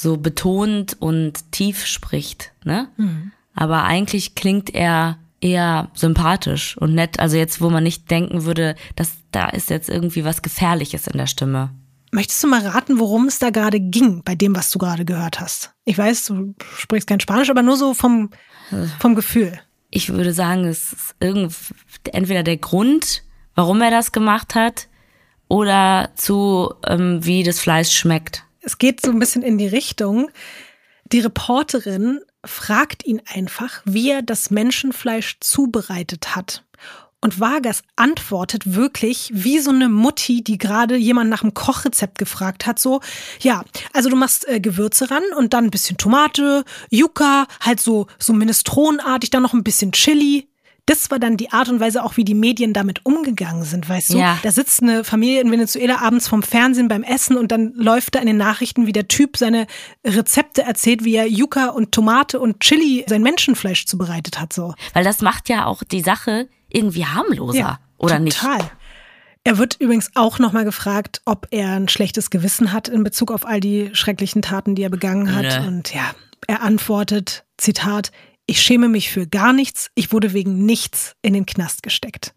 so 0.01 0.17
betont 0.17 0.97
und 0.99 1.53
tief 1.53 1.85
spricht, 1.85 2.53
ne? 2.65 2.89
Mhm. 2.97 3.33
Aber 3.55 3.85
eigentlich 3.85 4.35
klingt 4.35 4.75
er 4.75 5.19
eher 5.41 5.91
sympathisch 5.95 6.77
und 6.79 6.95
nett. 6.95 7.21
Also 7.21 7.37
jetzt, 7.37 7.61
wo 7.61 7.69
man 7.69 7.83
nicht 7.83 8.11
denken 8.11 8.45
würde, 8.45 8.77
dass 8.97 9.13
da 9.31 9.49
ist 9.49 9.69
jetzt 9.69 9.91
irgendwie 9.91 10.25
was 10.25 10.43
Gefährliches 10.43 11.07
in 11.07 11.19
der 11.19 11.27
Stimme. 11.27 11.71
Möchtest 12.13 12.43
du 12.43 12.49
mal 12.49 12.67
raten, 12.67 12.99
worum 12.99 13.27
es 13.27 13.39
da 13.39 13.51
gerade 13.51 13.79
ging, 13.79 14.23
bei 14.25 14.35
dem, 14.35 14.57
was 14.57 14.71
du 14.71 14.79
gerade 14.79 15.05
gehört 15.05 15.39
hast? 15.39 15.73
Ich 15.85 15.99
weiß, 15.99 16.27
du 16.27 16.55
sprichst 16.77 17.07
kein 17.07 17.21
Spanisch, 17.21 17.51
aber 17.51 17.63
nur 17.63 17.77
so 17.77 17.95
vom, 17.95 18.31
vom 18.99 19.15
Gefühl. 19.15 19.61
Ich 19.91 20.09
würde 20.09 20.33
sagen, 20.33 20.65
es 20.65 20.93
ist 20.93 21.15
irgend, 21.21 21.55
entweder 22.13 22.43
der 22.43 22.57
Grund, 22.57 23.23
warum 23.55 23.81
er 23.83 23.91
das 23.91 24.13
gemacht 24.13 24.55
hat, 24.55 24.89
oder 25.49 26.11
zu, 26.15 26.75
ähm, 26.87 27.25
wie 27.25 27.43
das 27.43 27.61
Fleisch 27.61 27.93
schmeckt 27.93 28.45
es 28.61 28.78
geht 28.78 29.01
so 29.01 29.11
ein 29.11 29.19
bisschen 29.19 29.43
in 29.43 29.59
die 29.59 29.66
Richtung. 29.66 30.31
Die 31.12 31.20
Reporterin 31.20 32.20
fragt 32.45 33.05
ihn 33.05 33.20
einfach, 33.27 33.82
wie 33.85 34.11
er 34.11 34.23
das 34.23 34.51
Menschenfleisch 34.51 35.39
zubereitet 35.41 36.37
hat. 36.37 36.65
Und 37.23 37.39
Vargas 37.39 37.82
antwortet 37.97 38.74
wirklich 38.74 39.31
wie 39.35 39.59
so 39.59 39.70
eine 39.70 39.91
Mutti, 39.91 40.43
die 40.43 40.57
gerade 40.57 40.97
jemand 40.97 41.28
nach 41.28 41.43
einem 41.43 41.53
Kochrezept 41.53 42.16
gefragt 42.16 42.66
hat. 42.66 42.78
So, 42.78 43.01
ja, 43.41 43.62
also 43.93 44.09
du 44.09 44.16
machst 44.16 44.49
äh, 44.49 44.59
Gewürze 44.59 45.11
ran 45.11 45.23
und 45.37 45.53
dann 45.53 45.65
ein 45.65 45.70
bisschen 45.70 45.99
Tomate, 45.99 46.65
Yucca, 46.91 47.47
halt 47.61 47.81
so, 47.81 48.07
so 48.19 48.32
Minestronenartig, 48.32 49.28
dann 49.28 49.43
noch 49.43 49.53
ein 49.53 49.65
bisschen 49.65 49.93
Chili, 49.93 50.49
das 50.91 51.09
war 51.12 51.21
dann 51.21 51.37
die 51.37 51.53
Art 51.53 51.69
und 51.69 51.79
Weise 51.79 52.03
auch, 52.03 52.17
wie 52.17 52.25
die 52.25 52.35
Medien 52.35 52.73
damit 52.73 53.07
umgegangen 53.07 53.62
sind, 53.62 53.89
weißt 53.89 54.15
du? 54.15 54.19
Ja. 54.19 54.39
Da 54.43 54.51
sitzt 54.51 54.83
eine 54.83 55.05
Familie 55.05 55.41
in 55.41 55.51
Venezuela 55.53 56.01
abends 56.01 56.27
vom 56.27 56.43
Fernsehen 56.43 56.89
beim 56.89 57.05
Essen 57.05 57.37
und 57.37 57.53
dann 57.53 57.73
läuft 57.75 58.17
da 58.17 58.19
in 58.19 58.27
den 58.27 58.37
Nachrichten, 58.37 58.87
wie 58.89 58.93
der 58.93 59.07
Typ 59.07 59.37
seine 59.37 59.69
Rezepte 60.05 60.62
erzählt, 60.62 61.05
wie 61.05 61.15
er 61.15 61.29
Yucca 61.29 61.69
und 61.69 61.93
Tomate 61.93 62.41
und 62.41 62.59
Chili 62.59 63.05
sein 63.09 63.23
Menschenfleisch 63.23 63.87
zubereitet 63.87 64.41
hat, 64.41 64.53
so. 64.53 64.75
Weil 64.93 65.05
das 65.05 65.21
macht 65.21 65.49
ja 65.49 65.67
auch 65.67 65.85
die 65.85 66.01
Sache 66.01 66.49
irgendwie 66.69 67.07
harmloser, 67.07 67.59
ja, 67.59 67.79
oder 67.99 68.15
total. 68.15 68.21
nicht? 68.25 68.41
Total. 68.41 68.71
Er 69.45 69.59
wird 69.59 69.77
übrigens 69.79 70.11
auch 70.17 70.41
nochmal 70.41 70.65
gefragt, 70.65 71.23
ob 71.25 71.47
er 71.53 71.71
ein 71.71 71.89
schlechtes 71.89 72.31
Gewissen 72.31 72.73
hat 72.73 72.89
in 72.89 73.05
Bezug 73.05 73.31
auf 73.31 73.47
all 73.47 73.61
die 73.61 73.91
schrecklichen 73.93 74.43
Taten, 74.43 74.75
die 74.75 74.83
er 74.83 74.91
begangen 74.91 75.35
hat. 75.35 75.45
Nee. 75.45 75.69
Und 75.69 75.95
ja, 75.95 76.11
er 76.49 76.62
antwortet, 76.62 77.45
Zitat, 77.59 78.11
ich 78.51 78.61
schäme 78.61 78.89
mich 78.89 79.11
für 79.11 79.29
gar 79.29 79.53
nichts, 79.53 79.93
ich 79.95 80.13
wurde 80.13 80.33
wegen 80.33 80.67
nichts 80.67 81.15
in 81.23 81.35
den 81.35 81.47
Knast 81.47 81.85
gesteckt. 81.85 82.35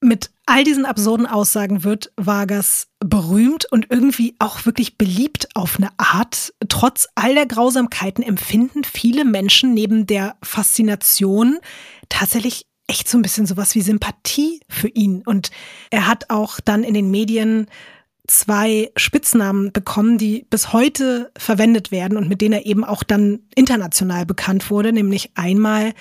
Mit 0.00 0.32
all 0.46 0.64
diesen 0.64 0.84
absurden 0.84 1.26
Aussagen 1.26 1.84
wird 1.84 2.10
Vargas 2.16 2.88
berühmt 2.98 3.66
und 3.70 3.86
irgendwie 3.90 4.34
auch 4.40 4.66
wirklich 4.66 4.98
beliebt 4.98 5.48
auf 5.54 5.76
eine 5.76 5.90
Art. 5.96 6.52
Trotz 6.68 7.06
all 7.14 7.36
der 7.36 7.46
Grausamkeiten 7.46 8.24
empfinden 8.24 8.82
viele 8.82 9.24
Menschen 9.24 9.74
neben 9.74 10.06
der 10.06 10.36
Faszination 10.42 11.58
tatsächlich 12.08 12.66
echt 12.88 13.08
so 13.08 13.16
ein 13.16 13.22
bisschen 13.22 13.46
sowas 13.46 13.76
wie 13.76 13.82
Sympathie 13.82 14.60
für 14.68 14.88
ihn. 14.88 15.22
Und 15.24 15.52
er 15.90 16.08
hat 16.08 16.30
auch 16.30 16.58
dann 16.58 16.82
in 16.82 16.94
den 16.94 17.12
Medien 17.12 17.66
zwei 18.28 18.90
Spitznamen 18.96 19.72
bekommen, 19.72 20.18
die 20.18 20.46
bis 20.48 20.72
heute 20.72 21.32
verwendet 21.36 21.90
werden 21.90 22.16
und 22.16 22.28
mit 22.28 22.40
denen 22.40 22.54
er 22.54 22.66
eben 22.66 22.84
auch 22.84 23.02
dann 23.02 23.40
international 23.54 24.24
bekannt 24.26 24.70
wurde, 24.70 24.92
nämlich 24.92 25.32
einmal 25.34 25.92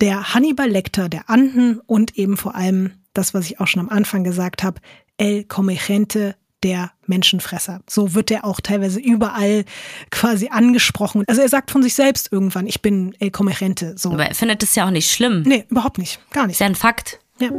der 0.00 0.34
Hannibal 0.34 0.68
Lecter 0.68 1.08
der 1.08 1.30
Anden 1.30 1.80
und 1.86 2.18
eben 2.18 2.36
vor 2.36 2.54
allem 2.54 2.92
das, 3.14 3.34
was 3.34 3.46
ich 3.46 3.60
auch 3.60 3.66
schon 3.66 3.80
am 3.80 3.88
Anfang 3.88 4.24
gesagt 4.24 4.62
habe, 4.62 4.80
El 5.16 5.44
Comegente 5.44 6.36
der 6.62 6.90
Menschenfresser. 7.06 7.80
So 7.88 8.14
wird 8.14 8.30
er 8.30 8.44
auch 8.44 8.60
teilweise 8.60 9.00
überall 9.00 9.64
quasi 10.10 10.48
angesprochen. 10.48 11.24
Also 11.26 11.40
er 11.40 11.48
sagt 11.48 11.70
von 11.70 11.82
sich 11.82 11.94
selbst 11.94 12.32
irgendwann, 12.32 12.66
ich 12.66 12.82
bin 12.82 13.14
El 13.20 13.30
Comegente. 13.30 13.94
So. 13.96 14.12
Aber 14.12 14.26
er 14.26 14.34
findet 14.34 14.62
es 14.62 14.74
ja 14.74 14.86
auch 14.86 14.90
nicht 14.90 15.10
schlimm. 15.10 15.42
Nee, 15.46 15.64
überhaupt 15.68 15.98
nicht. 15.98 16.20
Gar 16.32 16.46
nicht. 16.46 16.54
Ist 16.54 16.60
ja 16.60 16.66
ein 16.66 16.74
Fakt. 16.74 17.20
Ja. 17.40 17.50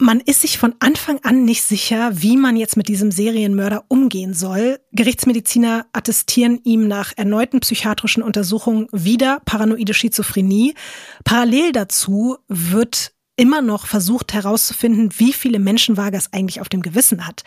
Man 0.00 0.20
ist 0.20 0.42
sich 0.42 0.58
von 0.58 0.76
Anfang 0.78 1.18
an 1.24 1.44
nicht 1.44 1.64
sicher, 1.64 2.10
wie 2.22 2.36
man 2.36 2.56
jetzt 2.56 2.76
mit 2.76 2.86
diesem 2.86 3.10
Serienmörder 3.10 3.84
umgehen 3.88 4.32
soll. 4.32 4.78
Gerichtsmediziner 4.92 5.86
attestieren 5.92 6.60
ihm 6.62 6.86
nach 6.86 7.12
erneuten 7.16 7.58
psychiatrischen 7.58 8.22
Untersuchungen 8.22 8.86
wieder 8.92 9.40
paranoide 9.44 9.94
Schizophrenie. 9.94 10.74
Parallel 11.24 11.72
dazu 11.72 12.38
wird 12.46 13.12
immer 13.34 13.60
noch 13.60 13.86
versucht 13.86 14.34
herauszufinden, 14.34 15.10
wie 15.18 15.32
viele 15.32 15.58
Menschen 15.58 15.96
Vargas 15.96 16.32
eigentlich 16.32 16.60
auf 16.60 16.68
dem 16.68 16.82
Gewissen 16.82 17.26
hat. 17.26 17.42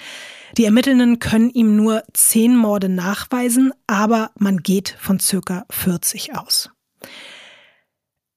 Die 0.58 0.66
Ermittelnden 0.66 1.20
können 1.20 1.52
ihm 1.52 1.78
nur 1.78 2.04
zehn 2.14 2.58
Morde 2.58 2.90
nachweisen, 2.90 3.72
aber 3.88 4.32
man 4.38 4.58
geht 4.58 4.98
von 5.00 5.22
circa 5.22 5.66
40 5.70 6.36
aus. 6.36 6.70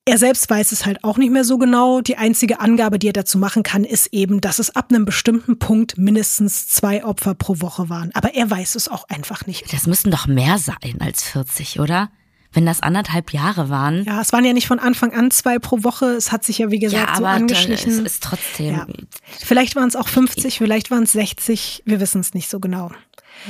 Er 0.07 0.19
selbst 0.19 0.51
weiß 0.51 0.73
es 0.73 0.85
halt 0.85 1.03
auch 1.03 1.17
nicht 1.17 1.33
mehr 1.33 1.45
so 1.45 1.57
genau. 1.57 2.03
Die 2.03 2.19
einzige 2.19 2.61
Angabe, 2.61 2.99
die 2.99 3.09
er 3.09 3.15
dazu 3.15 3.39
machen 3.39 3.63
kann, 3.63 3.85
ist 3.85 4.09
eben, 4.13 4.43
dass 4.43 4.59
es 4.59 4.77
ab 4.77 4.91
einem 4.91 5.07
bestimmten 5.07 5.59
Punkt 5.59 5.97
mindestens 5.97 6.69
zwei 6.69 7.05
Opfer 7.05 7.35
pro 7.35 7.61
Woche 7.61 7.89
waren. 7.89 8.11
Aber 8.13 8.35
er 8.35 8.51
weiß 8.51 8.75
es 8.75 8.89
auch 8.89 9.09
einfach 9.09 9.47
nicht. 9.47 9.73
Das 9.73 9.87
müssten 9.87 10.11
doch 10.11 10.27
mehr 10.27 10.59
sein 10.59 10.99
als 11.01 11.23
40, 11.23 11.81
oder? 11.81 12.11
Wenn 12.53 12.67
das 12.67 12.83
anderthalb 12.83 13.33
Jahre 13.33 13.71
waren. 13.71 14.05
Ja, 14.05 14.21
es 14.21 14.33
waren 14.33 14.45
ja 14.45 14.53
nicht 14.53 14.67
von 14.69 14.79
Anfang 14.79 15.15
an 15.15 15.31
zwei 15.31 15.59
pro 15.59 15.83
Woche. 15.83 16.07
Es 16.07 16.31
hat 16.31 16.45
sich 16.45 16.59
ja, 16.59 16.71
wie 16.71 16.79
gesagt, 16.79 17.09
ja, 17.09 17.17
so 17.17 17.25
angeschlichen. 17.25 17.93
Es 17.93 17.99
ist 17.99 18.23
trotzdem. 18.23 18.75
Ja. 18.75 18.87
Vielleicht 19.41 19.75
waren 19.75 19.89
es 19.89 19.97
auch 19.97 20.09
50, 20.09 20.59
vielleicht 20.59 20.91
waren 20.91 21.05
es 21.05 21.13
60. 21.13 21.83
Wir 21.87 21.99
wissen 21.99 22.21
es 22.21 22.35
nicht 22.35 22.51
so 22.51 22.61
genau. 22.61 22.91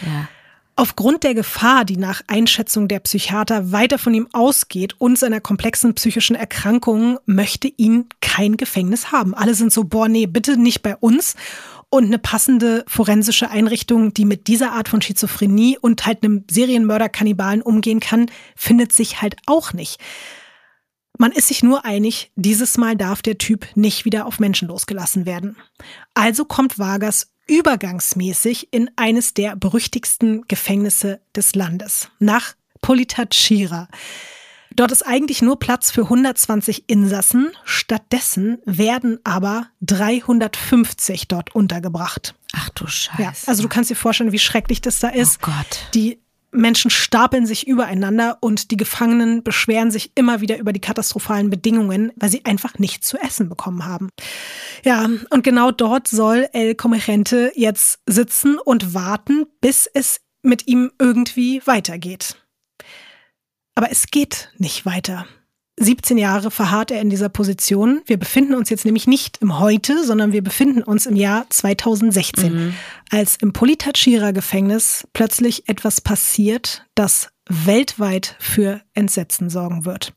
Ja. 0.06 0.28
Aufgrund 0.76 1.22
der 1.22 1.34
Gefahr, 1.34 1.84
die 1.84 1.96
nach 1.96 2.22
Einschätzung 2.26 2.88
der 2.88 2.98
Psychiater 2.98 3.70
weiter 3.70 3.96
von 3.96 4.12
ihm 4.12 4.28
ausgeht 4.32 4.96
und 4.98 5.16
seiner 5.16 5.40
komplexen 5.40 5.94
psychischen 5.94 6.34
Erkrankungen, 6.34 7.18
möchte 7.26 7.68
ihn 7.68 8.08
kein 8.20 8.56
Gefängnis 8.56 9.12
haben. 9.12 9.34
Alle 9.34 9.54
sind 9.54 9.72
so, 9.72 9.84
boah, 9.84 10.08
nee, 10.08 10.26
bitte 10.26 10.56
nicht 10.56 10.82
bei 10.82 10.96
uns. 10.96 11.36
Und 11.90 12.06
eine 12.06 12.18
passende 12.18 12.84
forensische 12.88 13.50
Einrichtung, 13.50 14.14
die 14.14 14.24
mit 14.24 14.48
dieser 14.48 14.72
Art 14.72 14.88
von 14.88 15.00
Schizophrenie 15.00 15.78
und 15.80 16.06
halt 16.06 16.24
einem 16.24 16.44
Serienmörder-Kannibalen 16.50 17.62
umgehen 17.62 18.00
kann, 18.00 18.26
findet 18.56 18.92
sich 18.92 19.22
halt 19.22 19.36
auch 19.46 19.74
nicht. 19.74 20.00
Man 21.16 21.30
ist 21.30 21.46
sich 21.46 21.62
nur 21.62 21.84
einig, 21.84 22.32
dieses 22.34 22.76
Mal 22.76 22.96
darf 22.96 23.22
der 23.22 23.38
Typ 23.38 23.68
nicht 23.76 24.04
wieder 24.04 24.26
auf 24.26 24.40
Menschen 24.40 24.66
losgelassen 24.66 25.24
werden. 25.24 25.56
Also 26.14 26.44
kommt 26.44 26.80
Vargas 26.80 27.28
übergangsmäßig 27.46 28.68
in 28.72 28.90
eines 28.96 29.34
der 29.34 29.56
berüchtigsten 29.56 30.42
Gefängnisse 30.48 31.20
des 31.34 31.54
Landes, 31.54 32.10
nach 32.18 32.54
Politachira. 32.80 33.88
Dort 34.76 34.90
ist 34.90 35.02
eigentlich 35.02 35.40
nur 35.40 35.58
Platz 35.58 35.92
für 35.92 36.02
120 36.02 36.88
Insassen. 36.88 37.52
Stattdessen 37.64 38.58
werden 38.64 39.20
aber 39.22 39.68
350 39.82 41.28
dort 41.28 41.54
untergebracht. 41.54 42.34
Ach 42.52 42.70
du 42.70 42.86
Scheiße. 42.86 43.22
Ja, 43.22 43.32
also 43.46 43.62
du 43.62 43.68
kannst 43.68 43.90
dir 43.90 43.94
vorstellen, 43.94 44.32
wie 44.32 44.38
schrecklich 44.38 44.80
das 44.80 44.98
da 44.98 45.08
ist. 45.08 45.38
Oh 45.42 45.46
Gott. 45.46 45.86
Die 45.94 46.18
Menschen 46.54 46.90
stapeln 46.90 47.46
sich 47.46 47.66
übereinander 47.66 48.38
und 48.40 48.70
die 48.70 48.76
Gefangenen 48.76 49.42
beschweren 49.42 49.90
sich 49.90 50.12
immer 50.14 50.40
wieder 50.40 50.58
über 50.58 50.72
die 50.72 50.80
katastrophalen 50.80 51.50
Bedingungen, 51.50 52.12
weil 52.16 52.30
sie 52.30 52.44
einfach 52.44 52.78
nichts 52.78 53.08
zu 53.08 53.18
essen 53.18 53.48
bekommen 53.48 53.84
haben. 53.84 54.10
Ja, 54.84 55.08
und 55.30 55.42
genau 55.42 55.70
dort 55.70 56.08
soll 56.08 56.48
El 56.52 56.74
Comegente 56.74 57.52
jetzt 57.54 58.00
sitzen 58.06 58.58
und 58.58 58.94
warten, 58.94 59.46
bis 59.60 59.86
es 59.92 60.20
mit 60.42 60.66
ihm 60.66 60.92
irgendwie 60.98 61.62
weitergeht. 61.66 62.36
Aber 63.74 63.90
es 63.90 64.06
geht 64.06 64.50
nicht 64.56 64.86
weiter. 64.86 65.26
17 65.76 66.18
Jahre 66.18 66.50
verharrt 66.50 66.90
er 66.90 67.00
in 67.00 67.10
dieser 67.10 67.28
Position. 67.28 68.02
Wir 68.06 68.16
befinden 68.16 68.54
uns 68.54 68.70
jetzt 68.70 68.84
nämlich 68.84 69.06
nicht 69.06 69.38
im 69.38 69.58
Heute, 69.58 70.04
sondern 70.04 70.32
wir 70.32 70.42
befinden 70.42 70.82
uns 70.82 71.06
im 71.06 71.16
Jahr 71.16 71.46
2016, 71.50 72.52
mhm. 72.52 72.74
als 73.10 73.36
im 73.36 73.52
Politachira-Gefängnis 73.52 75.06
plötzlich 75.12 75.68
etwas 75.68 76.00
passiert, 76.00 76.84
das 76.94 77.30
weltweit 77.48 78.36
für 78.38 78.82
Entsetzen 78.94 79.50
sorgen 79.50 79.84
wird. 79.84 80.14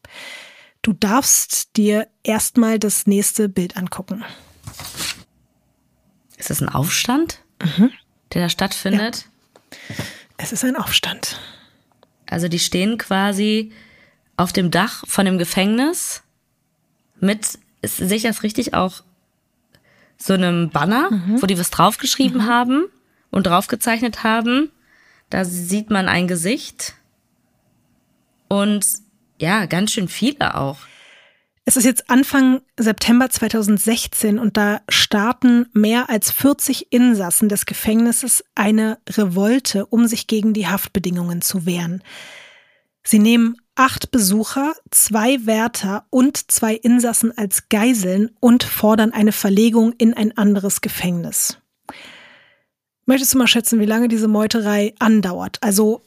Du 0.83 0.93
darfst 0.93 1.75
dir 1.75 2.07
erstmal 2.23 2.77
das 2.77 3.07
nächste 3.07 3.49
Bild 3.49 3.77
angucken. 3.77 4.23
Ist 6.37 6.51
das 6.51 6.61
ein 6.61 6.69
Aufstand, 6.69 7.41
mhm. 7.61 7.91
der 8.33 8.43
da 8.43 8.49
stattfindet? 8.49 9.27
Ja. 9.89 9.95
Es 10.37 10.51
ist 10.51 10.63
ein 10.63 10.75
Aufstand. 10.75 11.39
Also 12.27 12.47
die 12.47 12.59
stehen 12.59 12.97
quasi 12.99 13.71
auf 14.37 14.53
dem 14.53 14.71
Dach 14.71 15.03
von 15.07 15.25
dem 15.25 15.37
Gefängnis 15.37 16.23
mit, 17.19 17.59
sehe 17.81 18.17
ich 18.17 18.23
das 18.23 18.43
richtig, 18.43 18.73
auch 18.73 19.03
so 20.17 20.33
einem 20.33 20.69
Banner, 20.69 21.11
mhm. 21.11 21.41
wo 21.41 21.45
die 21.45 21.59
was 21.59 21.71
draufgeschrieben 21.71 22.41
mhm. 22.41 22.47
haben 22.47 22.85
und 23.31 23.47
draufgezeichnet 23.47 24.23
haben. 24.23 24.71
Da 25.29 25.43
sieht 25.43 25.89
man 25.89 26.07
ein 26.07 26.27
Gesicht 26.27 26.93
und 28.47 28.85
ja, 29.39 29.65
ganz 29.65 29.91
schön 29.91 30.07
viele 30.07 30.55
auch. 30.55 30.77
Es 31.65 31.75
ist 31.75 31.83
jetzt 31.83 32.09
Anfang 32.09 32.61
September 32.77 33.29
2016 33.29 34.39
und 34.39 34.55
da 34.55 34.79
starten 34.87 35.67
mehr 35.73 36.09
als 36.09 36.31
40 36.31 36.93
Insassen 36.93 37.49
des 37.49 37.65
Gefängnisses 37.65 38.45
eine 38.55 38.99
Revolte, 39.09 39.85
um 39.85 40.07
sich 40.07 40.27
gegen 40.27 40.53
die 40.53 40.67
Haftbedingungen 40.67 41.41
zu 41.41 41.65
wehren. 41.65 42.03
Sie 43.03 43.19
nehmen 43.19 43.57
acht 43.77 44.11
Besucher, 44.11 44.73
zwei 44.91 45.45
Wärter 45.45 46.05
und 46.09 46.51
zwei 46.51 46.73
Insassen 46.73 47.37
als 47.37 47.69
Geiseln 47.69 48.31
und 48.39 48.63
fordern 48.63 49.13
eine 49.13 49.31
Verlegung 49.31 49.93
in 49.97 50.13
ein 50.13 50.37
anderes 50.37 50.81
Gefängnis. 50.81 51.59
Möchtest 53.05 53.33
du 53.33 53.37
mal 53.37 53.47
schätzen, 53.47 53.79
wie 53.79 53.85
lange 53.85 54.07
diese 54.09 54.27
Meuterei 54.27 54.93
andauert? 54.99 55.59
Also 55.61 56.01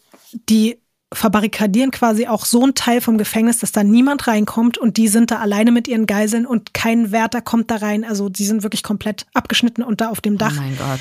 die 0.49 0.79
verbarrikadieren 1.13 1.91
quasi 1.91 2.27
auch 2.27 2.45
so 2.45 2.63
einen 2.63 2.75
Teil 2.75 3.01
vom 3.01 3.19
Gefängnis, 3.19 3.59
dass 3.59 3.73
da 3.73 3.83
niemand 3.83 4.27
reinkommt 4.27 4.77
und 4.79 4.97
die 4.97 5.09
sind 5.09 5.31
da 5.31 5.39
alleine 5.39 5.73
mit 5.73 5.89
ihren 5.89 6.07
Geiseln 6.07 6.47
und 6.47 6.75
kein 6.75 7.11
Wärter 7.11 7.41
kommt 7.41 7.71
da 7.71 7.77
rein. 7.77 8.05
Also 8.05 8.29
die 8.29 8.45
sind 8.45 8.63
wirklich 8.63 8.83
komplett 8.83 9.27
abgeschnitten 9.33 9.83
und 9.83 10.01
da 10.01 10.11
auf 10.11 10.21
dem 10.21 10.39
Dach. 10.39 10.55
Oh 10.57 10.61
mein 10.61 10.77
Gott. 10.77 11.01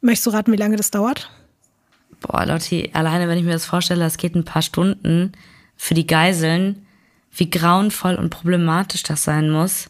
Möchtest 0.00 0.26
du 0.26 0.30
raten, 0.30 0.52
wie 0.52 0.56
lange 0.56 0.76
das 0.76 0.90
dauert? 0.90 1.30
Boah, 2.20 2.46
Lotti, 2.46 2.90
alleine 2.92 3.28
wenn 3.28 3.38
ich 3.38 3.44
mir 3.44 3.52
das 3.52 3.66
vorstelle, 3.66 4.00
das 4.00 4.18
geht 4.18 4.34
ein 4.34 4.44
paar 4.44 4.62
Stunden 4.62 5.32
für 5.80 5.94
die 5.94 6.06
Geiseln, 6.06 6.86
wie 7.34 7.48
grauenvoll 7.48 8.16
und 8.16 8.28
problematisch 8.28 9.02
das 9.02 9.24
sein 9.24 9.48
muss. 9.48 9.88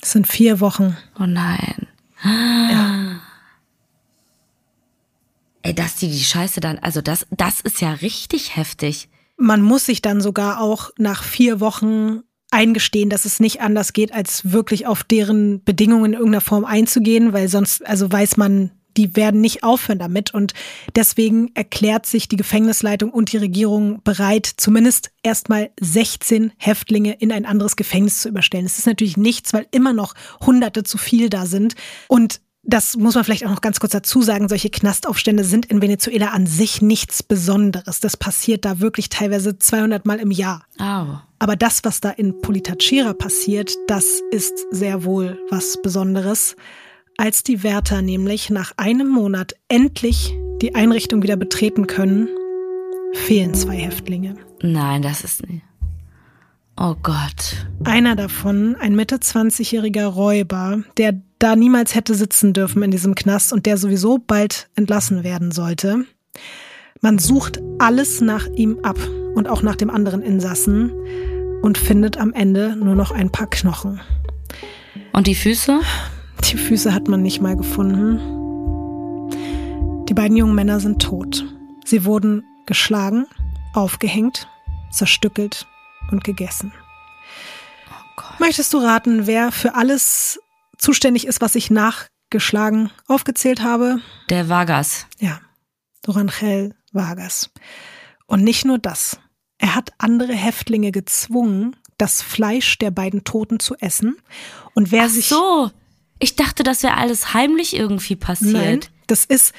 Das 0.00 0.12
sind 0.12 0.28
vier 0.28 0.60
Wochen. 0.60 0.98
Oh 1.18 1.24
nein. 1.24 1.86
Ja. 2.22 3.20
Ey, 5.62 5.74
dass 5.74 5.96
die 5.96 6.10
die 6.10 6.22
Scheiße 6.22 6.60
dann, 6.60 6.78
also 6.80 7.00
das, 7.00 7.26
das 7.30 7.62
ist 7.62 7.80
ja 7.80 7.94
richtig 7.94 8.54
heftig. 8.54 9.08
Man 9.38 9.62
muss 9.62 9.86
sich 9.86 10.02
dann 10.02 10.20
sogar 10.20 10.60
auch 10.60 10.90
nach 10.98 11.22
vier 11.22 11.58
Wochen 11.58 12.20
eingestehen, 12.50 13.08
dass 13.08 13.24
es 13.24 13.40
nicht 13.40 13.62
anders 13.62 13.94
geht, 13.94 14.12
als 14.12 14.52
wirklich 14.52 14.86
auf 14.86 15.04
deren 15.04 15.64
Bedingungen 15.64 16.12
in 16.12 16.18
irgendeiner 16.18 16.42
Form 16.42 16.66
einzugehen, 16.66 17.32
weil 17.32 17.48
sonst, 17.48 17.84
also 17.86 18.12
weiß 18.12 18.36
man, 18.36 18.72
die 18.98 19.16
werden 19.16 19.40
nicht 19.40 19.62
aufhören 19.62 19.98
damit. 19.98 20.34
Und 20.34 20.52
deswegen 20.94 21.50
erklärt 21.54 22.04
sich 22.04 22.28
die 22.28 22.36
Gefängnisleitung 22.36 23.10
und 23.10 23.32
die 23.32 23.38
Regierung 23.38 24.02
bereit, 24.02 24.46
zumindest 24.56 25.10
erstmal 25.22 25.70
16 25.80 26.52
Häftlinge 26.58 27.14
in 27.14 27.32
ein 27.32 27.46
anderes 27.46 27.76
Gefängnis 27.76 28.20
zu 28.20 28.28
überstellen. 28.28 28.66
Es 28.66 28.78
ist 28.78 28.86
natürlich 28.86 29.16
nichts, 29.16 29.54
weil 29.54 29.66
immer 29.70 29.92
noch 29.92 30.14
Hunderte 30.44 30.82
zu 30.82 30.98
viel 30.98 31.30
da 31.30 31.46
sind. 31.46 31.74
Und 32.08 32.40
das 32.64 32.96
muss 32.96 33.14
man 33.14 33.24
vielleicht 33.24 33.46
auch 33.46 33.50
noch 33.50 33.62
ganz 33.62 33.80
kurz 33.80 33.92
dazu 33.92 34.20
sagen, 34.20 34.48
solche 34.48 34.68
Knastaufstände 34.68 35.44
sind 35.44 35.66
in 35.66 35.80
Venezuela 35.80 36.28
an 36.28 36.46
sich 36.46 36.82
nichts 36.82 37.22
Besonderes. 37.22 38.00
Das 38.00 38.16
passiert 38.16 38.64
da 38.64 38.80
wirklich 38.80 39.08
teilweise 39.08 39.58
200 39.58 40.04
Mal 40.04 40.18
im 40.18 40.30
Jahr. 40.30 40.66
Oh. 40.78 41.16
Aber 41.38 41.56
das, 41.56 41.84
was 41.84 42.00
da 42.00 42.10
in 42.10 42.40
Politachira 42.42 43.14
passiert, 43.14 43.74
das 43.86 44.20
ist 44.32 44.66
sehr 44.70 45.04
wohl 45.04 45.38
was 45.50 45.80
Besonderes. 45.80 46.56
Als 47.20 47.42
die 47.42 47.64
Wärter 47.64 48.00
nämlich 48.00 48.48
nach 48.48 48.74
einem 48.76 49.08
Monat 49.08 49.56
endlich 49.66 50.36
die 50.62 50.76
Einrichtung 50.76 51.20
wieder 51.24 51.34
betreten 51.34 51.88
können, 51.88 52.28
fehlen 53.12 53.54
zwei 53.54 53.74
Häftlinge. 53.74 54.36
Nein, 54.62 55.02
das 55.02 55.24
ist 55.24 55.44
nicht. 55.48 55.64
Oh 56.76 56.94
Gott. 57.02 57.66
Einer 57.82 58.14
davon, 58.14 58.76
ein 58.76 58.94
Mitte 58.94 59.16
20-jähriger 59.16 60.06
Räuber, 60.06 60.84
der 60.96 61.20
da 61.40 61.56
niemals 61.56 61.96
hätte 61.96 62.14
sitzen 62.14 62.52
dürfen 62.52 62.84
in 62.84 62.92
diesem 62.92 63.16
Knast 63.16 63.52
und 63.52 63.66
der 63.66 63.78
sowieso 63.78 64.18
bald 64.18 64.68
entlassen 64.76 65.24
werden 65.24 65.50
sollte. 65.50 66.04
Man 67.00 67.18
sucht 67.18 67.58
alles 67.80 68.20
nach 68.20 68.46
ihm 68.46 68.78
ab 68.84 68.98
und 69.34 69.48
auch 69.48 69.62
nach 69.62 69.74
dem 69.74 69.90
anderen 69.90 70.22
Insassen 70.22 70.92
und 71.62 71.78
findet 71.78 72.16
am 72.16 72.32
Ende 72.32 72.76
nur 72.76 72.94
noch 72.94 73.10
ein 73.10 73.32
paar 73.32 73.50
Knochen. 73.50 74.00
Und 75.12 75.26
die 75.26 75.34
Füße? 75.34 75.80
Die 76.44 76.56
Füße 76.56 76.94
hat 76.94 77.08
man 77.08 77.22
nicht 77.22 77.40
mal 77.40 77.56
gefunden. 77.56 78.18
Die 80.06 80.14
beiden 80.14 80.36
jungen 80.36 80.54
Männer 80.54 80.80
sind 80.80 81.02
tot. 81.02 81.44
Sie 81.84 82.04
wurden 82.04 82.44
geschlagen, 82.66 83.26
aufgehängt, 83.74 84.48
zerstückelt 84.90 85.66
und 86.10 86.24
gegessen. 86.24 86.72
Oh 87.90 88.22
Möchtest 88.38 88.72
du 88.72 88.78
raten, 88.78 89.26
wer 89.26 89.52
für 89.52 89.74
alles 89.74 90.40
zuständig 90.78 91.26
ist, 91.26 91.40
was 91.40 91.54
ich 91.54 91.70
nachgeschlagen 91.70 92.90
aufgezählt 93.06 93.62
habe? 93.62 94.00
Der 94.30 94.48
Vargas. 94.48 95.06
Ja, 95.18 95.40
Dorangel 96.02 96.74
Vargas. 96.92 97.50
Und 98.26 98.44
nicht 98.44 98.64
nur 98.64 98.78
das. 98.78 99.18
Er 99.58 99.74
hat 99.74 99.92
andere 99.98 100.32
Häftlinge 100.32 100.92
gezwungen, 100.92 101.76
das 101.98 102.22
Fleisch 102.22 102.78
der 102.78 102.90
beiden 102.90 103.24
Toten 103.24 103.60
zu 103.60 103.74
essen. 103.76 104.16
Und 104.74 104.92
wer 104.92 105.04
Ach 105.04 105.08
sich. 105.10 105.28
so. 105.28 105.70
Ich 106.18 106.36
dachte, 106.36 106.62
das 106.62 106.82
wäre 106.82 106.96
alles 106.96 107.34
heimlich 107.34 107.74
irgendwie 107.74 108.16
passiert. 108.16 108.52
Nein, 108.52 108.80
das 109.06 109.24
ist, 109.24 109.54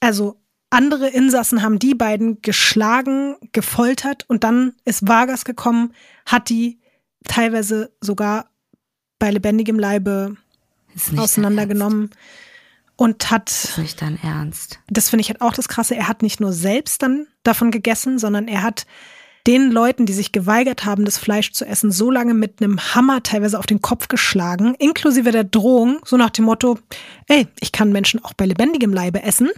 also 0.00 0.40
andere 0.70 1.08
Insassen 1.08 1.62
haben 1.62 1.78
die 1.78 1.94
beiden 1.94 2.42
geschlagen, 2.42 3.36
gefoltert 3.52 4.24
und 4.28 4.44
dann 4.44 4.74
ist 4.84 5.06
Vargas 5.06 5.44
gekommen, 5.44 5.94
hat 6.26 6.48
die 6.48 6.78
teilweise 7.24 7.92
sogar 8.00 8.50
bei 9.18 9.30
lebendigem 9.30 9.78
Leibe 9.78 10.36
auseinandergenommen 11.16 12.10
und 12.96 13.30
hat. 13.30 13.48
Das 13.48 13.64
ist 13.64 13.78
nicht 13.78 14.02
dein 14.02 14.22
Ernst. 14.22 14.78
Das 14.88 15.10
finde 15.10 15.22
ich 15.22 15.28
halt 15.28 15.40
auch 15.40 15.54
das 15.54 15.68
Krasse. 15.68 15.96
Er 15.96 16.08
hat 16.08 16.22
nicht 16.22 16.40
nur 16.40 16.52
selbst 16.52 17.02
dann 17.02 17.26
davon 17.42 17.70
gegessen, 17.70 18.18
sondern 18.18 18.48
er 18.48 18.62
hat 18.62 18.86
den 19.46 19.70
Leuten, 19.70 20.06
die 20.06 20.12
sich 20.12 20.32
geweigert 20.32 20.84
haben, 20.84 21.04
das 21.04 21.18
Fleisch 21.18 21.52
zu 21.52 21.64
essen, 21.64 21.90
so 21.90 22.10
lange 22.10 22.34
mit 22.34 22.60
einem 22.60 22.78
Hammer 22.94 23.22
teilweise 23.22 23.58
auf 23.58 23.66
den 23.66 23.80
Kopf 23.80 24.08
geschlagen, 24.08 24.74
inklusive 24.78 25.32
der 25.32 25.44
Drohung, 25.44 26.00
so 26.04 26.16
nach 26.16 26.30
dem 26.30 26.44
Motto, 26.44 26.78
ey, 27.26 27.46
ich 27.60 27.72
kann 27.72 27.92
Menschen 27.92 28.22
auch 28.24 28.34
bei 28.34 28.46
lebendigem 28.46 28.92
Leibe 28.92 29.22
essen. 29.22 29.50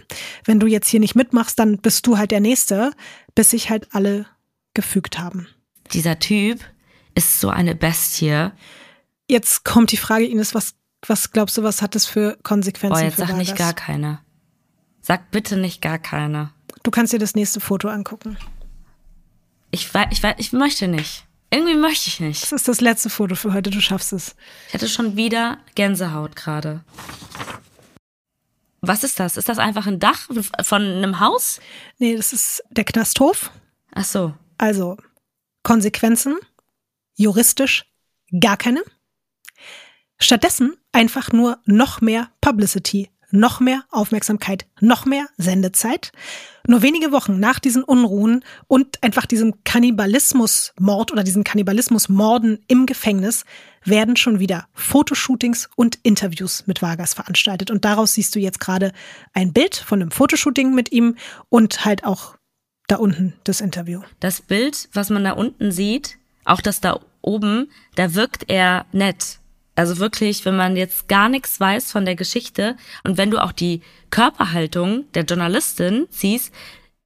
Wenn 0.45 0.59
du 0.59 0.67
jetzt 0.67 0.87
hier 0.87 0.99
nicht 0.99 1.15
mitmachst, 1.15 1.59
dann 1.59 1.77
bist 1.77 2.07
du 2.07 2.17
halt 2.17 2.31
der 2.31 2.39
Nächste, 2.39 2.91
bis 3.35 3.49
sich 3.49 3.69
halt 3.69 3.87
alle 3.91 4.25
gefügt 4.73 5.19
haben. 5.19 5.47
Dieser 5.91 6.19
Typ 6.19 6.59
ist 7.15 7.39
so 7.39 7.49
eine 7.49 7.75
Bestie. 7.75 8.49
Jetzt 9.27 9.65
kommt 9.65 9.91
die 9.91 9.97
Frage, 9.97 10.25
Ines, 10.25 10.55
was, 10.55 10.75
was 11.05 11.31
glaubst 11.31 11.57
du, 11.57 11.63
was 11.63 11.81
hat 11.81 11.95
das 11.95 12.05
für 12.05 12.37
Konsequenzen? 12.43 12.95
Boah, 12.95 13.03
jetzt 13.03 13.17
sag 13.17 13.35
nicht 13.35 13.55
gar 13.55 13.73
keine. 13.73 14.19
Sag 15.01 15.31
bitte 15.31 15.57
nicht 15.57 15.81
gar 15.81 15.99
keine. 15.99 16.51
Du 16.83 16.91
kannst 16.91 17.13
dir 17.13 17.19
das 17.19 17.35
nächste 17.35 17.59
Foto 17.59 17.89
angucken. 17.89 18.37
Ich, 19.73 19.89
ich, 20.11 20.23
ich 20.37 20.53
möchte 20.53 20.87
nicht. 20.87 21.25
Irgendwie 21.49 21.73
möchte 21.73 22.07
ich 22.07 22.19
nicht. 22.19 22.43
Das 22.43 22.51
ist 22.51 22.67
das 22.67 22.79
letzte 22.79 23.09
Foto 23.09 23.33
für 23.33 23.53
heute, 23.53 23.71
du 23.71 23.81
schaffst 23.81 24.13
es. 24.13 24.35
Ich 24.67 24.75
hatte 24.75 24.87
schon 24.87 25.15
wieder 25.15 25.57
Gänsehaut 25.73 26.35
gerade. 26.35 26.83
Was 28.81 29.03
ist 29.03 29.19
das? 29.19 29.35
Ist 29.35 29.49
das 29.49 29.57
einfach 29.57 29.87
ein 29.87 29.99
Dach 29.99 30.29
von 30.61 30.83
einem 30.83 31.19
Haus? 31.19 31.59
Nee, 31.97 32.15
das 32.15 32.33
ist 32.33 32.63
der 32.69 32.83
Knasthof. 32.83 33.49
Ach 33.95 34.05
so. 34.05 34.35
Also, 34.59 34.97
Konsequenzen, 35.63 36.37
juristisch 37.15 37.85
gar 38.39 38.57
keine. 38.57 38.83
Stattdessen 40.19 40.77
einfach 40.91 41.31
nur 41.31 41.57
noch 41.65 41.99
mehr 41.99 42.29
Publicity 42.41 43.09
noch 43.33 43.59
mehr 43.59 43.83
Aufmerksamkeit, 43.89 44.65
noch 44.79 45.05
mehr 45.05 45.25
Sendezeit. 45.37 46.11
Nur 46.67 46.81
wenige 46.81 47.11
Wochen 47.11 47.39
nach 47.39 47.59
diesen 47.59 47.83
Unruhen 47.83 48.45
und 48.67 49.01
einfach 49.03 49.25
diesem 49.25 49.63
Kannibalismusmord 49.63 51.11
oder 51.11 51.23
diesen 51.23 51.43
Kannibalismusmorden 51.43 52.59
im 52.67 52.85
Gefängnis 52.85 53.43
werden 53.83 54.15
schon 54.15 54.39
wieder 54.39 54.67
Fotoshootings 54.73 55.69
und 55.75 55.99
Interviews 56.03 56.67
mit 56.67 56.81
Vargas 56.81 57.15
veranstaltet. 57.15 57.71
Und 57.71 57.83
daraus 57.83 58.13
siehst 58.13 58.33
du 58.35 58.39
jetzt 58.39 58.59
gerade 58.59 58.93
ein 59.33 59.51
Bild 59.51 59.75
von 59.75 60.01
einem 60.01 60.11
Fotoshooting 60.11 60.73
mit 60.73 60.91
ihm 60.91 61.15
und 61.49 61.83
halt 61.83 62.05
auch 62.05 62.37
da 62.87 62.97
unten 62.97 63.33
das 63.43 63.59
Interview. 63.59 64.01
Das 64.19 64.41
Bild, 64.41 64.89
was 64.93 65.09
man 65.09 65.23
da 65.23 65.31
unten 65.31 65.71
sieht, 65.71 66.17
auch 66.45 66.61
das 66.61 66.81
da 66.81 66.99
oben, 67.21 67.71
da 67.95 68.13
wirkt 68.13 68.49
er 68.49 68.85
nett. 68.91 69.39
Also 69.75 69.97
wirklich, 69.97 70.45
wenn 70.45 70.55
man 70.55 70.75
jetzt 70.75 71.07
gar 71.07 71.29
nichts 71.29 71.59
weiß 71.59 71.91
von 71.91 72.05
der 72.05 72.15
Geschichte 72.15 72.77
und 73.03 73.17
wenn 73.17 73.31
du 73.31 73.41
auch 73.41 73.51
die 73.51 73.81
Körperhaltung 74.11 75.11
der 75.13 75.23
Journalistin 75.23 76.05
siehst, 76.09 76.53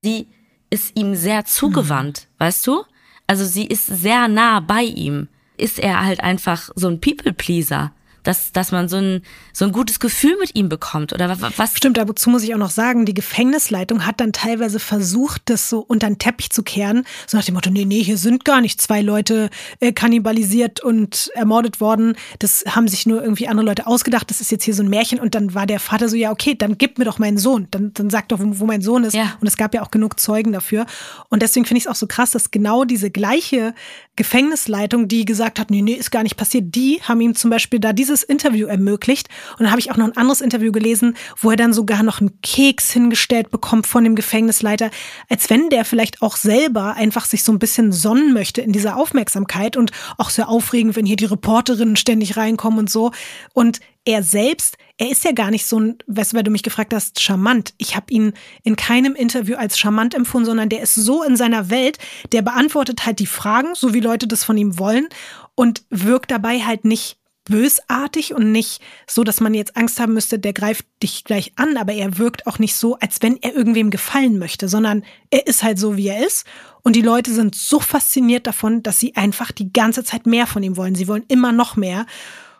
sie 0.01 0.27
ist 0.69 0.97
ihm 0.97 1.15
sehr 1.15 1.45
zugewandt, 1.45 2.27
mhm. 2.29 2.43
weißt 2.43 2.67
du? 2.67 2.83
Also 3.25 3.45
sie 3.45 3.65
ist 3.65 3.87
sehr 3.87 4.27
nah 4.27 4.59
bei 4.59 4.83
ihm. 4.83 5.27
Ist 5.57 5.79
er 5.79 6.05
halt 6.05 6.21
einfach 6.21 6.69
so 6.75 6.87
ein 6.87 7.01
People-Pleaser 7.01 7.91
dass, 8.23 8.51
dass 8.51 8.71
man 8.71 8.89
so 8.89 8.97
ein, 8.97 9.21
so 9.53 9.65
ein 9.65 9.71
gutes 9.71 9.99
Gefühl 9.99 10.35
mit 10.39 10.55
ihm 10.55 10.69
bekommt 10.69 11.13
oder 11.13 11.39
was? 11.39 11.75
Stimmt, 11.75 11.97
dazu 11.97 12.29
muss 12.29 12.43
ich 12.43 12.53
auch 12.53 12.59
noch 12.59 12.71
sagen, 12.71 13.05
die 13.05 13.13
Gefängnisleitung 13.13 14.05
hat 14.05 14.19
dann 14.19 14.33
teilweise 14.33 14.79
versucht, 14.79 15.43
das 15.45 15.69
so 15.69 15.79
unter 15.79 16.07
den 16.07 16.17
Teppich 16.17 16.49
zu 16.49 16.63
kehren, 16.63 17.03
so 17.25 17.37
nach 17.37 17.45
dem 17.45 17.55
Motto, 17.55 17.69
nee, 17.69 17.85
nee, 17.85 18.03
hier 18.03 18.17
sind 18.17 18.45
gar 18.45 18.61
nicht 18.61 18.81
zwei 18.81 19.01
Leute 19.01 19.49
äh, 19.79 19.91
kannibalisiert 19.91 20.83
und 20.83 21.31
ermordet 21.33 21.79
worden, 21.79 22.15
das 22.39 22.63
haben 22.67 22.87
sich 22.87 23.05
nur 23.05 23.21
irgendwie 23.21 23.47
andere 23.47 23.65
Leute 23.65 23.87
ausgedacht, 23.87 24.29
das 24.29 24.41
ist 24.41 24.51
jetzt 24.51 24.63
hier 24.63 24.73
so 24.73 24.83
ein 24.83 24.89
Märchen. 24.89 25.19
Und 25.19 25.35
dann 25.35 25.53
war 25.53 25.65
der 25.65 25.79
Vater 25.79 26.09
so, 26.09 26.15
ja, 26.15 26.31
okay, 26.31 26.55
dann 26.55 26.77
gib 26.77 26.97
mir 26.97 27.05
doch 27.05 27.19
meinen 27.19 27.37
Sohn, 27.37 27.67
dann, 27.71 27.93
dann 27.93 28.09
sag 28.09 28.29
doch, 28.29 28.39
wo, 28.39 28.59
wo 28.59 28.65
mein 28.65 28.81
Sohn 28.81 29.03
ist. 29.03 29.13
Ja. 29.13 29.37
und 29.39 29.47
es 29.47 29.57
gab 29.57 29.73
ja 29.73 29.81
auch 29.81 29.91
genug 29.91 30.19
Zeugen 30.19 30.51
dafür. 30.51 30.85
Und 31.29 31.41
deswegen 31.41 31.65
finde 31.65 31.79
ich 31.79 31.85
es 31.85 31.91
auch 31.91 31.95
so 31.95 32.07
krass, 32.07 32.31
dass 32.31 32.51
genau 32.51 32.83
diese 32.83 33.09
gleiche 33.09 33.73
Gefängnisleitung, 34.15 35.07
die 35.07 35.25
gesagt 35.25 35.59
hat, 35.59 35.69
nee, 35.69 35.81
nee, 35.81 35.93
ist 35.93 36.11
gar 36.11 36.23
nicht 36.23 36.37
passiert, 36.37 36.75
die 36.75 36.99
haben 37.03 37.21
ihm 37.21 37.35
zum 37.35 37.49
Beispiel 37.49 37.79
da 37.79 37.93
dieses 37.93 38.16
Interview 38.23 38.67
ermöglicht. 38.67 39.29
Und 39.53 39.61
dann 39.61 39.71
habe 39.71 39.79
ich 39.79 39.91
auch 39.91 39.97
noch 39.97 40.05
ein 40.05 40.17
anderes 40.17 40.41
Interview 40.41 40.71
gelesen, 40.71 41.15
wo 41.39 41.51
er 41.51 41.57
dann 41.57 41.73
sogar 41.73 42.03
noch 42.03 42.19
einen 42.19 42.41
Keks 42.41 42.91
hingestellt 42.91 43.51
bekommt 43.51 43.87
von 43.87 44.03
dem 44.03 44.15
Gefängnisleiter, 44.15 44.89
als 45.29 45.49
wenn 45.49 45.69
der 45.69 45.85
vielleicht 45.85 46.21
auch 46.21 46.35
selber 46.35 46.95
einfach 46.95 47.25
sich 47.25 47.43
so 47.43 47.51
ein 47.51 47.59
bisschen 47.59 47.91
sonnen 47.91 48.33
möchte 48.33 48.61
in 48.61 48.71
dieser 48.71 48.97
Aufmerksamkeit 48.97 49.77
und 49.77 49.91
auch 50.17 50.29
sehr 50.29 50.49
aufregend, 50.49 50.95
wenn 50.95 51.05
hier 51.05 51.15
die 51.15 51.25
Reporterinnen 51.25 51.95
ständig 51.95 52.37
reinkommen 52.37 52.79
und 52.79 52.89
so. 52.89 53.11
Und 53.53 53.79
er 54.07 54.23
selbst, 54.23 54.77
er 54.97 55.11
ist 55.11 55.25
ja 55.25 55.33
gar 55.33 55.51
nicht 55.51 55.65
so 55.65 55.79
ein, 55.79 55.97
weißt 56.07 56.31
du, 56.31 56.37
weil 56.37 56.43
du 56.43 56.51
mich 56.51 56.63
gefragt 56.63 56.93
hast, 56.93 57.21
charmant. 57.21 57.73
Ich 57.77 57.97
habe 57.97 58.05
ihn 58.09 58.33
in 58.63 58.77
keinem 58.77 59.15
Interview 59.15 59.57
als 59.57 59.77
charmant 59.77 60.15
empfunden, 60.15 60.45
sondern 60.45 60.69
der 60.69 60.81
ist 60.81 60.95
so 60.95 61.23
in 61.23 61.35
seiner 61.35 61.69
Welt, 61.69 61.97
der 62.31 62.41
beantwortet 62.41 63.05
halt 63.05 63.19
die 63.19 63.27
Fragen, 63.27 63.75
so 63.75 63.93
wie 63.93 63.99
Leute 63.99 64.25
das 64.25 64.45
von 64.45 64.57
ihm 64.57 64.79
wollen 64.79 65.09
und 65.55 65.83
wirkt 65.89 66.31
dabei 66.31 66.61
halt 66.61 66.85
nicht 66.85 67.17
bösartig 67.49 68.33
und 68.33 68.51
nicht 68.51 68.81
so, 69.07 69.23
dass 69.23 69.39
man 69.39 69.53
jetzt 69.53 69.75
Angst 69.75 69.99
haben 69.99 70.13
müsste, 70.13 70.39
der 70.39 70.53
greift 70.53 70.85
dich 71.01 71.23
gleich 71.23 71.53
an, 71.55 71.77
aber 71.77 71.93
er 71.93 72.17
wirkt 72.17 72.47
auch 72.47 72.59
nicht 72.59 72.75
so, 72.75 72.97
als 72.99 73.21
wenn 73.21 73.37
er 73.41 73.55
irgendwem 73.55 73.89
gefallen 73.89 74.39
möchte, 74.39 74.67
sondern 74.67 75.03
er 75.29 75.47
ist 75.47 75.63
halt 75.63 75.79
so, 75.79 75.97
wie 75.97 76.07
er 76.07 76.25
ist. 76.25 76.45
Und 76.83 76.95
die 76.95 77.01
Leute 77.01 77.33
sind 77.33 77.55
so 77.55 77.79
fasziniert 77.79 78.47
davon, 78.47 78.83
dass 78.83 78.99
sie 78.99 79.15
einfach 79.15 79.51
die 79.51 79.71
ganze 79.73 80.03
Zeit 80.03 80.25
mehr 80.25 80.47
von 80.47 80.63
ihm 80.63 80.77
wollen. 80.77 80.95
Sie 80.95 81.07
wollen 81.07 81.25
immer 81.27 81.51
noch 81.51 81.75
mehr. 81.75 82.05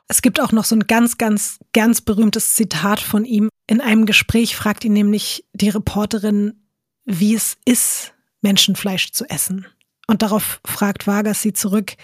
Es 0.07 0.21
gibt 0.21 0.39
auch 0.39 0.51
noch 0.51 0.65
so 0.65 0.75
ein 0.75 0.87
ganz, 0.87 1.17
ganz, 1.17 1.59
ganz 1.73 2.01
berühmtes 2.01 2.55
Zitat 2.55 2.99
von 2.99 3.25
ihm. 3.25 3.49
In 3.67 3.81
einem 3.81 4.05
Gespräch 4.05 4.55
fragt 4.55 4.85
ihn 4.85 4.93
nämlich 4.93 5.45
die 5.53 5.69
Reporterin, 5.69 6.53
wie 7.05 7.35
es 7.35 7.57
ist, 7.65 8.13
Menschenfleisch 8.41 9.11
zu 9.11 9.25
essen. 9.29 9.65
Und 10.07 10.21
darauf 10.21 10.61
fragt 10.65 11.07
Vargas 11.07 11.41
sie 11.41 11.53
zurück, 11.53 11.95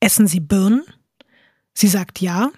essen 0.00 0.26
Sie 0.26 0.40
Birnen? 0.40 0.82
Sie 1.74 1.88
sagt 1.88 2.20
ja. 2.20 2.50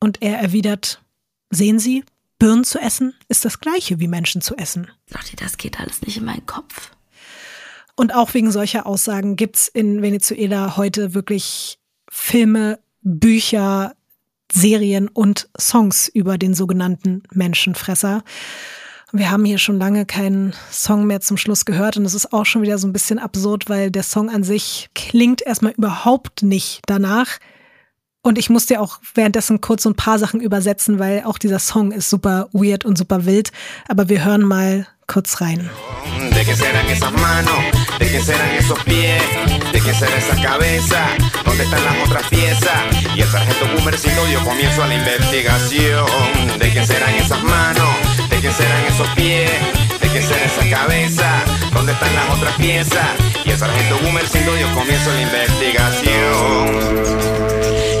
Und 0.00 0.22
er 0.22 0.38
erwidert, 0.38 1.02
sehen 1.50 1.78
Sie, 1.78 2.04
Birnen 2.38 2.64
zu 2.64 2.78
essen 2.78 3.14
ist 3.28 3.44
das 3.44 3.60
gleiche 3.60 4.00
wie 4.00 4.08
Menschen 4.08 4.42
zu 4.42 4.56
essen. 4.56 4.90
Lotti, 5.10 5.36
das 5.36 5.56
geht 5.56 5.80
alles 5.80 6.02
nicht 6.02 6.18
in 6.18 6.24
meinen 6.24 6.44
Kopf. 6.46 6.90
Und 7.96 8.14
auch 8.14 8.34
wegen 8.34 8.50
solcher 8.50 8.86
Aussagen 8.86 9.36
gibt's 9.36 9.68
in 9.68 10.02
Venezuela 10.02 10.76
heute 10.76 11.14
wirklich 11.14 11.78
Filme, 12.10 12.80
Bücher, 13.02 13.94
Serien 14.52 15.08
und 15.08 15.48
Songs 15.58 16.08
über 16.08 16.38
den 16.38 16.54
sogenannten 16.54 17.22
Menschenfresser. 17.32 18.24
Wir 19.12 19.30
haben 19.30 19.44
hier 19.44 19.58
schon 19.58 19.78
lange 19.78 20.06
keinen 20.06 20.54
Song 20.72 21.06
mehr 21.06 21.20
zum 21.20 21.36
Schluss 21.36 21.64
gehört 21.64 21.96
und 21.96 22.04
es 22.04 22.14
ist 22.14 22.32
auch 22.32 22.44
schon 22.44 22.62
wieder 22.62 22.78
so 22.78 22.88
ein 22.88 22.92
bisschen 22.92 23.20
absurd, 23.20 23.68
weil 23.68 23.92
der 23.92 24.02
Song 24.02 24.28
an 24.28 24.42
sich 24.42 24.90
klingt 24.94 25.40
erstmal 25.40 25.72
überhaupt 25.72 26.42
nicht 26.42 26.82
danach. 26.86 27.38
Und 28.24 28.38
ich 28.38 28.48
musste 28.48 28.80
auch 28.80 29.00
währenddessen 29.14 29.60
kurz 29.60 29.82
so 29.82 29.90
ein 29.90 29.96
paar 29.96 30.18
Sachen 30.18 30.40
übersetzen, 30.40 30.98
weil 30.98 31.24
auch 31.24 31.36
dieser 31.36 31.58
Song 31.58 31.92
ist 31.92 32.08
super 32.08 32.48
weird 32.52 32.86
und 32.86 32.96
super 32.96 33.26
wild. 33.26 33.52
Aber 33.86 34.08
wir 34.08 34.24
hören 34.24 34.40
mal 34.40 34.86
kurz 35.06 35.42
rein. 35.42 35.68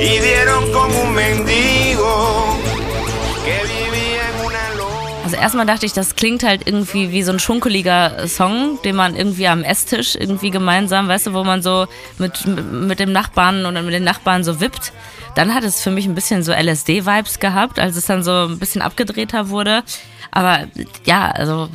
Y 0.00 0.18
dieron 0.20 0.72
con 0.72 0.90
un 0.94 1.14
mendigo 1.14 2.58
que 3.44 3.62
vivía 3.66 4.28
en 4.28 4.46
una 4.46 4.74
loma. 4.76 5.24
Also 5.24 5.36
erstmal 5.36 5.66
dachte 5.66 5.86
ich, 5.86 5.92
das 5.92 6.16
klingt 6.16 6.42
halt 6.42 6.66
irgendwie 6.66 7.10
wie 7.12 7.22
so 7.22 7.32
ein 7.32 7.38
schunkeliger 7.38 8.26
Song, 8.28 8.80
den 8.82 8.96
man 8.96 9.16
irgendwie 9.16 9.46
am 9.46 9.62
Esstisch 9.62 10.16
irgendwie 10.16 10.50
gemeinsam, 10.50 11.08
weißt 11.08 11.28
du, 11.28 11.32
wo 11.32 11.44
man 11.44 11.62
so 11.62 11.86
mit, 12.18 12.46
mit 12.46 12.98
dem 12.98 13.12
Nachbarn 13.12 13.64
oder 13.66 13.82
mit 13.82 13.94
den 13.94 14.04
Nachbarn 14.04 14.44
so 14.44 14.60
wippt. 14.60 14.92
Dann 15.34 15.54
hat 15.54 15.64
es 15.64 15.80
für 15.82 15.90
mich 15.90 16.06
ein 16.06 16.14
bisschen 16.14 16.42
so 16.42 16.52
LSD-Vibes 16.52 17.38
gehabt, 17.38 17.78
als 17.78 17.96
es 17.96 18.06
dann 18.06 18.22
so 18.22 18.46
ein 18.48 18.58
bisschen 18.58 18.82
abgedrehter 18.82 19.48
wurde. 19.48 19.82
Aber 20.30 20.66
ja, 21.04 21.30
also 21.30 21.68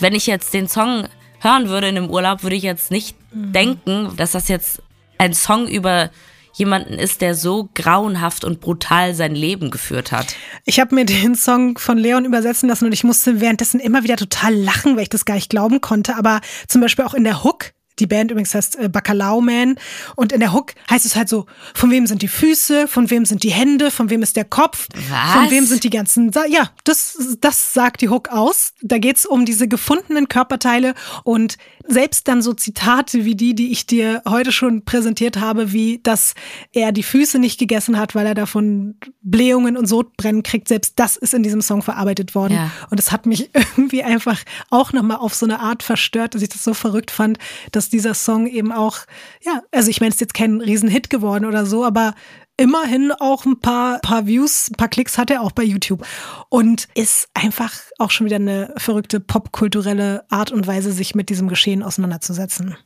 wenn 0.00 0.14
ich 0.14 0.26
jetzt 0.26 0.54
den 0.54 0.68
Song 0.68 1.08
hören 1.40 1.68
würde 1.68 1.88
in 1.88 1.96
dem 1.96 2.10
Urlaub, 2.10 2.42
würde 2.42 2.56
ich 2.56 2.62
jetzt 2.62 2.90
nicht 2.90 3.16
mhm. 3.32 3.52
denken, 3.52 4.16
dass 4.16 4.32
das 4.32 4.48
jetzt 4.48 4.82
ein 5.18 5.34
Song 5.34 5.66
über 5.68 6.10
jemanden 6.56 6.94
ist, 6.94 7.20
der 7.20 7.34
so 7.34 7.68
grauenhaft 7.74 8.44
und 8.44 8.60
brutal 8.60 9.14
sein 9.14 9.34
Leben 9.34 9.70
geführt 9.70 10.10
hat. 10.10 10.34
Ich 10.64 10.80
habe 10.80 10.94
mir 10.94 11.04
den 11.04 11.34
Song 11.34 11.78
von 11.78 11.98
Leon 11.98 12.24
übersetzen 12.24 12.68
lassen 12.68 12.86
und 12.86 12.92
ich 12.92 13.04
musste 13.04 13.40
währenddessen 13.40 13.78
immer 13.78 14.04
wieder 14.04 14.16
total 14.16 14.54
lachen, 14.54 14.96
weil 14.96 15.02
ich 15.02 15.08
das 15.10 15.26
gar 15.26 15.34
nicht 15.34 15.50
glauben 15.50 15.80
konnte. 15.80 16.16
Aber 16.16 16.40
zum 16.66 16.80
Beispiel 16.80 17.04
auch 17.04 17.14
in 17.14 17.24
der 17.24 17.44
Hook 17.44 17.72
die 17.98 18.06
Band 18.06 18.30
übrigens 18.30 18.54
heißt 18.54 18.76
äh, 18.76 18.88
Bacalao 18.88 19.40
Man. 19.40 19.76
Und 20.14 20.32
in 20.32 20.40
der 20.40 20.52
Hook 20.52 20.72
heißt 20.90 21.06
es 21.06 21.16
halt 21.16 21.28
so, 21.28 21.46
von 21.74 21.90
wem 21.90 22.06
sind 22.06 22.22
die 22.22 22.28
Füße, 22.28 22.88
von 22.88 23.10
wem 23.10 23.24
sind 23.24 23.42
die 23.42 23.50
Hände, 23.50 23.90
von 23.90 24.10
wem 24.10 24.22
ist 24.22 24.36
der 24.36 24.44
Kopf, 24.44 24.88
Was? 25.10 25.32
von 25.32 25.50
wem 25.50 25.66
sind 25.66 25.84
die 25.84 25.90
ganzen... 25.90 26.32
Sa 26.32 26.44
ja, 26.46 26.70
das, 26.84 27.36
das 27.40 27.72
sagt 27.74 28.00
die 28.00 28.08
Hook 28.08 28.28
aus. 28.28 28.72
Da 28.82 28.98
geht's 28.98 29.26
um 29.26 29.44
diese 29.44 29.68
gefundenen 29.68 30.28
Körperteile 30.28 30.94
und 31.24 31.56
selbst 31.88 32.28
dann 32.28 32.42
so 32.42 32.52
Zitate 32.52 33.24
wie 33.24 33.34
die, 33.34 33.54
die 33.54 33.70
ich 33.70 33.86
dir 33.86 34.22
heute 34.28 34.52
schon 34.52 34.84
präsentiert 34.84 35.38
habe, 35.38 35.72
wie 35.72 36.00
dass 36.02 36.34
er 36.72 36.92
die 36.92 37.02
Füße 37.02 37.38
nicht 37.38 37.58
gegessen 37.58 37.98
hat, 37.98 38.14
weil 38.14 38.26
er 38.26 38.34
davon 38.34 38.96
Blähungen 39.22 39.76
und 39.76 39.86
Sodbrennen 39.86 40.42
kriegt, 40.42 40.68
selbst 40.68 40.94
das 40.96 41.16
ist 41.16 41.34
in 41.34 41.42
diesem 41.42 41.62
Song 41.62 41.82
verarbeitet 41.82 42.34
worden. 42.34 42.54
Ja. 42.54 42.70
Und 42.90 43.00
es 43.00 43.12
hat 43.12 43.26
mich 43.26 43.50
irgendwie 43.54 44.02
einfach 44.02 44.40
auch 44.70 44.92
nochmal 44.92 45.18
auf 45.18 45.34
so 45.34 45.46
eine 45.46 45.60
Art 45.60 45.82
verstört, 45.82 46.34
dass 46.34 46.42
ich 46.42 46.48
das 46.48 46.64
so 46.64 46.74
verrückt 46.74 47.10
fand, 47.10 47.38
dass 47.72 47.85
dass 47.86 47.90
dieser 47.90 48.14
Song 48.14 48.46
eben 48.46 48.72
auch, 48.72 48.98
ja, 49.42 49.62
also 49.70 49.90
ich 49.90 50.00
meine, 50.00 50.10
es 50.10 50.16
ist 50.16 50.20
jetzt 50.20 50.34
kein 50.34 50.60
Riesenhit 50.60 51.08
geworden 51.08 51.44
oder 51.44 51.66
so, 51.66 51.84
aber 51.84 52.14
immerhin 52.56 53.12
auch 53.12 53.44
ein 53.44 53.60
paar, 53.60 54.00
paar 54.00 54.26
Views, 54.26 54.70
ein 54.70 54.76
paar 54.76 54.88
Klicks 54.88 55.18
hat 55.18 55.30
er 55.30 55.42
auch 55.42 55.52
bei 55.52 55.62
YouTube. 55.62 56.04
Und 56.48 56.88
ist 56.94 57.28
einfach 57.34 57.72
auch 57.98 58.10
schon 58.10 58.26
wieder 58.26 58.36
eine 58.36 58.74
verrückte 58.76 59.20
popkulturelle 59.20 60.24
Art 60.30 60.50
und 60.50 60.66
Weise, 60.66 60.90
sich 60.90 61.14
mit 61.14 61.28
diesem 61.28 61.48
Geschehen 61.48 61.82
auseinanderzusetzen. 61.82 62.76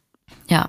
Ja. 0.48 0.68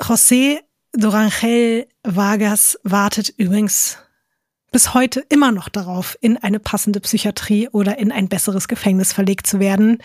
José 0.00 0.58
Dorangel 0.92 1.86
Vargas 2.02 2.78
wartet 2.82 3.30
übrigens 3.36 3.98
bis 4.70 4.94
heute 4.94 5.20
immer 5.28 5.52
noch 5.52 5.68
darauf, 5.68 6.16
in 6.20 6.36
eine 6.36 6.60
passende 6.60 7.00
Psychiatrie 7.00 7.68
oder 7.68 7.98
in 7.98 8.12
ein 8.12 8.28
besseres 8.28 8.68
Gefängnis 8.68 9.12
verlegt 9.12 9.46
zu 9.46 9.60
werden. 9.60 9.98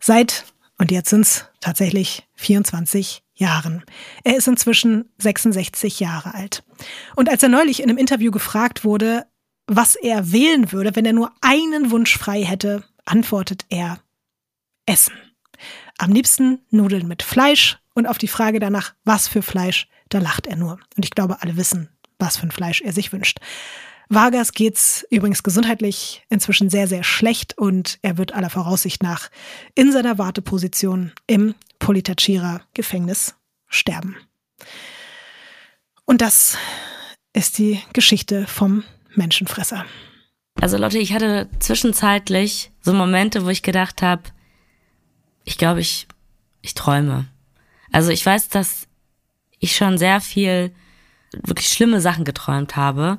Seit, 0.00 0.44
und 0.78 0.90
jetzt 0.90 1.10
sind 1.10 1.22
es 1.22 1.46
tatsächlich 1.60 2.26
24 2.34 3.22
Jahren. 3.34 3.84
Er 4.24 4.36
ist 4.36 4.48
inzwischen 4.48 5.10
66 5.18 6.00
Jahre 6.00 6.34
alt. 6.34 6.64
Und 7.14 7.28
als 7.28 7.42
er 7.42 7.48
neulich 7.48 7.80
in 7.80 7.88
einem 7.88 7.98
Interview 7.98 8.30
gefragt 8.30 8.84
wurde, 8.84 9.26
was 9.66 9.94
er 9.94 10.32
wählen 10.32 10.72
würde, 10.72 10.96
wenn 10.96 11.04
er 11.04 11.12
nur 11.12 11.32
einen 11.40 11.90
Wunsch 11.90 12.16
frei 12.16 12.44
hätte, 12.44 12.82
antwortet 13.04 13.66
er 13.68 14.00
Essen. 14.86 15.14
Am 15.98 16.12
liebsten 16.12 16.60
Nudeln 16.70 17.06
mit 17.06 17.22
Fleisch 17.22 17.78
und 17.94 18.06
auf 18.06 18.18
die 18.18 18.28
Frage 18.28 18.60
danach, 18.60 18.94
was 19.04 19.28
für 19.28 19.42
Fleisch, 19.42 19.88
da 20.08 20.18
lacht 20.18 20.46
er 20.46 20.56
nur. 20.56 20.78
Und 20.96 21.04
ich 21.04 21.10
glaube, 21.10 21.42
alle 21.42 21.56
wissen, 21.56 21.90
was 22.18 22.38
für 22.38 22.46
ein 22.46 22.50
Fleisch 22.52 22.80
er 22.80 22.92
sich 22.92 23.12
wünscht. 23.12 23.40
Vargas 24.08 24.52
geht's 24.52 25.06
übrigens 25.10 25.42
gesundheitlich 25.42 26.22
inzwischen 26.30 26.70
sehr, 26.70 26.88
sehr 26.88 27.04
schlecht 27.04 27.58
und 27.58 27.98
er 28.02 28.16
wird 28.16 28.32
aller 28.32 28.50
Voraussicht 28.50 29.02
nach 29.02 29.30
in 29.74 29.92
seiner 29.92 30.16
Warteposition 30.18 31.12
im 31.26 31.54
Politachira 31.78 32.62
Gefängnis 32.72 33.34
sterben. 33.68 34.16
Und 36.06 36.22
das 36.22 36.56
ist 37.34 37.58
die 37.58 37.80
Geschichte 37.92 38.46
vom 38.46 38.82
Menschenfresser. 39.14 39.84
Also 40.60 40.78
Lotte, 40.78 40.98
ich 40.98 41.12
hatte 41.12 41.48
zwischenzeitlich 41.60 42.70
so 42.80 42.94
Momente, 42.94 43.44
wo 43.44 43.48
ich 43.50 43.62
gedacht 43.62 44.02
habe, 44.02 44.22
ich 45.44 45.58
glaube, 45.58 45.80
ich, 45.80 46.08
ich 46.62 46.74
träume. 46.74 47.26
Also 47.92 48.10
ich 48.10 48.24
weiß, 48.24 48.48
dass 48.48 48.86
ich 49.58 49.76
schon 49.76 49.98
sehr 49.98 50.20
viel 50.20 50.72
wirklich 51.32 51.68
schlimme 51.68 52.00
Sachen 52.00 52.24
geträumt 52.24 52.76
habe. 52.76 53.18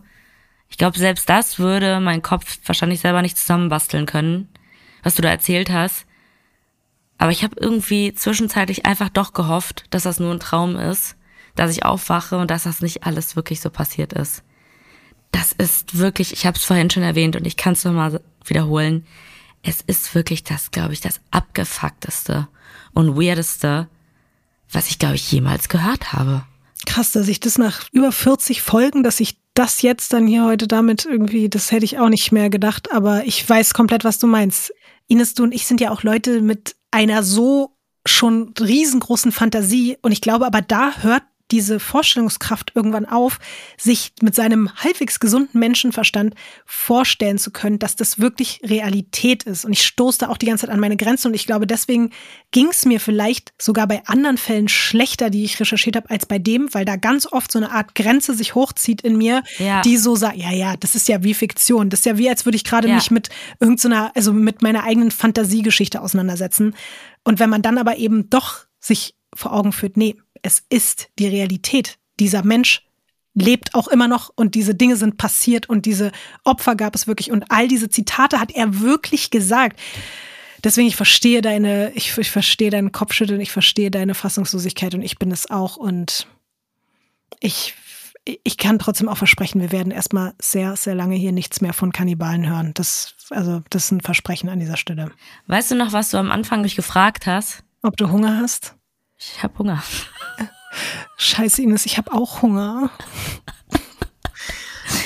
Ich 0.69 0.77
glaube, 0.77 0.97
selbst 0.97 1.29
das 1.29 1.59
würde 1.59 1.99
mein 1.99 2.21
Kopf 2.21 2.59
wahrscheinlich 2.65 3.01
selber 3.01 3.21
nicht 3.21 3.37
zusammenbasteln 3.37 4.05
können, 4.05 4.47
was 5.03 5.15
du 5.15 5.21
da 5.21 5.29
erzählt 5.29 5.69
hast. 5.69 6.05
Aber 7.17 7.31
ich 7.31 7.43
habe 7.43 7.55
irgendwie 7.59 8.13
zwischenzeitlich 8.13 8.85
einfach 8.85 9.09
doch 9.09 9.33
gehofft, 9.33 9.85
dass 9.89 10.03
das 10.03 10.19
nur 10.19 10.31
ein 10.31 10.39
Traum 10.39 10.77
ist, 10.77 11.15
dass 11.55 11.71
ich 11.71 11.83
aufwache 11.83 12.37
und 12.37 12.49
dass 12.49 12.63
das 12.63 12.81
nicht 12.81 13.03
alles 13.03 13.35
wirklich 13.35 13.59
so 13.59 13.69
passiert 13.69 14.13
ist. 14.13 14.43
Das 15.31 15.51
ist 15.51 15.97
wirklich, 15.97 16.31
ich 16.31 16.45
habe 16.45 16.57
es 16.57 16.63
vorhin 16.63 16.89
schon 16.89 17.03
erwähnt 17.03 17.35
und 17.35 17.45
ich 17.45 17.57
kann 17.57 17.73
es 17.73 17.83
nochmal 17.83 18.21
wiederholen. 18.45 19.05
Es 19.61 19.81
ist 19.81 20.15
wirklich 20.15 20.43
das, 20.43 20.71
glaube 20.71 20.93
ich, 20.93 21.01
das 21.01 21.19
abgefuckteste 21.31 22.47
und 22.93 23.17
weirdeste, 23.17 23.89
was 24.71 24.89
ich, 24.89 24.99
glaube 24.99 25.15
ich, 25.15 25.31
jemals 25.31 25.67
gehört 25.67 26.13
habe. 26.13 26.43
Krass, 26.85 27.11
dass 27.11 27.27
ich 27.27 27.41
das 27.41 27.57
nach 27.57 27.87
über 27.91 28.11
40 28.11 28.61
Folgen, 28.61 29.03
dass 29.03 29.19
ich 29.19 29.37
das 29.59 29.81
jetzt 29.81 30.13
dann 30.13 30.25
hier 30.25 30.45
heute 30.45 30.69
damit 30.69 31.05
irgendwie, 31.05 31.49
das 31.49 31.73
hätte 31.73 31.83
ich 31.83 31.99
auch 31.99 32.07
nicht 32.07 32.31
mehr 32.31 32.49
gedacht, 32.49 32.93
aber 32.93 33.25
ich 33.25 33.47
weiß 33.47 33.73
komplett, 33.73 34.05
was 34.05 34.17
du 34.17 34.25
meinst. 34.25 34.73
Ines, 35.07 35.33
du 35.33 35.43
und 35.43 35.53
ich 35.53 35.67
sind 35.67 35.81
ja 35.81 35.91
auch 35.91 36.01
Leute 36.01 36.39
mit 36.39 36.77
einer 36.91 37.23
so 37.23 37.75
schon 38.05 38.53
riesengroßen 38.57 39.33
Fantasie 39.33 39.97
und 40.01 40.13
ich 40.13 40.21
glaube 40.21 40.45
aber 40.45 40.61
da 40.61 40.93
hört 41.01 41.23
diese 41.51 41.79
Vorstellungskraft 41.79 42.71
irgendwann 42.75 43.05
auf, 43.05 43.39
sich 43.77 44.11
mit 44.21 44.35
seinem 44.35 44.73
halbwegs 44.75 45.19
gesunden 45.19 45.59
Menschenverstand 45.59 46.35
vorstellen 46.65 47.37
zu 47.37 47.51
können, 47.51 47.79
dass 47.79 47.95
das 47.95 48.19
wirklich 48.19 48.61
Realität 48.63 49.43
ist. 49.43 49.65
Und 49.65 49.73
ich 49.73 49.85
stoße 49.85 50.19
da 50.19 50.29
auch 50.29 50.37
die 50.37 50.45
ganze 50.45 50.65
Zeit 50.65 50.73
an 50.73 50.79
meine 50.79 50.97
Grenzen 50.97 51.27
und 51.27 51.33
ich 51.33 51.45
glaube, 51.45 51.67
deswegen 51.67 52.11
ging 52.51 52.67
es 52.67 52.85
mir 52.85 52.99
vielleicht 52.99 53.53
sogar 53.59 53.87
bei 53.87 54.05
anderen 54.05 54.37
Fällen 54.37 54.67
schlechter, 54.67 55.29
die 55.29 55.43
ich 55.43 55.59
recherchiert 55.59 55.95
habe, 55.95 56.09
als 56.09 56.25
bei 56.25 56.39
dem, 56.39 56.73
weil 56.73 56.85
da 56.85 56.95
ganz 56.95 57.25
oft 57.31 57.51
so 57.51 57.59
eine 57.59 57.71
Art 57.71 57.95
Grenze 57.95 58.33
sich 58.33 58.55
hochzieht 58.55 59.01
in 59.01 59.17
mir, 59.17 59.43
ja. 59.57 59.81
die 59.81 59.97
so 59.97 60.15
sagt, 60.15 60.37
ja, 60.37 60.51
ja, 60.51 60.75
das 60.77 60.95
ist 60.95 61.07
ja 61.07 61.23
wie 61.23 61.33
Fiktion. 61.33 61.89
Das 61.89 62.01
ist 62.01 62.05
ja 62.05 62.17
wie, 62.17 62.29
als 62.29 62.45
würde 62.45 62.55
ich 62.55 62.63
gerade 62.63 62.87
ja. 62.87 62.95
mich 62.95 63.11
mit 63.11 63.29
irgendeiner, 63.59 64.11
also 64.15 64.33
mit 64.33 64.61
meiner 64.61 64.83
eigenen 64.83 65.11
Fantasiegeschichte 65.11 66.01
auseinandersetzen. 66.01 66.75
Und 67.23 67.39
wenn 67.39 67.49
man 67.49 67.61
dann 67.61 67.77
aber 67.77 67.97
eben 67.97 68.29
doch 68.29 68.65
sich 68.79 69.15
vor 69.35 69.53
Augen 69.53 69.71
führt, 69.71 69.97
nee, 69.97 70.15
es 70.41 70.63
ist 70.69 71.09
die 71.19 71.27
Realität. 71.27 71.97
Dieser 72.19 72.43
Mensch 72.43 72.85
lebt 73.33 73.75
auch 73.75 73.87
immer 73.87 74.07
noch 74.07 74.31
und 74.35 74.55
diese 74.55 74.75
Dinge 74.75 74.95
sind 74.95 75.17
passiert 75.17 75.69
und 75.69 75.85
diese 75.85 76.11
Opfer 76.43 76.75
gab 76.75 76.95
es 76.95 77.07
wirklich 77.07 77.31
und 77.31 77.45
all 77.49 77.67
diese 77.67 77.89
Zitate 77.89 78.39
hat 78.39 78.51
er 78.51 78.79
wirklich 78.81 79.29
gesagt. 79.29 79.79
Deswegen, 80.63 80.87
ich 80.87 80.95
verstehe 80.95 81.41
deine, 81.41 81.91
ich, 81.93 82.17
ich 82.17 82.31
verstehe 82.31 82.69
deinen 82.69 82.91
Kopfschütteln, 82.91 83.39
ich 83.39 83.51
verstehe 83.51 83.91
deine 83.91 84.13
Fassungslosigkeit 84.13 84.93
und 84.93 85.01
ich 85.01 85.17
bin 85.17 85.31
es 85.31 85.49
auch 85.49 85.77
und 85.77 86.27
ich, 87.39 87.75
ich 88.25 88.57
kann 88.57 88.79
trotzdem 88.79 89.07
auch 89.07 89.17
versprechen, 89.17 89.61
wir 89.61 89.71
werden 89.71 89.91
erstmal 89.91 90.33
sehr, 90.41 90.75
sehr 90.75 90.95
lange 90.95 91.15
hier 91.15 91.31
nichts 91.31 91.61
mehr 91.61 91.73
von 91.73 91.93
Kannibalen 91.93 92.49
hören. 92.49 92.73
Das, 92.73 93.15
also, 93.29 93.61
das 93.69 93.85
ist 93.85 93.91
ein 93.91 94.01
Versprechen 94.01 94.49
an 94.49 94.59
dieser 94.59 94.75
Stelle. 94.75 95.11
Weißt 95.47 95.71
du 95.71 95.75
noch, 95.75 95.93
was 95.93 96.09
du 96.09 96.17
am 96.17 96.31
Anfang 96.31 96.61
mich 96.61 96.75
gefragt 96.75 97.25
hast? 97.25 97.63
Ob 97.81 97.95
du 97.95 98.11
Hunger 98.11 98.37
hast? 98.41 98.75
Ich 99.19 99.43
habe 99.43 99.57
Hunger. 99.59 99.83
Scheiße, 101.17 101.61
Ines, 101.61 101.85
ich 101.85 101.97
habe 101.97 102.13
auch 102.13 102.41
Hunger. 102.41 102.89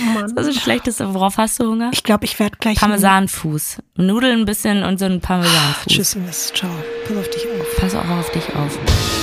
Mann. 0.03 0.33
Das 0.35 0.47
ist 0.47 0.57
das 0.57 0.63
Schlechteste. 0.63 1.13
Worauf 1.13 1.37
hast 1.37 1.59
du 1.59 1.65
Hunger? 1.65 1.89
Ich 1.93 2.03
glaube, 2.03 2.25
ich 2.25 2.39
werde 2.39 2.57
gleich. 2.59 2.77
Parmesanfuß. 2.77 3.77
Nudeln 3.95 4.41
ein 4.41 4.45
bisschen 4.45 4.83
und 4.83 4.99
so 4.99 5.05
ein 5.05 5.21
Parmesanfuß. 5.21 5.93
Tschüss, 5.93 6.15
Ines. 6.15 6.51
Ciao. 6.53 6.69
Pass 7.07 7.17
auf 7.17 7.29
dich 7.29 7.45
auf. 7.45 7.75
Pass 7.77 7.95
auch 7.95 8.09
auf 8.09 8.31
dich 8.31 8.55
auf. 8.55 9.22